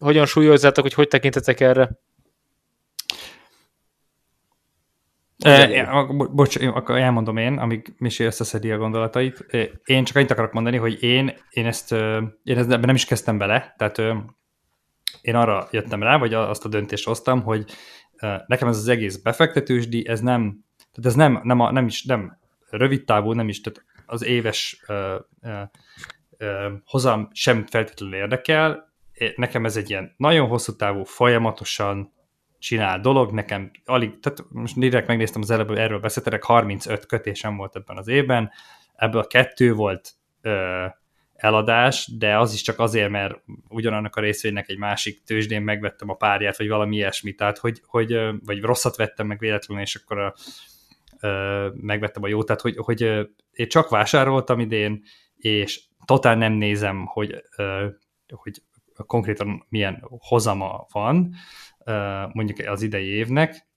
hogyan 0.04 0.26
súlyozzátok, 0.26 0.84
hogy 0.84 0.94
hogy 0.94 1.08
tekintetek 1.08 1.60
erre? 1.60 1.90
E, 5.38 6.04
bocs, 6.32 6.56
akkor 6.56 6.98
elmondom 6.98 7.38
én, 7.38 7.58
amíg 7.58 7.94
Misi 7.98 8.24
összeszedi 8.24 8.72
a 8.72 8.78
gondolatait. 8.78 9.46
Én 9.84 10.04
csak 10.04 10.16
annyit 10.16 10.32
akarok 10.32 10.52
mondani, 10.52 10.78
hogy 10.78 11.04
én, 11.04 11.34
én 11.50 11.66
ezt, 11.66 11.92
én 12.44 12.58
ezt 12.58 12.68
nem 12.68 12.96
is 12.96 13.06
kezdtem 13.06 13.38
bele, 13.38 13.74
tehát 13.78 13.98
én 15.22 15.36
arra 15.36 15.68
jöttem 15.72 16.04
rá, 16.04 16.18
vagy 16.18 16.34
azt 16.34 16.66
a 16.66 16.70
döntést 16.70 17.06
hoztam, 17.06 17.44
hogy 17.44 17.66
nekem 18.48 18.68
ez 18.68 18.78
az 18.78 18.88
egész 18.88 19.18
befektetősdi, 19.18 20.08
ez 20.08 20.20
nem, 20.20 20.64
tehát 20.78 21.06
ez 21.06 21.16
nem, 21.16 21.40
nem, 21.44 21.60
a, 21.60 21.72
nem 21.72 21.86
is 21.86 22.04
nem 22.04 22.38
rövid 22.70 23.04
távú, 23.04 23.32
nem 23.32 23.50
is, 23.50 23.62
tehát 23.62 23.86
az 24.06 24.24
éves 24.24 24.84
uh, 24.88 24.98
uh, 25.42 25.62
uh, 26.40 26.72
hozam 26.86 27.30
sem 27.32 27.66
feltétlenül 27.66 28.16
érdekel, 28.16 28.93
nekem 29.36 29.66
ez 29.66 29.76
egy 29.76 29.90
ilyen 29.90 30.14
nagyon 30.18 30.48
hosszú 30.48 30.76
távú, 30.76 31.04
folyamatosan 31.04 32.14
csinál 32.64 33.00
dolog, 33.00 33.32
nekem 33.32 33.72
alig, 33.86 34.20
tehát 34.20 34.44
most 34.50 34.80
direkt 34.80 35.08
megnéztem 35.08 35.42
az 35.42 35.52
előbb, 35.52 35.70
erről 35.70 36.00
beszéltek, 36.00 36.44
35 36.44 37.06
kötésem 37.06 37.58
volt 37.58 37.76
ebben 37.76 37.98
az 37.98 38.08
évben, 38.08 38.52
ebből 38.96 39.22
a 39.22 39.28
kettő 39.28 39.74
volt 39.74 40.12
ö, 40.42 40.86
eladás, 41.34 42.10
de 42.18 42.38
az 42.38 42.54
is 42.54 42.62
csak 42.62 42.80
azért, 42.80 43.10
mert 43.10 43.42
ugyanannak 43.68 44.16
a 44.16 44.22
részvénynek 44.22 44.70
egy 44.70 44.78
másik 44.78 45.24
tőzsdén 45.24 45.62
megvettem 45.62 46.10
a 46.10 46.14
párját, 46.14 46.58
vagy 46.58 46.68
valami 46.68 46.96
ilyesmi, 46.96 47.34
tehát 47.34 47.58
hogy, 47.58 47.82
hogy 47.86 48.20
vagy 48.46 48.62
rosszat 48.62 48.96
vettem 48.96 49.28
meg 49.28 49.40
véletlenül, 49.40 49.84
és 49.84 49.96
akkor 49.96 50.20
a, 50.20 50.34
ö, 51.20 51.68
megvettem 51.74 52.24
a 52.24 52.28
jót, 52.28 52.46
tehát 52.46 52.62
hogy, 52.62 52.76
hogy 52.78 53.04
ö, 53.04 53.24
én 53.52 53.68
csak 53.68 53.90
vásároltam 53.90 54.60
idén, 54.60 55.04
és 55.38 55.82
totál 56.06 56.36
nem 56.36 56.54
nézem, 56.54 57.06
hogy, 57.06 57.44
ö, 57.58 57.88
hogy 58.30 58.62
konkrétan 58.96 59.66
milyen 59.70 60.04
hozama 60.08 60.86
van 60.92 61.34
mondjuk 62.32 62.68
az 62.68 62.82
idei 62.82 63.08
évnek. 63.08 63.68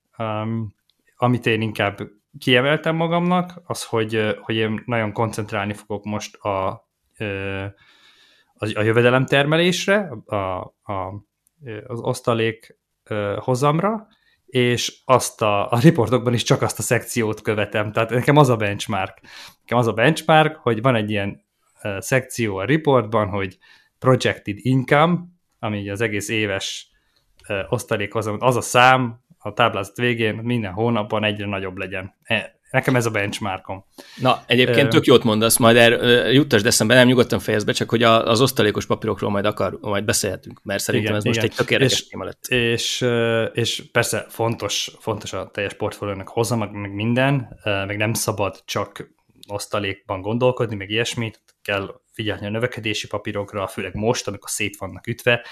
Amit 1.15 1.45
én 1.45 1.61
inkább 1.61 1.97
kiemeltem 2.39 2.95
magamnak, 2.95 3.61
az, 3.65 3.83
hogy, 3.83 4.37
hogy 4.41 4.55
én 4.55 4.83
nagyon 4.85 5.11
koncentrálni 5.11 5.73
fogok 5.73 6.03
most 6.03 6.35
a, 6.35 6.67
a 8.73 8.81
jövedelemtermelésre, 8.81 10.09
a, 10.25 10.35
a, 10.83 11.25
az 11.87 11.99
osztalék 11.99 12.77
hozamra, 13.37 14.07
és 14.45 15.01
azt 15.05 15.41
a, 15.41 15.71
a 15.71 15.79
riportokban 15.79 16.33
is 16.33 16.43
csak 16.43 16.61
azt 16.61 16.79
a 16.79 16.81
szekciót 16.81 17.41
követem. 17.41 17.91
Tehát 17.91 18.09
nekem 18.09 18.37
az 18.37 18.49
a 18.49 18.55
benchmark. 18.55 19.21
Nekem 19.59 19.77
az 19.77 19.87
a 19.87 19.93
benchmark, 19.93 20.55
hogy 20.55 20.81
van 20.81 20.95
egy 20.95 21.09
ilyen 21.09 21.45
szekció 21.99 22.57
a 22.57 22.65
riportban, 22.65 23.27
hogy 23.27 23.57
projected 23.99 24.57
income, 24.57 25.17
ami 25.59 25.89
az 25.89 26.01
egész 26.01 26.29
éves 26.29 26.91
osztalék 27.69 28.15
az, 28.15 28.27
a 28.39 28.61
szám 28.61 29.25
a 29.39 29.53
táblázat 29.53 29.97
végén 29.97 30.35
minden 30.35 30.71
hónapban 30.71 31.23
egyre 31.23 31.45
nagyobb 31.45 31.77
legyen. 31.77 32.15
E, 32.23 32.59
nekem 32.71 32.95
ez 32.95 33.05
a 33.05 33.09
benchmarkom. 33.09 33.85
Na, 34.15 34.43
egyébként 34.45 34.89
tök 34.89 35.05
jót 35.05 35.23
mondasz, 35.23 35.57
majd 35.57 35.75
erről 35.75 36.27
juttasd 36.27 36.65
eszembe, 36.65 36.93
nem 36.93 37.07
nyugodtan 37.07 37.39
fejezd 37.39 37.65
be, 37.65 37.71
csak 37.71 37.89
hogy 37.89 38.03
az 38.03 38.41
osztalékos 38.41 38.85
papírokról 38.85 39.29
majd 39.29 39.45
akar, 39.45 39.77
majd 39.81 40.03
beszélhetünk, 40.03 40.59
mert 40.63 40.83
szerintem 40.83 41.15
igen, 41.15 41.25
ez 41.25 41.25
igen. 41.25 41.41
most 41.41 41.51
egy 41.51 41.65
tökéletes 41.65 42.07
téma 42.07 42.23
lett. 42.23 42.45
És, 42.47 43.05
és 43.53 43.83
persze 43.91 44.25
fontos, 44.29 44.91
fontos 44.99 45.33
a 45.33 45.49
teljes 45.53 45.73
portfóliónak 45.73 46.27
hozza, 46.27 46.55
meg, 46.55 46.71
meg 46.71 46.93
minden, 46.93 47.59
meg 47.63 47.97
nem 47.97 48.13
szabad 48.13 48.61
csak 48.65 49.15
osztalékban 49.47 50.21
gondolkodni, 50.21 50.75
meg 50.75 50.89
ilyesmit, 50.89 51.41
kell 51.61 52.01
figyelni 52.11 52.45
a 52.45 52.49
növekedési 52.49 53.07
papírokra, 53.07 53.67
főleg 53.67 53.95
most, 53.95 54.27
amikor 54.27 54.49
szét 54.49 54.77
vannak 54.77 55.07
ütve, 55.07 55.45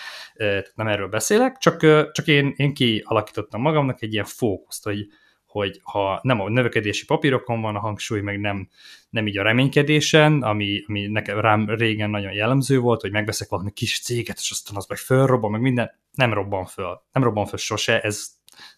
nem 0.75 0.87
erről 0.87 1.07
beszélek, 1.07 1.57
csak, 1.57 1.79
csak 2.11 2.27
én, 2.27 2.53
én 2.55 2.73
kialakítottam 2.73 3.61
magamnak 3.61 4.01
egy 4.01 4.13
ilyen 4.13 4.25
fókuszt, 4.25 4.83
hogy, 4.83 5.07
hogy 5.45 5.79
ha 5.83 6.19
nem 6.21 6.41
a 6.41 6.49
növekedési 6.49 7.05
papírokon 7.05 7.61
van 7.61 7.75
a 7.75 7.79
hangsúly, 7.79 8.21
meg 8.21 8.39
nem, 8.39 8.69
nem 9.09 9.27
így 9.27 9.37
a 9.37 9.43
reménykedésen, 9.43 10.41
ami, 10.41 10.83
ami 10.87 11.07
nekem 11.07 11.39
rám 11.39 11.69
régen 11.69 12.09
nagyon 12.09 12.33
jellemző 12.33 12.79
volt, 12.79 13.01
hogy 13.01 13.11
megveszek 13.11 13.49
valami 13.49 13.71
kis 13.71 14.01
céget, 14.01 14.37
és 14.39 14.51
aztán 14.51 14.75
az 14.75 14.85
meg 14.87 14.97
fölrobban, 14.97 15.51
meg 15.51 15.61
minden, 15.61 15.99
nem 16.11 16.33
robban 16.33 16.65
föl. 16.65 17.01
Nem 17.11 17.23
robban 17.23 17.45
föl 17.45 17.57
sose, 17.57 18.01
ez 18.01 18.27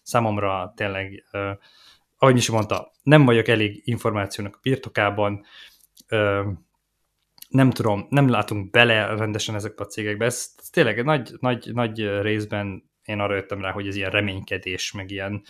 számomra 0.02 0.72
tényleg, 0.76 1.24
ahogy 2.18 2.36
is 2.36 2.50
mondta, 2.50 2.92
nem 3.02 3.24
vagyok 3.24 3.48
elég 3.48 3.82
információnak 3.84 4.54
a 4.54 4.60
birtokában, 4.62 5.44
nem 7.48 7.70
tudom, 7.70 8.06
nem 8.10 8.28
látunk 8.28 8.70
bele 8.70 9.06
rendesen 9.06 9.54
ezekbe 9.54 9.82
a 9.82 9.86
cégekbe. 9.86 10.24
Ez 10.24 10.54
tényleg 10.70 11.04
nagy, 11.04 11.32
nagy, 11.40 11.70
nagy 11.72 12.20
részben 12.20 12.90
én 13.04 13.20
arra 13.20 13.34
jöttem 13.34 13.60
rá, 13.60 13.70
hogy 13.70 13.86
ez 13.86 13.96
ilyen 13.96 14.10
reménykedés, 14.10 14.92
meg 14.92 15.10
ilyen 15.10 15.42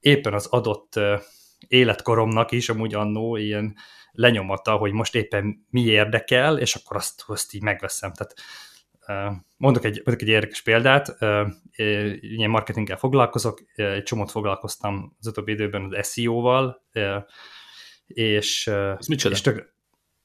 éppen 0.00 0.34
az 0.34 0.46
adott 0.46 1.00
életkoromnak 1.68 2.52
is 2.52 2.68
amúgy 2.68 2.94
annó 2.94 3.36
ilyen 3.36 3.76
lenyomata, 4.12 4.76
hogy 4.76 4.92
most 4.92 5.14
éppen 5.14 5.66
mi 5.70 5.80
érdekel, 5.80 6.58
és 6.58 6.74
akkor 6.74 6.96
azt, 6.96 7.24
azt 7.26 7.54
így 7.54 7.62
megveszem. 7.62 8.12
Tehát 8.12 8.34
mondok 9.56 9.84
egy, 9.84 10.02
mondok 10.04 10.22
egy 10.22 10.28
érdekes 10.28 10.62
példát, 10.62 11.16
ilyen 12.20 12.50
marketinggel 12.50 12.96
foglalkozok, 12.96 13.60
egy 13.74 14.02
csomót 14.02 14.30
foglalkoztam 14.30 15.16
az 15.20 15.26
utóbbi 15.26 15.52
időben 15.52 15.94
az 15.94 16.12
SEO-val, 16.12 16.82
és... 18.06 18.66
Az 18.98 19.06
micsoda? 19.06 19.34
És 19.34 19.40
tök, 19.40 19.74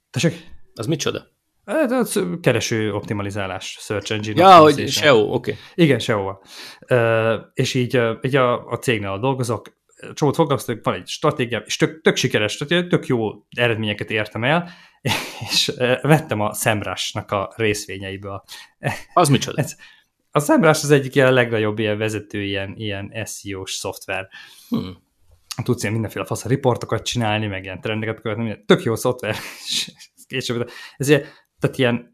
tessék? 0.10 0.48
Az 0.74 0.86
micsoda? 0.86 1.32
Hát, 1.66 2.20
kereső 2.42 2.94
optimalizálás, 2.94 3.78
search 3.80 4.12
engine 4.12 4.42
Ja, 4.42 4.58
hogy 4.58 4.90
SEO, 4.90 5.18
oké. 5.18 5.34
Okay. 5.34 5.56
Igen, 5.76 6.00
SEO-val. 6.00 6.42
És 7.54 7.74
így, 7.74 8.02
így 8.22 8.36
a, 8.36 8.68
a 8.68 8.78
cégnél 8.78 9.20
dolgozok, 9.20 9.82
csomót 10.14 10.36
foglalkoztok, 10.36 10.80
van 10.84 10.94
egy 10.94 11.08
stratégia, 11.08 11.60
és 11.60 11.78
tök, 11.78 12.02
tök 12.02 12.16
sikeres, 12.16 12.58
tök 12.68 13.08
jó 13.08 13.32
eredményeket 13.50 14.10
értem 14.12 14.44
el, 14.44 14.70
és 15.52 15.72
vettem 16.02 16.40
a 16.40 16.54
Semrush-nak 16.54 17.32
a 17.32 17.54
részvényeiből. 17.56 18.44
Az 19.14 19.30
micsoda? 19.30 19.62
Ez, 19.62 19.76
a 20.32 20.40
Semrush 20.40 20.84
az 20.84 20.92
egyik 20.92 21.16
ilyen 21.16 21.34
legnagyobb 21.34 21.80
ilyen 21.80 21.98
vezető 21.98 22.42
ilyen, 22.42 22.74
ilyen 22.76 23.26
SEO-s 23.26 23.74
szoftver. 23.74 24.30
Hmm. 24.70 24.98
Tudsz 25.64 25.82
ilyen 25.82 25.94
mindenféle 25.94 26.26
fasz 26.26 26.46
riportokat 26.46 27.04
csinálni, 27.04 27.48
meg 27.48 27.64
ilyen 27.64 27.82
trendeket 27.82 28.22
követni, 28.22 28.64
tök 28.66 28.84
jó 28.84 28.96
szoftver. 28.96 29.36
később, 30.28 30.70
ez 30.98 31.10
ilyen, 31.10 31.22
tehát 31.60 31.78
ilyen 31.78 32.13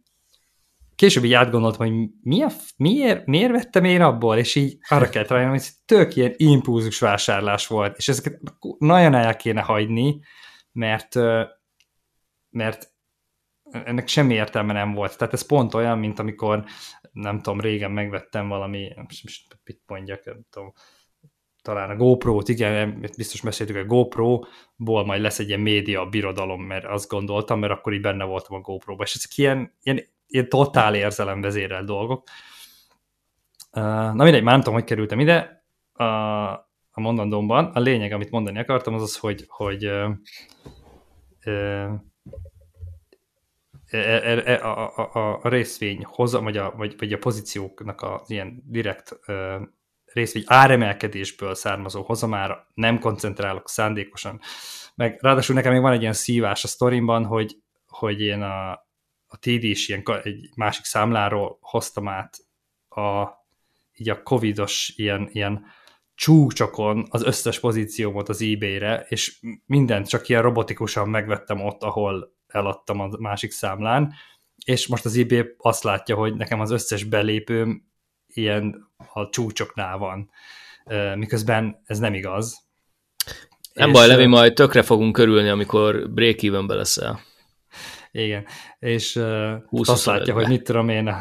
később 0.99 1.23
így 1.23 1.33
átgondoltam, 1.33 1.87
hogy 1.87 2.09
mi 2.21 2.41
a, 2.41 2.47
miért, 2.77 3.25
miért 3.25 3.51
vettem 3.51 3.83
én 3.83 4.01
abból, 4.01 4.37
és 4.37 4.55
így 4.55 4.77
arra 4.87 5.09
kellett 5.09 5.29
rájönnöm, 5.29 5.51
hogy 5.51 5.67
tök 5.85 6.15
ilyen 6.15 6.33
impulzus 6.37 6.99
vásárlás 6.99 7.67
volt, 7.67 7.97
és 7.97 8.07
ezeket 8.07 8.41
nagyon 8.77 9.13
el 9.13 9.35
kéne 9.35 9.61
hagyni, 9.61 10.19
mert, 10.71 11.15
mert 12.49 12.93
ennek 13.71 14.07
semmi 14.07 14.33
értelme 14.33 14.73
nem 14.73 14.93
volt. 14.93 15.17
Tehát 15.17 15.33
ez 15.33 15.45
pont 15.45 15.73
olyan, 15.73 15.97
mint 15.97 16.19
amikor, 16.19 16.63
nem 17.11 17.41
tudom, 17.41 17.59
régen 17.59 17.91
megvettem 17.91 18.47
valami, 18.47 18.93
mit 19.63 19.81
mondjak, 19.87 20.25
nem 20.25 20.45
tudom, 20.49 20.73
talán 21.61 21.89
a 21.89 21.95
GoPro-t, 21.95 22.47
igen, 22.47 22.99
biztos 22.99 23.41
beszéltük, 23.41 23.75
a 23.75 23.85
GoPro-ból 23.85 25.05
majd 25.05 25.21
lesz 25.21 25.39
egy 25.39 25.47
ilyen 25.47 25.59
média 25.59 26.05
birodalom, 26.05 26.61
mert 26.61 26.85
azt 26.85 27.09
gondoltam, 27.09 27.59
mert 27.59 27.73
akkor 27.73 27.93
így 27.93 28.01
benne 28.01 28.23
voltam 28.23 28.57
a 28.57 28.61
GoPro-ba, 28.61 29.03
és 29.03 29.15
ezek 29.15 29.37
ilyen, 29.37 29.75
ilyen, 29.81 30.17
ilyen 30.29 30.49
totál 30.49 30.95
érzelemvezérel 30.95 31.83
dolgok. 31.83 32.27
Na 33.71 34.23
mindegy, 34.23 34.43
már 34.43 34.53
nem 34.53 34.59
tudom, 34.59 34.73
hogy 34.73 34.83
kerültem 34.83 35.19
ide 35.19 35.63
a, 35.93 36.03
a 36.91 37.01
mondandómban. 37.01 37.65
A 37.65 37.79
lényeg, 37.79 38.11
amit 38.11 38.29
mondani 38.31 38.59
akartam, 38.59 38.93
az 38.93 39.01
az, 39.01 39.17
hogy, 39.17 39.45
hogy 39.47 39.85
ö, 39.85 40.09
ö, 41.43 41.87
a, 44.61 44.97
a, 44.97 45.09
a, 45.13 45.39
a 45.41 45.49
részvény 45.49 46.03
hoza, 46.05 46.41
vagy 46.41 46.57
a, 46.57 46.73
vagy, 46.77 46.95
vagy 46.97 47.13
a 47.13 47.17
pozícióknak 47.17 48.01
az 48.01 48.29
ilyen 48.29 48.63
direkt 48.65 49.19
ö, 49.25 49.61
részvény 50.05 50.43
áremelkedésből 50.45 51.55
származó 51.55 52.01
hozamára 52.03 52.67
nem 52.73 52.99
koncentrálok 52.99 53.69
szándékosan. 53.69 54.39
Meg 54.95 55.17
ráadásul 55.21 55.55
nekem 55.55 55.71
még 55.71 55.81
van 55.81 55.91
egy 55.91 56.01
ilyen 56.01 56.13
szívás 56.13 56.63
a 56.63 56.67
sztorimban, 56.67 57.25
hogy, 57.25 57.55
hogy 57.87 58.21
én 58.21 58.41
a, 58.41 58.87
a 59.31 59.37
TD 59.37 59.63
is 59.63 59.87
ilyen, 59.87 60.03
egy 60.23 60.49
másik 60.55 60.85
számláról 60.85 61.57
hoztam 61.61 62.07
át 62.07 62.37
a, 62.89 63.27
így 63.95 64.09
a 64.09 64.23
covidos 64.23 64.93
ilyen, 64.95 65.29
ilyen 65.31 65.65
csúcsokon 66.15 67.07
az 67.09 67.23
összes 67.23 67.59
pozíciómot 67.59 68.29
az 68.29 68.41
eBay-re, 68.41 69.05
és 69.09 69.39
mindent 69.65 70.07
csak 70.07 70.29
ilyen 70.29 70.41
robotikusan 70.41 71.09
megvettem 71.09 71.65
ott, 71.65 71.83
ahol 71.83 72.35
eladtam 72.47 72.99
a 72.99 73.09
másik 73.19 73.51
számlán, 73.51 74.13
és 74.65 74.87
most 74.87 75.05
az 75.05 75.17
eBay 75.17 75.55
azt 75.57 75.83
látja, 75.83 76.15
hogy 76.15 76.35
nekem 76.35 76.59
az 76.59 76.71
összes 76.71 77.03
belépőm 77.03 77.87
ilyen 78.27 78.91
a 79.13 79.29
csúcsoknál 79.29 79.97
van, 79.97 80.29
miközben 81.15 81.81
ez 81.85 81.99
nem 81.99 82.13
igaz. 82.13 82.67
Nem 83.73 83.89
és 83.89 83.93
baj, 83.93 84.07
Levi, 84.07 84.25
majd 84.25 84.53
tökre 84.53 84.81
fogunk 84.81 85.13
körülni, 85.13 85.49
amikor 85.49 86.09
break-evenbe 86.09 86.73
leszel. 86.73 87.19
Igen, 88.11 88.45
és 88.79 89.15
uh, 89.15 89.53
azt 89.69 90.05
látja, 90.05 90.33
hogy 90.33 90.47
mit 90.47 90.63
tudom 90.63 90.89
én, 90.89 91.15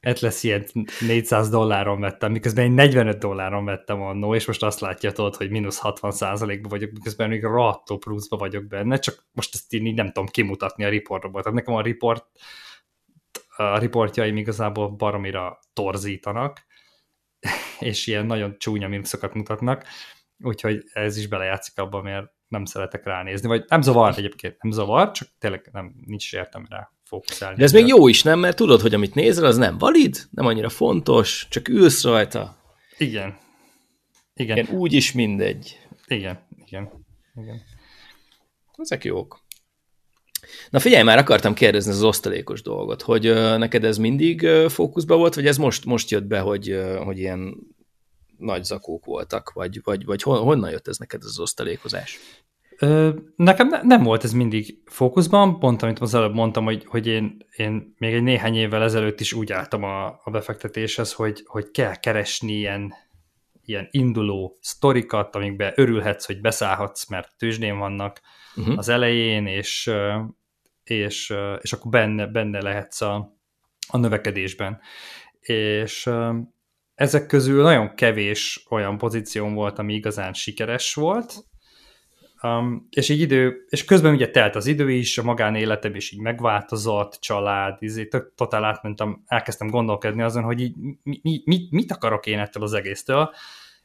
Atlassian 0.00 0.64
400 1.00 1.48
dolláron 1.48 2.00
vettem, 2.00 2.32
miközben 2.32 2.64
én 2.64 2.72
45 2.72 3.18
dolláron 3.18 3.64
vettem 3.64 4.02
annó, 4.02 4.34
és 4.34 4.46
most 4.46 4.62
azt 4.62 4.80
látja 4.80 5.12
tudod, 5.12 5.36
hogy 5.36 5.50
mínusz 5.50 5.78
60 5.78 6.10
százalékban 6.10 6.70
vagyok, 6.70 6.90
miközben 6.92 7.28
még 7.28 7.42
rohadtó 7.42 7.98
pluszba 7.98 8.36
vagyok 8.36 8.66
benne, 8.66 8.98
csak 8.98 9.26
most 9.32 9.54
ezt 9.54 9.72
én 9.72 9.86
így 9.86 9.94
nem 9.94 10.06
tudom 10.06 10.26
kimutatni 10.26 10.84
a 10.84 10.88
riportból. 10.88 11.42
Tehát 11.42 11.58
nekem 11.58 11.74
a 11.74 11.82
report 11.82 12.26
a 13.56 13.78
riportjaim 13.78 14.36
igazából 14.36 14.88
baromira 14.88 15.58
torzítanak, 15.72 16.66
és 17.78 18.06
ilyen 18.06 18.26
nagyon 18.26 18.58
csúnya 18.58 18.88
mínuszokat 18.88 19.34
mutatnak, 19.34 19.84
úgyhogy 20.38 20.84
ez 20.92 21.16
is 21.16 21.28
belejátszik 21.28 21.78
abban, 21.78 22.02
mert 22.02 22.32
nem 22.52 22.64
szeretek 22.64 23.04
ránézni, 23.04 23.48
vagy 23.48 23.64
nem 23.68 23.82
zavar 23.82 24.14
egyébként, 24.16 24.62
nem 24.62 24.72
zavar, 24.72 25.10
csak 25.10 25.28
tényleg 25.38 25.68
nem, 25.72 25.94
nincs 26.06 26.32
értem 26.32 26.66
rá 26.70 26.90
fókuszálni. 27.04 27.56
De 27.56 27.64
ez 27.64 27.72
még 27.72 27.86
jó 27.86 28.08
is, 28.08 28.22
nem? 28.22 28.38
Mert 28.38 28.56
tudod, 28.56 28.80
hogy 28.80 28.94
amit 28.94 29.14
nézel, 29.14 29.44
az 29.44 29.56
nem 29.56 29.78
valid, 29.78 30.16
nem 30.30 30.46
annyira 30.46 30.68
fontos, 30.68 31.46
csak 31.50 31.68
ülsz 31.68 32.04
rajta. 32.04 32.56
Igen. 32.98 33.38
Igen. 34.34 34.56
igen 34.56 34.76
úgy 34.76 34.92
is 34.92 35.12
mindegy. 35.12 35.78
Igen, 36.06 36.46
igen, 36.64 37.06
igen. 37.34 37.62
Ezek 38.76 39.04
jók. 39.04 39.40
Na 40.70 40.78
figyelj, 40.78 41.02
már 41.02 41.18
akartam 41.18 41.54
kérdezni 41.54 41.90
az 41.92 42.02
osztalékos 42.02 42.62
dolgot, 42.62 43.02
hogy 43.02 43.22
neked 43.58 43.84
ez 43.84 43.98
mindig 43.98 44.46
fókuszban 44.68 45.18
volt, 45.18 45.34
vagy 45.34 45.46
ez 45.46 45.56
most, 45.56 45.84
most 45.84 46.10
jött 46.10 46.24
be, 46.24 46.40
hogy, 46.40 46.80
hogy 47.04 47.18
ilyen 47.18 47.56
nagy 48.42 48.64
zakók 48.64 49.04
voltak, 49.04 49.52
vagy, 49.52 49.80
vagy, 49.82 50.04
vagy 50.04 50.22
honnan 50.22 50.70
jött 50.70 50.88
ez 50.88 50.96
neked 50.96 51.22
az 51.24 51.38
osztalékozás? 51.38 52.18
Nekem 53.36 53.68
ne, 53.68 53.82
nem 53.82 54.02
volt 54.02 54.24
ez 54.24 54.32
mindig 54.32 54.82
fókuszban, 54.86 55.58
pont 55.58 55.82
amit 55.82 55.98
az 55.98 56.14
előbb 56.14 56.34
mondtam, 56.34 56.64
hogy, 56.64 56.84
hogy 56.84 57.06
én, 57.06 57.36
én 57.56 57.94
még 57.98 58.14
egy 58.14 58.22
néhány 58.22 58.56
évvel 58.56 58.82
ezelőtt 58.82 59.20
is 59.20 59.32
úgy 59.32 59.52
álltam 59.52 59.82
a, 59.82 60.06
a 60.06 60.30
befektetéshez, 60.30 61.12
hogy, 61.12 61.42
hogy 61.46 61.70
kell 61.70 61.94
keresni 61.94 62.52
ilyen, 62.52 62.94
ilyen 63.64 63.88
induló 63.90 64.56
sztorikat, 64.60 65.34
amikbe 65.34 65.72
örülhetsz, 65.76 66.26
hogy 66.26 66.40
beszállhatsz, 66.40 67.08
mert 67.08 67.36
tőzsdén 67.38 67.78
vannak 67.78 68.20
uh-huh. 68.56 68.78
az 68.78 68.88
elején, 68.88 69.46
és, 69.46 69.90
és, 70.84 71.34
és 71.60 71.72
akkor 71.72 71.90
benne, 71.90 72.26
benne 72.26 72.62
lehetsz 72.62 73.00
a, 73.00 73.36
a 73.88 73.96
növekedésben. 73.96 74.80
És 75.40 76.10
ezek 76.94 77.26
közül 77.26 77.62
nagyon 77.62 77.94
kevés 77.94 78.66
olyan 78.68 78.98
pozícióm 78.98 79.54
volt, 79.54 79.78
ami 79.78 79.94
igazán 79.94 80.32
sikeres 80.32 80.94
volt, 80.94 81.44
Um, 82.42 82.86
és 82.90 83.08
így 83.08 83.20
idő, 83.20 83.64
és 83.68 83.84
közben 83.84 84.14
ugye 84.14 84.30
telt 84.30 84.56
az 84.56 84.66
idő 84.66 84.90
is, 84.90 85.18
a 85.18 85.22
magánéletem 85.22 85.94
is 85.94 86.10
így 86.10 86.20
megváltozott, 86.20 87.18
család, 87.20 87.76
izé, 87.82 88.06
tök, 88.06 88.34
totál 88.34 88.64
átmentem, 88.64 89.22
elkezdtem 89.26 89.68
gondolkodni 89.68 90.22
azon, 90.22 90.42
hogy 90.42 90.60
így 90.60 90.76
mi, 91.02 91.20
mi, 91.22 91.42
mit, 91.44 91.70
mit 91.70 91.92
akarok 91.92 92.26
én 92.26 92.38
ettől 92.38 92.62
az 92.62 92.72
egésztől, 92.72 93.34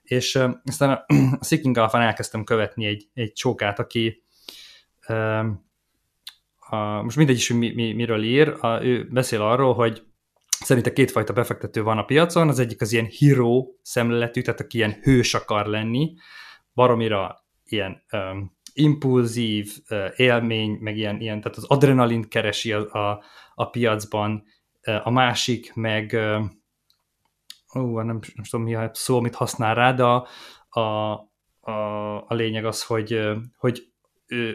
és 0.03 0.36
um, 0.36 0.62
aztán 0.66 0.89
a, 0.89 1.05
a 1.39 1.43
Seeking 1.43 1.78
Alpha-n 1.78 2.01
elkezdtem 2.01 2.43
követni 2.43 2.86
egy, 2.86 3.08
egy 3.14 3.34
csókát, 3.34 3.80
aki 3.80 4.24
um, 5.08 5.66
a, 6.60 7.01
most 7.01 7.18
mindegy 7.18 7.36
is, 7.36 7.47
hogy 7.47 7.58
mi, 7.58 7.74
mi, 7.74 7.93
miről 7.93 8.24
ír, 8.24 8.55
a, 8.60 8.84
ő 8.84 9.08
beszél 9.12 9.41
arról, 9.41 9.74
hogy 9.74 10.03
Szerintem 10.60 10.93
kétfajta 10.93 11.34
befektető 11.34 11.84
van 11.84 11.97
a 11.97 12.05
piacon, 12.05 12.47
az 12.47 12.60
egyik 12.60 12.82
az 12.82 12.91
ilyen 12.91 13.08
hero 13.20 13.66
szemléletű, 13.82 14.41
tehát 14.41 14.60
aki 14.60 14.78
ilyen 14.78 14.99
hős 15.01 15.34
akar 15.34 15.66
lenni, 15.66 16.14
baromira 16.74 17.45
ilyen 17.64 18.03
um, 18.12 18.58
impulzív 18.74 19.78
uh, 19.89 20.08
élmény, 20.16 20.78
meg 20.80 20.97
ilyen, 20.97 21.22
ilyen, 21.22 21.41
tehát 21.41 21.58
az 21.58 21.64
adrenalint 21.64 22.28
keresi 22.28 22.72
a, 22.72 22.93
a, 22.93 23.24
a 23.55 23.70
piacban, 23.70 24.43
a 25.03 25.10
másik 25.10 25.74
meg, 25.74 26.12
uh, 26.14 26.45
ó, 27.76 28.01
nem, 28.01 28.20
nem 28.36 28.43
tudom 28.49 28.66
mi 28.66 28.76
a 28.76 28.91
szó, 28.93 29.18
amit 29.18 29.36
használ 29.36 29.76
rá, 29.76 29.93
de 29.93 30.03
a, 30.03 30.28
a, 30.70 30.82
a, 31.60 32.18
a 32.28 32.34
lényeg 32.34 32.66
az, 32.66 32.84
hogy, 32.84 33.20
hogy 33.58 33.91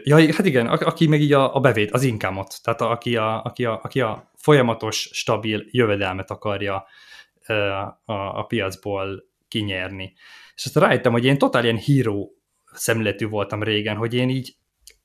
ja, 0.03 0.33
hát 0.33 0.45
igen, 0.45 0.67
aki 0.67 1.07
meg 1.07 1.21
így 1.21 1.33
a, 1.33 1.55
a 1.55 1.59
bevét, 1.59 1.91
az 1.91 2.03
inkámot, 2.03 2.59
tehát 2.63 2.81
a, 2.81 2.91
aki, 2.91 3.15
a, 3.15 3.43
aki, 3.43 3.65
a, 3.65 3.79
aki 3.83 4.01
a 4.01 4.31
folyamatos, 4.35 5.09
stabil 5.11 5.65
jövedelmet 5.71 6.31
akarja 6.31 6.85
a, 8.05 8.13
a 8.13 8.43
piacból 8.43 9.23
kinyerni. 9.47 10.13
És 10.55 10.65
azt 10.65 10.75
rájöttem, 10.75 11.11
hogy 11.11 11.25
én 11.25 11.37
totál 11.37 11.63
ilyen 11.63 11.77
híró 11.77 12.37
szemletű 12.73 13.27
voltam 13.27 13.63
régen, 13.63 13.95
hogy 13.95 14.13
én 14.13 14.29
így 14.29 14.55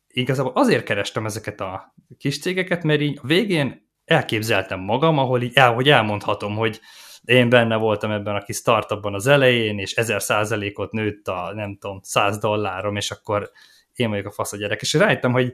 igazából 0.09 0.53
azért 0.55 0.85
kerestem 0.85 1.27
ezeket 1.27 1.61
a 1.61 1.95
kis 2.19 2.41
cégeket, 2.41 2.83
mert 2.83 3.01
így 3.01 3.19
a 3.23 3.27
végén 3.27 3.91
elképzeltem 4.05 4.81
magam, 4.81 5.19
ahol 5.19 5.43
így 5.43 5.53
el, 5.55 5.75
hogy 5.75 5.89
elmondhatom, 5.89 6.57
hogy 6.57 6.81
én 7.25 7.49
benne 7.49 7.77
voltam 7.77 8.11
ebben 8.11 8.35
a 8.35 8.43
kis 8.43 8.57
startupban 8.57 9.15
az 9.15 9.27
elején, 9.27 9.79
és 9.79 9.95
ezer 9.95 10.23
százalékot 10.23 10.93
nőtt 10.93 11.29
a, 11.29 11.53
nem 11.55 11.77
tudom, 11.77 12.01
száz 12.03 12.39
dollárom, 12.39 12.97
és 12.97 13.11
akkor 13.11 13.51
én 13.99 14.11
vagyok 14.11 14.27
a 14.27 14.31
fasz 14.31 14.53
a 14.53 14.57
gyerek. 14.57 14.81
És 14.81 14.93
rájöttem, 14.93 15.33
hogy, 15.33 15.53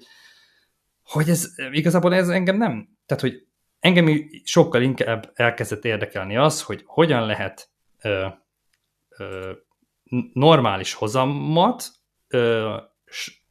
hogy 1.02 1.28
ez 1.28 1.48
igazából 1.70 2.14
ez 2.14 2.28
engem 2.28 2.56
nem, 2.56 2.88
tehát 3.06 3.22
hogy 3.22 3.46
engem 3.78 4.28
sokkal 4.44 4.82
inkább 4.82 5.32
elkezdett 5.34 5.84
érdekelni 5.84 6.36
az, 6.36 6.62
hogy 6.62 6.82
hogyan 6.86 7.26
lehet 7.26 7.70
ö, 8.02 8.26
ö, 9.08 9.52
normális 10.32 10.94
hozamot 10.94 11.90
ö, 12.28 12.76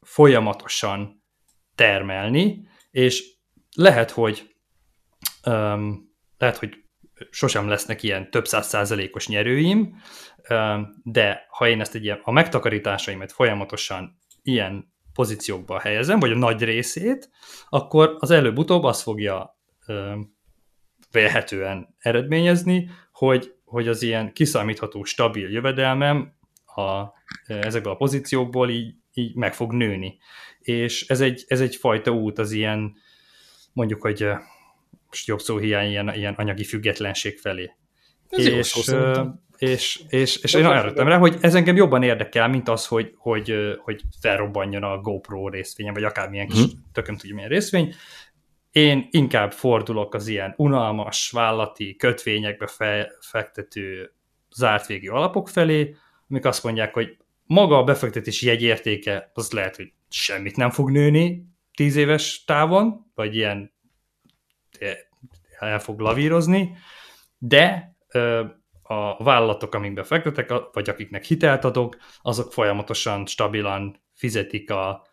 folyamatosan 0.00 1.24
termelni, 1.74 2.68
és 2.90 3.24
lehet, 3.76 4.10
hogy 4.10 4.56
ö, 5.44 5.88
lehet, 6.38 6.56
hogy 6.56 6.84
sosem 7.30 7.68
lesznek 7.68 8.02
ilyen 8.02 8.30
több 8.30 8.46
száz 8.46 8.66
százalékos 8.66 9.28
nyerőim, 9.28 10.02
de 11.02 11.46
ha 11.48 11.68
én 11.68 11.80
ezt 11.80 11.94
egy 11.94 12.04
ilyen, 12.04 12.20
a 12.22 12.30
megtakarításaimat 12.30 13.32
folyamatosan 13.32 14.18
ilyen 14.44 14.92
pozíciókba 15.14 15.80
helyezem, 15.80 16.18
vagy 16.18 16.30
a 16.30 16.36
nagy 16.36 16.62
részét, 16.62 17.30
akkor 17.68 18.16
az 18.18 18.30
előbb-utóbb 18.30 18.82
azt 18.82 19.02
fogja 19.02 19.58
vélhetően 21.10 21.94
eredményezni, 21.98 22.90
hogy, 23.12 23.54
hogy 23.64 23.88
az 23.88 24.02
ilyen 24.02 24.32
kiszámítható, 24.32 25.04
stabil 25.04 25.50
jövedelmem 25.50 26.34
a, 26.66 27.04
ezekből 27.46 27.92
a 27.92 27.96
pozíciókból 27.96 28.70
így, 28.70 28.94
így 29.12 29.34
meg 29.34 29.54
fog 29.54 29.72
nőni. 29.72 30.18
És 30.58 31.08
ez 31.08 31.20
egy, 31.20 31.44
ez 31.46 31.60
egy 31.60 31.76
fajta 31.76 32.10
út 32.10 32.38
az 32.38 32.52
ilyen, 32.52 32.94
mondjuk, 33.72 34.02
hogy 34.02 34.26
most 35.06 35.26
jobb 35.26 35.40
szó 35.40 35.58
hiány, 35.58 35.88
ilyen, 35.88 36.14
ilyen 36.14 36.34
anyagi 36.34 36.64
függetlenség 36.64 37.38
felé. 37.38 37.76
Ez 38.28 38.46
és, 38.46 38.66
szó, 38.66 39.02
és, 39.58 40.02
és, 40.08 40.36
és 40.36 40.54
én 40.54 40.64
arra 40.64 41.04
rá, 41.04 41.18
hogy 41.18 41.36
ez 41.40 41.54
engem 41.54 41.76
jobban 41.76 42.02
érdekel, 42.02 42.48
mint 42.48 42.68
az, 42.68 42.86
hogy, 42.86 43.14
hogy, 43.16 43.54
hogy 43.78 44.02
felrobbanjon 44.20 44.82
a 44.82 45.00
GoPro 45.00 45.48
részvényem, 45.48 45.94
vagy 45.94 46.04
akármilyen 46.04 46.48
kis, 46.48 46.58
hmm. 46.58 46.84
tököm 46.92 47.16
tudja 47.16 47.34
milyen 47.34 47.50
részvény. 47.50 47.94
Én 48.70 49.08
inkább 49.10 49.52
fordulok 49.52 50.14
az 50.14 50.26
ilyen 50.26 50.54
unalmas, 50.56 51.30
vállati, 51.30 51.96
kötvényekbe 51.96 52.66
fe, 52.66 53.12
fektető 53.20 54.12
zárt 54.54 54.86
végű 54.86 55.08
alapok 55.08 55.48
felé, 55.48 55.96
amik 56.28 56.44
azt 56.44 56.64
mondják, 56.64 56.94
hogy 56.94 57.16
maga 57.46 57.78
a 57.78 57.84
befektetési 57.84 58.46
jegyértéke, 58.46 59.30
az 59.34 59.50
lehet, 59.50 59.76
hogy 59.76 59.92
semmit 60.08 60.56
nem 60.56 60.70
fog 60.70 60.90
nőni 60.90 61.46
tíz 61.74 61.96
éves 61.96 62.44
távon, 62.44 63.10
vagy 63.14 63.36
ilyen 63.36 63.72
el 65.58 65.78
fog 65.78 66.00
lavírozni, 66.00 66.76
de 67.38 67.94
a 68.86 69.24
vállalatok, 69.24 69.74
amikbe 69.74 70.02
fektetek, 70.02 70.52
vagy 70.72 70.88
akiknek 70.88 71.24
hitelt 71.24 71.64
adok, 71.64 71.96
azok 72.22 72.52
folyamatosan, 72.52 73.26
stabilan 73.26 74.02
fizetik 74.14 74.70
a 74.70 75.06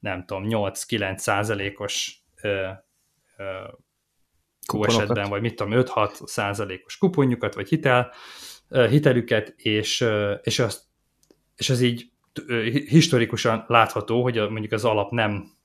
nem 0.00 0.24
tudom, 0.26 0.44
8-9 0.46 1.16
százalékos 1.16 2.22
esetben, 4.80 5.28
vagy 5.28 5.40
mit 5.40 5.54
tudom, 5.54 5.82
5-6 5.84 6.26
százalékos 6.26 6.98
kuponjukat, 6.98 7.54
vagy 7.54 7.68
hitel, 7.68 8.12
hitelüket, 8.68 9.48
és, 9.56 10.08
és, 10.42 10.58
azt, 10.58 10.82
és 11.56 11.70
ez 11.70 11.80
így 11.80 12.10
historikusan 12.86 13.64
látható, 13.66 14.22
hogy 14.22 14.38
a, 14.38 14.50
mondjuk 14.50 14.72
az 14.72 14.84
alap 14.84 15.10
nem 15.10 15.56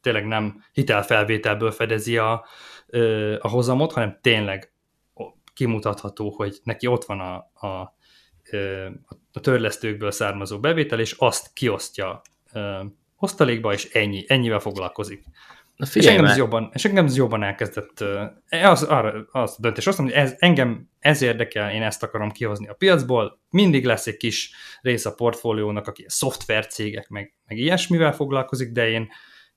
tényleg 0.00 0.26
nem 0.26 0.64
hitelfelvételből 0.72 1.70
fedezi 1.70 2.18
a, 2.18 2.44
a 3.38 3.48
hozamot, 3.48 3.92
hanem 3.92 4.18
tényleg 4.20 4.72
kimutatható, 5.56 6.30
hogy 6.30 6.58
neki 6.62 6.86
ott 6.86 7.04
van 7.04 7.20
a, 7.20 7.50
a, 7.66 7.94
a 9.32 9.40
törlesztőkből 9.40 10.10
származó 10.10 10.60
bevétel, 10.60 11.00
és 11.00 11.12
azt 11.12 11.52
kiosztja 11.52 12.22
osztalékba, 13.16 13.72
és 13.72 13.90
ennyi, 13.90 14.24
ennyivel 14.28 14.58
foglalkozik. 14.58 15.24
Na 15.76 15.86
és, 15.94 16.06
engem 16.06 16.24
ez 16.24 16.36
jobban, 16.36 16.70
és 16.72 16.84
engem 16.84 17.04
ez 17.04 17.16
jobban 17.16 17.42
elkezdett, 17.42 18.04
az, 18.48 18.82
arra, 18.82 19.26
az 19.30 19.54
a 19.58 19.60
döntés, 19.60 19.86
azt 19.86 19.98
mondom, 19.98 20.16
hogy 20.16 20.26
ez, 20.26 20.34
engem 20.38 20.88
ez 20.98 21.22
érdekel, 21.22 21.72
én 21.72 21.82
ezt 21.82 22.02
akarom 22.02 22.30
kihozni 22.30 22.68
a 22.68 22.74
piacból, 22.74 23.40
mindig 23.50 23.84
lesz 23.84 24.06
egy 24.06 24.16
kis 24.16 24.50
rész 24.80 25.04
a 25.04 25.14
portfóliónak, 25.14 25.86
aki 25.86 26.02
a 26.02 26.10
szoftvercégek, 26.10 27.08
meg, 27.08 27.34
meg 27.46 27.58
ilyesmivel 27.58 28.12
foglalkozik, 28.12 28.72
de 28.72 28.88
én, 28.88 29.08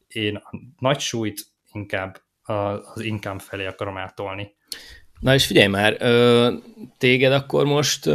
én 0.08 0.36
a 0.36 0.50
nagy 0.78 1.00
súlyt 1.00 1.46
inkább 1.72 2.22
az 2.42 3.02
income 3.02 3.40
felé 3.40 3.66
akarom 3.66 3.98
átolni. 3.98 4.56
Na 5.20 5.34
és 5.34 5.46
figyelj 5.46 5.68
már, 5.68 5.98
téged 6.98 7.32
akkor 7.32 7.66
most 7.66 8.10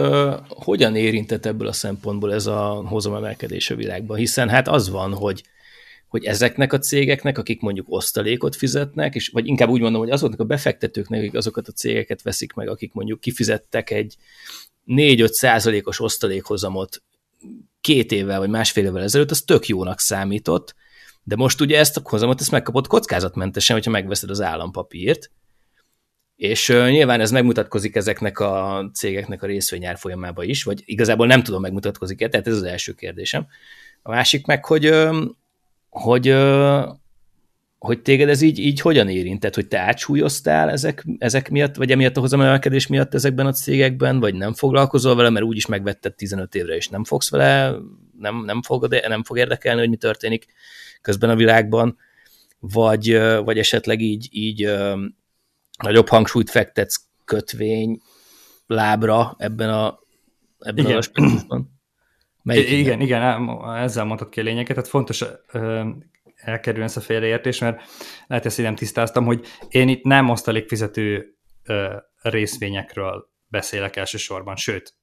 hogyan 0.49 0.97
érintett 0.97 1.47
ebből 1.47 1.69
a 1.69 1.73
szempontból 1.73 2.33
ez 2.33 2.47
a 2.47 2.85
hozamemelkedés 2.87 3.71
a 3.71 3.75
világban? 3.75 4.17
Hiszen 4.17 4.49
hát 4.49 4.69
az 4.69 4.89
van, 4.89 5.15
hogy, 5.15 5.43
hogy 6.09 6.25
ezeknek 6.25 6.73
a 6.73 6.79
cégeknek, 6.79 7.39
akik 7.39 7.61
mondjuk 7.61 7.87
osztalékot 7.89 8.57
fizetnek, 8.57 9.15
és 9.15 9.29
vagy 9.29 9.47
inkább 9.47 9.69
úgy 9.69 9.81
mondom, 9.81 10.01
hogy 10.01 10.11
azoknak 10.11 10.41
a 10.41 10.45
befektetőknek, 10.45 11.21
akik 11.21 11.35
azokat 11.35 11.69
a 11.69 11.73
cégeket 11.73 12.23
veszik 12.23 12.53
meg, 12.53 12.69
akik 12.69 12.93
mondjuk 12.93 13.21
kifizettek 13.21 13.91
egy 13.91 14.17
4-5 14.87 15.27
százalékos 15.27 16.01
osztalékhozamot 16.01 17.03
két 17.81 18.13
évvel 18.13 18.39
vagy 18.39 18.51
másfél 18.51 18.85
évvel 18.85 19.03
ezelőtt, 19.03 19.31
az 19.31 19.43
tök 19.43 19.67
jónak 19.67 20.01
számított, 20.01 20.75
de 21.23 21.37
most 21.37 21.61
ugye 21.61 21.79
ezt 21.79 21.97
a 21.97 22.01
hozamot 22.05 22.41
ezt 22.41 22.51
megkapod 22.51 22.87
kockázatmentesen, 22.87 23.77
hogyha 23.77 23.91
megveszed 23.91 24.31
az 24.31 24.41
állampapírt, 24.41 25.31
és 26.37 26.69
uh, 26.69 26.91
nyilván 26.91 27.21
ez 27.21 27.31
megmutatkozik 27.31 27.97
ezeknek 27.97 28.39
a 28.39 28.85
cégeknek 28.93 29.43
a 29.43 29.47
részvényár 29.47 29.99
folyamába 29.99 30.45
is, 30.45 30.63
vagy 30.63 30.83
igazából 30.85 31.27
nem 31.27 31.43
tudom 31.43 31.61
megmutatkozik-e, 31.61 32.29
tehát 32.29 32.47
ez 32.47 32.55
az 32.55 32.63
első 32.63 32.93
kérdésem. 32.93 33.47
A 34.03 34.11
másik 34.11 34.47
meg, 34.47 34.65
hogy, 34.65 34.95
hogy, 35.91 36.35
hogy 37.79 38.03
téged 38.03 38.29
ez 38.29 38.41
így, 38.41 38.59
így 38.59 38.81
hogyan 38.81 39.09
érintett, 39.09 39.55
hogy 39.55 39.69
te 39.69 39.79
átsúlyoztál 39.79 40.71
ezek, 40.71 41.05
ezek 41.19 41.51
miatt, 41.51 41.75
vagy 41.75 41.91
emiatt 41.91 42.17
a 42.17 42.21
hozamemelkedés 42.21 42.87
miatt 42.87 43.15
ezekben 43.15 43.47
a 43.47 43.53
cégekben, 43.53 44.21
vagy 44.21 44.35
nem 44.35 44.55
foglalkozol 44.55 45.15
vele, 45.15 45.31
mert 45.31 45.45
úgyis 45.45 45.67
megvetted 45.67 46.15
15 46.15 46.55
évre, 46.55 46.75
és 46.75 46.89
nem 46.89 47.05
fogsz 47.05 47.31
vele, 47.31 47.75
nem, 48.19 48.45
nem, 48.45 48.63
fog, 48.63 48.89
nem 49.09 49.25
fog 49.25 49.39
érdekelni, 49.39 49.81
hogy 49.81 49.89
mi 49.89 49.97
történik 49.97 50.47
közben 51.01 51.31
a 51.31 51.37
világban, 51.37 51.99
vagy, 52.59 53.19
vagy 53.45 53.59
esetleg 53.59 54.01
így, 54.01 54.29
így 54.31 54.73
nagyobb 55.83 56.09
hangsúlyt 56.09 56.51
fektetsz 56.51 57.07
kötvény 57.25 58.01
lábra 58.67 59.35
ebben 59.39 59.71
a 59.71 59.99
ebben 60.59 60.85
igen. 60.85 60.97
az 60.97 61.07
aspektusban? 61.07 61.73
Melyik 62.43 62.71
igen, 62.71 63.01
igen, 63.01 63.01
igen, 63.01 63.61
ezzel 63.77 64.05
mondtad 64.05 64.29
ki 64.29 64.41
a 64.41 64.43
lényeket, 64.43 64.75
tehát 64.75 64.91
fontos 64.91 65.25
elkerülni 66.35 66.85
ezt 66.85 66.97
a 66.97 67.01
félreértést, 67.01 67.61
mert 67.61 67.83
lehet 68.27 68.47
ezt 68.47 68.59
én 68.59 68.65
nem 68.65 68.75
tisztáztam, 68.75 69.25
hogy 69.25 69.47
én 69.69 69.89
itt 69.89 70.03
nem 70.03 70.31
osztalékfizető 70.31 71.37
részvényekről 72.23 73.31
beszélek 73.49 73.97
elsősorban, 73.97 74.57
sőt, 74.57 74.95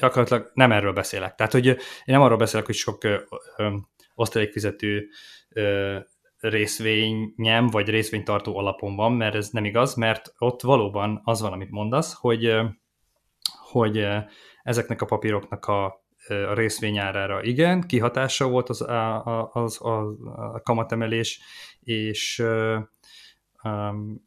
gyakorlatilag 0.00 0.50
nem 0.54 0.72
erről 0.72 0.92
beszélek. 0.92 1.34
Tehát, 1.34 1.52
hogy 1.52 1.66
én 1.66 1.76
nem 2.04 2.20
arról 2.20 2.38
beszélek, 2.38 2.66
hogy 2.66 2.74
sok 2.74 2.98
osztalékfizető 4.14 5.08
részvényem, 6.38 7.66
vagy 7.66 7.88
részvénytartó 7.88 8.56
alapon 8.56 8.96
van, 8.96 9.12
mert 9.12 9.34
ez 9.34 9.48
nem 9.48 9.64
igaz, 9.64 9.94
mert 9.94 10.32
ott 10.38 10.62
valóban 10.62 11.20
az 11.24 11.40
van, 11.40 11.52
amit 11.52 11.70
mondasz, 11.70 12.14
hogy, 12.14 12.56
hogy 13.70 14.06
ezeknek 14.62 15.02
a 15.02 15.06
papíroknak 15.06 15.64
a, 15.66 15.84
a 16.28 16.54
részvényárára 16.54 17.42
igen, 17.42 17.80
kihatása 17.80 18.48
volt 18.48 18.68
az 18.68 18.80
a, 18.80 19.26
a, 19.26 19.50
az, 19.52 19.82
a, 19.82 19.98
a 20.54 20.60
kamatemelés, 20.60 21.40
és 21.80 22.42
um, 23.62 24.26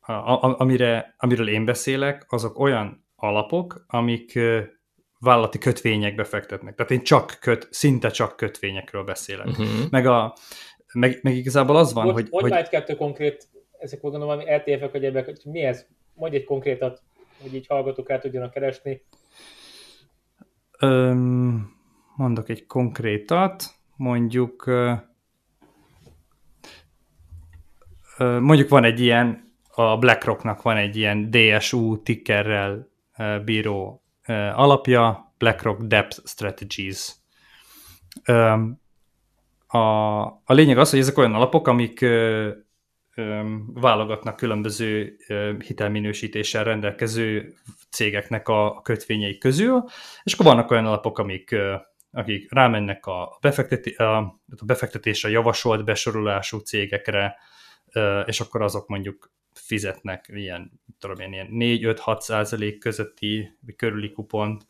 a, 0.00 0.12
a, 0.12 0.60
amire, 0.60 1.14
amiről 1.18 1.48
én 1.48 1.64
beszélek, 1.64 2.24
azok 2.28 2.58
olyan 2.58 3.06
alapok, 3.14 3.84
amik 3.86 4.38
vállalati 5.18 5.58
kötvényekbe 5.58 6.24
fektetnek. 6.24 6.74
Tehát 6.74 6.92
én 6.92 7.02
csak 7.02 7.36
köt, 7.40 7.68
szinte 7.70 8.10
csak 8.10 8.36
kötvényekről 8.36 9.04
beszélek. 9.04 9.46
Uh-huh. 9.46 9.90
Meg 9.90 10.06
a, 10.06 10.34
meg, 10.92 11.18
meg 11.22 11.36
igazából 11.36 11.76
az 11.76 11.92
van, 11.92 12.04
hogy... 12.04 12.28
Hogy, 12.30 12.42
hogy, 12.42 12.52
hogy 12.52 12.68
kettő 12.68 12.94
konkrét, 12.94 13.48
ezek 13.78 14.00
gondolom, 14.00 14.26
valami 14.26 14.44
LTF-ek, 14.44 14.92
vagy 14.92 15.04
ebbek, 15.04 15.24
hogy 15.24 15.40
mi 15.44 15.60
ez? 15.60 15.86
Mondj 16.14 16.36
egy 16.36 16.44
konkrétat, 16.44 17.02
hogy 17.42 17.54
így 17.54 17.66
hallgatók 17.66 18.10
el 18.10 18.20
tudjanak 18.20 18.52
keresni. 18.52 19.02
Öm, 20.78 21.72
mondok 22.16 22.48
egy 22.48 22.66
konkrétat, 22.66 23.64
mondjuk 23.96 24.70
mondjuk 28.18 28.68
van 28.68 28.84
egy 28.84 29.00
ilyen, 29.00 29.54
a 29.74 29.98
BlackRocknak 29.98 30.62
van 30.62 30.76
egy 30.76 30.96
ilyen 30.96 31.30
DSU 31.30 32.02
tickerrel 32.02 32.88
bíró 33.44 34.02
alapja, 34.54 35.34
BlackRock 35.38 35.82
Depth 35.82 36.20
Strategies 36.24 37.14
a, 39.72 40.22
a 40.22 40.52
lényeg 40.52 40.78
az, 40.78 40.90
hogy 40.90 40.98
ezek 40.98 41.18
olyan 41.18 41.34
alapok, 41.34 41.68
amik 41.68 42.00
ö, 42.00 42.50
ö, 43.14 43.40
válogatnak 43.66 44.36
különböző 44.36 45.16
ö, 45.28 45.52
hitelminősítéssel 45.64 46.64
rendelkező 46.64 47.54
cégeknek 47.90 48.48
a 48.48 48.80
kötvényei 48.82 49.38
közül, 49.38 49.84
és 50.22 50.32
akkor 50.32 50.46
vannak 50.46 50.70
olyan 50.70 50.86
alapok, 50.86 51.18
amik, 51.18 51.50
ö, 51.50 51.74
akik 52.10 52.52
rámennek 52.52 53.06
a, 53.06 53.38
befekteti, 53.40 53.90
a, 53.90 54.16
a 54.16 54.64
befektetésre 54.64 55.30
javasolt 55.30 55.84
besorolású 55.84 56.58
cégekre, 56.58 57.36
és 58.24 58.40
akkor 58.40 58.62
azok 58.62 58.88
mondjuk 58.88 59.30
fizetnek 59.54 60.30
ilyen, 60.32 60.80
tudom 60.98 61.20
én, 61.20 61.32
ilyen 61.32 61.48
4-5-6 61.50 62.20
százalék 62.20 62.78
közötti, 62.78 63.58
körüli 63.76 64.12
kupont, 64.12 64.66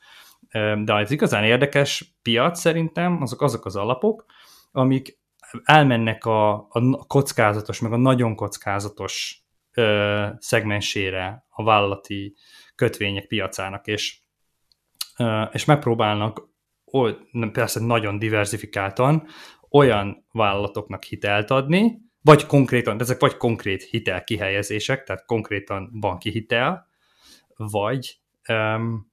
de 0.84 0.94
az 0.94 1.11
igazán 1.11 1.44
érdekes 1.44 2.14
piac 2.22 2.61
szerintem 2.61 3.22
azok 3.22 3.42
azok 3.42 3.64
az 3.64 3.76
alapok, 3.76 4.24
amik 4.73 5.20
elmennek 5.64 6.25
a, 6.25 6.53
a 6.55 7.07
kockázatos, 7.07 7.81
meg 7.81 7.93
a 7.93 7.97
nagyon 7.97 8.35
kockázatos 8.35 9.45
ö, 9.73 10.27
szegmensére 10.39 11.47
a 11.49 11.64
vállalati 11.64 12.37
kötvények 12.75 13.27
piacának, 13.27 13.87
és, 13.87 14.20
ö, 15.16 15.43
és 15.43 15.64
megpróbálnak 15.64 16.51
oly, 16.93 17.16
persze 17.53 17.81
nagyon 17.81 18.18
diversifikáltan 18.18 19.27
olyan 19.70 20.27
vállalatoknak 20.33 21.03
hitelt 21.03 21.51
adni, 21.51 22.01
vagy 22.23 22.47
konkrétan, 22.47 23.01
ezek 23.01 23.20
vagy 23.20 23.37
konkrét 23.37 23.83
hitel 23.83 24.25
kihelyezések, 24.25 25.05
tehát 25.05 25.25
konkrétan 25.25 25.91
banki 26.01 26.31
hitel, 26.31 26.87
vagy, 27.57 28.20
um, 28.49 29.12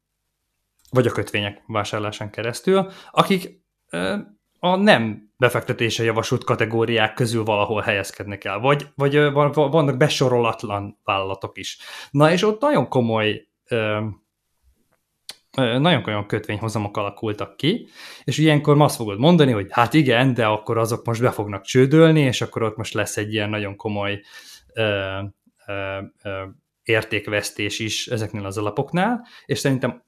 vagy 0.89 1.07
a 1.07 1.11
kötvények 1.11 1.63
vásárlásán 1.67 2.31
keresztül, 2.31 2.91
akik 3.11 3.61
um, 3.91 4.38
a 4.59 4.75
nem 4.75 5.31
befektetése 5.37 6.03
javasolt 6.03 6.43
kategóriák 6.43 7.13
közül 7.13 7.43
valahol 7.43 7.81
helyezkednek 7.81 8.43
el, 8.43 8.59
vagy, 8.59 8.87
vagy 8.95 9.31
vannak 9.53 9.97
besorolatlan 9.97 10.97
vállalatok 11.03 11.57
is. 11.57 11.77
Na 12.11 12.31
és 12.31 12.43
ott 12.43 12.61
nagyon 12.61 12.87
komoly 12.87 13.47
nagyon 15.55 16.03
olyan 16.05 16.25
kötvényhozamok 16.27 16.97
alakultak 16.97 17.57
ki, 17.57 17.87
és 18.23 18.37
ilyenkor 18.37 18.81
azt 18.81 18.95
fogod 18.95 19.19
mondani, 19.19 19.51
hogy 19.51 19.67
hát 19.69 19.93
igen, 19.93 20.33
de 20.33 20.45
akkor 20.45 20.77
azok 20.77 21.05
most 21.05 21.21
be 21.21 21.31
fognak 21.31 21.63
csődölni, 21.63 22.19
és 22.19 22.41
akkor 22.41 22.63
ott 22.63 22.77
most 22.77 22.93
lesz 22.93 23.17
egy 23.17 23.33
ilyen 23.33 23.49
nagyon 23.49 23.75
komoly 23.75 24.21
ö, 24.73 25.17
értékvesztés 26.83 27.79
is 27.79 28.07
ezeknél 28.07 28.45
az 28.45 28.57
alapoknál, 28.57 29.27
és 29.45 29.59
szerintem 29.59 30.03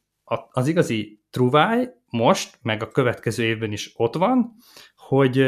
az 0.52 0.68
igazi 0.68 1.21
truváj 1.32 1.90
most, 2.10 2.60
meg 2.62 2.84
a 2.84 2.92
következő 2.92 3.44
évben 3.44 3.72
is 3.72 3.92
ott 3.96 4.16
van, 4.16 4.56
hogy 4.96 5.48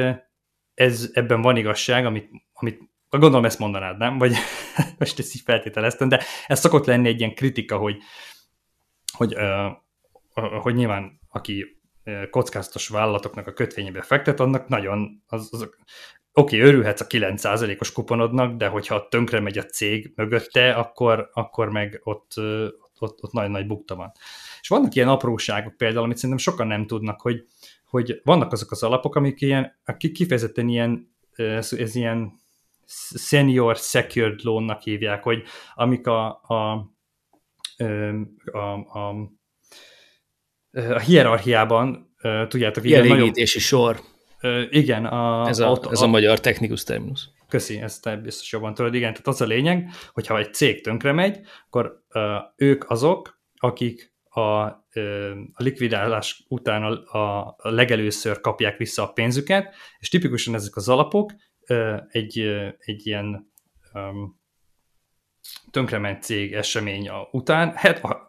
ez, 0.73 1.09
ebben 1.13 1.41
van 1.41 1.57
igazság, 1.57 2.05
amit, 2.05 2.29
amit 2.53 2.79
gondolom 3.09 3.45
ezt 3.45 3.59
mondanád, 3.59 3.97
nem? 3.97 4.17
Vagy 4.17 4.35
most 4.99 5.19
ezt 5.19 5.35
így 5.35 5.41
feltételeztem, 5.41 6.09
de 6.09 6.23
ez 6.47 6.59
szokott 6.59 6.85
lenni 6.85 7.07
egy 7.07 7.19
ilyen 7.19 7.35
kritika, 7.35 7.77
hogy, 7.77 7.97
hogy 9.13 9.35
hogy 10.61 10.75
nyilván 10.75 11.19
aki 11.29 11.81
kockázatos 12.29 12.87
vállalatoknak 12.87 13.47
a 13.47 13.53
kötvényébe 13.53 14.01
fektet, 14.01 14.39
annak 14.39 14.67
nagyon, 14.67 15.23
az, 15.27 15.49
az, 15.51 15.61
oké, 15.61 16.57
okay, 16.57 16.59
örülhetsz 16.59 17.01
a 17.01 17.07
9%-os 17.07 17.91
kuponodnak, 17.91 18.57
de 18.57 18.67
hogyha 18.67 19.07
tönkre 19.07 19.39
megy 19.39 19.57
a 19.57 19.65
cég 19.65 20.13
mögötte, 20.15 20.73
akkor, 20.73 21.29
akkor 21.33 21.69
meg 21.69 22.01
ott, 22.03 22.31
ott, 22.99 23.23
ott 23.23 23.31
nagyon 23.31 23.51
nagy 23.51 23.67
bukta 23.67 23.95
van. 23.95 24.11
És 24.63 24.69
vannak 24.69 24.95
ilyen 24.95 25.07
apróságok 25.07 25.77
például, 25.77 26.03
amit 26.03 26.15
szerintem 26.15 26.37
sokan 26.37 26.67
nem 26.67 26.87
tudnak, 26.87 27.21
hogy, 27.21 27.45
hogy 27.85 28.21
vannak 28.23 28.51
azok 28.51 28.71
az 28.71 28.83
alapok, 28.83 29.15
amik 29.15 29.41
ilyen, 29.41 29.79
akik 29.85 30.11
kifejezetten 30.11 30.67
ilyen, 30.69 31.15
ez, 31.35 31.73
ez 31.73 31.95
ilyen 31.95 32.31
senior 33.15 33.75
secured 33.75 34.43
loan-nak 34.43 34.81
hívják, 34.81 35.23
hogy 35.23 35.43
amik 35.73 36.07
a, 36.07 36.41
a, 36.41 36.71
a, 38.51 38.57
a, 38.99 39.09
a 40.71 40.99
hierarchiában, 40.99 42.15
tudjátok, 42.47 42.83
igen, 42.85 43.01
Kielégítési 43.01 43.59
nagyon, 43.71 43.93
sor. 43.93 44.01
Igen. 44.69 45.05
A, 45.05 45.47
ez, 45.47 45.59
a, 45.59 45.79
ez 45.89 46.01
a, 46.01 46.03
a 46.03 46.07
magyar 46.07 46.39
technikus 46.39 46.83
terminus. 46.83 47.29
Köszi, 47.47 47.81
ezt 47.81 48.01
te 48.01 48.15
biztos 48.15 48.51
jobban 48.51 48.73
tudod. 48.73 48.93
Igen, 48.93 49.11
tehát 49.11 49.27
az 49.27 49.41
a 49.41 49.45
lényeg, 49.45 49.89
hogyha 50.13 50.37
egy 50.37 50.53
cég 50.53 50.83
tönkre 50.83 51.11
megy, 51.11 51.39
akkor 51.65 52.03
uh, 52.13 52.21
ők 52.55 52.89
azok, 52.89 53.41
akik 53.55 54.12
a, 54.33 54.65
a 55.53 55.63
likvidálás 55.63 56.43
után 56.47 56.83
a, 56.83 57.17
a, 57.17 57.55
legelőször 57.57 58.41
kapják 58.41 58.77
vissza 58.77 59.03
a 59.03 59.11
pénzüket, 59.11 59.75
és 59.99 60.09
tipikusan 60.09 60.53
ezek 60.55 60.75
az 60.75 60.89
alapok 60.89 61.31
egy, 62.07 62.39
egy 62.77 63.07
ilyen 63.07 63.51
um, 63.93 64.41
tönkrement 65.71 66.23
cég 66.23 66.53
esemény 66.53 67.09
után 67.31 67.67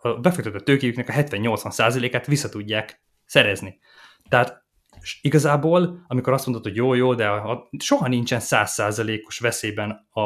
a 0.01 0.21
befektetett 0.21 0.65
tőkéjüknek 0.65 1.09
a 1.09 1.13
70-80%-át 1.13 2.27
vissza 2.27 2.49
tudják 2.49 3.03
szerezni. 3.25 3.79
Tehát 4.29 4.65
igazából, 5.21 6.05
amikor 6.07 6.33
azt 6.33 6.47
mondod, 6.47 6.65
hogy 6.65 6.77
jó, 6.77 6.95
jó, 6.95 7.15
de 7.15 7.29
a, 7.29 7.69
soha 7.79 8.09
nincsen 8.09 8.41
100%-os 8.43 9.39
veszélyben 9.39 10.09
a, 10.11 10.21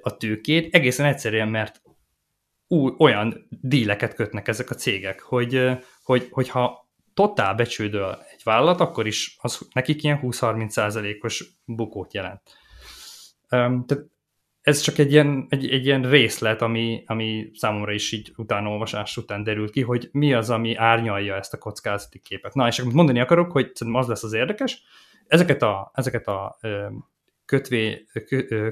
a 0.00 0.16
tőkét, 0.16 0.74
egészen 0.74 1.06
egyszerűen, 1.06 1.48
mert 1.48 1.82
új, 2.72 2.92
olyan 2.98 3.46
díleket 3.48 4.14
kötnek 4.14 4.48
ezek 4.48 4.70
a 4.70 4.74
cégek, 4.74 5.20
hogy, 5.20 5.68
hogy, 6.02 6.28
hogyha 6.30 6.90
totál 7.14 7.54
becsődöl 7.54 8.18
egy 8.32 8.40
vállalat, 8.44 8.80
akkor 8.80 9.06
is 9.06 9.36
az 9.40 9.68
nekik 9.72 10.02
ilyen 10.02 10.20
20-30%-os 10.22 11.46
bukót 11.64 12.14
jelent. 12.14 12.42
Tehát 13.48 14.10
ez 14.60 14.80
csak 14.80 14.98
egy 14.98 15.12
ilyen, 15.12 15.46
egy, 15.48 15.68
egy 15.70 15.86
ilyen 15.86 16.10
részlet, 16.10 16.62
ami, 16.62 17.02
ami 17.06 17.50
számomra 17.54 17.92
is 17.92 18.12
így 18.12 18.32
utánolvasás 18.36 19.16
után 19.16 19.42
derült 19.42 19.70
ki, 19.70 19.82
hogy 19.82 20.08
mi 20.12 20.34
az, 20.34 20.50
ami 20.50 20.74
árnyalja 20.74 21.34
ezt 21.34 21.54
a 21.54 21.58
kockázati 21.58 22.20
képet. 22.20 22.54
Na, 22.54 22.66
és 22.66 22.78
akkor 22.78 22.92
mondani 22.92 23.20
akarok, 23.20 23.52
hogy 23.52 23.72
az 23.92 24.06
lesz 24.06 24.22
az 24.22 24.32
érdekes, 24.32 24.82
ezeket 25.26 25.62
a, 25.62 25.90
ezeket 25.94 26.26
a 26.26 26.58
kötvé, 27.52 28.06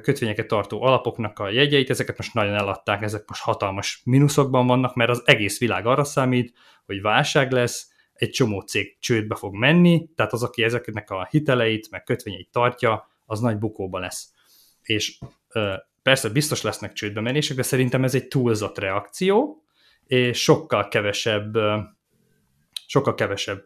kötvényeket 0.03 0.47
tartó 0.47 0.83
alapoknak 0.83 1.39
a 1.39 1.51
jegyeit, 1.51 1.91
ezeket 1.91 2.17
most 2.17 2.35
nagyon 2.35 2.55
eladták, 2.55 3.03
ezek 3.03 3.29
most 3.29 3.43
hatalmas 3.43 4.01
mínuszokban 4.05 4.67
vannak, 4.67 4.95
mert 4.95 5.11
az 5.11 5.23
egész 5.25 5.59
világ 5.59 5.87
arra 5.87 6.05
számít, 6.05 6.53
hogy 6.87 7.01
válság 7.01 7.53
lesz, 7.53 7.89
egy 8.13 8.31
csomó 8.31 8.61
cég 8.61 8.99
csődbe 8.99 9.35
fog 9.35 9.55
menni, 9.55 10.09
tehát 10.15 10.33
az, 10.33 10.43
aki 10.43 10.63
ezeknek 10.63 11.11
a 11.11 11.27
hiteleit, 11.31 11.91
meg 11.91 12.03
kötvényeit 12.03 12.49
tartja, 12.53 13.09
az 13.27 13.41
nagy 13.41 13.59
bukóba 13.59 13.99
lesz. 13.99 14.33
És 14.83 15.19
Persze 16.03 16.29
biztos 16.29 16.63
lesznek 16.63 16.93
csődbe 16.93 17.21
menések, 17.21 17.57
de 17.57 17.63
szerintem 17.63 18.05
ez 18.05 18.15
egy 18.15 18.29
túlzott 18.29 18.79
reakció, 18.79 19.65
és 20.07 20.43
sokkal 20.43 20.89
kevesebb, 20.89 21.57
sokkal 22.87 23.15
kevesebb 23.15 23.65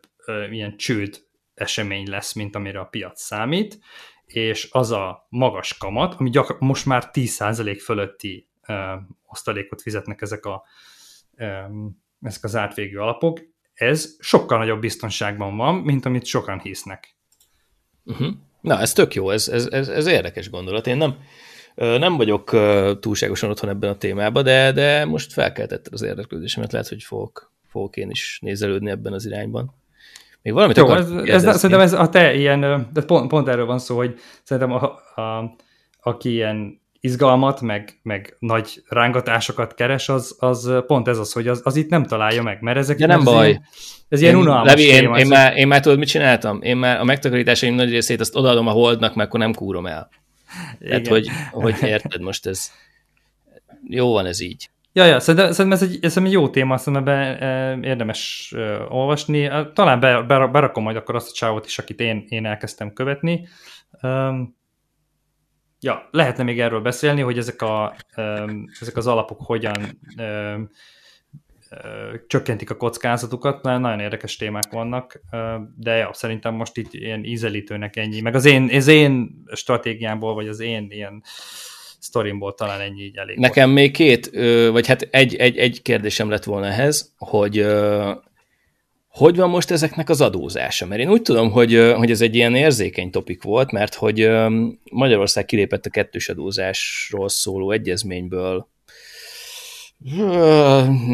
ilyen 0.51 0.77
csőd 0.77 1.23
esemény 1.55 2.09
lesz, 2.09 2.33
mint 2.33 2.55
amire 2.55 2.79
a 2.79 2.85
piac 2.85 3.21
számít, 3.21 3.79
és 4.27 4.69
az 4.73 4.91
a 4.91 5.27
magas 5.29 5.77
kamat, 5.79 6.15
ami 6.19 6.31
gyakor- 6.31 6.61
most 6.61 6.87
már 6.87 7.11
10% 7.13 7.81
fölötti 7.83 8.49
osztalékot 9.27 9.83
fizetnek 9.83 10.21
ezek, 10.23 10.45
a, 10.45 10.65
ezek 12.21 12.45
az 12.45 12.57
átvégű 12.57 12.97
alapok, 12.97 13.41
ez 13.75 14.17
sokkal 14.21 14.59
nagyobb 14.59 14.81
biztonságban 14.81 15.57
van, 15.57 15.75
mint 15.75 16.05
amit 16.05 16.25
sokan 16.25 16.61
hisznek. 16.61 17.17
Uh-huh. 18.05 18.33
Na, 18.61 18.81
ez 18.81 18.93
tök 18.93 19.15
jó, 19.15 19.31
ez, 19.31 19.49
ez, 19.49 19.67
ez, 19.67 19.89
ez 19.89 20.07
érdekes 20.07 20.51
gondolat. 20.51 20.87
Én 20.87 20.97
nem, 20.97 21.19
nem 21.75 22.17
vagyok 22.17 22.51
túlságosan 23.01 23.51
otthon 23.51 23.71
ebben 23.71 23.91
a 23.91 23.97
témában, 23.97 24.45
de, 24.45 24.73
de 24.73 25.05
most 25.05 25.33
felkeltette 25.33 25.91
az 25.93 26.03
érdeklődésemet, 26.03 26.73
lehet, 26.73 26.89
hogy 26.89 27.03
fogok, 27.03 27.53
fogok 27.69 27.97
én 27.97 28.11
is 28.11 28.39
nézelődni 28.43 28.91
ebben 28.91 29.13
az 29.13 29.27
irányban. 29.27 29.75
Még 30.45 30.53
valamit 30.53 30.77
Jó, 30.77 30.93
ez, 30.93 31.11
ez, 31.11 31.43
szerintem 31.43 31.81
ez 31.81 31.93
a 31.93 32.09
te 32.09 32.35
ilyen, 32.35 32.89
de 32.93 33.03
pont, 33.03 33.29
pont 33.29 33.49
erről 33.49 33.67
van 33.67 33.79
szó, 33.79 33.97
hogy 33.97 34.15
szerintem 34.43 34.73
a, 34.73 34.85
a, 35.21 35.57
aki 36.01 36.33
ilyen 36.33 36.81
izgalmat, 37.01 37.61
meg, 37.61 37.99
meg 38.03 38.37
nagy 38.39 38.83
rángatásokat 38.89 39.75
keres, 39.75 40.09
az, 40.09 40.37
az 40.39 40.73
pont 40.87 41.09
ez 41.09 41.19
az, 41.19 41.33
hogy 41.33 41.49
az, 41.49 41.61
az 41.65 41.77
itt 41.77 41.89
nem 41.89 42.05
találja 42.05 42.43
meg, 42.43 42.61
mert 42.61 42.77
ezek... 42.77 42.97
De 42.97 43.07
nem 43.07 43.19
ez 43.19 43.25
baj. 43.25 43.49
Ilyen, 43.49 43.67
ez 44.09 44.21
ilyen 44.21 44.35
unalmas 44.35 44.71
Levi, 44.71 44.87
én, 44.87 45.15
én, 45.15 45.27
már, 45.27 45.57
én 45.57 45.67
már 45.67 45.81
tudod, 45.81 45.99
mit 45.99 46.09
csináltam? 46.09 46.63
Én 46.63 46.77
már 46.77 47.01
a 47.01 47.05
megtakarításaim 47.05 47.75
nagy 47.75 47.91
részét 47.91 48.21
azt 48.21 48.37
odaadom 48.37 48.67
a 48.67 48.71
holdnak, 48.71 49.15
mert 49.15 49.29
akkor 49.29 49.41
nem 49.41 49.55
kúrom 49.55 49.87
el. 49.87 50.09
Tehát, 50.79 51.07
hogy, 51.07 51.29
hogy 51.51 51.77
érted 51.83 52.21
most 52.21 52.47
ez, 52.47 52.71
jó 53.89 54.13
van 54.13 54.27
ez 54.27 54.41
így. 54.41 54.71
Ja, 54.97 55.05
ja, 55.05 55.21
szerintem, 55.21 55.53
szerintem 55.53 55.89
ez, 56.03 56.17
egy, 56.17 56.25
egy 56.25 56.33
jó 56.33 56.49
téma, 56.49 56.77
szerintem 56.77 57.03
ebben 57.03 57.43
e, 57.43 57.87
érdemes 57.89 58.53
e, 58.57 58.79
olvasni. 58.89 59.51
Talán 59.73 60.01
be, 60.01 60.23
be, 60.23 60.47
berakom 60.47 60.83
majd 60.83 60.97
akkor 60.97 61.15
azt 61.15 61.31
a 61.31 61.35
csávot 61.35 61.67
is, 61.67 61.79
akit 61.79 62.01
én, 62.01 62.25
én 62.29 62.47
elkezdtem 62.47 62.93
követni. 62.93 63.49
Um, 64.03 64.57
ja, 65.81 66.09
lehetne 66.11 66.43
még 66.43 66.61
erről 66.61 66.81
beszélni, 66.81 67.21
hogy 67.21 67.39
ezek, 67.39 67.63
a, 67.63 67.95
um, 68.17 68.65
ezek 68.81 68.97
az 68.97 69.07
alapok 69.07 69.41
hogyan 69.43 69.99
um, 70.19 70.71
csökkentik 72.27 72.71
a 72.71 72.77
kockázatukat, 72.77 73.63
nagyon 73.63 74.01
érdekes 74.01 74.37
témák 74.37 74.71
vannak, 74.71 75.21
de 75.77 75.95
ja, 75.97 76.11
szerintem 76.13 76.55
most 76.55 76.77
itt 76.77 76.93
ilyen 76.93 77.25
ízelítőnek 77.25 77.97
ennyi, 77.97 78.21
meg 78.21 78.35
az 78.35 78.45
én, 78.45 78.71
az 78.73 78.87
én 78.87 79.43
stratégiámból, 79.53 80.35
vagy 80.35 80.49
az 80.49 80.61
én 80.61 80.87
ilyen 80.91 81.23
sztorimból 82.05 82.55
talán 82.55 82.81
ennyi 82.81 83.03
így 83.03 83.17
elég 83.17 83.39
Nekem 83.39 83.65
volt. 83.65 83.79
még 83.79 83.93
két, 83.93 84.31
vagy 84.71 84.87
hát 84.87 85.09
egy, 85.11 85.35
egy, 85.35 85.57
egy 85.57 85.83
kérdésem 85.83 86.31
lett 86.31 86.45
volna 86.45 86.67
ehhez, 86.67 87.13
hogy 87.17 87.67
hogy 89.09 89.37
van 89.37 89.51
most 89.51 89.71
ezeknek 89.71 90.09
az 90.09 90.21
adózása? 90.21 90.87
Mert 90.87 91.01
én 91.01 91.11
úgy 91.11 91.23
tudom, 91.23 91.51
hogy, 91.51 91.93
hogy 91.97 92.11
ez 92.11 92.21
egy 92.21 92.35
ilyen 92.35 92.55
érzékeny 92.55 93.11
topik 93.11 93.43
volt, 93.43 93.73
mert 93.73 93.95
hogy 93.95 94.31
Magyarország 94.91 95.45
kilépett 95.45 95.87
a 95.87 95.91
kettős 95.91 96.29
adózásról 96.29 97.29
szóló 97.29 97.71
egyezményből 97.71 98.69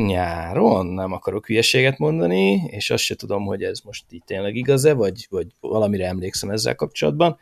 nyáron, 0.06 0.86
nem 0.86 1.12
akarok 1.12 1.46
hülyeséget 1.46 1.98
mondani, 1.98 2.62
és 2.66 2.90
azt 2.90 3.02
se 3.02 3.14
tudom, 3.14 3.44
hogy 3.44 3.62
ez 3.62 3.80
most 3.80 4.04
így 4.10 4.22
tényleg 4.24 4.56
igaz-e, 4.56 4.92
vagy, 4.92 5.26
vagy 5.30 5.46
valamire 5.60 6.06
emlékszem 6.06 6.50
ezzel 6.50 6.74
kapcsolatban, 6.74 7.38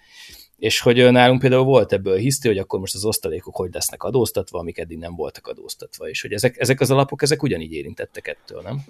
és 0.58 0.80
hogy 0.80 1.10
nálunk 1.10 1.40
például 1.40 1.64
volt 1.64 1.92
ebből 1.92 2.16
hiszti, 2.16 2.48
hogy 2.48 2.58
akkor 2.58 2.80
most 2.80 2.94
az 2.94 3.04
osztalékok 3.04 3.56
hogy 3.56 3.72
lesznek 3.72 4.02
adóztatva, 4.02 4.58
amik 4.58 4.78
eddig 4.78 4.98
nem 4.98 5.14
voltak 5.14 5.46
adóztatva, 5.46 6.08
és 6.08 6.22
hogy 6.22 6.32
ezek, 6.32 6.58
ezek 6.58 6.80
az 6.80 6.90
alapok, 6.90 7.22
ezek 7.22 7.42
ugyanígy 7.42 7.72
érintettek 7.72 8.26
ettől, 8.26 8.62
nem? 8.62 8.82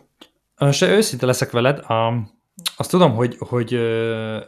Se 0.72 0.88
őszinte 0.88 1.26
leszek 1.26 1.50
veled, 1.50 1.78
a, 1.78 2.30
azt 2.76 2.90
tudom, 2.90 3.14
hogy, 3.14 3.36
hogy 3.38 3.74
ö, 3.74 4.40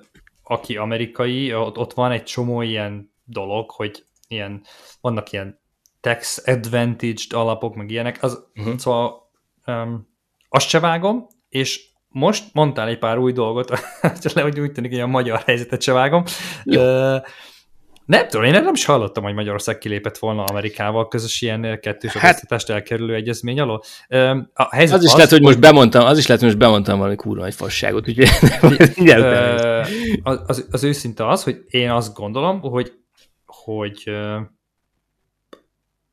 aki 0.43 0.77
amerikai, 0.77 1.55
ott, 1.55 1.79
ott 1.79 1.93
van 1.93 2.11
egy 2.11 2.23
csomó 2.23 2.63
ilyen 2.63 3.13
dolog, 3.25 3.71
hogy 3.71 4.05
ilyen, 4.29 4.63
vannak 5.01 5.33
ilyen 5.33 5.61
tax 6.01 6.43
advantaged 6.47 7.33
alapok, 7.33 7.75
meg 7.75 7.91
ilyenek, 7.91 8.23
az, 8.23 8.45
uh-huh. 8.55 8.77
szóval 8.77 9.31
um, 9.67 10.09
azt 10.49 10.69
se 10.69 10.81
vágom, 10.81 11.27
és 11.49 11.90
most 12.13 12.45
mondtál 12.53 12.89
egy 12.89 12.99
pár 12.99 13.19
új 13.19 13.33
dolgot, 13.33 13.73
csak 14.23 14.33
le, 14.33 14.43
hogy 14.43 14.61
úgy 14.61 14.73
tűnik, 14.73 14.91
hogy 14.91 15.01
a 15.01 15.07
magyar 15.07 15.43
helyzetet 15.47 15.83
se 15.83 15.93
vágom. 15.93 16.25
Uh, 16.65 17.17
nem 18.11 18.29
tudom, 18.29 18.47
én 18.47 18.53
nem 18.53 18.75
is 18.75 18.85
hallottam, 18.85 19.23
hogy 19.23 19.35
Magyarország 19.35 19.79
kilépett 19.79 20.19
volna 20.19 20.45
Amerikával 20.45 21.09
közös 21.09 21.43
ilyen 21.43 21.79
kettős 21.83 22.13
hát, 22.13 22.71
elkerülő 22.71 23.15
egyezmény 23.15 23.61
alól. 23.61 23.83
A 24.55 24.75
helyzet 24.75 24.97
az 24.97 25.05
is 25.05 25.11
az, 25.11 25.15
lehet, 25.15 25.31
hogy 25.31 25.43
most 25.43 25.61
bemondtam, 25.61 26.05
az 26.05 26.19
is 26.19 26.27
lehet, 26.27 26.43
hogy 26.43 26.53
most 26.53 26.63
bemondtam 26.63 26.99
valami 26.99 27.17
kurva 27.17 27.47
egy 27.47 27.55
fasságot, 27.55 28.09
úgyhogy 28.09 28.29
az, 30.23 30.41
az, 30.47 30.67
az 30.71 30.85
őszinte 30.85 31.29
az, 31.29 31.45
hogy 31.45 31.65
én 31.69 31.91
azt 31.91 32.15
gondolom, 32.15 32.61
hogy, 32.61 32.93
hogy 33.47 34.11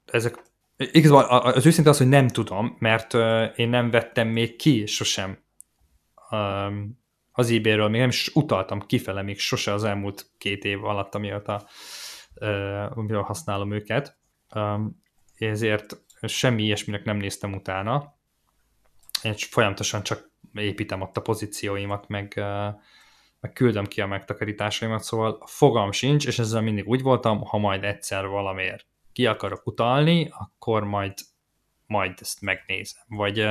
ezek 0.05 0.35
igazából 0.77 1.23
az 1.39 1.65
őszinte 1.65 1.89
az, 1.89 1.97
hogy 1.97 2.09
nem 2.09 2.27
tudom, 2.27 2.75
mert 2.79 3.13
én 3.55 3.69
nem 3.69 3.89
vettem 3.89 4.27
még 4.27 4.55
ki 4.55 4.85
sosem 4.85 5.37
az 7.32 7.51
eBay-ről, 7.51 7.88
még 7.89 7.99
nem 7.99 8.09
is 8.09 8.32
utaltam 8.34 8.80
kifele 8.80 9.21
még 9.21 9.39
sose 9.39 9.73
az 9.73 9.84
elmúlt 9.84 10.32
két 10.38 10.63
év 10.63 10.84
alatt, 10.84 11.15
amióta 11.15 11.67
amiről 12.89 13.21
használom 13.21 13.71
őket. 13.71 14.17
Ezért 15.38 16.05
semmi 16.21 16.63
ilyesminek 16.63 17.03
nem 17.03 17.17
néztem 17.17 17.53
utána. 17.53 18.15
Én 19.21 19.34
folyamatosan 19.34 20.03
csak 20.03 20.32
építem 20.53 21.01
ott 21.01 21.17
a 21.17 21.21
pozícióimat, 21.21 22.07
meg, 22.07 22.34
meg 23.39 23.53
küldöm 23.53 23.86
ki 23.86 24.01
a 24.01 24.07
megtakarításaimat, 24.07 25.03
szóval 25.03 25.43
fogam 25.45 25.91
sincs, 25.91 26.28
és 26.28 26.39
ezzel 26.39 26.61
mindig 26.61 26.88
úgy 26.88 27.01
voltam, 27.01 27.41
ha 27.41 27.57
majd 27.57 27.84
egyszer 27.84 28.28
valamiért 28.28 28.86
ki 29.13 29.25
akarok 29.25 29.67
utalni, 29.67 30.30
akkor 30.38 30.84
majd, 30.84 31.13
majd 31.86 32.17
ezt 32.21 32.41
megnézem. 32.41 33.03
Vagy, 33.07 33.47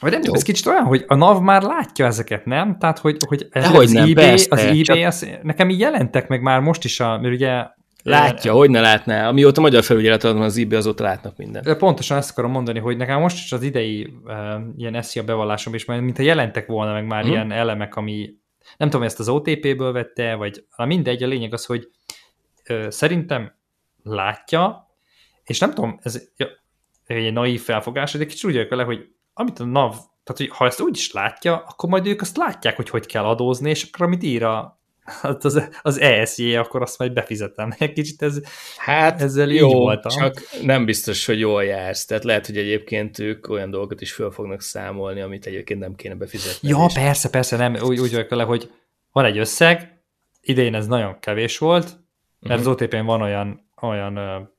vagy 0.00 0.10
nem 0.10 0.20
tudom, 0.20 0.34
ez 0.34 0.42
kicsit 0.42 0.66
olyan, 0.66 0.84
hogy 0.84 1.04
a 1.06 1.14
NAV 1.14 1.42
már 1.42 1.62
látja 1.62 2.06
ezeket, 2.06 2.44
nem? 2.44 2.78
Tehát, 2.78 2.98
hogy, 2.98 3.16
hogy 3.26 3.46
ez, 3.50 3.74
az, 3.74 3.90
nem, 3.90 4.02
eBay, 4.02 4.14
persze, 4.14 4.46
az 4.50 4.60
eBay, 4.60 4.82
csak... 4.82 5.06
az, 5.06 5.28
nekem 5.42 5.70
így 5.70 5.78
jelentek 5.78 6.28
meg 6.28 6.42
már 6.42 6.60
most 6.60 6.84
is, 6.84 7.00
a, 7.00 7.18
mert 7.18 7.34
ugye 7.34 7.66
Látja, 8.02 8.52
hogy 8.52 8.70
ne 8.70 8.80
látná. 8.80 9.28
Amióta 9.28 9.60
magyar 9.60 9.84
felügyelet 9.84 10.22
van 10.22 10.42
az 10.42 10.58
eBay, 10.58 10.78
azóta 10.78 11.02
látnak 11.02 11.36
minden. 11.36 11.76
Pontosan 11.78 12.16
ezt 12.16 12.30
akarom 12.30 12.50
mondani, 12.50 12.78
hogy 12.78 12.96
nekem 12.96 13.20
most 13.20 13.36
is 13.36 13.52
az 13.52 13.62
idei 13.62 14.12
uh, 14.24 14.34
ilyen 14.76 15.02
SZIA 15.02 15.24
bevallásom 15.24 15.74
is, 15.74 15.84
mert 15.84 16.00
mintha 16.02 16.22
jelentek 16.22 16.66
volna 16.66 16.92
meg 16.92 17.06
már 17.06 17.22
hmm. 17.22 17.30
ilyen 17.30 17.52
elemek, 17.52 17.96
ami 17.96 18.34
nem 18.76 18.90
tudom, 18.90 19.06
ezt 19.06 19.20
az 19.20 19.28
OTP-ből 19.28 19.92
vette, 19.92 20.34
vagy 20.34 20.64
na 20.76 20.84
mindegy, 20.84 21.22
a 21.22 21.26
lényeg 21.26 21.52
az, 21.52 21.64
hogy 21.64 21.88
szerintem 22.88 23.52
látja, 24.02 24.88
és 25.44 25.58
nem 25.58 25.74
tudom, 25.74 25.98
ez 26.02 26.28
egy 27.06 27.32
naív 27.32 27.60
felfogás, 27.60 28.12
de 28.12 28.26
kicsit 28.26 28.44
úgy 28.44 28.52
vagyok 28.52 28.70
vele, 28.70 28.82
hogy 28.82 29.08
amit 29.40 29.58
a 29.58 29.64
NAV, 29.64 29.90
tehát 29.90 30.36
hogy 30.36 30.48
ha 30.48 30.66
ezt 30.66 30.80
úgy 30.80 30.96
is 30.96 31.12
látja, 31.12 31.56
akkor 31.56 31.88
majd 31.88 32.06
ők 32.06 32.20
azt 32.20 32.36
látják, 32.36 32.76
hogy 32.76 32.90
hogy 32.90 33.06
kell 33.06 33.24
adózni, 33.24 33.70
és 33.70 33.82
akkor 33.82 34.06
amit 34.06 34.22
ír 34.22 34.42
a, 34.42 34.80
hát 35.22 35.44
az, 35.44 35.68
az 35.82 36.00
ESJ, 36.00 36.56
akkor 36.56 36.82
azt 36.82 36.98
majd 36.98 37.12
befizetem. 37.12 37.74
Egy 37.78 37.92
kicsit 37.92 38.22
ez, 38.22 38.40
hát 38.76 39.20
ezzel 39.22 39.48
jó, 39.48 39.68
így 39.68 39.74
voltam. 39.74 40.18
csak 40.18 40.42
nem 40.62 40.84
biztos, 40.84 41.26
hogy 41.26 41.38
jól 41.38 41.64
jársz. 41.64 42.04
Tehát 42.04 42.24
lehet, 42.24 42.46
hogy 42.46 42.56
egyébként 42.56 43.18
ők 43.18 43.48
olyan 43.48 43.70
dolgokat 43.70 44.00
is 44.00 44.12
föl 44.12 44.30
fognak 44.30 44.60
számolni, 44.60 45.20
amit 45.20 45.46
egyébként 45.46 45.80
nem 45.80 45.94
kéne 45.94 46.14
befizetni. 46.14 46.68
Ja, 46.68 46.84
és... 46.88 46.94
persze, 46.94 47.30
persze, 47.30 47.56
nem. 47.56 47.74
Úgy, 47.82 47.98
úgy 47.98 48.10
vagyok 48.10 48.28
vele, 48.28 48.42
hogy 48.42 48.70
van 49.12 49.24
egy 49.24 49.38
összeg, 49.38 50.02
idén 50.40 50.74
ez 50.74 50.86
nagyon 50.86 51.18
kevés 51.20 51.58
volt, 51.58 51.84
mert 52.40 52.60
uh-huh. 52.60 52.60
az 52.60 52.66
OTP-n 52.66 53.04
van 53.04 53.22
olyan... 53.22 53.70
olyan 53.82 54.14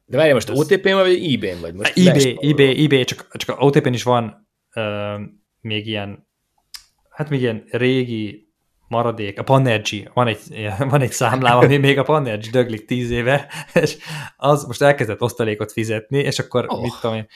De 0.06 0.18
várjál, 0.18 0.34
most 0.34 0.50
OTP-n 0.50 0.94
vagy 0.94 1.34
eBay-n 1.34 1.62
vagy? 1.62 1.74
Most 1.74 1.98
eBay, 1.98 2.38
eBay, 2.42 2.84
eBay, 2.84 3.04
csak, 3.04 3.28
csak 3.32 3.62
OTP-n 3.62 3.94
is 3.94 4.04
van 4.04 4.41
uh, 4.76 5.22
még 5.62 5.88
ilyen, 5.88 6.28
hát 7.10 7.30
még 7.30 7.42
ilyen 7.42 7.64
régi 7.70 8.52
maradék, 8.88 9.40
a 9.40 9.44
Panergy, 9.44 10.10
van 10.14 10.28
egy, 10.28 10.40
van 10.90 11.02
egy 11.02 11.12
számlám, 11.12 11.58
ami 11.58 11.78
még 11.78 11.98
a 11.98 12.04
Panergy 12.04 12.50
döglik 12.50 12.86
tíz 12.86 13.10
éve, 13.10 13.48
és 13.82 13.98
az 14.38 14.64
most 14.66 14.82
elkezdett 14.82 15.22
osztalékot 15.22 15.72
fizetni, 15.72 16.18
és 16.18 16.40
akkor 16.40 16.66
oh. 16.68 16.82
mit 16.82 16.94
tudom 17.02 17.16
én, 17.16 17.28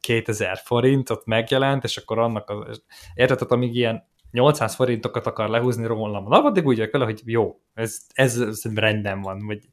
2000 0.00 0.60
forint 0.64 1.10
ott 1.10 1.26
megjelent, 1.26 1.84
és 1.84 1.96
akkor 1.96 2.18
annak 2.18 2.50
az, 2.50 2.82
érted, 3.14 3.52
amíg 3.52 3.74
ilyen 3.74 4.08
800 4.30 4.74
forintokat 4.74 5.26
akar 5.26 5.48
lehúzni 5.48 5.86
rólam 5.86 6.32
a 6.32 6.44
addig 6.44 6.66
úgy 6.66 6.76
vagyok 6.76 6.92
vele, 6.92 7.04
hogy 7.04 7.20
jó, 7.24 7.60
ez, 7.74 8.00
ez, 8.12 8.40
ez 8.40 8.62
rendben 8.74 9.20
van, 9.20 9.46
vagy 9.46 9.68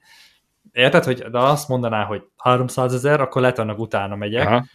érted, 0.72 1.04
hogy 1.04 1.24
de 1.24 1.40
azt 1.40 1.68
mondaná, 1.68 2.04
hogy 2.04 2.24
300 2.38 2.94
ezer, 2.94 3.22
akkor 3.22 3.42
lehet 3.42 3.60
annak 3.60 3.80
utána 3.80 4.16
megyek. 4.16 4.48
Aha. 4.48 4.66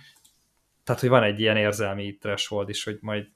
Tehát, 0.85 1.01
hogy 1.01 1.11
van 1.11 1.23
egy 1.23 1.41
ilyen 1.41 1.57
érzelmi 1.57 2.17
threshold 2.17 2.69
is, 2.69 2.85
hogy 2.85 2.99
majd 3.01 3.27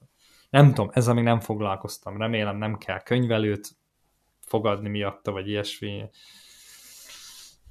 nem 0.51 0.68
tudom, 0.68 0.90
ezzel 0.92 1.14
még 1.14 1.24
nem 1.24 1.40
foglalkoztam. 1.40 2.18
Remélem 2.18 2.57
nem 2.57 2.76
kell 2.76 3.03
könyvelőt 3.03 3.68
fogadni 4.47 4.88
miatta, 4.88 5.32
vagy 5.32 5.49
ilyesmi. 5.49 6.05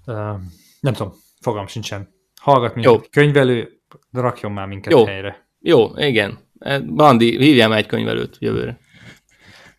Uh, 0.06 0.40
nem 0.80 0.94
tudom, 0.94 1.14
fogam 1.40 1.68
sincsen. 1.68 2.14
Hallgat 2.42 2.76
minket 2.76 2.94
Jó. 2.94 3.02
könyvelő, 3.12 3.82
rakjon 4.12 4.52
már 4.52 4.68
minket 4.68 4.94
Jó. 4.94 5.06
helyre. 5.06 5.48
Jó, 5.60 5.98
igen. 5.98 6.40
Bandi, 6.86 7.38
hívjál 7.38 7.70
már 7.70 7.78
egy 7.78 7.86
könyvelőt 7.86 8.38
jövőre. 8.40 8.80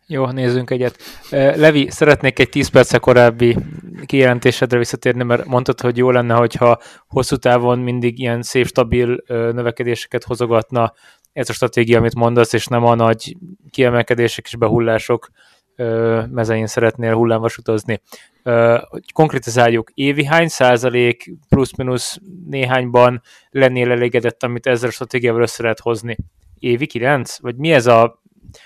Jó, 0.09 0.25
nézzünk 0.25 0.69
egyet. 0.69 0.97
Levi, 1.31 1.87
szeretnék 1.89 2.39
egy 2.39 2.49
10 2.49 2.67
perce 2.67 2.97
korábbi 2.97 3.57
kijelentésedre 4.05 4.77
visszatérni, 4.77 5.23
mert 5.23 5.45
mondtad, 5.45 5.81
hogy 5.81 5.97
jó 5.97 6.11
lenne, 6.11 6.33
hogyha 6.33 6.79
hosszú 7.07 7.35
távon 7.35 7.79
mindig 7.79 8.19
ilyen 8.19 8.41
szép, 8.41 8.65
stabil 8.65 9.23
növekedéseket 9.27 10.23
hozogatna 10.23 10.93
ez 11.33 11.49
a 11.49 11.53
stratégia, 11.53 11.97
amit 11.97 12.15
mondasz, 12.15 12.53
és 12.53 12.65
nem 12.65 12.85
a 12.85 12.95
nagy 12.95 13.37
kiemelkedések 13.69 14.45
és 14.45 14.55
behullások 14.55 15.29
mezein 16.29 16.67
szeretnél 16.67 17.13
hullámvasutazni. 17.13 18.01
Konkrétizáljuk, 19.13 19.91
évi 19.93 20.25
hány 20.25 20.47
százalék 20.47 21.31
plusz-minusz 21.49 22.17
néhányban 22.49 23.21
lennél 23.49 23.91
elégedett, 23.91 24.43
amit 24.43 24.67
ezzel 24.67 24.89
a 24.89 24.91
stratégiával 24.91 25.41
össze 25.41 25.61
lehet 25.61 25.79
hozni? 25.79 26.17
Évi 26.59 26.85
9? 26.85 27.39
Vagy 27.39 27.55
mi 27.55 27.71
ez 27.71 27.85
a 27.85 28.21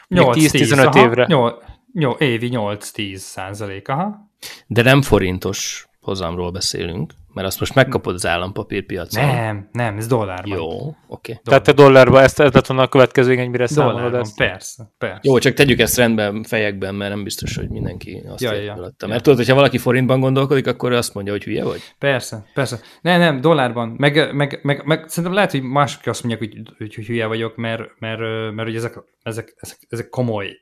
10-15 0.10 0.96
évre? 0.96 1.26
8, 1.28 1.56
8, 1.94 2.22
évi 2.22 2.50
8-10 2.54 3.16
százalék, 3.16 3.88
aha. 3.88 4.30
De 4.68 4.82
nem 4.82 5.02
forintos 5.02 5.88
hozamról 6.02 6.52
beszélünk, 6.52 7.14
mert 7.34 7.48
azt 7.48 7.60
most 7.60 7.76
megkapod 7.76 8.14
az 8.14 8.26
állampapírpiacon. 8.26 9.26
Nem, 9.26 9.70
nem, 9.72 9.98
ez 9.98 10.08
dollárban. 10.08 10.58
Jó, 10.58 10.66
oké. 10.68 10.96
Okay. 11.08 11.40
Tehát 11.44 11.64
te 11.64 11.72
dollárban, 11.72 12.24
ezt, 12.24 12.40
ez 12.40 12.54
lett 12.54 12.68
volna 12.68 12.84
a 12.84 12.88
következő 12.88 13.32
igény, 13.32 13.50
mire 13.50 13.68
számolod 13.68 14.14
ezt? 14.14 14.36
persze, 14.36 14.92
persze. 14.98 15.20
Jó, 15.24 15.38
csak 15.38 15.54
tegyük 15.54 15.80
ezt 15.80 15.98
rendben, 15.98 16.44
fejekben, 16.44 16.96
mert 16.96 17.14
nem 17.14 17.24
biztos, 17.24 17.56
hogy 17.56 17.70
mindenki 17.70 18.24
azt 18.28 18.42
ja, 18.42 18.54
ja, 18.54 18.74
alatta. 18.74 19.08
Mert 19.08 19.18
ja. 19.18 19.22
tudod, 19.22 19.38
hogyha 19.38 19.56
valaki 19.56 19.78
forintban 19.78 20.20
gondolkodik, 20.20 20.68
akkor 20.68 20.94
azt 20.94 21.14
mondja, 21.14 21.34
hogy 21.34 21.44
hülye 21.44 21.64
vagy. 21.64 21.82
Persze, 21.98 22.46
persze. 22.54 22.80
Nem, 23.02 23.20
nem, 23.20 23.42
dollárban. 23.42 23.96
Meg, 23.98 24.34
meg, 24.34 24.60
meg, 24.64 24.86
meg 24.86 25.04
szerintem 25.08 25.34
lehet, 25.34 25.52
hogy 25.52 25.62
mások 25.62 26.06
azt 26.06 26.24
mondják, 26.24 26.52
hogy, 26.52 26.74
hogy, 26.78 26.96
hogy 26.96 27.06
hülye 27.06 27.26
vagyok, 27.26 27.56
mert, 27.56 27.82
mert, 28.00 28.20
mert, 28.20 28.54
mert 28.54 28.68
hogy 28.68 28.76
ezek, 28.76 29.04
ezek, 29.24 29.54
ezek, 29.58 29.78
ezek 29.90 30.10
komoly 30.10 30.60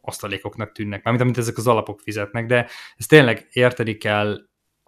asztalékoknak 0.00 0.72
tűnnek, 0.72 1.02
mármint 1.02 1.24
amit 1.24 1.38
ezek 1.38 1.56
az 1.56 1.66
alapok 1.66 2.00
fizetnek, 2.00 2.46
de 2.46 2.66
ez 2.96 3.06
tényleg 3.06 3.48
érteni 3.52 3.96
kell 3.96 4.38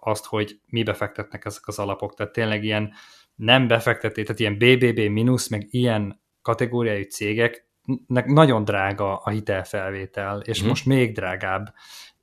azt, 0.05 0.25
hogy 0.25 0.59
mi 0.65 0.83
befektetnek 0.83 1.45
ezek 1.45 1.67
az 1.67 1.79
alapok. 1.79 2.13
Tehát 2.13 2.33
tényleg 2.33 2.63
ilyen 2.63 2.93
nem 3.35 3.67
befektetés, 3.67 4.25
tehát 4.25 4.39
ilyen 4.39 4.57
BBB 4.57 4.99
mínusz, 4.99 5.47
meg 5.47 5.67
ilyen 5.69 6.21
kategóriájú 6.41 7.03
cégeknek 7.03 8.25
nagyon 8.25 8.63
drága 8.63 9.17
a 9.17 9.29
hitelfelvétel, 9.29 10.39
és 10.39 10.63
mm. 10.63 10.67
most 10.67 10.85
még 10.85 11.13
drágább. 11.13 11.73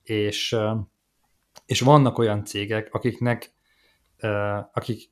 És, 0.03 0.57
és 1.67 1.81
vannak 1.81 2.19
olyan 2.19 2.45
cégek, 2.45 2.89
akiknek, 2.95 3.55
akik 4.73 5.11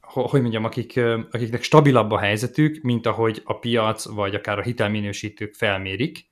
hogy 0.00 0.40
mondjam, 0.40 0.64
akik, 0.64 1.00
akiknek 1.30 1.62
stabilabb 1.62 2.10
a 2.10 2.18
helyzetük, 2.18 2.82
mint 2.82 3.06
ahogy 3.06 3.42
a 3.44 3.58
piac, 3.58 4.04
vagy 4.04 4.34
akár 4.34 4.58
a 4.58 4.62
hitelminősítők 4.62 5.54
felmérik, 5.54 6.26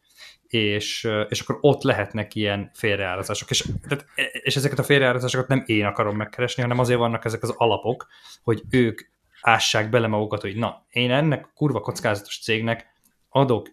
és, 0.53 1.09
és 1.29 1.41
akkor 1.41 1.59
ott 1.61 1.83
lehetnek 1.83 2.35
ilyen 2.35 2.71
félreárazások. 2.75 3.51
És, 3.51 3.65
tehát, 3.89 4.07
és 4.33 4.57
ezeket 4.57 4.79
a 4.79 4.83
félreárazásokat 4.83 5.49
nem 5.49 5.63
én 5.67 5.85
akarom 5.85 6.17
megkeresni, 6.17 6.63
hanem 6.63 6.79
azért 6.79 6.99
vannak 6.99 7.25
ezek 7.25 7.43
az 7.43 7.55
alapok, 7.57 8.07
hogy 8.43 8.63
ők 8.71 9.01
ássák 9.41 9.91
bele 9.91 10.07
magukat, 10.07 10.41
hogy 10.41 10.57
na, 10.57 10.87
én 10.91 11.11
ennek 11.11 11.45
a 11.47 11.51
kurva 11.55 11.81
kockázatos 11.81 12.41
cégnek 12.43 12.87
adok 13.29 13.69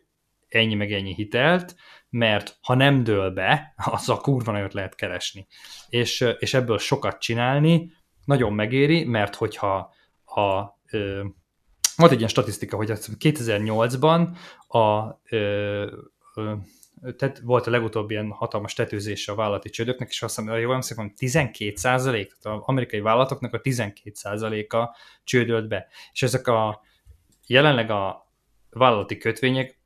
ennyi 0.47 0.75
meg 0.75 0.91
ennyi 0.91 1.13
hitelt, 1.13 1.75
mert 2.09 2.57
ha 2.61 2.75
nem 2.75 3.03
dől 3.03 3.32
be, 3.32 3.73
az 3.95 4.09
a 4.09 4.17
kurva 4.17 4.51
nagyot 4.51 4.73
lehet 4.73 4.95
keresni. 4.95 5.47
És, 5.89 6.25
és 6.39 6.53
ebből 6.53 6.77
sokat 6.77 7.19
csinálni 7.19 7.91
nagyon 8.25 8.53
megéri, 8.53 9.03
mert 9.03 9.36
hogyha 9.36 9.93
a, 10.25 10.63
ö, 10.91 11.23
volt 11.95 12.11
egy 12.11 12.17
ilyen 12.17 12.30
statisztika, 12.30 12.75
hogy 12.75 12.91
2008-ban 12.91 14.38
a 14.67 15.13
ö, 15.30 15.86
tehát 17.17 17.39
volt 17.39 17.67
a 17.67 17.71
legutóbbi 17.71 18.13
ilyen 18.13 18.32
hatalmas 18.32 18.73
tetőzés 18.73 19.27
a 19.27 19.36
vállalati 19.36 19.69
csődöknek, 19.69 20.09
és 20.09 20.21
azt 20.21 20.36
hiszem, 20.36 20.53
jól 20.53 20.71
emlékszem, 20.71 21.13
12 21.15 21.75
százalék, 21.75 22.38
az 22.41 22.51
amerikai 22.65 22.99
vállalatoknak 22.99 23.53
a 23.53 23.61
12 23.61 24.11
százaléka 24.13 24.95
csődölt 25.23 25.67
be. 25.67 25.88
És 26.11 26.21
ezek 26.23 26.47
a 26.47 26.82
jelenleg 27.47 27.89
a 27.89 28.32
vállalati 28.69 29.17
kötvények 29.17 29.80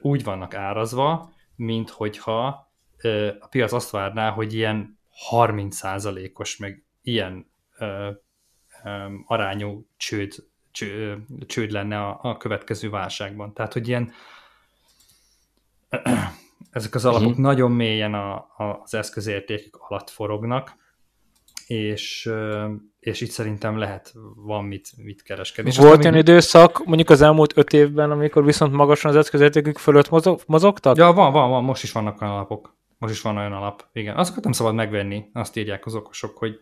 úgy 0.00 0.24
vannak 0.24 0.54
árazva, 0.54 1.32
mint 1.56 1.90
hogyha 1.90 2.72
a 3.40 3.46
piac 3.46 3.72
azt 3.72 3.90
várná, 3.90 4.30
hogy 4.30 4.54
ilyen 4.54 4.98
30 5.10 5.76
százalékos, 5.76 6.56
meg 6.56 6.84
ilyen 7.02 7.50
arányú 9.26 9.86
csőd, 9.96 10.34
cső, 10.70 11.24
csőd 11.46 11.70
lenne 11.70 12.06
a, 12.06 12.18
a 12.22 12.36
következő 12.36 12.90
válságban. 12.90 13.54
Tehát, 13.54 13.72
hogy 13.72 13.88
ilyen 13.88 14.12
ezek 16.70 16.94
az 16.94 17.04
alapok 17.04 17.28
uh-huh. 17.28 17.42
nagyon 17.42 17.70
mélyen 17.70 18.14
a, 18.14 18.34
a, 18.34 18.80
az 18.82 18.94
eszközértékük 18.94 19.76
alatt 19.88 20.10
forognak, 20.10 20.76
és, 21.66 22.30
és 23.00 23.20
itt 23.20 23.30
szerintem 23.30 23.78
lehet, 23.78 24.14
van 24.36 24.64
mit, 24.64 24.90
mit 24.96 25.22
kereskedni. 25.22 25.72
Volt 25.76 26.04
olyan 26.04 26.16
időszak, 26.16 26.84
mondjuk 26.84 27.10
az 27.10 27.22
elmúlt 27.22 27.56
öt 27.56 27.72
évben, 27.72 28.10
amikor 28.10 28.44
viszont 28.44 28.72
magasan 28.72 29.10
az 29.10 29.16
eszközértékük 29.16 29.78
fölött 29.78 30.10
mozog, 30.10 30.40
mozogtak? 30.46 30.96
Ja, 30.96 31.12
van, 31.12 31.32
van, 31.32 31.50
van, 31.50 31.64
most 31.64 31.82
is 31.82 31.92
vannak 31.92 32.20
olyan 32.20 32.34
alapok. 32.34 32.76
Most 32.98 33.14
is 33.14 33.20
van 33.20 33.36
olyan 33.36 33.52
alap, 33.52 33.88
igen. 33.92 34.16
Azokat 34.16 34.44
nem 34.44 34.52
szabad 34.52 34.74
megvenni, 34.74 35.24
azt 35.32 35.56
írják 35.56 35.86
az 35.86 35.94
okosok, 35.94 36.38
hogy 36.38 36.58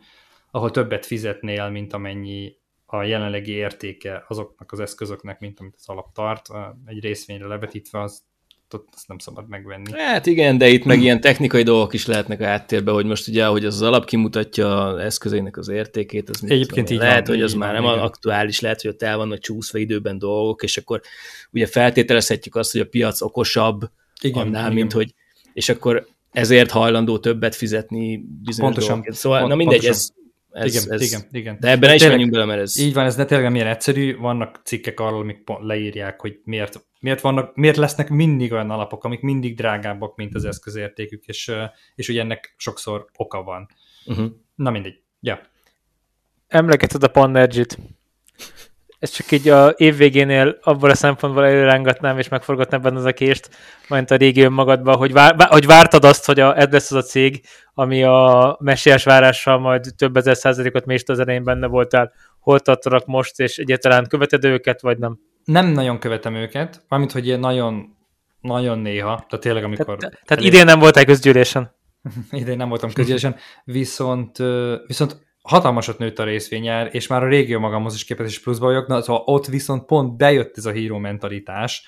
ahol 0.50 0.70
többet 0.70 1.06
fizetnél, 1.06 1.68
mint 1.68 1.92
amennyi 1.92 2.56
a 2.86 3.02
jelenlegi 3.02 3.52
értéke 3.52 4.24
azoknak 4.28 4.72
az 4.72 4.80
eszközöknek, 4.80 5.40
mint 5.40 5.60
amit 5.60 5.74
az 5.76 5.88
alap 5.88 6.12
tart, 6.12 6.48
egy 6.84 7.00
részvényre 7.00 7.46
levetítve, 7.46 8.00
az 8.00 8.22
ott 8.74 8.88
azt 8.94 9.08
nem 9.08 9.18
szabad 9.18 9.48
megvenni. 9.48 9.92
Hát 9.92 10.26
igen, 10.26 10.58
de 10.58 10.68
itt 10.68 10.84
meg 10.84 11.02
ilyen 11.02 11.20
technikai 11.20 11.62
dolgok 11.62 11.92
is 11.92 12.06
lehetnek 12.06 12.40
a 12.40 12.44
háttérben, 12.44 12.94
hogy 12.94 13.04
most 13.06 13.28
ugye, 13.28 13.46
hogy 13.46 13.64
az, 13.64 13.74
az 13.74 13.82
alap 13.82 14.04
kimutatja 14.04 14.84
az 14.84 14.98
eszközeinek 14.98 15.56
az 15.56 15.68
értékét, 15.68 16.28
az 16.28 16.42
Egyébként 16.46 16.90
így 16.90 16.98
lehet, 16.98 17.26
van, 17.26 17.36
hogy 17.36 17.44
az 17.44 17.54
már 17.54 17.72
van, 17.72 17.82
nem 17.82 17.92
igen. 17.92 18.04
aktuális, 18.04 18.60
lehet, 18.60 18.80
hogy 18.80 18.90
ott 18.90 19.02
el 19.02 19.16
vannak 19.16 19.38
csúszva 19.38 19.78
időben 19.78 20.18
dolgok, 20.18 20.62
és 20.62 20.76
akkor 20.76 21.00
ugye 21.52 21.66
feltételezhetjük 21.66 22.54
azt, 22.54 22.72
hogy 22.72 22.80
a 22.80 22.86
piac 22.86 23.20
okosabb 23.20 23.90
igen, 24.20 24.46
annál, 24.46 24.62
igen. 24.62 24.74
mint 24.74 24.92
hogy, 24.92 25.14
és 25.52 25.68
akkor 25.68 26.06
ezért 26.30 26.70
hajlandó 26.70 27.18
többet 27.18 27.54
fizetni 27.54 28.24
bizonyos 28.42 28.70
pontosan, 28.70 28.94
dolgokat. 28.94 29.14
Szóval, 29.14 29.38
pont, 29.38 29.50
na 29.50 29.56
mindegy, 29.56 29.80
pontosan. 29.80 30.21
Ez 30.52 30.74
igen, 30.74 30.92
ez, 30.92 31.02
igen, 31.02 31.28
igen. 31.30 31.56
De 31.60 31.70
ebben 31.70 31.88
de 31.88 31.94
is 31.94 32.06
menjünk 32.06 32.30
bele, 32.30 32.44
mert 32.44 32.60
ez... 32.60 32.78
Így 32.78 32.94
van, 32.94 33.04
ez 33.04 33.16
ne 33.16 33.24
tényleg 33.24 33.50
milyen 33.50 33.66
egyszerű, 33.66 34.16
vannak 34.16 34.60
cikkek 34.64 35.00
arról, 35.00 35.20
amik 35.20 35.42
leírják, 35.60 36.20
hogy 36.20 36.40
miért, 36.44 36.86
miért, 37.00 37.20
vannak, 37.20 37.56
miért 37.56 37.76
lesznek 37.76 38.08
mindig 38.08 38.52
olyan 38.52 38.70
alapok, 38.70 39.04
amik 39.04 39.20
mindig 39.20 39.56
drágábbak, 39.56 40.16
mint 40.16 40.34
az 40.34 40.44
eszközértékük, 40.44 41.24
és, 41.24 41.52
és 41.94 42.08
ugye 42.08 42.20
ennek 42.20 42.54
sokszor 42.56 43.06
oka 43.16 43.42
van. 43.42 43.68
Uh-huh. 44.06 44.30
Na 44.54 44.70
mindegy. 44.70 45.00
Ja. 45.20 45.40
Emlegeted 46.48 47.02
a 47.02 47.08
Panergy-t 47.08 47.78
ez 49.02 49.10
csak 49.10 49.30
így 49.30 49.48
a 49.48 49.74
évvégénél 49.76 50.58
abból 50.62 50.90
a 50.90 50.94
szempontból 50.94 51.44
előrángatnám, 51.44 52.18
és 52.18 52.28
megforgatnám 52.28 52.80
benne 52.80 52.96
az 52.96 53.04
a 53.04 53.12
kést, 53.12 53.50
majd 53.88 54.10
a 54.10 54.16
régi 54.16 54.42
önmagadban, 54.42 54.96
hogy, 54.96 55.12
vár, 55.12 55.34
hogy 55.48 55.66
vártad 55.66 56.04
azt, 56.04 56.26
hogy 56.26 56.40
a, 56.40 56.58
ez 56.58 56.68
lesz 56.70 56.90
az 56.90 57.04
a 57.04 57.08
cég, 57.08 57.44
ami 57.74 58.02
a 58.02 58.56
messiás 58.60 59.04
várással 59.04 59.58
majd 59.58 59.84
több 59.96 60.16
ezer 60.16 60.36
százalékot 60.36 60.84
mést 60.84 61.08
az 61.08 61.18
elején 61.18 61.44
benne 61.44 61.66
voltál. 61.66 62.12
Hol 62.40 62.60
tartanak 62.60 63.06
most, 63.06 63.40
és 63.40 63.58
egyáltalán 63.58 64.06
követed 64.08 64.44
őket, 64.44 64.80
vagy 64.80 64.98
nem? 64.98 65.18
Nem 65.44 65.66
nagyon 65.66 65.98
követem 65.98 66.34
őket, 66.34 66.84
valamint, 66.88 67.12
hogy 67.12 67.26
ilyen 67.26 67.40
nagyon, 67.40 67.96
nagyon 68.40 68.78
néha, 68.78 69.24
tehát 69.28 69.44
tényleg 69.44 69.64
amikor... 69.64 69.84
Tehát, 69.84 70.00
tehát 70.00 70.30
elég... 70.30 70.44
idén 70.44 70.64
nem 70.64 70.78
voltál 70.78 71.04
közgyűlésen? 71.04 71.74
idén 72.30 72.56
nem 72.56 72.68
voltam 72.68 72.92
közgyűlésen, 72.92 73.36
viszont, 73.64 74.38
viszont 74.86 75.31
hatalmasat 75.42 75.98
nőtt 75.98 76.18
a 76.18 76.24
részvényár, 76.24 76.88
és 76.92 77.06
már 77.06 77.22
a 77.22 77.28
régió 77.28 77.58
magamhoz 77.58 77.94
is 77.94 78.04
képes 78.04 78.30
is 78.30 78.40
pluszba 78.40 78.66
vagyok, 78.66 78.86
na, 78.86 79.02
szóval 79.02 79.22
ott 79.26 79.46
viszont 79.46 79.84
pont 79.84 80.16
bejött 80.16 80.56
ez 80.56 80.66
a 80.66 80.70
híró 80.70 80.98
mentalitás, 80.98 81.86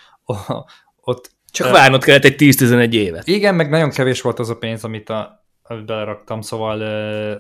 ott 1.01 1.31
csak 1.51 1.71
várnod 1.71 2.05
kellett 2.05 2.25
egy 2.25 2.35
10-11 2.39 2.93
évet. 2.93 3.27
Igen, 3.27 3.55
meg 3.55 3.71
nagyon 3.71 3.91
kevés 3.91 4.21
volt 4.21 4.39
az 4.39 4.51
a 4.51 4.57
pénz, 4.57 4.85
amit, 4.85 5.09
a, 5.09 5.45
beleraktam, 5.87 6.41
szóval, 6.41 6.79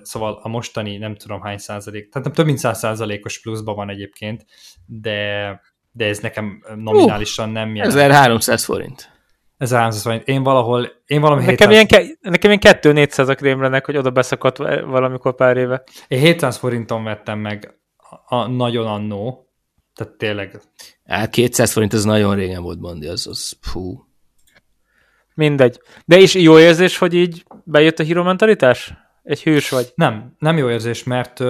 szóval 0.02 0.40
a 0.42 0.48
mostani 0.48 0.96
nem 0.96 1.14
tudom 1.14 1.40
hány 1.40 1.58
százalék, 1.58 2.08
tehát 2.08 2.26
nem 2.26 2.36
több 2.36 2.46
mint 2.46 2.58
száz 2.58 2.78
százalékos 2.78 3.40
pluszban 3.40 3.74
van 3.74 3.90
egyébként, 3.90 4.44
de, 4.86 5.60
de 5.92 6.06
ez 6.06 6.18
nekem 6.18 6.64
nominálisan 6.76 7.50
nem 7.50 7.74
jelent. 7.74 7.94
1300 7.94 8.64
forint. 8.64 9.13
1300 9.58 10.02
forint. 10.02 10.28
Én 10.28 10.42
valahol, 10.42 10.92
én 11.06 11.20
valami 11.20 11.44
nekem 11.44 11.70
700... 11.70 12.00
Ilyen, 12.00 12.18
nekem 12.20 12.50
ilyen 12.50 12.60
2 12.60 12.92
400 12.92 13.28
a 13.28 13.34
krémlenek, 13.34 13.84
hogy 13.84 13.96
oda 13.96 14.10
beszakadt 14.10 14.56
valamikor 14.56 15.34
pár 15.34 15.56
éve. 15.56 15.82
Én 16.08 16.18
700 16.18 16.56
forinton 16.56 17.04
vettem 17.04 17.38
meg 17.38 17.78
a, 17.96 18.34
a 18.36 18.46
nagyon 18.46 18.86
annó, 18.86 19.48
tehát 19.94 20.12
tényleg. 20.12 20.60
Á, 21.04 21.28
200 21.28 21.72
forint 21.72 21.92
az 21.92 22.04
nagyon 22.04 22.34
régen 22.34 22.62
volt, 22.62 22.80
Bondi, 22.80 23.06
az, 23.06 23.26
az 23.26 23.56
fú. 23.60 24.04
Mindegy. 25.34 25.80
De 26.04 26.18
is 26.18 26.34
jó 26.34 26.58
érzés, 26.58 26.98
hogy 26.98 27.14
így 27.14 27.44
bejött 27.64 27.98
a 27.98 28.02
híromentalitás? 28.02 28.94
Egy 29.22 29.42
hős 29.42 29.68
vagy? 29.68 29.92
Nem, 29.94 30.34
nem 30.38 30.56
jó 30.56 30.70
érzés, 30.70 31.02
mert 31.04 31.40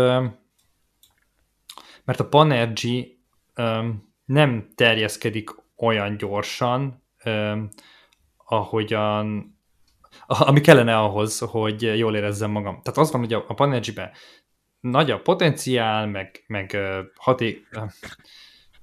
mert 2.05 2.21
a 2.21 2.29
Panergy 2.29 3.17
nem 4.25 4.69
terjeszkedik 4.75 5.51
olyan 5.77 6.17
gyorsan, 6.17 7.03
ahogyan, 8.45 9.57
ami 10.27 10.61
kellene 10.61 10.99
ahhoz, 10.99 11.39
hogy 11.39 11.99
jól 11.99 12.17
érezzem 12.17 12.51
magam. 12.51 12.81
Tehát 12.83 12.99
az 12.99 13.11
van, 13.13 13.21
hogy 13.21 13.33
a, 13.33 13.45
a 13.49 13.55
Panergy-ben 13.55 14.11
nagy 14.81 15.11
a 15.11 15.21
potenciál, 15.21 16.07
meg, 16.07 16.45
meg 16.47 16.77
haték... 17.17 17.69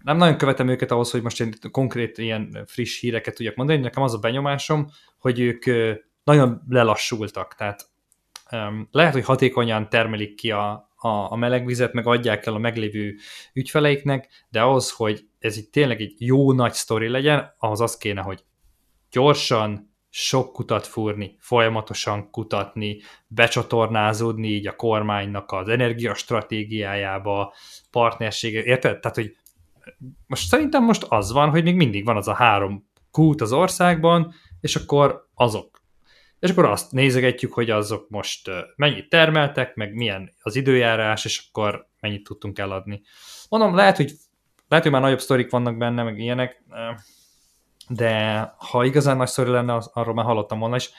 Nem 0.03 0.17
nagyon 0.17 0.37
követem 0.37 0.67
őket 0.67 0.91
ahhoz, 0.91 1.11
hogy 1.11 1.21
most 1.21 1.41
én 1.41 1.53
konkrét 1.71 2.17
ilyen 2.17 2.63
friss 2.65 2.99
híreket 2.99 3.35
tudjak 3.35 3.55
mondani, 3.55 3.79
nekem 3.79 4.03
az 4.03 4.13
a 4.13 4.19
benyomásom, 4.19 4.89
hogy 5.19 5.39
ők 5.39 5.65
nagyon 6.23 6.61
lelassultak, 6.67 7.55
tehát 7.55 7.89
lehet, 8.91 9.13
hogy 9.13 9.23
hatékonyan 9.23 9.89
termelik 9.89 10.35
ki 10.35 10.51
a, 10.51 10.71
a, 10.95 11.31
a 11.31 11.35
melegvizet, 11.35 11.93
meg 11.93 12.07
adják 12.07 12.45
el 12.45 12.53
a 12.53 12.57
meglévő 12.57 13.15
ügyfeleiknek, 13.53 14.45
de 14.49 14.61
ahhoz, 14.61 14.91
hogy 14.91 15.25
ez 15.39 15.57
itt 15.57 15.71
tényleg 15.71 16.01
egy 16.01 16.15
jó 16.17 16.51
nagy 16.51 16.73
sztori 16.73 17.07
legyen, 17.07 17.53
ahhoz 17.57 17.81
az 17.81 17.97
kéne, 17.97 18.21
hogy 18.21 18.43
gyorsan, 19.11 19.89
sok 20.13 20.53
kutat 20.53 20.87
fúrni, 20.87 21.35
folyamatosan 21.39 22.29
kutatni, 22.31 23.01
becsatornázódni 23.27 24.47
így 24.47 24.67
a 24.67 24.75
kormánynak 24.75 25.51
az 25.51 25.67
energiastratégiájába, 25.67 27.53
partnersége, 27.91 28.63
érted? 28.63 28.99
Tehát, 28.99 29.17
hogy 29.17 29.35
most 30.27 30.47
szerintem 30.47 30.83
most 30.83 31.03
az 31.03 31.31
van, 31.31 31.49
hogy 31.49 31.63
még 31.63 31.75
mindig 31.75 32.05
van 32.05 32.17
az 32.17 32.27
a 32.27 32.33
három 32.33 32.89
kút 33.11 33.41
az 33.41 33.51
országban, 33.51 34.33
és 34.61 34.75
akkor 34.75 35.27
azok. 35.33 35.81
És 36.39 36.49
akkor 36.49 36.65
azt 36.65 36.91
nézegetjük, 36.91 37.53
hogy 37.53 37.69
azok 37.69 38.09
most 38.09 38.49
mennyit 38.75 39.09
termeltek, 39.09 39.75
meg 39.75 39.93
milyen 39.93 40.33
az 40.41 40.55
időjárás, 40.55 41.25
és 41.25 41.47
akkor 41.47 41.87
mennyit 41.99 42.23
tudtunk 42.23 42.59
eladni. 42.59 43.01
Mondom, 43.49 43.75
lehet, 43.75 43.97
hogy, 43.97 44.11
lehet, 44.67 44.83
hogy 44.83 44.93
már 44.93 45.01
nagyobb 45.01 45.19
sztorik 45.19 45.49
vannak 45.49 45.77
benne, 45.77 46.03
meg 46.03 46.19
ilyenek, 46.19 46.63
de 47.87 48.39
ha 48.57 48.85
igazán 48.85 49.17
nagy 49.17 49.27
sztori 49.27 49.49
lenne, 49.49 49.75
az, 49.75 49.89
arról 49.93 50.13
már 50.13 50.25
hallottam 50.25 50.59
volna, 50.59 50.75
és 50.75 50.89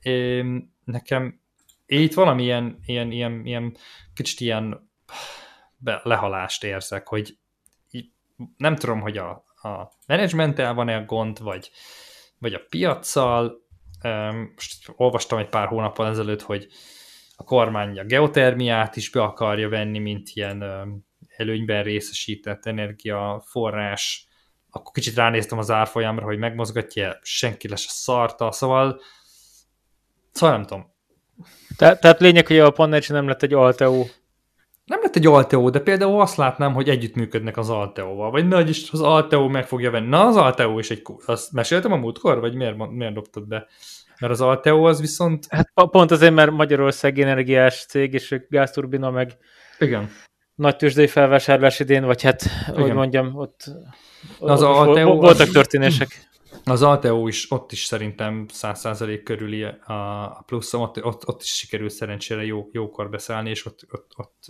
én, 0.00 0.74
nekem 0.84 1.40
itt 1.86 2.14
valamilyen 2.14 2.78
ilyen, 2.84 3.10
ilyen, 3.10 3.46
ilyen 3.46 3.76
kicsit 4.14 4.40
ilyen 4.40 4.90
lehalást 6.02 6.64
érzek, 6.64 7.08
hogy 7.08 7.38
nem 8.56 8.76
tudom, 8.76 9.00
hogy 9.00 9.16
a, 9.16 9.30
a 9.62 9.92
menedzsmenttel 10.06 10.74
van-e 10.74 10.96
a 10.96 11.04
gond, 11.04 11.42
vagy, 11.42 11.70
vagy 12.38 12.54
a 12.54 12.64
piaccal. 12.68 13.52
Most 14.54 14.92
olvastam 14.96 15.38
egy 15.38 15.48
pár 15.48 15.68
hónappal 15.68 16.06
ezelőtt, 16.06 16.42
hogy 16.42 16.68
a 17.36 17.44
kormány 17.44 17.98
a 17.98 18.04
geotermiát 18.04 18.96
is 18.96 19.10
be 19.10 19.22
akarja 19.22 19.68
venni, 19.68 19.98
mint 19.98 20.30
ilyen 20.34 20.64
előnyben 21.36 21.82
részesített 21.82 22.66
energiaforrás, 22.66 24.26
akkor 24.70 24.92
kicsit 24.92 25.14
ránéztem 25.14 25.58
az 25.58 25.70
árfolyamra, 25.70 26.24
hogy 26.24 26.38
megmozgatja, 26.38 27.18
senki 27.22 27.68
lesz 27.68 27.86
a 27.86 27.90
szarta, 27.90 28.52
szóval 28.52 29.00
szóval 30.32 30.56
nem 30.56 30.66
tudom. 30.66 30.92
Te, 31.76 31.96
tehát 31.96 32.20
lényeg, 32.20 32.46
hogy 32.46 32.58
a 32.58 32.70
Pannergy 32.70 33.10
nem 33.10 33.26
lett 33.26 33.42
egy 33.42 33.52
Alteo. 33.52 34.04
Nem 34.84 35.00
lett 35.02 35.16
egy 35.16 35.26
Alteo, 35.26 35.70
de 35.70 35.80
például 35.80 36.20
azt 36.20 36.36
látnám, 36.36 36.72
hogy 36.72 36.88
együttműködnek 36.88 37.56
az 37.56 37.70
Alteo-val, 37.70 38.30
vagy 38.30 38.48
nagy 38.48 38.68
is 38.68 38.90
az 38.90 39.00
Alteo 39.00 39.48
meg 39.48 39.66
fogja 39.66 39.90
venni. 39.90 40.08
Na, 40.08 40.26
az 40.26 40.36
Alteo 40.36 40.78
is 40.78 40.90
egy, 40.90 41.02
azt 41.26 41.52
meséltem 41.52 41.92
a 41.92 41.96
múltkor, 41.96 42.40
vagy 42.40 42.54
miért, 42.54 42.90
miért 42.90 43.14
dobtad 43.14 43.46
be? 43.46 43.66
Mert 44.20 44.32
az 44.32 44.40
Alteo 44.40 44.88
az 44.88 45.00
viszont... 45.00 45.46
Hát 45.48 45.70
pont 45.72 46.10
azért, 46.10 46.34
mert 46.34 46.50
Magyarország 46.50 47.18
energiás 47.18 47.84
cég, 47.84 48.12
és 48.12 48.36
gázturbina 48.48 49.10
meg 49.10 49.36
Igen. 49.78 50.10
Nagy 50.60 50.76
tőzsdei 50.76 51.06
felvásárlás 51.06 51.80
idén, 51.80 52.04
vagy 52.04 52.22
hát, 52.22 52.42
Igen. 52.68 52.80
hogy 52.80 52.92
mondjam, 52.92 53.36
ott, 53.36 53.64
az 54.38 54.62
ott 54.62 54.76
Alteo, 54.76 55.16
voltak 55.16 55.48
történések. 55.48 56.28
Az 56.64 56.82
Alteo 56.82 57.28
is, 57.28 57.50
ott 57.50 57.72
is 57.72 57.84
szerintem 57.84 58.46
100% 58.52 59.20
körüli 59.24 59.62
a 59.84 60.42
plusz, 60.46 60.74
ott, 60.74 61.04
ott, 61.04 61.28
ott 61.28 61.42
is 61.42 61.48
sikerült 61.48 61.90
szerencsére 61.90 62.44
jó, 62.44 62.68
jókor 62.72 63.10
beszállni, 63.10 63.50
és 63.50 63.66
ott, 63.66 63.86
ott, 63.90 64.10
ott 64.16 64.44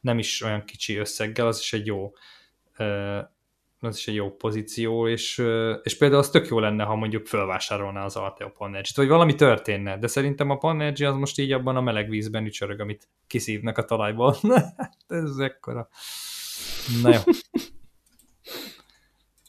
nem 0.00 0.18
is 0.18 0.42
olyan 0.42 0.64
kicsi 0.64 0.96
összeggel, 0.96 1.46
az 1.46 1.58
is 1.58 1.72
egy 1.72 1.86
jó 1.86 2.12
az 3.80 3.96
is 3.96 4.08
egy 4.08 4.14
jó 4.14 4.30
pozíció, 4.36 5.08
és, 5.08 5.42
és 5.82 5.96
például 5.98 6.20
az 6.20 6.30
tök 6.30 6.48
jó 6.48 6.58
lenne, 6.58 6.84
ha 6.84 6.94
mondjuk 6.94 7.26
felvásárolná 7.26 8.04
az 8.04 8.16
Alteo 8.16 8.50
Panergy-t, 8.50 8.96
vagy 8.96 9.08
valami 9.08 9.34
történne, 9.34 9.98
de 9.98 10.06
szerintem 10.06 10.50
a 10.50 10.56
Panergy 10.56 11.02
az 11.02 11.16
most 11.16 11.38
így 11.38 11.52
abban 11.52 11.76
a 11.76 11.80
meleg 11.80 12.08
vízben 12.08 12.44
ücsörög, 12.44 12.80
amit 12.80 13.08
kiszívnak 13.26 13.78
a 13.78 13.84
talajból. 13.84 14.36
Hát 14.76 15.04
ez 15.06 15.36
ekkora. 15.38 15.88
Na 17.02 17.14
jó. 17.14 17.20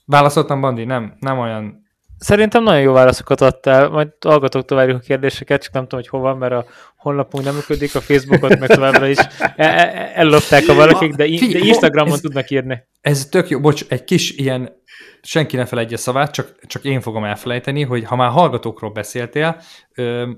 Válaszoltam, 0.05 0.61
Bandi? 0.61 0.83
Nem, 0.83 1.15
nem 1.19 1.39
olyan 1.39 1.86
Szerintem 2.19 2.63
nagyon 2.63 2.81
jó 2.81 2.93
válaszokat 2.93 3.41
adtál, 3.41 3.89
majd 3.89 4.07
hallgatok 4.25 4.65
tovább 4.65 4.89
a 4.89 4.99
kérdéseket, 4.99 5.63
csak 5.63 5.73
nem 5.73 5.83
tudom, 5.83 5.99
hogy 5.99 6.09
hova, 6.09 6.35
mert 6.35 6.53
a 6.53 6.65
honlapunk 6.95 7.43
nem 7.43 7.55
működik, 7.55 7.95
a 7.95 8.01
Facebookot 8.01 8.59
meg 8.59 8.69
továbbra 8.69 9.07
is 9.07 9.17
e, 9.17 9.53
e, 9.55 9.65
e, 9.65 10.11
ellopták 10.15 10.67
a 10.67 10.73
valakik, 10.73 11.13
de, 11.13 11.23
de 11.27 11.59
Instagramon 11.59 12.13
ez, 12.13 12.19
tudnak 12.19 12.49
írni. 12.49 12.83
Ez 13.01 13.25
tök 13.25 13.49
jó, 13.49 13.59
bocs, 13.59 13.85
egy 13.87 14.03
kis 14.03 14.31
ilyen, 14.31 14.81
senki 15.21 15.55
ne 15.55 15.65
felejtje 15.65 15.97
szavát, 15.97 16.31
csak, 16.31 16.65
csak 16.65 16.83
én 16.83 17.01
fogom 17.01 17.23
elfelejteni, 17.23 17.83
hogy 17.83 18.03
ha 18.03 18.15
már 18.15 18.29
hallgatókról 18.29 18.91
beszéltél, 18.91 19.61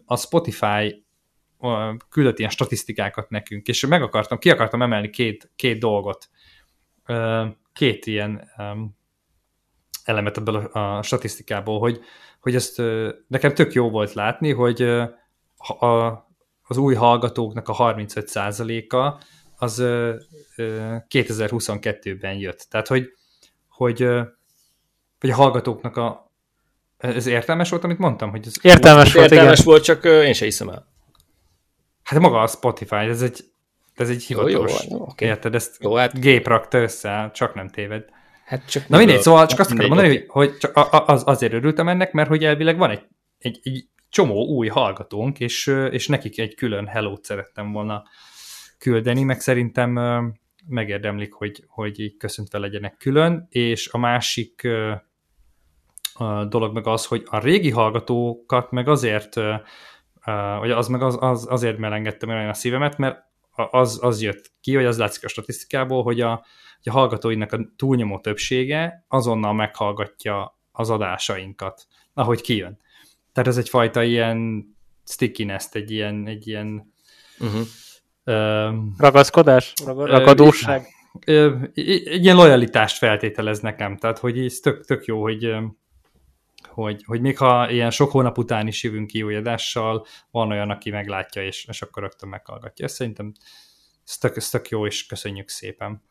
a 0.06 0.18
Spotify 0.18 1.06
küldött 2.10 2.40
ilyen 2.40 2.52
statisztikákat 2.52 3.30
nekünk, 3.30 3.68
és 3.68 3.86
meg 3.86 4.02
akartam, 4.02 4.38
ki 4.38 4.50
akartam 4.50 4.82
emelni 4.82 5.10
két, 5.10 5.52
két 5.56 5.80
dolgot. 5.80 6.30
Két 7.74 8.06
ilyen 8.06 8.50
elemet 10.10 10.38
ebből 10.38 10.56
a, 10.56 10.98
a 10.98 11.02
statisztikából, 11.02 11.80
hogy, 11.80 12.00
hogy 12.40 12.56
ezt 12.56 12.82
nekem 13.28 13.54
tök 13.54 13.74
jó 13.74 13.90
volt 13.90 14.14
látni, 14.14 14.52
hogy 14.52 14.82
a, 15.80 16.28
az 16.68 16.78
új 16.78 16.96
hallgatóknak 16.96 17.68
a 17.68 17.76
35%-a 17.76 19.24
az 19.58 19.82
2022-ben 21.10 22.36
jött. 22.36 22.68
Tehát, 22.70 22.88
hogy, 22.88 23.14
hogy, 23.70 24.08
hogy 25.20 25.30
a 25.30 25.36
hallgatóknak 25.36 25.98
a 25.98 26.28
ez 26.98 27.26
értelmes 27.26 27.70
volt, 27.70 27.84
amit 27.84 27.98
mondtam? 27.98 28.30
Hogy 28.30 28.46
ez 28.46 28.54
értelmes 28.62 29.14
volt, 29.14 29.32
értelmes 29.32 29.60
igen. 29.60 29.72
volt, 29.72 29.84
csak 29.84 30.06
én 30.06 30.34
se 30.34 30.46
hiszem 30.46 30.70
el. 30.70 30.88
Hát 32.04 32.20
maga 32.20 32.42
a 32.42 32.48
Spotify, 32.48 32.96
ez 32.96 33.22
egy, 33.22 33.44
ez 33.96 34.10
egy 34.10 34.24
hivatalos, 34.24 34.84
jó, 34.84 34.98
jó, 34.98 35.04
okay. 35.04 35.28
érted? 35.28 35.56
Ezt 35.56 35.78
jó, 35.80 35.96
hát... 35.96 36.20
gép 36.20 36.48
rakta 36.48 36.78
össze, 36.78 37.32
csak 37.34 37.54
nem 37.54 37.68
téved. 37.68 38.06
Hát 38.50 38.70
csak 38.70 38.88
Na 38.88 38.98
mindegy, 38.98 39.22
szóval 39.22 39.46
csak 39.46 39.60
azt 39.60 39.72
akarom 39.72 39.90
mondani, 39.90 40.16
hogy, 40.16 40.26
hogy 40.28 40.58
csak 40.58 40.72
az, 41.08 41.24
azért 41.26 41.54
örültem 41.54 41.88
ennek, 41.88 42.12
mert 42.12 42.30
hogy 42.30 42.44
elvileg 42.44 42.78
van 42.78 42.90
egy, 42.90 43.08
egy, 43.38 43.60
egy 43.64 43.88
csomó 44.10 44.46
új 44.46 44.68
hallgatónk, 44.68 45.40
és, 45.40 45.68
és 45.68 46.08
nekik 46.08 46.40
egy 46.40 46.56
külön 46.56 46.88
hello 46.88 47.16
szerettem 47.22 47.72
volna 47.72 48.04
küldeni, 48.78 49.24
meg 49.24 49.40
szerintem 49.40 50.00
megérdemlik, 50.68 51.34
hogy, 51.34 51.64
hogy 51.68 52.00
így 52.00 52.18
köszöntve 52.18 52.58
legyenek 52.58 52.98
külön, 52.98 53.48
és 53.50 53.90
a 53.92 53.98
másik 53.98 54.68
a 56.14 56.46
dolog 56.46 56.74
meg 56.74 56.88
az, 56.88 57.06
hogy 57.06 57.24
a 57.26 57.40
régi 57.40 57.70
hallgatókat 57.70 58.72
meg 58.72 58.88
azért, 58.88 59.36
vagy 60.60 60.72
az 60.72 60.88
meg 60.88 61.02
az, 61.02 61.18
az 61.20 61.46
azért 61.50 61.78
melengedtem 61.78 62.30
olyan 62.30 62.50
a 62.50 62.54
szívemet, 62.54 62.98
mert 62.98 63.18
az, 63.52 64.00
az 64.02 64.22
jött 64.22 64.52
ki, 64.62 64.76
vagy 64.76 64.86
az 64.86 64.98
látszik 64.98 65.24
a 65.24 65.28
statisztikából, 65.28 66.04
hogy 66.04 66.22
a, 66.22 66.46
hogy 66.84 66.94
a 66.94 66.98
hallgatóinak 66.98 67.52
a 67.52 67.60
túlnyomó 67.76 68.20
többsége 68.20 69.06
azonnal 69.08 69.54
meghallgatja 69.54 70.58
az 70.72 70.90
adásainkat, 70.90 71.88
ahogy 72.14 72.42
kijön. 72.42 72.80
Tehát 73.34 73.50
ez 73.50 73.58
egyfajta 73.58 74.04
ilyen 74.04 74.68
stickiness, 75.06 75.68
egy 75.72 75.92
ilyen, 75.92 76.28
egy 76.28 76.48
ilyen 76.48 76.94
uh-huh. 77.40 77.62
ö, 78.24 78.70
ragaszkodás, 78.98 79.74
ragadóság. 79.86 80.88
Ö, 81.26 81.56
egy 81.74 82.24
ilyen 82.24 82.36
lojalitást 82.36 82.98
feltételez 82.98 83.60
nekem, 83.60 83.98
tehát 83.98 84.18
hogy 84.18 84.40
ez 84.40 84.60
tök, 84.60 84.86
tök 84.86 85.06
jó, 85.06 85.22
hogy 85.22 85.56
hogy, 86.70 87.04
hogy 87.06 87.22
még 87.22 87.38
ha 87.38 87.70
ilyen 87.70 87.92
sok 87.92 88.12
hónap 88.12 88.38
után 88.38 88.68
is 88.68 88.84
jövünk 88.84 89.08
ki 89.08 89.24
új 89.24 89.36
adással, 89.36 90.06
van 90.32 90.52
olyan, 90.52 90.70
aki 90.70 90.90
meglátja, 90.90 91.44
és, 91.44 91.66
és 91.66 91.82
akkor 91.82 92.04
rögtön 92.04 92.30
meghallgatja. 92.30 92.86
Ezt 92.86 92.96
szerintem 92.96 93.32
ez 94.10 94.18
tök, 94.18 94.36
ez 94.36 94.50
tök 94.50 94.70
jó, 94.70 94.86
és 94.86 95.06
köszönjük 95.06 95.50
szépen 95.50 96.02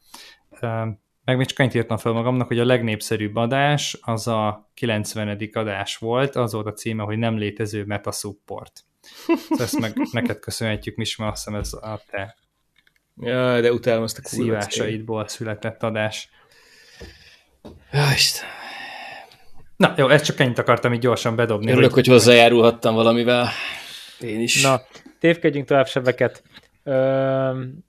meg 1.28 1.36
még 1.36 1.46
csak 1.46 1.58
annyit 1.58 1.74
írtam 1.74 1.96
fel 1.96 2.12
magamnak, 2.12 2.46
hogy 2.46 2.58
a 2.58 2.64
legnépszerűbb 2.64 3.36
adás 3.36 3.98
az 4.00 4.26
a 4.26 4.70
90. 4.74 5.48
adás 5.52 5.96
volt, 5.96 6.36
az 6.36 6.52
volt 6.52 6.66
a 6.66 6.72
címe, 6.72 7.02
hogy 7.02 7.18
nem 7.18 7.38
létező 7.38 7.84
meta 7.84 8.12
support. 8.12 8.84
Szóval 9.26 9.64
ezt 9.64 9.78
meg 9.78 9.92
neked 10.12 10.38
köszönhetjük, 10.38 10.96
Mis, 10.96 11.16
mert 11.16 11.32
azt 11.32 11.44
hiszem 11.44 11.60
ez 11.60 11.72
a 11.72 12.00
te 12.10 12.36
ja, 13.20 13.60
de 13.60 13.72
utálom 13.72 14.02
ezt 14.02 14.18
a 14.18 14.28
szívásaidból 14.28 15.28
született 15.28 15.82
adás. 15.82 16.28
Ja, 17.92 18.04
Isten. 18.14 18.48
Na, 19.76 19.94
jó, 19.96 20.08
ezt 20.08 20.24
csak 20.24 20.40
ennyit 20.40 20.58
akartam 20.58 20.92
így 20.92 21.00
gyorsan 21.00 21.36
bedobni. 21.36 21.70
Örülök, 21.70 21.92
hogy, 21.92 22.06
hogy 22.06 22.14
hozzájárulhattam 22.14 22.94
valamivel. 22.94 23.48
Én 24.20 24.40
is. 24.40 24.62
Na, 24.62 24.80
tévkedjünk 25.18 25.66
tovább 25.66 25.88
sebeket. 25.88 26.42
Üm 26.84 27.86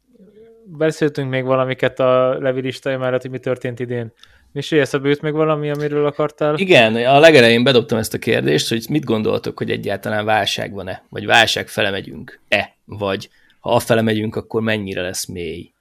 beszéltünk 0.78 1.30
még 1.30 1.43
valamiket 1.43 1.99
a 1.99 2.39
Levi 2.39 2.61
listája 2.61 2.97
mellett, 2.97 3.22
hogy 3.22 3.32
mi 3.32 3.39
történt 3.39 3.80
idén. 3.80 4.11
Misi, 4.51 4.80
eszembe 4.80 5.09
jut 5.09 5.22
még 5.22 5.34
valami, 5.34 5.70
amiről 5.70 6.05
akartál? 6.05 6.57
Igen, 6.57 6.95
a 6.95 7.20
legelején 7.20 7.63
bedobtam 7.63 7.97
ezt 7.97 8.13
a 8.13 8.17
kérdést, 8.17 8.70
hogy 8.70 8.86
mit 8.89 9.03
gondoltok, 9.03 9.57
hogy 9.57 9.72
egyáltalán 9.72 10.26
válság 10.26 10.74
van-e, 10.74 11.03
vagy 11.09 11.26
válság 11.26 11.67
fele 11.67 11.89
megyünk-e, 11.89 12.76
vagy 12.86 13.30
ha 13.59 13.74
afele 13.74 14.01
megyünk, 14.01 14.36
akkor 14.36 14.61
mennyire 14.61 15.01
lesz 15.01 15.26
mély? 15.26 15.72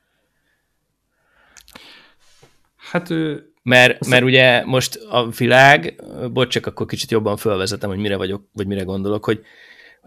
Hát 2.77 3.11
ő... 3.11 3.43
Mert, 3.63 4.07
mert 4.07 4.23
ugye 4.25 4.65
most 4.65 4.97
a 5.11 5.29
világ, 5.29 6.03
bocs, 6.33 6.49
csak 6.49 6.67
akkor 6.67 6.87
kicsit 6.87 7.11
jobban 7.11 7.37
felvezetem, 7.37 7.89
hogy 7.89 7.99
mire 7.99 8.17
vagyok, 8.17 8.43
vagy 8.53 8.67
mire 8.67 8.83
gondolok, 8.83 9.25
hogy 9.25 9.45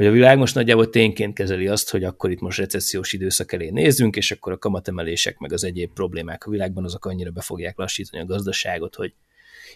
hogy 0.01 0.09
a 0.09 0.13
világ 0.13 0.37
most 0.37 0.55
nagyjából 0.55 0.89
tényként 0.89 1.33
kezeli 1.33 1.67
azt, 1.67 1.89
hogy 1.89 2.03
akkor 2.03 2.31
itt 2.31 2.39
most 2.39 2.57
recessziós 2.57 3.13
időszak 3.13 3.51
elé 3.51 3.69
nézzünk, 3.69 4.15
és 4.15 4.31
akkor 4.31 4.51
a 4.51 4.57
kamatemelések 4.57 5.37
meg 5.37 5.53
az 5.53 5.63
egyéb 5.63 5.93
problémák 5.93 6.45
a 6.45 6.49
világban 6.49 6.83
azok 6.83 7.05
annyira 7.05 7.31
be 7.31 7.41
fogják 7.41 7.77
lassítani 7.77 8.23
a 8.23 8.25
gazdaságot, 8.25 8.95
hogy 8.95 9.13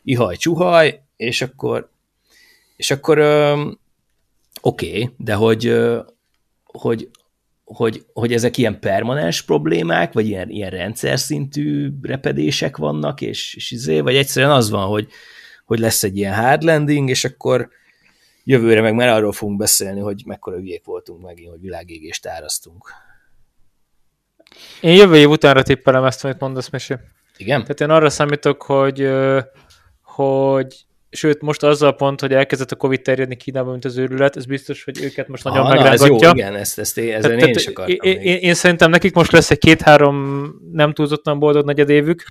ihaj, 0.04 0.36
csuhaj, 0.36 1.02
és 1.16 1.42
akkor 1.42 1.90
és 2.76 2.92
akkor 2.92 3.20
oké, 4.62 4.88
okay, 4.88 5.10
de 5.18 5.34
hogy, 5.34 5.76
hogy, 6.64 7.10
hogy, 7.64 8.06
hogy 8.14 8.34
ezek 8.34 8.58
ilyen 8.58 8.80
permanens 8.80 9.42
problémák, 9.42 10.14
vagy 10.14 10.28
ilyen, 10.28 10.50
ilyen 10.50 10.70
rendszer 10.70 11.20
szintű 11.20 11.90
repedések 12.02 12.78
vannak, 12.78 13.22
és, 13.22 13.56
és 13.56 13.72
izé, 13.72 14.00
vagy 14.00 14.16
egyszerűen 14.16 14.52
az 14.52 14.70
van, 14.70 14.88
hogy, 14.88 15.08
hogy 15.66 15.80
lesz 15.80 16.04
egy 16.04 16.18
ilyen 16.18 16.34
hard 16.34 16.64
landing, 16.64 17.10
és 17.10 17.24
akkor 17.24 17.70
jövőre 18.46 18.82
meg 18.82 18.94
már 18.94 19.08
arról 19.08 19.32
fogunk 19.32 19.58
beszélni, 19.58 20.00
hogy 20.00 20.22
mekkora 20.26 20.58
ügyék 20.58 20.86
voltunk 20.86 21.22
megint, 21.22 21.50
hogy 21.50 21.60
világégést 21.60 22.28
árasztunk. 22.28 22.90
Én 24.82 24.96
jövő 24.96 25.16
év 25.16 25.30
utánra 25.30 25.64
tippelem 25.64 26.04
ezt, 26.04 26.26
amit 26.26 26.40
mondasz, 26.40 26.70
Misi. 26.70 26.96
Igen? 27.38 27.62
Tehát 27.62 27.82
én 27.82 27.90
arra 27.90 28.10
számítok, 28.10 28.62
hogy, 28.64 29.10
hogy 30.02 30.86
sőt, 31.10 31.42
most 31.42 31.64
azzal 31.64 31.96
pont, 31.96 32.22
hogy 32.22 32.34
elkezdett 32.34 32.72
a 32.72 32.76
Covid 32.76 33.02
terjedni 33.02 33.36
Kínában, 33.36 33.72
mint 33.72 33.86
az 33.86 33.98
őrület, 33.98 34.36
ez 34.36 34.46
biztos, 34.46 34.84
hogy 34.84 35.04
őket 35.04 35.28
most 35.28 35.44
nagyon 35.44 35.66
ah, 35.66 35.70
megrángatja. 35.70 36.16
Ez 36.16 36.22
jó, 36.22 36.30
igen, 36.32 36.56
ezt, 36.56 36.80
ezt 36.80 36.98
én, 36.98 37.14
ezen 37.14 37.32
tehát, 37.32 37.48
én 37.48 37.56
is 37.56 37.68
akartam. 37.68 37.96
Én, 38.02 38.20
én, 38.22 38.38
én, 38.38 38.54
szerintem 38.54 38.90
nekik 38.90 39.14
most 39.14 39.32
lesz 39.32 39.52
egy 39.52 39.58
két-három 39.58 40.46
nem 40.72 40.94
túlzottan 40.94 41.40
boldog 41.40 41.66
negyedévük, 41.66 42.24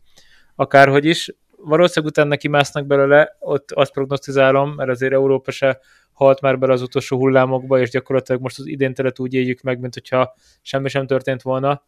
akárhogy 0.55 1.05
is. 1.05 1.35
Valószínűleg 1.57 2.15
utána 2.17 2.37
kimásznak 2.37 2.87
belőle, 2.87 3.37
ott 3.39 3.71
azt 3.71 3.93
prognosztizálom, 3.93 4.71
mert 4.71 4.91
azért 4.91 5.13
Európa 5.13 5.51
se 5.51 5.81
halt 6.15 6.41
már 6.41 6.59
bele 6.59 6.73
az 6.73 6.83
utolsó 6.83 7.17
hullámokba, 7.17 7.81
és 7.81 7.91
gyakorlatilag 7.91 8.41
most 8.41 8.59
az 8.59 8.67
idén 8.67 8.95
telet 8.95 9.19
úgy 9.19 9.35
éljük 9.35 9.61
meg, 9.61 9.81
mint 9.81 9.95
hogyha 9.95 10.35
semmi 10.63 10.89
sem 10.89 11.07
történt 11.07 11.43
volna. 11.43 11.83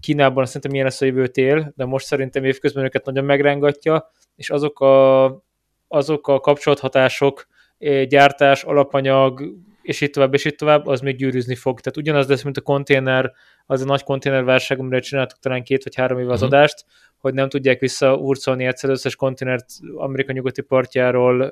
Kínában 0.00 0.46
szerintem 0.46 0.70
milyen 0.70 0.86
lesz 0.86 1.00
a 1.00 1.04
jövő 1.04 1.26
tél, 1.26 1.72
de 1.76 1.84
most 1.84 2.06
szerintem 2.06 2.44
évközben 2.44 2.84
őket 2.84 3.04
nagyon 3.04 3.24
megrángatja, 3.24 4.10
és 4.36 4.50
azok 4.50 4.80
a, 4.80 5.24
azok 5.88 6.28
a 6.28 6.40
kapcsolathatások, 6.40 7.46
gyártás, 8.08 8.64
alapanyag, 8.64 9.42
és 9.82 10.00
itt 10.00 10.12
tovább, 10.12 10.34
és 10.34 10.44
itt 10.44 10.58
tovább, 10.58 10.86
az 10.86 11.00
még 11.00 11.16
gyűrűzni 11.16 11.54
fog. 11.54 11.80
Tehát 11.80 11.98
ugyanaz 11.98 12.28
lesz, 12.28 12.42
mint 12.42 12.56
a 12.56 12.60
konténer, 12.60 13.32
az 13.66 13.82
a 13.82 13.84
nagy 13.84 14.02
konténerválság, 14.02 14.78
amire 14.78 15.00
csináltuk 15.00 15.38
talán 15.38 15.62
két 15.62 15.84
vagy 15.84 15.94
három 15.94 16.18
év 16.18 16.30
az 16.30 16.42
uh-huh. 16.42 16.58
adást, 16.58 16.84
hogy 17.22 17.34
nem 17.34 17.48
tudják 17.48 17.80
visszaurcolni 17.80 18.64
egyszer 18.64 18.90
összes 18.90 19.16
konténert 19.16 19.66
Amerika 19.94 20.32
nyugati 20.32 20.62
partjáról 20.62 21.50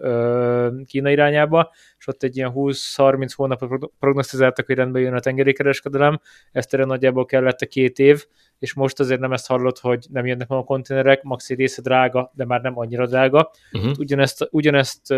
Kína 0.85 1.11
irányába, 1.11 1.73
és 1.99 2.07
ott 2.07 2.23
egy 2.23 2.37
ilyen 2.37 2.53
20-30 2.55 3.31
hónapot 3.35 3.91
prognosztizáltak, 3.99 4.67
hogy 4.67 4.77
rendben 4.77 5.03
jön 5.03 5.15
a 5.15 5.21
tengeri 5.21 5.53
kereskedelem, 5.53 6.21
ezt 6.53 6.75
erre 6.75 6.85
nagyjából 6.85 7.25
kellett 7.25 7.61
a 7.61 7.67
két 7.67 7.99
év, 7.99 8.27
és 8.59 8.75
most 8.75 9.01
azért 9.01 9.21
nem 9.21 9.33
ezt 9.33 9.47
hallott, 9.47 9.79
hogy 9.79 10.07
nem 10.11 10.27
jönnek 10.27 10.49
meg 10.49 10.59
a 10.59 10.65
konténerek, 10.65 11.23
maxi 11.23 11.55
része 11.55 11.83
drága, 11.83 12.31
de 12.35 12.45
már 12.45 12.61
nem 12.61 12.79
annyira 12.79 13.07
drága. 13.07 13.51
Uh-huh. 13.73 13.93
Ugyanezt, 13.99 14.49
ugyanezt 14.51 15.09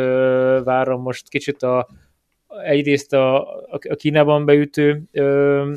várom 0.65 1.03
most 1.03 1.29
kicsit 1.29 1.63
a 1.63 1.89
egyrészt 2.65 3.13
a, 3.13 3.41
a 3.67 3.95
Kínában 3.95 4.45
beütő 4.45 5.03
uh, 5.13 5.75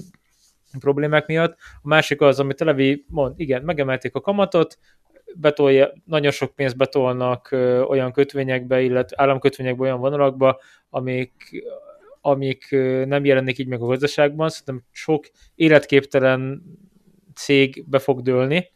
problémák 0.79 1.27
miatt, 1.27 1.57
a 1.81 1.87
másik 1.87 2.21
az, 2.21 2.39
amit 2.39 2.61
a 2.61 2.65
Levi 2.65 3.05
mond, 3.07 3.39
igen, 3.39 3.63
megemelték 3.63 4.15
a 4.15 4.21
kamatot, 4.21 4.77
betolja, 5.35 5.93
nagyon 6.05 6.31
sok 6.31 6.55
pénzt 6.55 6.77
betolnak 6.77 7.51
ö, 7.51 7.81
olyan 7.81 8.11
kötvényekbe, 8.11 8.81
illetve 8.81 9.15
államkötvényekbe, 9.23 9.83
olyan 9.83 9.99
vonalakba, 9.99 10.59
amik, 10.89 11.63
amik 12.21 12.71
ö, 12.71 13.05
nem 13.05 13.25
jelennek 13.25 13.57
így 13.57 13.67
meg 13.67 13.81
a 13.81 13.85
gazdaságban, 13.85 14.49
szerintem 14.49 14.83
sok 14.91 15.25
életképtelen 15.55 16.63
cég 17.35 17.85
be 17.89 17.99
fog 17.99 18.21
dőlni, 18.21 18.71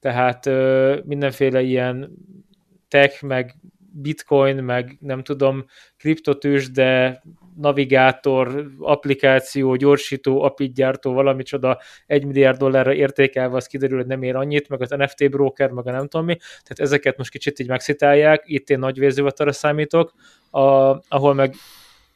tehát 0.00 0.46
ö, 0.46 0.98
mindenféle 1.04 1.60
ilyen 1.62 2.10
tech, 2.88 3.22
meg 3.22 3.56
bitcoin, 3.92 4.56
meg 4.56 4.96
nem 5.00 5.22
tudom, 5.22 5.64
kriptotűs, 5.96 6.70
de 6.70 7.22
navigátor, 7.56 8.66
applikáció, 8.78 9.74
gyorsító, 9.74 10.42
apit 10.42 10.74
gyártó, 10.74 11.12
valami 11.12 11.42
csoda, 11.42 11.80
egy 12.06 12.24
milliárd 12.24 12.58
dollárra 12.58 12.94
értékelve, 12.94 13.56
az 13.56 13.66
kiderül, 13.66 13.96
hogy 13.96 14.06
nem 14.06 14.22
ér 14.22 14.36
annyit, 14.36 14.68
meg 14.68 14.80
az 14.80 14.90
NFT 14.90 15.30
broker, 15.30 15.70
meg 15.70 15.86
a 15.86 15.90
nem 15.90 16.08
tudom 16.08 16.26
mi, 16.26 16.36
tehát 16.36 16.78
ezeket 16.78 17.16
most 17.16 17.30
kicsit 17.30 17.58
így 17.58 17.68
megszitálják, 17.68 18.42
itt 18.46 18.70
én 18.70 18.78
nagy 18.78 18.98
vérzővatarra 18.98 19.52
számítok, 19.52 20.12
a, 20.50 20.60
ahol 21.08 21.34
meg 21.34 21.54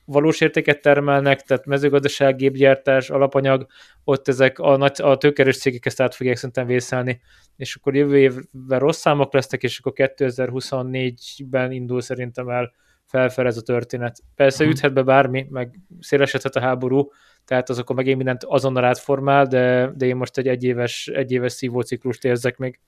valós 0.04 0.40
értéket 0.40 0.80
termelnek, 0.80 1.42
tehát 1.42 1.66
mezőgazdaság, 1.66 2.36
gépgyártás, 2.36 3.10
alapanyag, 3.10 3.66
ott 4.04 4.28
ezek 4.28 4.58
a, 4.58 4.76
nagy, 4.76 4.96
a 5.02 5.16
tőkerős 5.16 5.58
cégek 5.58 5.86
ezt 5.86 6.00
át 6.00 6.14
fogják 6.14 6.36
szerintem 6.36 6.66
vészelni, 6.66 7.20
és 7.56 7.74
akkor 7.74 7.94
jövő 7.94 8.18
évben 8.18 8.78
rossz 8.78 8.98
számok 8.98 9.32
lesznek, 9.32 9.62
és 9.62 9.78
akkor 9.78 9.92
2024-ben 9.96 11.72
indul 11.72 12.00
szerintem 12.00 12.48
el 12.48 12.72
felfel 13.06 13.46
ez 13.46 13.56
a 13.56 13.62
történet. 13.62 14.18
Persze 14.34 14.64
uh-huh. 14.64 14.78
üthet 14.78 14.92
be 14.92 15.02
bármi, 15.02 15.46
meg 15.50 15.80
szélesedhet 16.00 16.56
a 16.56 16.60
háború, 16.60 17.10
tehát 17.44 17.68
az 17.68 17.78
akkor 17.78 17.96
megint 17.96 18.16
mindent 18.16 18.44
azonnal 18.44 18.84
átformál, 18.84 19.46
de, 19.46 19.92
de 19.96 20.06
én 20.06 20.16
most 20.16 20.38
egy 20.38 20.48
egyéves, 20.48 21.06
egyéves 21.06 21.52
szívóciklust 21.52 22.24
érzek 22.24 22.56
még. 22.56 22.80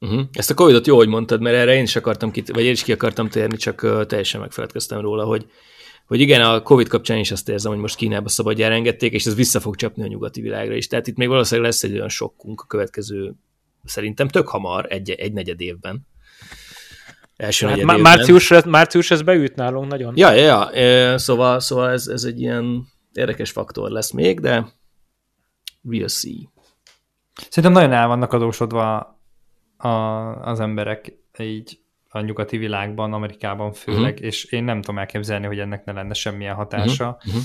Uh-huh. 0.00 0.22
Ezt 0.32 0.50
a 0.50 0.54
Covid-ot 0.54 0.86
jó, 0.86 0.96
hogy 0.96 1.08
mondtad, 1.08 1.40
mert 1.40 1.56
erre 1.56 1.74
én 1.74 1.82
is 1.82 1.96
akartam, 1.96 2.30
ki, 2.30 2.42
vagy 2.52 2.64
én 2.64 2.72
is 2.72 2.82
ki 2.82 2.92
akartam 2.92 3.28
térni, 3.28 3.56
csak 3.56 3.82
uh, 3.82 4.04
teljesen 4.04 4.40
megfeledkeztem 4.40 5.00
róla, 5.00 5.24
hogy, 5.24 5.46
hogy 6.06 6.20
igen, 6.20 6.40
a 6.40 6.62
Covid 6.62 6.88
kapcsán 6.88 7.18
is 7.18 7.30
azt 7.30 7.48
érzem, 7.48 7.72
hogy 7.72 7.80
most 7.80 7.96
Kínába 7.96 8.28
szabadjára 8.28 8.74
engedték, 8.74 9.12
és 9.12 9.26
ez 9.26 9.34
vissza 9.34 9.60
fog 9.60 9.76
csapni 9.76 10.02
a 10.02 10.06
nyugati 10.06 10.40
világra 10.40 10.74
is. 10.74 10.86
Tehát 10.86 11.06
itt 11.06 11.16
még 11.16 11.28
valószínűleg 11.28 11.70
lesz 11.70 11.82
egy 11.82 11.92
olyan 11.92 12.08
sokkunk 12.08 12.60
a 12.60 12.66
következő, 12.66 13.34
szerintem 13.84 14.28
tök 14.28 14.48
hamar, 14.48 14.86
egy, 14.88 15.10
egy 15.10 15.32
negyed 15.32 15.60
évben, 15.60 16.06
első 17.40 17.66
hát 17.66 17.82
má- 17.82 17.98
március, 17.98 18.52
március 18.64 19.10
ez 19.10 19.22
beüt 19.22 19.54
nálunk 19.54 19.90
nagyon. 19.90 20.12
Ja, 20.16 20.32
ja, 20.32 20.78
ja. 20.80 21.18
Szóval, 21.18 21.60
szóval 21.60 21.90
ez, 21.90 22.06
ez 22.06 22.24
egy 22.24 22.40
ilyen 22.40 22.86
érdekes 23.12 23.50
faktor 23.50 23.90
lesz 23.90 24.10
még, 24.10 24.40
de 24.40 24.66
we'll 25.88 26.08
see. 26.08 26.48
Szerintem 27.48 27.72
nagyon 27.72 27.92
el 27.92 28.06
vannak 28.06 28.32
adósodva 28.32 29.18
a, 29.76 29.88
az 30.42 30.60
emberek 30.60 31.12
így 31.38 31.78
a 32.08 32.20
nyugati 32.20 32.56
világban, 32.56 33.12
Amerikában 33.12 33.72
főleg, 33.72 34.12
uh-huh. 34.12 34.26
és 34.26 34.44
én 34.44 34.64
nem 34.64 34.80
tudom 34.80 34.98
elképzelni, 34.98 35.46
hogy 35.46 35.58
ennek 35.58 35.84
ne 35.84 35.92
lenne 35.92 36.14
semmilyen 36.14 36.54
hatása. 36.54 37.18
Uh-huh. 37.26 37.42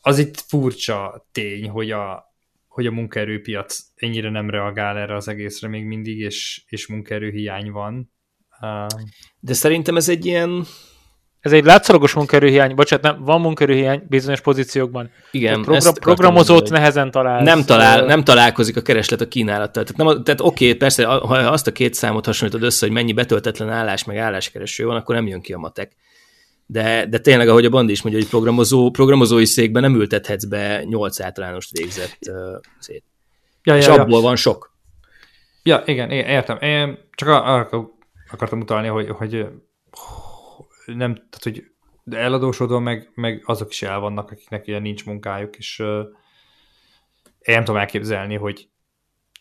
Az 0.00 0.18
itt 0.18 0.40
furcsa 0.40 1.26
tény, 1.32 1.68
hogy 1.68 1.90
a, 1.90 2.34
hogy 2.68 2.86
a 2.86 2.90
munkaerőpiac 2.90 3.78
ennyire 3.94 4.30
nem 4.30 4.50
reagál 4.50 4.98
erre 4.98 5.14
az 5.14 5.28
egészre 5.28 5.68
még 5.68 5.84
mindig, 5.84 6.18
és, 6.18 6.64
és 6.66 6.86
munkaerőhiány 6.86 7.70
van. 7.70 8.12
De 9.40 9.52
szerintem 9.52 9.96
ez 9.96 10.08
egy 10.08 10.26
ilyen... 10.26 10.66
Ez 11.40 11.52
egy 11.52 11.64
látszalagos 11.64 12.12
munkerőhiány, 12.12 12.74
bocsánat, 12.74 13.04
nem, 13.04 13.24
van 13.24 13.40
munkerőhiány 13.40 14.02
bizonyos 14.08 14.40
pozíciókban. 14.40 15.10
Igen. 15.30 15.62
Program, 15.62 15.94
programozót 15.94 16.70
nehezen 16.70 17.10
talál. 17.10 17.42
Nem, 17.42 17.64
talál, 17.64 18.04
nem 18.04 18.24
találkozik 18.24 18.76
a 18.76 18.82
kereslet 18.82 19.20
a 19.20 19.28
kínálattal. 19.28 19.84
Tehát, 19.84 20.14
nem, 20.14 20.24
tehát 20.24 20.40
oké, 20.40 20.64
okay, 20.66 20.76
persze, 20.76 21.04
ha 21.04 21.36
azt 21.36 21.66
a 21.66 21.72
két 21.72 21.94
számot 21.94 22.26
hasonlítod 22.26 22.62
össze, 22.62 22.86
hogy 22.86 22.94
mennyi 22.94 23.12
betöltetlen 23.12 23.68
állás, 23.68 24.04
meg 24.04 24.16
álláskereső 24.16 24.84
van, 24.84 24.96
akkor 24.96 25.14
nem 25.14 25.26
jön 25.26 25.40
ki 25.40 25.52
a 25.52 25.58
matek. 25.58 25.92
De, 26.66 27.06
de 27.06 27.18
tényleg, 27.18 27.48
ahogy 27.48 27.64
a 27.64 27.70
Bandi 27.70 27.92
is 27.92 28.02
mondja, 28.02 28.20
hogy 28.20 28.30
programozó, 28.30 28.90
programozói 28.90 29.44
székben 29.44 29.82
nem 29.82 29.94
ültethetsz 29.94 30.44
be 30.44 30.84
nyolc 30.84 31.20
általánost 31.20 31.78
végzett 31.78 32.18
uh, 32.28 32.36
szét. 32.78 33.04
Ja, 33.62 33.76
És 33.76 33.86
ja, 33.86 33.92
abból 33.92 34.18
ja. 34.18 34.24
van 34.24 34.36
sok. 34.36 34.72
Ja, 35.62 35.82
igen, 35.86 36.10
értem. 36.10 36.58
Én 36.60 36.98
csak 37.12 37.28
arra 37.28 37.68
akartam 38.34 38.60
utalni, 38.60 38.88
hogy, 38.88 39.08
hogy 39.08 39.46
nem, 40.86 41.14
tehát 41.14 41.42
hogy 41.42 41.64
eladósodva 42.10 42.78
meg, 42.78 43.10
meg 43.14 43.42
azok 43.44 43.70
is 43.70 43.82
el 43.82 43.98
vannak, 43.98 44.30
akiknek 44.30 44.66
ilyen 44.66 44.82
nincs 44.82 45.04
munkájuk, 45.06 45.56
és 45.56 45.78
uh, 45.78 46.04
én 47.38 47.54
nem 47.54 47.64
tudom 47.64 47.80
elképzelni, 47.80 48.34
hogy 48.34 48.68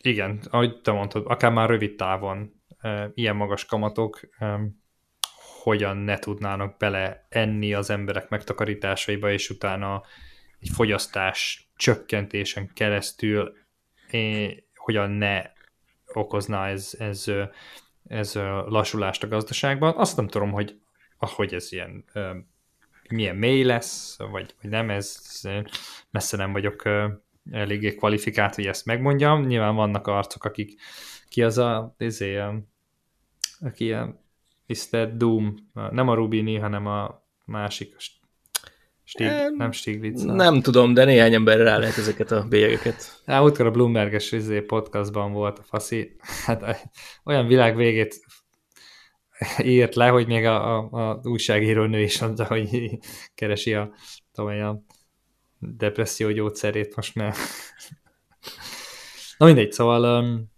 igen, 0.01 0.41
ahogy 0.49 0.81
te 0.81 0.91
mondtad, 0.91 1.25
akár 1.27 1.51
már 1.51 1.69
rövid 1.69 1.95
távon 1.95 2.53
uh, 2.83 3.03
ilyen 3.13 3.35
magas 3.35 3.65
kamatok 3.65 4.19
um, 4.39 4.81
hogyan 5.63 5.97
ne 5.97 6.19
tudnának 6.19 6.77
bele 6.77 7.25
enni 7.29 7.73
az 7.73 7.89
emberek 7.89 8.29
megtakarításaiba, 8.29 9.31
és 9.31 9.49
utána 9.49 10.03
egy 10.59 10.69
fogyasztás 10.69 11.69
csökkentésen 11.75 12.73
keresztül 12.73 13.53
eh, 14.09 14.51
hogyan 14.75 15.09
ne 15.11 15.41
okozná 16.13 16.67
ez, 16.67 16.95
ez 16.99 17.25
ez 18.07 18.35
lassulást 18.65 19.23
a 19.23 19.27
gazdaságban. 19.27 19.93
Azt 19.97 20.17
nem 20.17 20.27
tudom, 20.27 20.51
hogy 20.51 20.79
ahogy 21.17 21.53
ez 21.53 21.71
ilyen 21.71 22.05
milyen 23.09 23.35
mély 23.35 23.63
lesz, 23.63 24.17
vagy, 24.17 24.55
vagy 24.61 24.71
nem, 24.71 24.89
ez 24.89 25.21
messze 26.11 26.37
nem 26.37 26.51
vagyok 26.51 26.89
eléggé 27.51 27.95
kvalifikált, 27.95 28.55
hogy 28.55 28.65
ezt 28.65 28.85
megmondjam. 28.85 29.45
Nyilván 29.45 29.75
vannak 29.75 30.07
arcok, 30.07 30.43
akik 30.43 30.81
ki 31.29 31.43
az 31.43 31.57
a, 31.57 31.95
izé, 31.97 32.41
aki 33.59 33.93
a 33.93 34.21
Mr. 34.67 35.17
Doom, 35.17 35.55
nem 35.73 36.07
a 36.07 36.13
Rubini, 36.13 36.55
hanem 36.55 36.85
a 36.85 37.23
másik, 37.45 37.95
Stig, 39.03 39.27
nem, 39.27 39.55
nem 39.55 39.71
Stiglitz. 39.71 40.23
Nem 40.23 40.61
tudom, 40.61 40.93
de 40.93 41.05
néhány 41.05 41.33
ember 41.33 41.57
rá 41.57 41.77
lehet 41.77 41.97
ezeket 41.97 42.31
a 42.31 42.45
bélyegeket. 42.49 43.21
Hát 43.25 43.41
múltkor 43.41 43.65
a 43.65 43.71
Bloomberges 43.71 44.31
izé 44.31 44.61
podcastban 44.61 45.31
volt 45.31 45.59
a 45.59 45.63
faszi, 45.63 46.15
hát 46.45 46.89
olyan 47.23 47.47
világ 47.47 47.75
végét 47.75 48.19
írt 49.63 49.95
le, 49.95 50.07
hogy 50.07 50.27
még 50.27 50.45
a, 50.45 50.77
a, 50.77 50.89
a 50.91 51.19
újságíró 51.23 51.83
nő 51.83 52.01
is 52.01 52.19
mondta, 52.19 52.45
hogy 52.45 52.97
keresi 53.35 53.73
a, 53.73 53.91
tudom, 54.31 54.61
a 54.61 54.81
depresszió 55.59 56.31
gyógyszerét 56.31 56.95
most 56.95 57.15
már. 57.15 57.33
Na 59.37 59.45
mindegy, 59.45 59.71
szóval 59.71 60.21
um, 60.21 60.51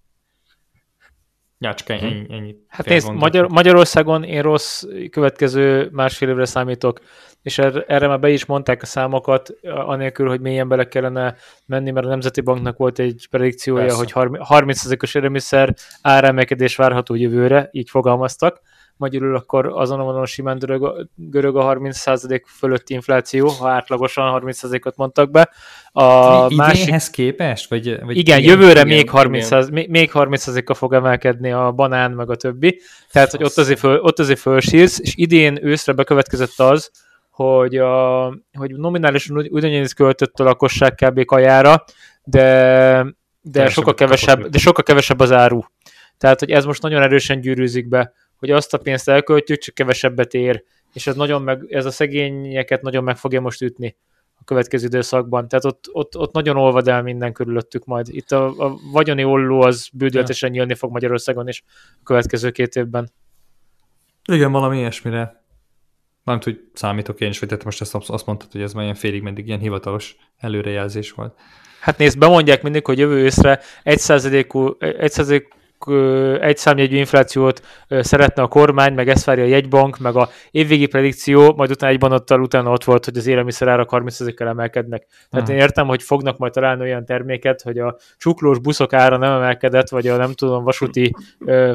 Ja, 1.59 1.73
csak 1.73 1.89
ennyi, 1.89 2.26
hm. 2.26 2.34
ennyi 2.34 2.55
Hát 2.67 2.85
nézd, 2.85 3.13
Magyar, 3.13 3.49
Magyarországon 3.49 4.23
én 4.23 4.41
rossz 4.41 4.84
következő 5.11 5.89
másfél 5.91 6.30
évre 6.30 6.45
számítok, 6.45 7.01
és 7.45 7.57
erre, 7.57 7.84
erre 7.88 8.07
már 8.07 8.19
be 8.19 8.30
is 8.30 8.45
mondták 8.45 8.81
a 8.81 8.85
számokat, 8.85 9.53
anélkül, 9.63 10.27
hogy 10.27 10.39
mélyen 10.39 10.67
bele 10.67 10.88
kellene 10.88 11.35
menni, 11.65 11.91
mert 11.91 12.05
a 12.05 12.09
Nemzeti 12.09 12.41
Banknak 12.41 12.77
volt 12.77 12.99
egy 12.99 13.27
predikciója, 13.30 13.85
Persze. 13.85 13.97
hogy 13.97 14.11
30%-os 14.49 15.15
élelmiszer 15.15 15.76
áremelkedés 16.01 16.76
várható 16.76 17.15
jövőre, 17.15 17.69
így 17.72 17.89
fogalmaztak. 17.89 18.61
Magyarul 18.97 19.35
akkor 19.35 19.65
azon 19.65 19.99
a 19.99 20.03
vonalon 20.03 20.26
simán 20.26 20.59
görög, 20.59 21.07
görög 21.15 21.55
a 21.55 21.76
30% 21.76 22.41
fölötti 22.45 22.93
infláció, 22.93 23.47
ha 23.47 23.69
átlagosan 23.69 24.41
30%-ot 24.45 24.95
mondtak 24.95 25.31
be. 25.31 25.49
A 25.91 26.47
Mi, 26.47 26.55
másik... 26.55 27.11
képest? 27.11 27.69
Vagy, 27.69 27.99
vagy 28.05 28.17
igen, 28.17 28.39
igen, 28.39 28.51
jövőre 28.51 28.72
igen, 28.72 28.88
még 28.88 29.09
30, 29.09 29.51
igen. 29.51 29.85
még 29.89 30.11
30%-kal 30.13 30.76
fog 30.76 30.93
emelkedni 30.93 31.51
a 31.51 31.72
banán, 31.72 32.11
meg 32.11 32.30
a 32.30 32.35
többi. 32.35 32.81
Tehát, 33.11 33.31
hogy 33.31 33.43
ott 33.43 33.57
azért, 33.57 33.80
föl, 33.80 33.99
ott 33.99 34.19
azért 34.19 34.39
fölsírsz, 34.39 34.99
és 34.99 35.13
idén 35.15 35.59
őszre 35.61 35.93
bekövetkezett 35.93 36.59
az, 36.59 36.91
hogy, 37.36 37.76
a, 37.76 38.26
hogy 38.53 38.76
nominálisan 38.76 39.38
ugyanannyit 39.38 39.94
költött 39.94 40.40
a 40.40 40.44
lakosság 40.44 40.95
kb. 40.95 41.26
kajára, 41.26 41.84
de 42.24 43.16
de 43.41 43.70
sokkal, 43.70 43.94
kevesebb, 43.94 44.48
de 44.48 44.57
sokkal 44.57 44.84
kevesebb 44.84 45.20
az 45.20 45.32
áru. 45.32 45.60
Tehát, 46.18 46.40
hogy 46.40 46.52
ez 46.52 46.66
most 46.66 46.82
nagyon 46.82 47.02
erősen 47.02 47.41
gyűrűzik 47.41 47.88
be, 47.88 48.14
hogy 48.38 48.52
azt 48.52 48.74
a 48.74 48.78
pénzt 48.78 49.10
elköltjük, 49.10 49.60
csak 49.60 49.76
kevesebbet 49.76 50.34
ér, 50.34 50.64
és 50.94 51.07
ez, 51.07 51.16
nagyon 51.16 51.41
meg, 51.41 51.66
ez 51.70 51.86
a 51.86 51.91
szegényeket 51.91 52.82
nagyon 52.82 53.03
meg 53.03 53.18
fogja 53.18 53.41
most 53.41 53.62
ütni 53.62 53.95
a 54.36 54.44
következő 54.44 54.86
időszakban. 54.86 55.48
Tehát 55.48 55.66
ott, 55.66 55.90
ott, 55.91 56.18
ott 56.18 56.34
nagyon 56.34 56.57
olvad 56.57 56.88
el 56.88 57.02
minden 57.02 57.34
körülöttük 57.34 57.86
majd. 57.86 58.07
Itt 58.10 58.32
a, 58.32 58.45
a 58.45 58.78
vagyoni 58.91 59.24
olló 59.24 59.62
az 59.62 59.90
bődöltesen 59.94 60.52
nyílni 60.52 60.76
fog 60.76 60.91
Magyarországon 60.91 61.48
is 61.48 61.64
a 61.99 62.03
következő 62.03 62.52
két 62.52 62.76
évben. 62.76 63.12
Igen, 64.32 64.52
valami 64.52 64.78
ilyesmire. 64.78 65.44
Nem 66.26 66.39
hogy 66.43 66.60
számítok 66.73 67.22
én 67.22 67.30
is, 67.30 67.39
vagy 67.39 67.49
te 67.49 67.57
most 67.64 67.81
ezt 67.81 67.95
azt 67.95 68.26
mondtad, 68.26 68.52
hogy 68.52 68.61
ez 68.61 68.73
már 68.73 68.84
ilyen 68.84 68.95
félig 68.95 69.22
meddig 69.22 69.47
ilyen 69.47 69.60
hivatalos 69.60 70.15
előrejelzés 70.38 71.11
volt. 71.11 71.39
Hát 71.80 71.97
nézd, 71.97 72.18
bemondják 72.18 72.64
mindig, 72.64 72.85
hogy 72.85 72.99
jövő 72.99 73.23
őszre 73.23 73.60
1%-ú, 73.84 74.76
1 74.80 75.47
egy 76.41 76.57
számjegyű 76.57 76.97
inflációt 76.97 77.61
szeretne 77.89 78.43
a 78.43 78.47
kormány, 78.47 78.93
meg 78.93 79.10
ezt 79.10 79.26
várja 79.26 79.43
a 79.43 79.47
jegybank, 79.47 79.97
meg 79.97 80.15
a 80.15 80.30
évvégi 80.52 80.85
predikció, 80.85 81.53
majd 81.56 81.72
utána 81.72 81.91
egy 81.91 81.99
banattal 81.99 82.41
utána 82.41 82.72
ott 82.72 82.84
volt, 82.84 83.06
hogy 83.06 83.18
az 83.18 83.27
élelmiszerárak 83.27 83.89
30%-kal 83.91 84.47
emelkednek. 84.47 85.06
Tehát 85.30 85.49
én 85.49 85.57
értem, 85.57 85.88
hogy 85.88 86.03
fognak 86.03 86.38
majd 86.38 86.52
találni 86.52 86.81
olyan 86.81 87.06
terméket, 87.06 87.61
hogy 87.61 87.77
a 87.77 87.97
csuklós 88.18 88.60
buszok 88.60 88.93
ára 88.93 89.18
nem 89.18 89.31
emelkedett, 89.31 89.89
vagy 89.89 90.07
a 90.07 90.18
nem 90.18 90.34
tudom, 90.34 90.64
vasúti 90.64 91.15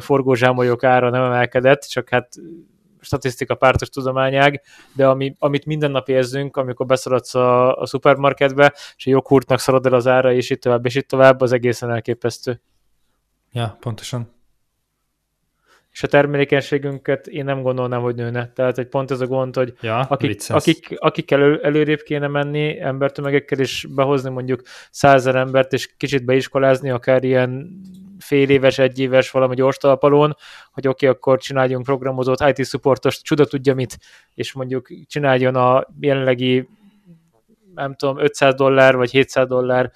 forgózsámolyok 0.01 0.85
ára 0.85 1.11
nem 1.11 1.23
emelkedett, 1.23 1.83
csak 1.83 2.09
hát 2.09 2.29
statisztika 3.01 3.55
pártos 3.55 3.89
tudományág, 3.89 4.63
de 4.93 5.07
ami, 5.07 5.35
amit 5.39 5.67
minden 5.67 5.91
nap 5.91 6.09
érzünk, 6.09 6.57
amikor 6.57 6.87
beszaladsz 6.87 7.35
a, 7.35 7.77
a 7.77 7.87
szupermarketbe, 7.87 8.73
és 8.97 9.07
a 9.07 9.11
joghurtnak 9.11 9.59
szalad 9.59 9.87
el 9.87 9.95
az 9.95 10.07
ára, 10.07 10.33
és 10.33 10.51
itt 10.51 10.61
tovább, 10.61 10.87
és 10.87 10.95
itt 10.95 11.09
tovább, 11.09 11.41
az 11.41 11.53
egészen 11.53 11.91
elképesztő. 11.91 12.61
Ja, 13.53 13.77
pontosan. 13.81 14.39
És 15.93 16.03
a 16.03 16.07
termelékenységünket 16.07 17.27
én 17.27 17.45
nem 17.45 17.63
gondolnám, 17.63 18.01
hogy 18.01 18.15
nőne. 18.15 18.53
Tehát 18.53 18.79
egy 18.79 18.87
pont 18.87 19.11
ez 19.11 19.21
a 19.21 19.27
gond, 19.27 19.57
hogy 19.57 19.75
ja, 19.81 19.99
akik, 19.99 20.43
akik, 20.49 20.95
akik 20.99 21.31
elő, 21.31 21.61
előrébb 21.63 22.01
kéne 22.01 22.27
menni, 22.27 22.81
embertömegekkel 22.81 23.59
is 23.59 23.87
behozni 23.95 24.31
mondjuk 24.31 24.63
százer 24.91 25.35
embert, 25.35 25.73
és 25.73 25.97
kicsit 25.97 26.25
beiskolázni, 26.25 26.91
akár 26.91 27.25
ilyen 27.25 27.81
fél 28.21 28.49
éves, 28.49 28.79
egy 28.79 28.99
éves 28.99 29.31
valami 29.31 29.55
gyors 29.55 29.77
talpalón, 29.77 30.37
hogy 30.73 30.89
oké, 30.89 31.07
okay, 31.07 31.19
akkor 31.19 31.39
csináljunk 31.39 31.85
programozót, 31.85 32.45
IT 32.57 32.67
supportos, 32.67 33.23
csuda 33.23 33.45
tudja 33.45 33.75
mit, 33.75 33.99
és 34.35 34.53
mondjuk 34.53 34.89
csináljon 35.07 35.55
a 35.57 35.87
jelenlegi 36.01 36.69
nem 37.75 37.95
tudom, 37.95 38.19
500 38.19 38.55
dollár 38.55 38.97
vagy 38.97 39.11
700 39.11 39.47
dollár 39.47 39.91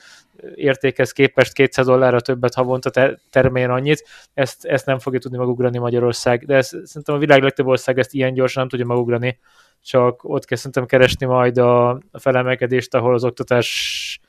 értékhez 0.55 1.13
képest 1.13 1.53
200 1.53 1.87
dollárra 1.87 2.21
többet 2.21 2.55
havonta 2.55 3.17
termeljen 3.31 3.71
annyit, 3.71 4.05
ezt, 4.35 4.65
ezt 4.65 4.87
nem 4.87 4.99
fogja 4.99 5.19
tudni 5.19 5.39
megugrani 5.39 5.79
Magyarország. 5.79 6.45
De 6.47 6.55
ezt, 6.57 6.87
szerintem 6.87 7.15
a 7.15 7.19
világ 7.19 7.43
legtöbb 7.43 7.67
ország 7.67 7.99
ezt 7.99 8.15
ilyen 8.15 8.35
gyorsan 8.35 8.61
nem 8.61 8.71
tudja 8.71 8.87
megugrani, 8.87 9.39
csak 9.83 10.25
ott 10.25 10.45
kell 10.45 10.57
szerintem 10.57 10.87
keresni 10.87 11.27
majd 11.27 11.59
a, 11.59 11.89
a 11.91 12.19
felemelkedést, 12.19 12.95
ahol 12.95 13.15
az 13.15 13.25
oktatás 13.25 14.21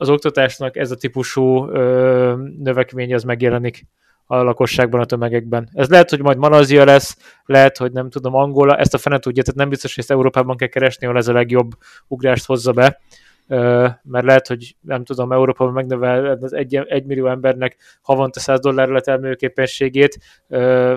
az 0.00 0.08
oktatásnak 0.08 0.76
ez 0.76 0.90
a 0.90 0.96
típusú 0.96 1.68
ö, 1.68 2.34
növekmény 2.58 3.14
az 3.14 3.22
megjelenik 3.22 3.86
a 4.26 4.42
lakosságban, 4.42 5.00
a 5.00 5.04
tömegekben. 5.04 5.68
Ez 5.72 5.88
lehet, 5.88 6.10
hogy 6.10 6.20
majd 6.20 6.38
Malazia 6.38 6.84
lesz, 6.84 7.16
lehet, 7.44 7.76
hogy 7.76 7.92
nem 7.92 8.10
tudom, 8.10 8.34
Angola, 8.34 8.76
ezt 8.76 8.94
a 8.94 8.98
fene 8.98 9.18
tudja, 9.18 9.42
tehát 9.42 9.58
nem 9.58 9.68
biztos, 9.68 9.94
hogy 9.94 10.02
ezt 10.02 10.12
Európában 10.12 10.56
kell 10.56 10.68
keresni, 10.68 11.06
ahol 11.06 11.18
ez 11.18 11.28
a 11.28 11.32
legjobb 11.32 11.70
ugrást 12.08 12.46
hozza 12.46 12.72
be, 12.72 13.00
mert 14.02 14.24
lehet, 14.24 14.46
hogy 14.46 14.76
nem 14.80 15.04
tudom, 15.04 15.32
Európában 15.32 15.72
megnövel 15.72 16.38
az 16.40 16.52
egy, 16.52 16.76
egy 16.76 17.04
millió 17.04 17.26
embernek 17.26 17.76
havonta 18.02 18.40
100 18.40 18.60
dollárra 18.60 19.00
termelőképességét, 19.00 20.18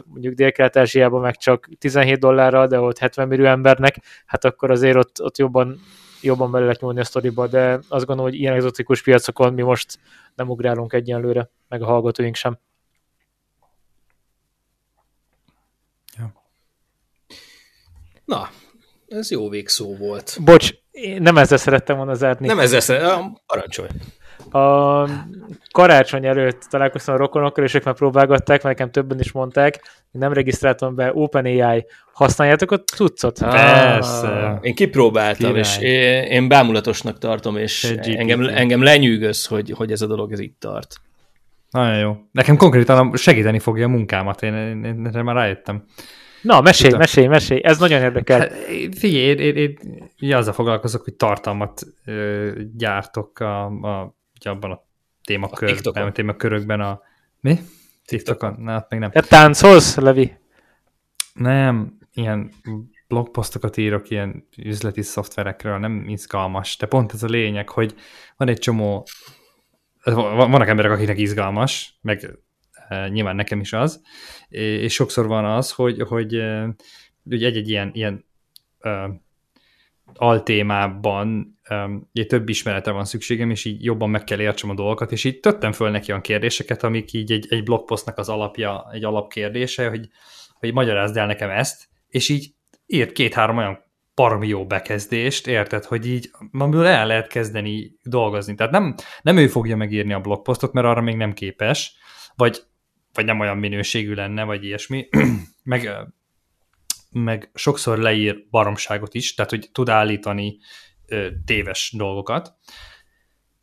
mondjuk 0.05 0.33
Dél-Kelet-Ázsiában 0.33 1.21
meg 1.21 1.37
csak 1.37 1.69
17 1.79 2.19
dollárra, 2.19 2.67
de 2.67 2.79
ott 2.79 2.97
70 2.97 3.27
millió 3.27 3.45
embernek, 3.45 3.95
hát 4.25 4.45
akkor 4.45 4.71
azért 4.71 4.97
ott, 4.97 5.21
ott 5.21 5.37
jobban, 5.37 5.79
jobban 6.23 6.51
bele 6.51 6.65
lehet 6.65 6.81
nyúlni 6.81 6.99
a 6.99 7.03
sztoriba, 7.03 7.47
de 7.47 7.73
azt 7.73 8.05
gondolom, 8.05 8.31
hogy 8.31 8.39
ilyen 8.39 8.53
exotikus 8.53 9.01
piacokon 9.01 9.53
mi 9.53 9.61
most 9.61 9.99
nem 10.35 10.49
ugrálunk 10.49 10.93
egyenlőre, 10.93 11.49
meg 11.67 11.81
a 11.81 11.85
hallgatóink 11.85 12.35
sem. 12.35 12.57
Ja. 16.17 16.33
Na, 18.25 18.49
ez 19.07 19.31
jó 19.31 19.49
végszó 19.49 19.95
volt. 19.95 20.37
Bocs, 20.43 20.73
én 20.91 21.21
nem 21.21 21.37
ezzel 21.37 21.57
szerettem 21.57 21.95
volna 21.95 22.13
zárni. 22.13 22.47
Nem 22.47 22.59
ezzel 22.59 22.79
szerettem, 22.79 23.37
parancsolj. 23.45 23.89
A 24.51 25.07
karácsony 25.71 26.25
előtt 26.25 26.61
találkoztam 26.69 27.15
a 27.15 27.17
rokonokkal, 27.17 27.63
és 27.63 27.73
ők 27.73 27.83
már 27.83 27.95
próbálgatták, 27.95 28.63
mert 28.63 28.77
nekem 28.77 28.91
többen 28.91 29.19
is 29.19 29.31
mondták, 29.31 29.81
hogy 30.11 30.19
nem 30.19 30.33
regisztráltam 30.33 30.95
be 30.95 31.11
OpenAI. 31.13 31.85
Használjátok 32.13 32.71
a 32.71 32.79
cuccot? 32.79 33.39
Persze. 33.39 34.27
Ah, 34.27 34.57
én 34.61 34.75
kipróbáltam, 34.75 35.53
Király. 35.53 35.59
és 35.59 35.77
én, 35.77 36.23
én 36.23 36.47
bámulatosnak 36.47 37.17
tartom, 37.17 37.57
és 37.57 37.95
engem, 38.01 38.41
engem 38.41 38.83
lenyűgöz, 38.83 39.45
hogy, 39.45 39.73
hogy 39.75 39.91
ez 39.91 40.01
a 40.01 40.07
dolog 40.07 40.31
ez 40.31 40.39
itt 40.39 40.59
tart. 40.59 40.95
Nagyon 41.69 41.97
jó. 41.97 42.17
Nekem 42.31 42.57
konkrétan 42.57 43.15
segíteni 43.15 43.59
fogja 43.59 43.85
a 43.85 43.89
munkámat, 43.89 44.41
én, 44.41 44.53
én, 44.53 44.83
én, 44.83 45.09
én 45.15 45.23
már 45.23 45.35
rájöttem. 45.35 45.83
Na, 46.41 46.61
mesélj, 46.61 46.89
Tudom. 46.89 46.99
mesélj, 46.99 47.27
mesélj, 47.27 47.61
ez 47.63 47.77
nagyon 47.77 48.01
érdekel. 48.01 48.39
Hát, 48.39 48.53
figyelj, 48.97 49.23
én, 49.23 49.37
én, 49.37 49.55
én, 49.55 49.77
én 50.19 50.35
azzal 50.35 50.53
foglalkozok, 50.53 51.03
hogy 51.03 51.13
tartalmat 51.13 51.81
ö, 52.05 52.49
gyártok 52.75 53.39
a, 53.39 53.65
a, 53.65 54.15
abban 54.49 54.71
a 54.71 54.83
témakörben, 55.23 56.03
a, 56.03 56.05
a 56.05 56.11
témakörökben 56.11 56.81
a... 56.81 57.01
Mi? 57.39 57.59
TikTokon? 58.05 58.55
Na, 58.59 58.71
hát 58.71 58.89
még 58.89 58.99
nem. 58.99 59.11
Te 59.11 59.21
táncolsz, 59.21 59.95
Levi? 59.95 60.33
Nem, 61.33 61.97
ilyen 62.13 62.51
blogposztokat 63.07 63.77
írok 63.77 64.09
ilyen 64.09 64.47
üzleti 64.57 65.01
szoftverekről, 65.01 65.77
nem 65.77 66.05
izgalmas, 66.07 66.77
de 66.77 66.85
pont 66.85 67.13
ez 67.13 67.23
a 67.23 67.27
lényeg, 67.27 67.69
hogy 67.69 67.95
van 68.37 68.47
egy 68.47 68.59
csomó, 68.59 69.07
vannak 70.03 70.67
emberek, 70.67 70.91
akiknek 70.91 71.17
izgalmas, 71.17 71.97
meg 72.01 72.39
nyilván 73.09 73.35
nekem 73.35 73.59
is 73.59 73.73
az, 73.73 74.01
és 74.49 74.93
sokszor 74.93 75.27
van 75.27 75.45
az, 75.45 75.71
hogy, 75.71 76.01
hogy, 76.01 76.43
hogy 77.29 77.43
egy-egy 77.43 77.69
ilyen, 77.69 77.91
ilyen 77.93 78.25
uh, 78.83 79.13
altémában 80.15 81.57
um, 81.69 82.09
egy 82.13 82.27
több 82.27 82.49
ismeretre 82.49 82.91
van 82.91 83.05
szükségem, 83.05 83.49
és 83.49 83.65
így 83.65 83.83
jobban 83.83 84.09
meg 84.09 84.23
kell 84.23 84.39
értsem 84.39 84.69
a 84.69 84.73
dolgokat, 84.73 85.11
és 85.11 85.23
így 85.23 85.39
töttem 85.39 85.71
föl 85.71 85.89
neki 85.89 86.09
olyan 86.09 86.21
kérdéseket, 86.21 86.83
amik 86.83 87.13
így 87.13 87.31
egy, 87.31 87.45
egy 87.49 87.63
blogposztnak 87.63 88.17
az 88.17 88.29
alapja, 88.29 88.89
egy 88.91 89.03
alapkérdése, 89.03 89.89
hogy, 89.89 90.09
hogy 90.53 90.73
magyarázd 90.73 91.17
el 91.17 91.25
nekem 91.25 91.49
ezt, 91.49 91.87
és 92.09 92.29
így 92.29 92.53
írt 92.85 93.11
két-három 93.11 93.57
olyan 93.57 93.79
parmi 94.13 94.47
jó 94.47 94.65
bekezdést, 94.65 95.47
érted, 95.47 95.83
hogy 95.83 96.07
így 96.07 96.29
amiből 96.51 96.85
el 96.85 97.07
lehet 97.07 97.27
kezdeni 97.27 97.97
dolgozni. 98.03 98.55
Tehát 98.55 98.71
nem, 98.71 98.95
nem 99.21 99.37
ő 99.37 99.47
fogja 99.47 99.75
megírni 99.75 100.13
a 100.13 100.19
blogposztot, 100.19 100.73
mert 100.73 100.87
arra 100.87 101.01
még 101.01 101.15
nem 101.15 101.33
képes, 101.33 101.95
vagy 102.35 102.63
vagy 103.13 103.25
nem 103.25 103.39
olyan 103.39 103.57
minőségű 103.57 104.13
lenne, 104.13 104.43
vagy 104.43 104.63
ilyesmi, 104.63 105.09
meg, 105.63 105.89
meg 107.13 107.51
sokszor 107.53 107.97
leír 107.97 108.47
baromságot 108.49 109.13
is, 109.13 109.33
tehát 109.33 109.51
hogy 109.51 109.69
tud 109.71 109.89
állítani 109.89 110.57
ö, 111.05 111.29
téves 111.45 111.93
dolgokat. 111.97 112.55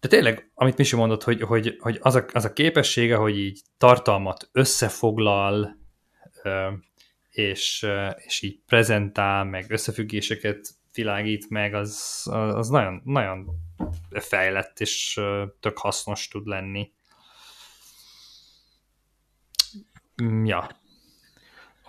De 0.01 0.09
tényleg, 0.09 0.51
amit 0.55 0.77
Misi 0.77 0.97
mondott, 0.97 1.23
hogy, 1.23 1.41
hogy, 1.41 1.77
hogy 1.79 1.99
az, 2.03 2.15
a, 2.15 2.25
az 2.33 2.45
a 2.45 2.53
képessége, 2.53 3.17
hogy 3.17 3.39
így 3.39 3.61
tartalmat 3.79 4.49
összefoglal, 4.53 5.79
ö, 6.43 6.69
és, 7.31 7.87
és 8.17 8.43
így 8.43 8.61
prezentál, 8.67 9.45
meg 9.45 9.71
összefüggéseket 9.71 10.69
világít 10.95 11.49
meg, 11.49 11.75
az, 11.75 12.23
az 12.33 12.69
nagyon, 12.69 13.01
nagyon 13.05 13.47
fejlett 14.11 14.81
és 14.81 15.21
tök 15.61 15.79
hasznos 15.79 16.29
tud 16.29 16.47
lenni. 16.47 16.93
Mm, 20.23 20.45
ja. 20.45 20.80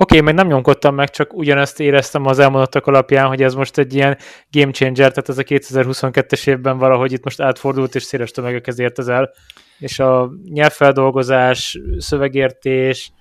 Oké, 0.02 0.18
okay, 0.18 0.26
meg 0.26 0.44
nem 0.44 0.48
nyomkodtam 0.48 0.96
meg, 0.96 1.10
csak 1.10 1.34
ugyanezt 1.34 1.80
éreztem 1.80 2.26
az 2.26 2.40
elmondottak 2.40 2.88
alapján, 2.88 3.28
hogy 3.28 3.44
ez 3.44 3.54
most 3.54 3.78
egy 3.78 3.94
ilyen 3.94 4.18
game 4.50 4.72
changer, 4.72 5.12
tehát 5.12 5.30
ez 5.30 5.38
a 5.38 5.44
2022-es 5.44 6.48
évben 6.48 6.78
valahogy 6.78 7.12
itt 7.12 7.24
most 7.24 7.42
átfordult, 7.42 7.96
és 7.96 8.04
széles 8.04 8.32
tömegekhez 8.32 8.80
ért 8.80 9.00
ez 9.00 9.08
el. 9.08 9.32
És 9.80 10.00
a 10.00 10.32
nyelvfeldolgozás, 10.44 11.80
szövegértés, 11.98 13.12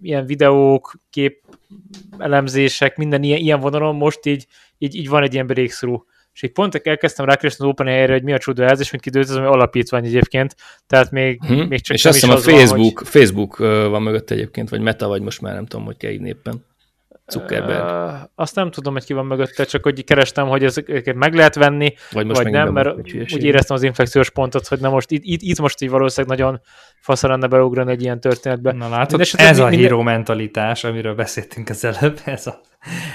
ilyen 0.00 0.26
videók, 0.26 0.94
kép 1.10 1.42
elemzések, 2.18 2.96
minden 2.96 3.22
ilyen, 3.22 3.38
ilyen 3.38 3.60
vonalon 3.60 3.94
most 3.94 4.26
így, 4.26 4.46
így, 4.78 4.94
így 4.94 5.08
van 5.08 5.22
egy 5.22 5.34
ilyen 5.34 5.46
breakthrough 5.46 6.02
és 6.34 6.42
így 6.42 6.52
pont 6.52 6.74
elkezdtem 6.74 7.26
rákeresni 7.26 7.64
az 7.64 7.70
open 7.70 8.10
hogy 8.10 8.22
mi 8.22 8.32
a 8.32 8.38
csuda 8.38 8.64
ez, 8.64 8.80
és 8.80 8.90
mint 8.90 9.02
kiderült, 9.02 9.30
ez 9.30 9.36
alapítvány 9.36 10.04
egyébként, 10.04 10.56
tehát 10.86 11.10
még, 11.10 11.40
hmm. 11.44 11.66
még 11.66 11.80
csak 11.80 11.96
És 11.96 12.04
azt 12.04 12.14
hiszem 12.14 12.36
a 12.36 12.38
Facebook, 12.38 12.68
van, 12.70 12.78
hogy... 12.94 13.08
Facebook 13.08 13.56
van 13.90 14.02
mögött 14.02 14.30
egyébként, 14.30 14.68
vagy 14.68 14.80
Meta, 14.80 15.08
vagy 15.08 15.22
most 15.22 15.40
már 15.40 15.54
nem 15.54 15.66
tudom, 15.66 15.84
hogy 15.84 15.96
kell 15.96 16.10
így 16.10 16.26
éppen. 16.26 16.64
Zuckerberg. 17.26 17.84
Uh, 17.84 18.20
azt 18.34 18.54
nem 18.54 18.70
tudom, 18.70 18.92
hogy 18.92 19.04
ki 19.04 19.12
van 19.12 19.26
mögötte, 19.26 19.64
csak 19.64 19.82
hogy 19.82 20.04
kerestem, 20.04 20.46
hogy 20.48 20.64
ezeket 20.64 21.14
meg 21.14 21.34
lehet 21.34 21.54
venni, 21.54 21.94
Vagy 22.10 22.26
most 22.26 22.42
vagy 22.42 22.52
nem, 22.52 22.72
mert 22.72 22.96
úgy 23.34 23.44
éreztem 23.44 23.76
az 23.76 23.82
infekciós 23.82 24.30
pontot, 24.30 24.66
hogy 24.66 24.80
na 24.80 24.90
most 24.90 25.10
itt, 25.10 25.22
itt, 25.24 25.40
itt 25.42 25.58
most 25.60 25.82
így 25.82 25.90
valószínűleg 25.90 26.38
nagyon 26.38 26.60
fasza 27.00 27.28
lenne 27.28 27.46
beugrani 27.46 27.90
egy 27.90 28.02
ilyen 28.02 28.20
történetbe. 28.20 28.72
Na 28.72 28.88
látod, 28.88 28.98
Mindenesetre 28.98 29.48
ez 29.48 29.58
a 29.58 29.62
minden- 29.62 29.80
híró 29.80 30.02
mentalitás, 30.02 30.84
amiről 30.84 31.14
beszéltünk 31.14 31.68
az 31.68 31.84
előbb, 31.84 32.20
ez 32.24 32.46
a... 32.46 32.60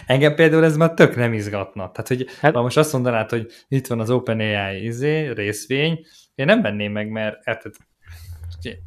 Engem 0.05 0.35
például 0.35 0.63
ez 0.63 0.77
már 0.77 0.93
tök 0.93 1.15
nem 1.15 1.33
izgatna. 1.33 1.91
Tehát, 1.91 2.07
hogy 2.07 2.25
Hát- 2.27 2.37
hát... 2.39 2.55
ha 2.55 2.61
most 2.61 2.77
azt 2.77 2.93
mondanád, 2.93 3.29
hogy 3.29 3.45
itt 3.67 3.87
van 3.87 3.99
az 3.99 4.09
OpenAI 4.09 4.83
izé, 4.85 5.29
részvény, 5.31 5.99
én 6.35 6.45
nem 6.45 6.61
venném 6.61 6.91
meg, 6.91 7.09
mert 7.09 7.35
érted, 7.47 7.73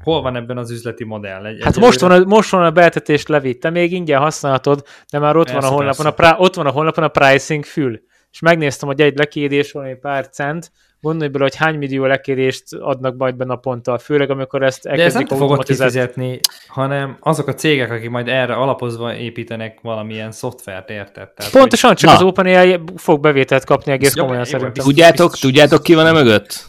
hol 0.02 0.22
van 0.22 0.36
ebben 0.36 0.58
az 0.58 0.70
üzleti 0.70 1.04
modell? 1.04 1.46
Egy, 1.46 1.62
Hát 1.64 1.78
most 1.78 2.00
van, 2.00 2.10
a, 2.10 2.24
most 2.24 2.50
van 2.50 2.64
a 2.64 2.70
beltetést 2.70 3.28
levitt, 3.28 3.60
te 3.60 3.70
még 3.70 3.92
ingyen 3.92 4.20
használhatod, 4.20 4.84
de 5.10 5.18
már 5.18 5.36
ott, 5.36 5.50
van 5.50 5.62
a 5.62 5.68
honlapon 5.68 6.06
a, 6.06 6.10
persze. 6.10 6.36
ott 6.38 6.54
van 6.54 6.66
a 6.66 6.70
honlapon 6.70 7.04
a 7.04 7.08
pricing 7.08 7.64
fül. 7.64 8.00
És 8.30 8.40
megnéztem, 8.40 8.88
hogy 8.88 9.00
egy 9.00 9.16
lekérés 9.16 9.72
valami 9.72 9.94
pár 9.94 10.28
cent, 10.28 10.70
gondolj 11.02 11.30
bele, 11.30 11.44
hogy 11.44 11.56
hány 11.56 11.78
millió 11.78 12.04
lekérést 12.04 12.64
adnak 12.80 13.16
majd 13.16 13.36
be 13.36 13.44
naponta, 13.44 13.98
főleg 13.98 14.30
amikor 14.30 14.62
ezt 14.62 14.82
De 14.82 14.90
ez 14.90 14.96
nem 14.96 15.06
elkezdik 15.06 15.38
fogod 15.38 15.64
kifizetni, 15.64 16.40
hanem 16.66 17.16
azok 17.20 17.46
a 17.46 17.54
cégek, 17.54 17.90
akik 17.90 18.10
majd 18.10 18.28
erre 18.28 18.54
alapozva 18.54 19.14
építenek 19.14 19.78
valamilyen 19.80 20.32
szoftvert, 20.32 20.90
érted? 20.90 21.30
Tehát, 21.30 21.52
Pontosan, 21.52 21.94
csak 21.94 22.10
Na. 22.10 22.16
az 22.16 22.22
OpenAI 22.22 22.80
fog 22.96 23.20
bevételt 23.20 23.64
kapni 23.64 23.92
egész 23.92 24.14
komolyan 24.14 24.44
szerintem. 24.44 24.84
Tudjátok, 24.84 25.38
tudjátok 25.38 25.82
ki 25.82 25.94
van 25.94 26.06
e 26.06 26.12
mögött? 26.12 26.66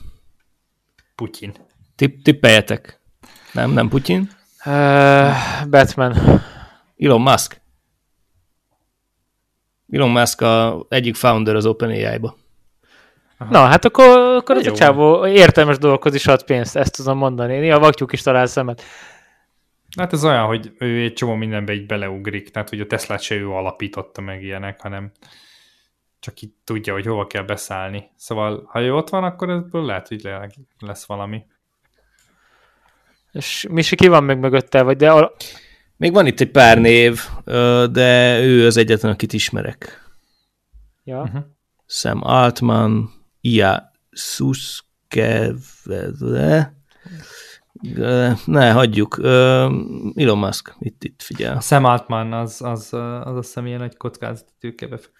Putyin. 1.15 1.53
Tipp, 1.95 2.21
tippeljetek. 2.23 2.99
Nem, 3.51 3.71
nem 3.71 3.89
Putyin. 3.89 4.29
Uh, 4.65 5.31
Batman. 5.69 6.41
Elon 6.97 7.21
Musk. 7.21 7.61
Elon 9.91 10.09
Musk 10.09 10.41
a 10.41 10.85
egyik 10.89 11.15
founder 11.15 11.55
az 11.55 11.65
OpenAI-ba. 11.65 12.35
Na, 13.49 13.65
hát 13.65 13.85
akkor, 13.85 14.17
akkor 14.17 14.57
ez 14.57 14.67
a 14.67 14.71
csávó 14.71 15.27
értelmes 15.27 15.77
dolgokhoz 15.77 16.13
is 16.13 16.27
ad 16.27 16.43
pénzt, 16.43 16.75
ezt 16.75 16.95
tudom 16.95 17.17
mondani. 17.17 17.57
Néha 17.57 17.79
vaktyúk 17.79 18.13
is 18.13 18.21
talál 18.21 18.45
szemet. 18.45 18.83
Hát 19.97 20.13
ez 20.13 20.25
olyan, 20.25 20.45
hogy 20.45 20.71
ő 20.77 21.03
egy 21.03 21.13
csomó 21.13 21.33
mindenbe 21.33 21.73
így 21.73 21.85
beleugrik, 21.85 22.49
tehát 22.51 22.69
hogy 22.69 22.79
a 22.79 22.87
Teslát 22.87 23.21
se 23.21 23.35
ő 23.35 23.49
alapította 23.49 24.21
meg 24.21 24.43
ilyenek, 24.43 24.81
hanem 24.81 25.11
csak 26.19 26.41
így 26.41 26.53
tudja, 26.63 26.93
hogy 26.93 27.05
hova 27.05 27.27
kell 27.27 27.43
beszállni. 27.43 28.11
Szóval, 28.15 28.63
ha 28.71 28.81
ő 28.81 28.95
ott 28.95 29.09
van, 29.09 29.23
akkor 29.23 29.49
ebből 29.49 29.85
lehet, 29.85 30.07
hogy 30.07 30.21
le- 30.23 30.49
lesz 30.79 31.05
valami. 31.05 31.45
És 33.33 33.67
Misi 33.69 33.95
ki 33.95 34.07
van 34.07 34.23
meg 34.23 34.39
mögötte, 34.39 34.81
vagy 34.81 34.97
de 34.97 35.11
a, 35.11 35.33
Még 35.97 36.13
van 36.13 36.25
itt 36.25 36.39
egy 36.39 36.51
pár 36.51 36.77
név, 36.77 37.19
de 37.91 38.39
ő 38.41 38.65
az 38.65 38.77
egyetlen, 38.77 39.11
akit 39.11 39.33
ismerek. 39.33 40.01
ja. 41.03 41.21
Uh-huh. 41.21 41.41
Sam 41.85 42.19
Altman, 42.23 43.09
Ia 43.41 43.91
Suskevele, 44.11 45.53
ne, 48.45 48.71
hagyjuk. 48.71 49.19
Elon 50.15 50.37
Musk, 50.37 50.75
itt, 50.79 51.03
itt 51.03 51.21
figyel. 51.21 51.57
A 51.57 51.59
Sam 51.59 51.85
Altman 51.85 52.33
az, 52.33 52.61
az, 52.61 52.93
az 52.93 53.35
azt 53.35 53.47
hiszem 53.47 53.65
ilyen 53.65 53.79
nagy 53.79 53.97
kockázati. 53.97 54.75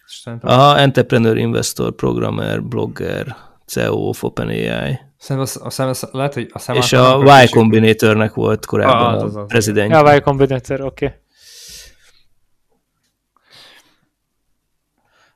Szerintem, 0.06 0.50
Aha, 0.50 0.78
Entrepreneur, 0.78 1.38
Investor, 1.38 1.96
Programmer, 1.96 2.64
Blogger, 2.64 3.36
CEO 3.66 4.08
of 4.08 4.24
OpenAI. 4.24 5.00
Szerintem 5.24 5.52
az, 5.56 5.66
a 5.66 5.70
Sam, 5.70 5.88
az, 5.88 6.10
lehet, 6.12 6.34
hogy 6.34 6.50
a 6.54 6.60
Sam 6.60 6.76
És 6.76 6.94
a 6.94 7.42
Y 7.44 7.48
Combinatornek 7.48 8.34
volt 8.34 8.66
korábban 8.66 9.14
Ah, 9.14 9.14
az, 9.14 9.24
az, 9.24 9.36
a 9.36 9.42
az. 9.42 9.48
prezidentje. 9.48 9.98
Ja, 9.98 10.16
Y 10.16 10.20
Combinator, 10.20 10.82
oké. 10.82 11.06
Okay. 11.06 11.18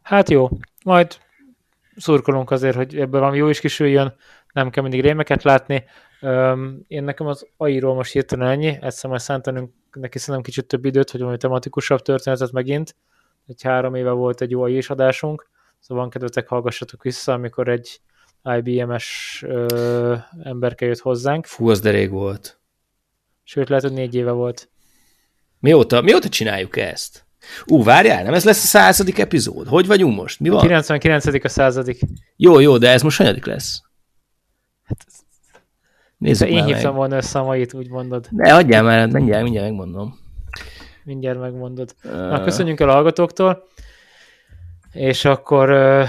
Hát 0.01 0.29
jó, 0.29 0.49
majd 0.83 1.17
szurkolunk 1.95 2.51
azért, 2.51 2.75
hogy 2.75 2.97
ebből 2.97 3.19
valami 3.19 3.37
jó 3.37 3.47
is 3.49 3.59
kisüljön, 3.59 4.15
nem 4.53 4.69
kell 4.69 4.83
mindig 4.83 5.01
rémeket 5.01 5.43
látni. 5.43 5.83
Öm, 6.21 6.83
én 6.87 7.03
nekem 7.03 7.27
az 7.27 7.47
AI-ról 7.57 7.95
most 7.95 8.11
hirtelen 8.11 8.49
ennyi, 8.49 8.77
egyszer 8.81 9.09
majd 9.09 9.21
szántanunk 9.21 9.73
neki 9.91 10.17
szerintem 10.17 10.43
kicsit 10.43 10.67
több 10.67 10.85
időt, 10.85 11.11
hogy 11.11 11.19
valami 11.19 11.37
tematikusabb 11.37 12.01
történetet 12.01 12.51
megint. 12.51 12.95
Egy 13.45 13.63
három 13.63 13.95
éve 13.95 14.11
volt 14.11 14.41
egy 14.41 14.51
jó 14.51 14.61
AI 14.61 14.77
is 14.77 14.89
adásunk, 14.89 15.49
szóval 15.79 16.03
van 16.03 16.11
kedvetek, 16.11 16.47
hallgassatok 16.47 17.03
vissza, 17.03 17.33
amikor 17.33 17.67
egy 17.67 18.01
IBM-es 18.55 19.39
ö, 19.47 20.15
emberke 20.43 20.85
jött 20.85 20.99
hozzánk, 20.99 21.45
Fú, 21.45 21.69
az 21.69 21.79
de 21.79 21.89
rég 21.89 22.09
volt. 22.09 22.59
sőt 23.43 23.69
lehet, 23.69 23.83
hogy 23.83 23.93
négy 23.93 24.15
éve 24.15 24.31
volt. 24.31 24.69
Mióta, 25.59 26.01
mióta 26.01 26.29
csináljuk 26.29 26.77
ezt? 26.77 27.25
Ú, 27.65 27.83
várjál, 27.83 28.23
nem 28.23 28.33
ez 28.33 28.45
lesz 28.45 28.63
a 28.63 28.67
századik 28.67 29.19
epizód? 29.19 29.67
Hogy 29.67 29.87
vagyunk 29.87 30.15
most? 30.15 30.39
Mi 30.39 30.49
van? 30.49 30.61
99. 30.61 31.25
a 31.45 31.47
századik. 31.47 31.99
Jó, 32.35 32.59
jó, 32.59 32.77
de 32.77 32.89
ez 32.89 33.01
most 33.01 33.17
hanyadik 33.17 33.45
lesz? 33.45 33.81
Nézzük 36.17 36.47
Én 36.47 36.65
hívtam 36.65 36.83
meg. 36.83 36.93
volna 36.93 37.15
össze 37.15 37.39
a 37.39 37.43
mait, 37.43 37.73
úgy 37.73 37.89
mondod. 37.89 38.27
Ne, 38.31 38.53
adjál 38.55 38.83
már, 38.83 39.07
mindjárt, 39.07 39.43
mindjárt 39.43 39.67
megmondom. 39.67 40.19
Mindjárt 41.03 41.39
megmondod. 41.39 41.95
Na, 42.03 42.43
köszönjünk 42.43 42.79
el 42.79 42.89
a 42.89 42.93
hallgatóktól, 42.93 43.63
és 44.91 45.25
akkor 45.25 45.71
uh, 45.71 46.07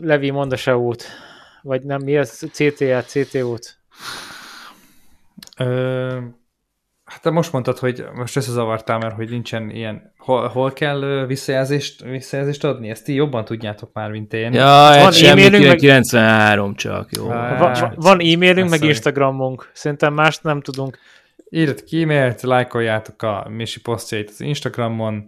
Levi 0.00 0.30
mond 0.30 0.52
a 0.52 0.56
SEO-t. 0.56 1.04
Vagy 1.64 1.82
nem, 1.82 2.02
mi 2.02 2.16
ez? 2.16 2.42
CTA, 2.52 3.02
CTO-t. 3.02 3.78
Ö, 5.58 6.18
hát 7.04 7.22
te 7.22 7.30
most 7.30 7.52
mondtad, 7.52 7.78
hogy 7.78 8.04
most 8.14 8.36
összezavartál, 8.36 8.98
mert 8.98 9.14
hogy 9.14 9.30
nincsen 9.30 9.70
ilyen, 9.70 10.12
hol, 10.18 10.48
hol 10.48 10.72
kell 10.72 11.24
visszajelzést, 11.26 12.02
visszajelzést 12.02 12.64
adni? 12.64 12.90
Ezt 12.90 13.04
ti 13.04 13.14
jobban 13.14 13.44
tudjátok 13.44 13.90
már, 13.92 14.10
mint 14.10 14.32
én. 14.32 14.52
Ja, 14.52 14.62
Van 15.02 15.12
e-mailünk, 15.12 15.66
meg- 15.66 15.76
93 15.76 16.74
csak, 16.74 17.08
jó. 17.16 17.30
Á, 17.30 17.58
Va- 17.58 17.78
va- 17.78 17.94
van 17.96 18.20
e-mailünk, 18.20 18.70
meg. 18.70 18.82
Instagramunk. 18.82 19.70
Szerintem 19.72 20.14
mást 20.14 20.42
nem 20.42 20.60
tudunk. 20.60 20.98
Írd 21.50 21.84
ki 21.84 22.02
e-mailt, 22.02 22.42
lájkoljátok 22.42 23.22
a 23.22 23.46
Misi 23.48 23.80
posztjait 23.80 24.28
az 24.30 24.40
Instagramon, 24.40 25.24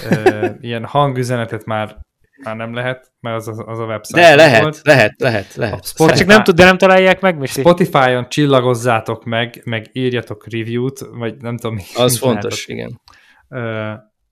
ilyen 0.60 0.84
hangüzenetet 0.84 1.64
már, 1.64 1.96
már 2.44 2.56
nem 2.56 2.74
lehet, 2.74 3.12
mert 3.20 3.36
az 3.36 3.48
a, 3.48 3.64
az 3.66 3.78
a 3.78 3.84
website 3.84 4.20
De 4.20 4.34
lehet, 4.34 4.62
volt. 4.62 4.80
lehet, 4.82 5.14
lehet, 5.20 5.54
lehet. 5.54 5.80
A 5.80 5.84
Spotify- 5.86 6.18
Csak 6.18 6.28
nem 6.28 6.42
tud, 6.44 6.54
de 6.54 6.64
nem 6.64 6.78
találják 6.78 7.20
meg, 7.20 7.38
Misi? 7.38 7.60
Spotify-on 7.60 8.28
csillagozzátok 8.28 9.24
meg, 9.24 9.60
meg 9.64 9.90
írjatok 9.92 10.50
review-t, 10.50 10.98
vagy 10.98 11.36
nem 11.36 11.56
tudom, 11.56 11.74
mi 11.74 11.82
Az 11.94 12.18
fontos, 12.18 12.66
igen. 12.66 13.00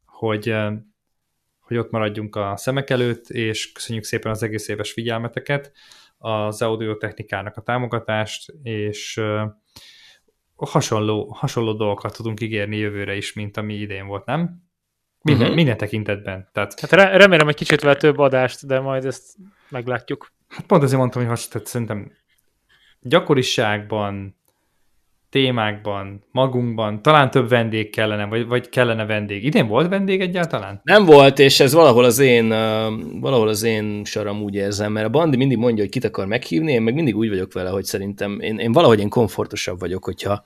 hogy, 0.05 0.55
hogy 1.60 1.76
ott 1.76 1.90
maradjunk 1.90 2.36
a 2.36 2.56
szemek 2.56 2.90
előtt, 2.90 3.28
és 3.28 3.72
köszönjük 3.72 4.05
szépen 4.05 4.30
az 4.30 4.43
egész 4.43 4.68
éves 4.68 4.93
figyelmeteket, 4.93 5.72
az 6.18 6.62
audiotechnikának 6.62 7.56
a 7.56 7.60
támogatást, 7.60 8.52
és 8.62 9.20
hasonló, 10.55 11.32
hasonló 11.39 11.72
dolgokat 11.72 12.16
tudunk 12.16 12.40
ígérni 12.40 12.76
jövőre 12.76 13.16
is, 13.16 13.32
mint 13.32 13.56
ami 13.56 13.74
idén 13.74 14.06
volt, 14.06 14.24
nem? 14.24 14.66
Minden, 15.28 15.46
Mhm. 15.46 15.56
minden 15.56 15.76
tekintetben. 15.76 16.48
Tehát 16.52 16.80
Hát 16.80 16.92
re- 16.92 17.16
remélem, 17.16 17.46
hogy 17.46 17.55
kicsit 17.55 17.80
vel 17.80 17.96
több 17.96 18.18
adást, 18.18 18.66
de 18.66 18.80
majd 18.80 19.05
ezt 19.05 19.24
meglátjuk. 19.68 20.32
Hát 20.48 20.66
pont 20.66 20.82
azért 20.82 20.98
mondtam, 20.98 21.20
hogy 21.22 21.30
has, 21.30 21.48
tehát 21.48 21.66
szerintem 21.66 22.12
gyakoriságban, 23.00 24.36
témákban, 25.30 26.24
magunkban, 26.32 27.02
talán 27.02 27.30
több 27.30 27.48
vendég 27.48 27.90
kellene, 27.90 28.24
vagy, 28.26 28.46
vagy 28.46 28.68
kellene 28.68 29.06
vendég. 29.06 29.44
Idén 29.44 29.66
volt 29.66 29.88
vendég 29.88 30.20
egyáltalán? 30.20 30.80
Nem 30.82 31.05
volt, 31.05 31.38
és 31.38 31.60
ez 31.60 31.72
valahol 31.72 32.05
az 32.05 32.18
én, 32.18 32.44
uh, 32.44 33.20
valahol 33.20 33.48
az 33.48 33.62
én 33.62 34.05
saram 34.05 34.42
úgy 34.42 34.55
érzem, 34.55 34.92
mert 34.92 35.06
a 35.06 35.10
Bandi 35.10 35.36
mindig 35.36 35.59
mondja, 35.59 35.82
hogy 35.82 35.92
kit 35.92 36.05
akar 36.05 36.26
meghívni, 36.26 36.72
én 36.72 36.82
meg 36.82 36.94
mindig 36.94 37.16
úgy 37.16 37.28
vagyok 37.28 37.52
vele, 37.52 37.70
hogy 37.70 37.84
szerintem 37.84 38.40
én, 38.40 38.59
én 38.59 38.72
valahogy 38.72 39.00
én 39.00 39.09
komfortosabb 39.09 39.78
vagyok, 39.80 40.05
hogyha 40.05 40.44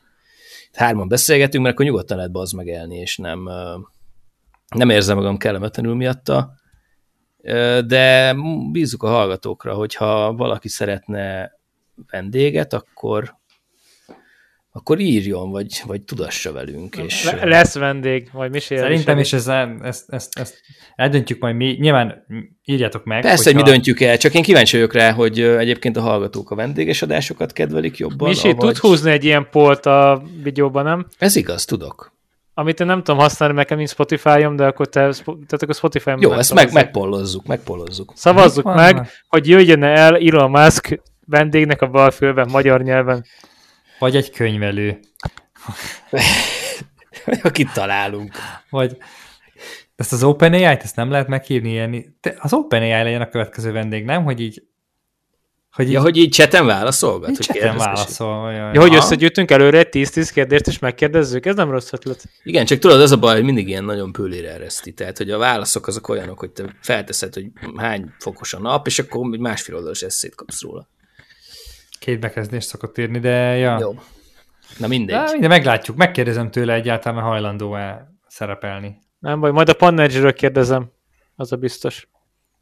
hárman 0.73 1.09
beszélgetünk, 1.09 1.63
mert 1.63 1.75
akkor 1.75 1.87
nyugodtan 1.87 2.17
lehet 2.17 2.33
bazd 2.33 2.57
megelni, 2.57 2.97
és 2.97 3.17
nem, 3.17 3.45
uh, 3.47 3.55
nem 4.75 4.91
érzem 4.91 5.17
magam 5.17 5.37
kellemetlenül 5.37 5.95
miatta. 5.95 6.55
De 7.87 8.35
bízunk 8.73 9.03
a 9.03 9.09
hallgatókra, 9.09 9.75
hogyha 9.75 10.33
valaki 10.33 10.69
szeretne 10.69 11.51
vendéget, 12.11 12.73
akkor 12.73 13.41
akkor 14.75 14.99
írjon, 14.99 15.51
vagy, 15.51 15.83
vagy 15.87 16.03
tudassa 16.03 16.53
velünk. 16.53 16.97
És, 16.97 17.25
Le- 17.25 17.45
lesz 17.45 17.75
vendég, 17.75 18.29
majd 18.33 18.51
Misi 18.51 18.77
Szerintem 18.77 19.19
is 19.19 19.33
ez, 19.33 19.49
ezt, 19.83 20.11
ezt, 20.11 20.39
ezt 20.39 20.61
eldöntjük 20.95 21.41
majd 21.41 21.57
mi. 21.57 21.77
Nyilván 21.81 22.27
írjátok 22.65 23.05
meg. 23.05 23.23
Persze, 23.23 23.45
hogy 23.45 23.55
mi 23.55 23.59
hogyha- 23.59 23.75
döntjük 23.75 24.01
el, 24.01 24.17
csak 24.19 24.35
én 24.35 24.43
kíváncsi 24.43 24.77
vagyok 24.77 24.93
rá, 24.93 25.13
hogy 25.13 25.41
egyébként 25.41 25.97
a 25.97 26.01
hallgatók 26.01 26.51
a 26.51 26.55
vendéges 26.55 27.03
adásokat 27.03 27.53
kedvelik 27.53 27.97
jobban. 27.97 28.29
Misi, 28.29 28.49
avagy- 28.49 28.59
tudsz 28.59 28.79
húzni 28.79 29.11
egy 29.11 29.25
ilyen 29.25 29.49
polt 29.51 29.87
a 29.87 30.23
videóban, 30.43 30.85
nem? 30.85 31.07
Ez 31.19 31.37
igaz, 31.37 31.65
tudok. 31.65 32.13
Amit 32.55 32.81
én 32.81 32.87
nem 32.87 33.03
tudom 33.03 33.21
használni, 33.21 33.55
mert 33.55 33.69
nekem 33.69 33.79
nincs 33.79 33.91
Spotify-om, 33.91 34.57
de 34.57 34.67
akkor 34.67 34.89
te, 34.89 35.01
tehát 35.01 35.63
akkor 35.63 35.75
Spotify-on 35.75 36.21
Jó, 36.21 36.31
nem 36.31 36.39
ezt 36.39 36.55
meg, 36.55 36.73
megpollozzuk, 36.73 37.47
megpollozzuk. 37.47 38.13
Szavazzuk 38.15 38.65
Van 38.65 38.75
meg, 38.75 38.95
már. 38.95 39.09
hogy 39.29 39.49
jöjjön 39.49 39.83
el 39.83 40.17
Elon 40.17 40.51
Musk 40.51 41.01
vendégnek 41.27 41.83
a 41.83 41.89
balfőben, 41.89 42.49
magyar 42.51 42.83
nyelven. 42.83 43.25
Vagy 43.99 44.17
egy 44.17 44.31
könyvelő. 44.31 44.99
Akit 47.43 47.73
találunk. 47.73 48.33
Vagy 48.71 48.97
ezt 49.97 50.13
az 50.13 50.25
OpenAI-t, 50.25 50.83
ezt 50.83 50.97
nem 50.97 51.11
lehet 51.11 51.29
meghívni 51.29 51.71
ilyen, 51.71 52.17
te, 52.21 52.35
az 52.39 52.53
OpenAI 52.53 53.03
legyen 53.03 53.21
a 53.21 53.29
következő 53.29 53.73
vendég, 53.73 54.05
nem? 54.05 54.25
Hogy 54.25 54.41
így 54.41 54.63
hogy 55.73 55.87
így, 55.87 55.93
ja, 55.93 56.01
hogy 56.01 56.17
így 56.17 56.31
cseten 56.31 56.67
válaszolgat? 56.67 57.31
Így 57.31 57.39
cseten 57.39 57.77
válaszol. 57.77 58.53
Ja, 58.53 58.81
hogy 58.81 58.95
összegyűjtünk 58.95 59.51
előre 59.51 59.79
egy 59.79 59.89
10-10 59.91 60.31
kérdést, 60.33 60.67
és 60.67 60.79
megkérdezzük, 60.79 61.47
ez 61.47 61.55
nem 61.55 61.71
rossz 61.71 61.93
ötlet. 61.93 62.25
Igen, 62.43 62.65
csak 62.65 62.79
tudod, 62.79 63.01
az 63.01 63.11
a 63.11 63.19
baj, 63.19 63.35
hogy 63.35 63.45
mindig 63.45 63.69
ilyen 63.69 63.85
nagyon 63.85 64.13
pőlére 64.13 64.53
ereszti. 64.53 64.93
Tehát, 64.93 65.19
hogy 65.19 65.31
a 65.31 65.39
válaszok 65.39 65.87
azok 65.87 66.09
olyanok, 66.09 66.39
hogy 66.39 66.51
te 66.51 66.77
felteszed, 66.81 67.35
hogy 67.35 67.47
hány 67.77 68.13
fokos 68.19 68.55
a 68.55 68.59
nap, 68.59 68.87
és 68.87 68.99
akkor 68.99 69.27
másfél 69.27 69.75
oldalas 69.75 70.03
eszét 70.03 70.35
kapsz 70.35 70.63
róla. 70.63 70.89
Két 71.99 72.21
bekezdést 72.21 72.69
szokott 72.69 72.99
írni, 72.99 73.19
de 73.19 73.57
ja. 73.57 73.79
Jó. 73.81 73.95
Na 74.79 74.87
mindegy. 74.87 75.17
De 75.17 75.31
mindegy, 75.33 75.49
meglátjuk. 75.49 75.97
Megkérdezem 75.97 76.51
tőle 76.51 76.75
egyáltalán 76.75 77.23
hajlandó-e 77.23 78.13
szerepelni. 78.27 78.99
Nem 79.19 79.41
baj, 79.41 79.51
majd 79.51 79.69
a 79.69 79.75
panel 79.75 80.33
kérdezem. 80.33 80.93
Az 81.37 81.53
a 81.53 81.57
biztos. 81.57 82.09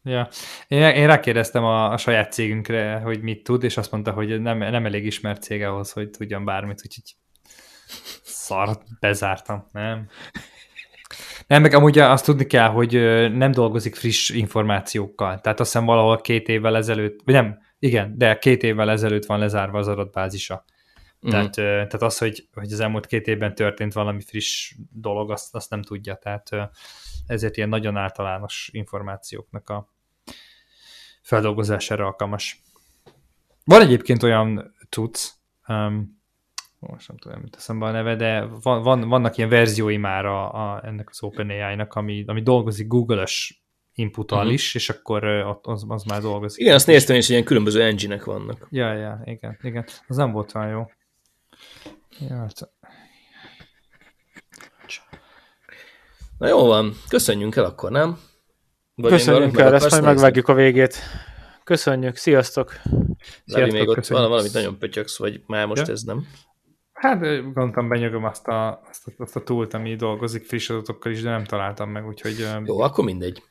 Ja. 0.02 0.28
Én, 0.68 0.82
én 0.82 1.06
rákérdeztem 1.06 1.64
a, 1.64 1.92
a 1.92 1.96
saját 1.96 2.32
cégünkre, 2.32 2.98
hogy 2.98 3.22
mit 3.22 3.42
tud, 3.42 3.62
és 3.62 3.76
azt 3.76 3.90
mondta, 3.90 4.12
hogy 4.12 4.40
nem, 4.40 4.58
nem 4.58 4.86
elég 4.86 5.06
ismert 5.06 5.42
cég 5.42 5.62
ahhoz, 5.62 5.92
hogy 5.92 6.10
tudjam 6.10 6.44
bármit, 6.44 6.82
úgyhogy 6.84 7.16
szart, 8.22 8.82
bezártam, 9.00 9.66
nem? 9.72 10.08
Nem, 11.46 11.62
meg 11.62 11.74
amúgy 11.74 11.98
azt 11.98 12.24
tudni 12.24 12.46
kell, 12.46 12.68
hogy 12.68 12.92
nem 13.32 13.50
dolgozik 13.50 13.94
friss 13.94 14.28
információkkal. 14.28 15.40
Tehát 15.40 15.60
azt 15.60 15.72
hiszem 15.72 15.86
valahol 15.86 16.20
két 16.20 16.48
évvel 16.48 16.76
ezelőtt, 16.76 17.20
vagy 17.24 17.34
nem, 17.34 17.58
igen, 17.78 18.14
de 18.18 18.38
két 18.38 18.62
évvel 18.62 18.90
ezelőtt 18.90 19.26
van 19.26 19.38
lezárva 19.38 19.78
az 19.78 19.88
adatbázisa. 19.88 20.64
Mm. 21.26 21.30
Tehát, 21.30 21.54
tehát 21.54 22.02
az, 22.02 22.18
hogy, 22.18 22.48
hogy 22.52 22.72
az 22.72 22.80
elmúlt 22.80 23.06
két 23.06 23.26
évben 23.26 23.54
történt 23.54 23.92
valami 23.92 24.20
friss 24.20 24.74
dolog, 24.92 25.30
azt, 25.30 25.54
azt 25.54 25.70
nem 25.70 25.82
tudja. 25.82 26.14
Tehát 26.14 26.48
ezért 27.26 27.56
ilyen 27.56 27.68
nagyon 27.68 27.96
általános 27.96 28.68
információknak 28.72 29.70
a 29.70 29.89
feldolgozására 31.30 32.04
alkalmas. 32.04 32.62
Van 33.64 33.80
egyébként 33.80 34.22
olyan 34.22 34.74
tudsz, 34.88 35.34
um, 35.68 36.22
most 36.78 37.08
nem 37.08 37.16
tudom, 37.16 37.40
mit 37.40 37.56
eszembe 37.56 37.86
a 37.86 37.90
neve, 37.90 38.16
de 38.16 38.44
van, 38.62 38.82
van, 38.82 39.08
vannak 39.08 39.36
ilyen 39.36 39.48
verziói 39.48 39.96
már 39.96 40.24
a, 40.24 40.52
a, 40.52 40.80
ennek 40.84 41.08
az 41.08 41.22
OpenAI-nak, 41.22 41.94
ami, 41.94 42.24
ami 42.26 42.42
dolgozik 42.42 42.86
Google-ös 42.86 43.64
inputtal 43.94 44.38
uh-huh. 44.38 44.52
is, 44.52 44.74
és 44.74 44.90
akkor 44.90 45.24
az, 45.62 45.84
az 45.88 46.02
már 46.02 46.20
dolgozik. 46.20 46.60
Igen, 46.60 46.74
azt 46.74 46.86
néztem 46.86 47.16
is, 47.16 47.24
hogy 47.26 47.34
ilyen 47.34 47.46
különböző 47.46 47.82
engine 47.82 48.20
vannak. 48.24 48.66
Ja, 48.70 48.92
ja, 48.92 49.20
igen, 49.24 49.58
igen. 49.62 49.84
Az 50.06 50.16
nem 50.16 50.32
volt 50.32 50.54
olyan 50.54 50.68
jó. 50.68 50.90
Ja, 52.28 52.36
hát 52.36 52.72
Na 56.38 56.48
jó 56.48 56.66
van, 56.66 56.92
köszönjünk 57.08 57.56
el 57.56 57.64
akkor, 57.64 57.90
nem? 57.90 58.18
Vagy 59.00 59.10
köszönjünk 59.10 59.58
el, 59.58 59.74
ezt 59.74 59.90
majd 59.90 60.02
megvágjuk 60.02 60.48
a 60.48 60.54
végét. 60.54 60.96
Köszönjük, 61.64 62.16
sziasztok! 62.16 62.72
Sziasztok, 63.46 63.78
még 63.78 63.88
ott 63.88 64.06
van 64.06 64.28
valamit 64.28 64.52
nagyon 64.52 64.78
pötyöksz, 64.78 65.18
vagy 65.18 65.40
már 65.46 65.66
most 65.66 65.86
ja? 65.86 65.92
ez 65.92 66.02
nem? 66.02 66.26
Hát 66.92 67.20
gondoltam, 67.20 67.88
benyögöm 67.88 68.24
azt 68.24 68.46
a, 68.46 68.82
azt, 68.88 69.06
a, 69.06 69.22
azt 69.22 69.36
a 69.36 69.42
túlt, 69.42 69.74
ami 69.74 69.96
dolgozik 69.96 70.46
friss 70.46 70.70
adatokkal 70.70 71.12
is, 71.12 71.22
de 71.22 71.30
nem 71.30 71.44
találtam 71.44 71.90
meg, 71.90 72.06
úgyhogy... 72.06 72.46
Jó, 72.64 72.80
akkor 72.80 73.04
mindegy. 73.04 73.42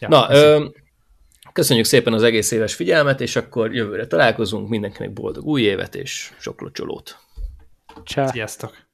Ja, 0.00 0.08
Na, 0.08 0.26
ö, 0.30 0.64
köszönjük 1.52 1.86
szépen 1.86 2.12
az 2.12 2.22
egész 2.22 2.50
éves 2.50 2.74
figyelmet, 2.74 3.20
és 3.20 3.36
akkor 3.36 3.74
jövőre 3.74 4.06
találkozunk, 4.06 4.68
mindenkinek 4.68 5.12
boldog 5.12 5.44
új 5.44 5.62
évet, 5.62 5.94
és 5.94 6.32
sok 6.38 6.60
locsolót. 6.60 7.18
Csá. 8.04 8.26
Sziasztok! 8.26 8.85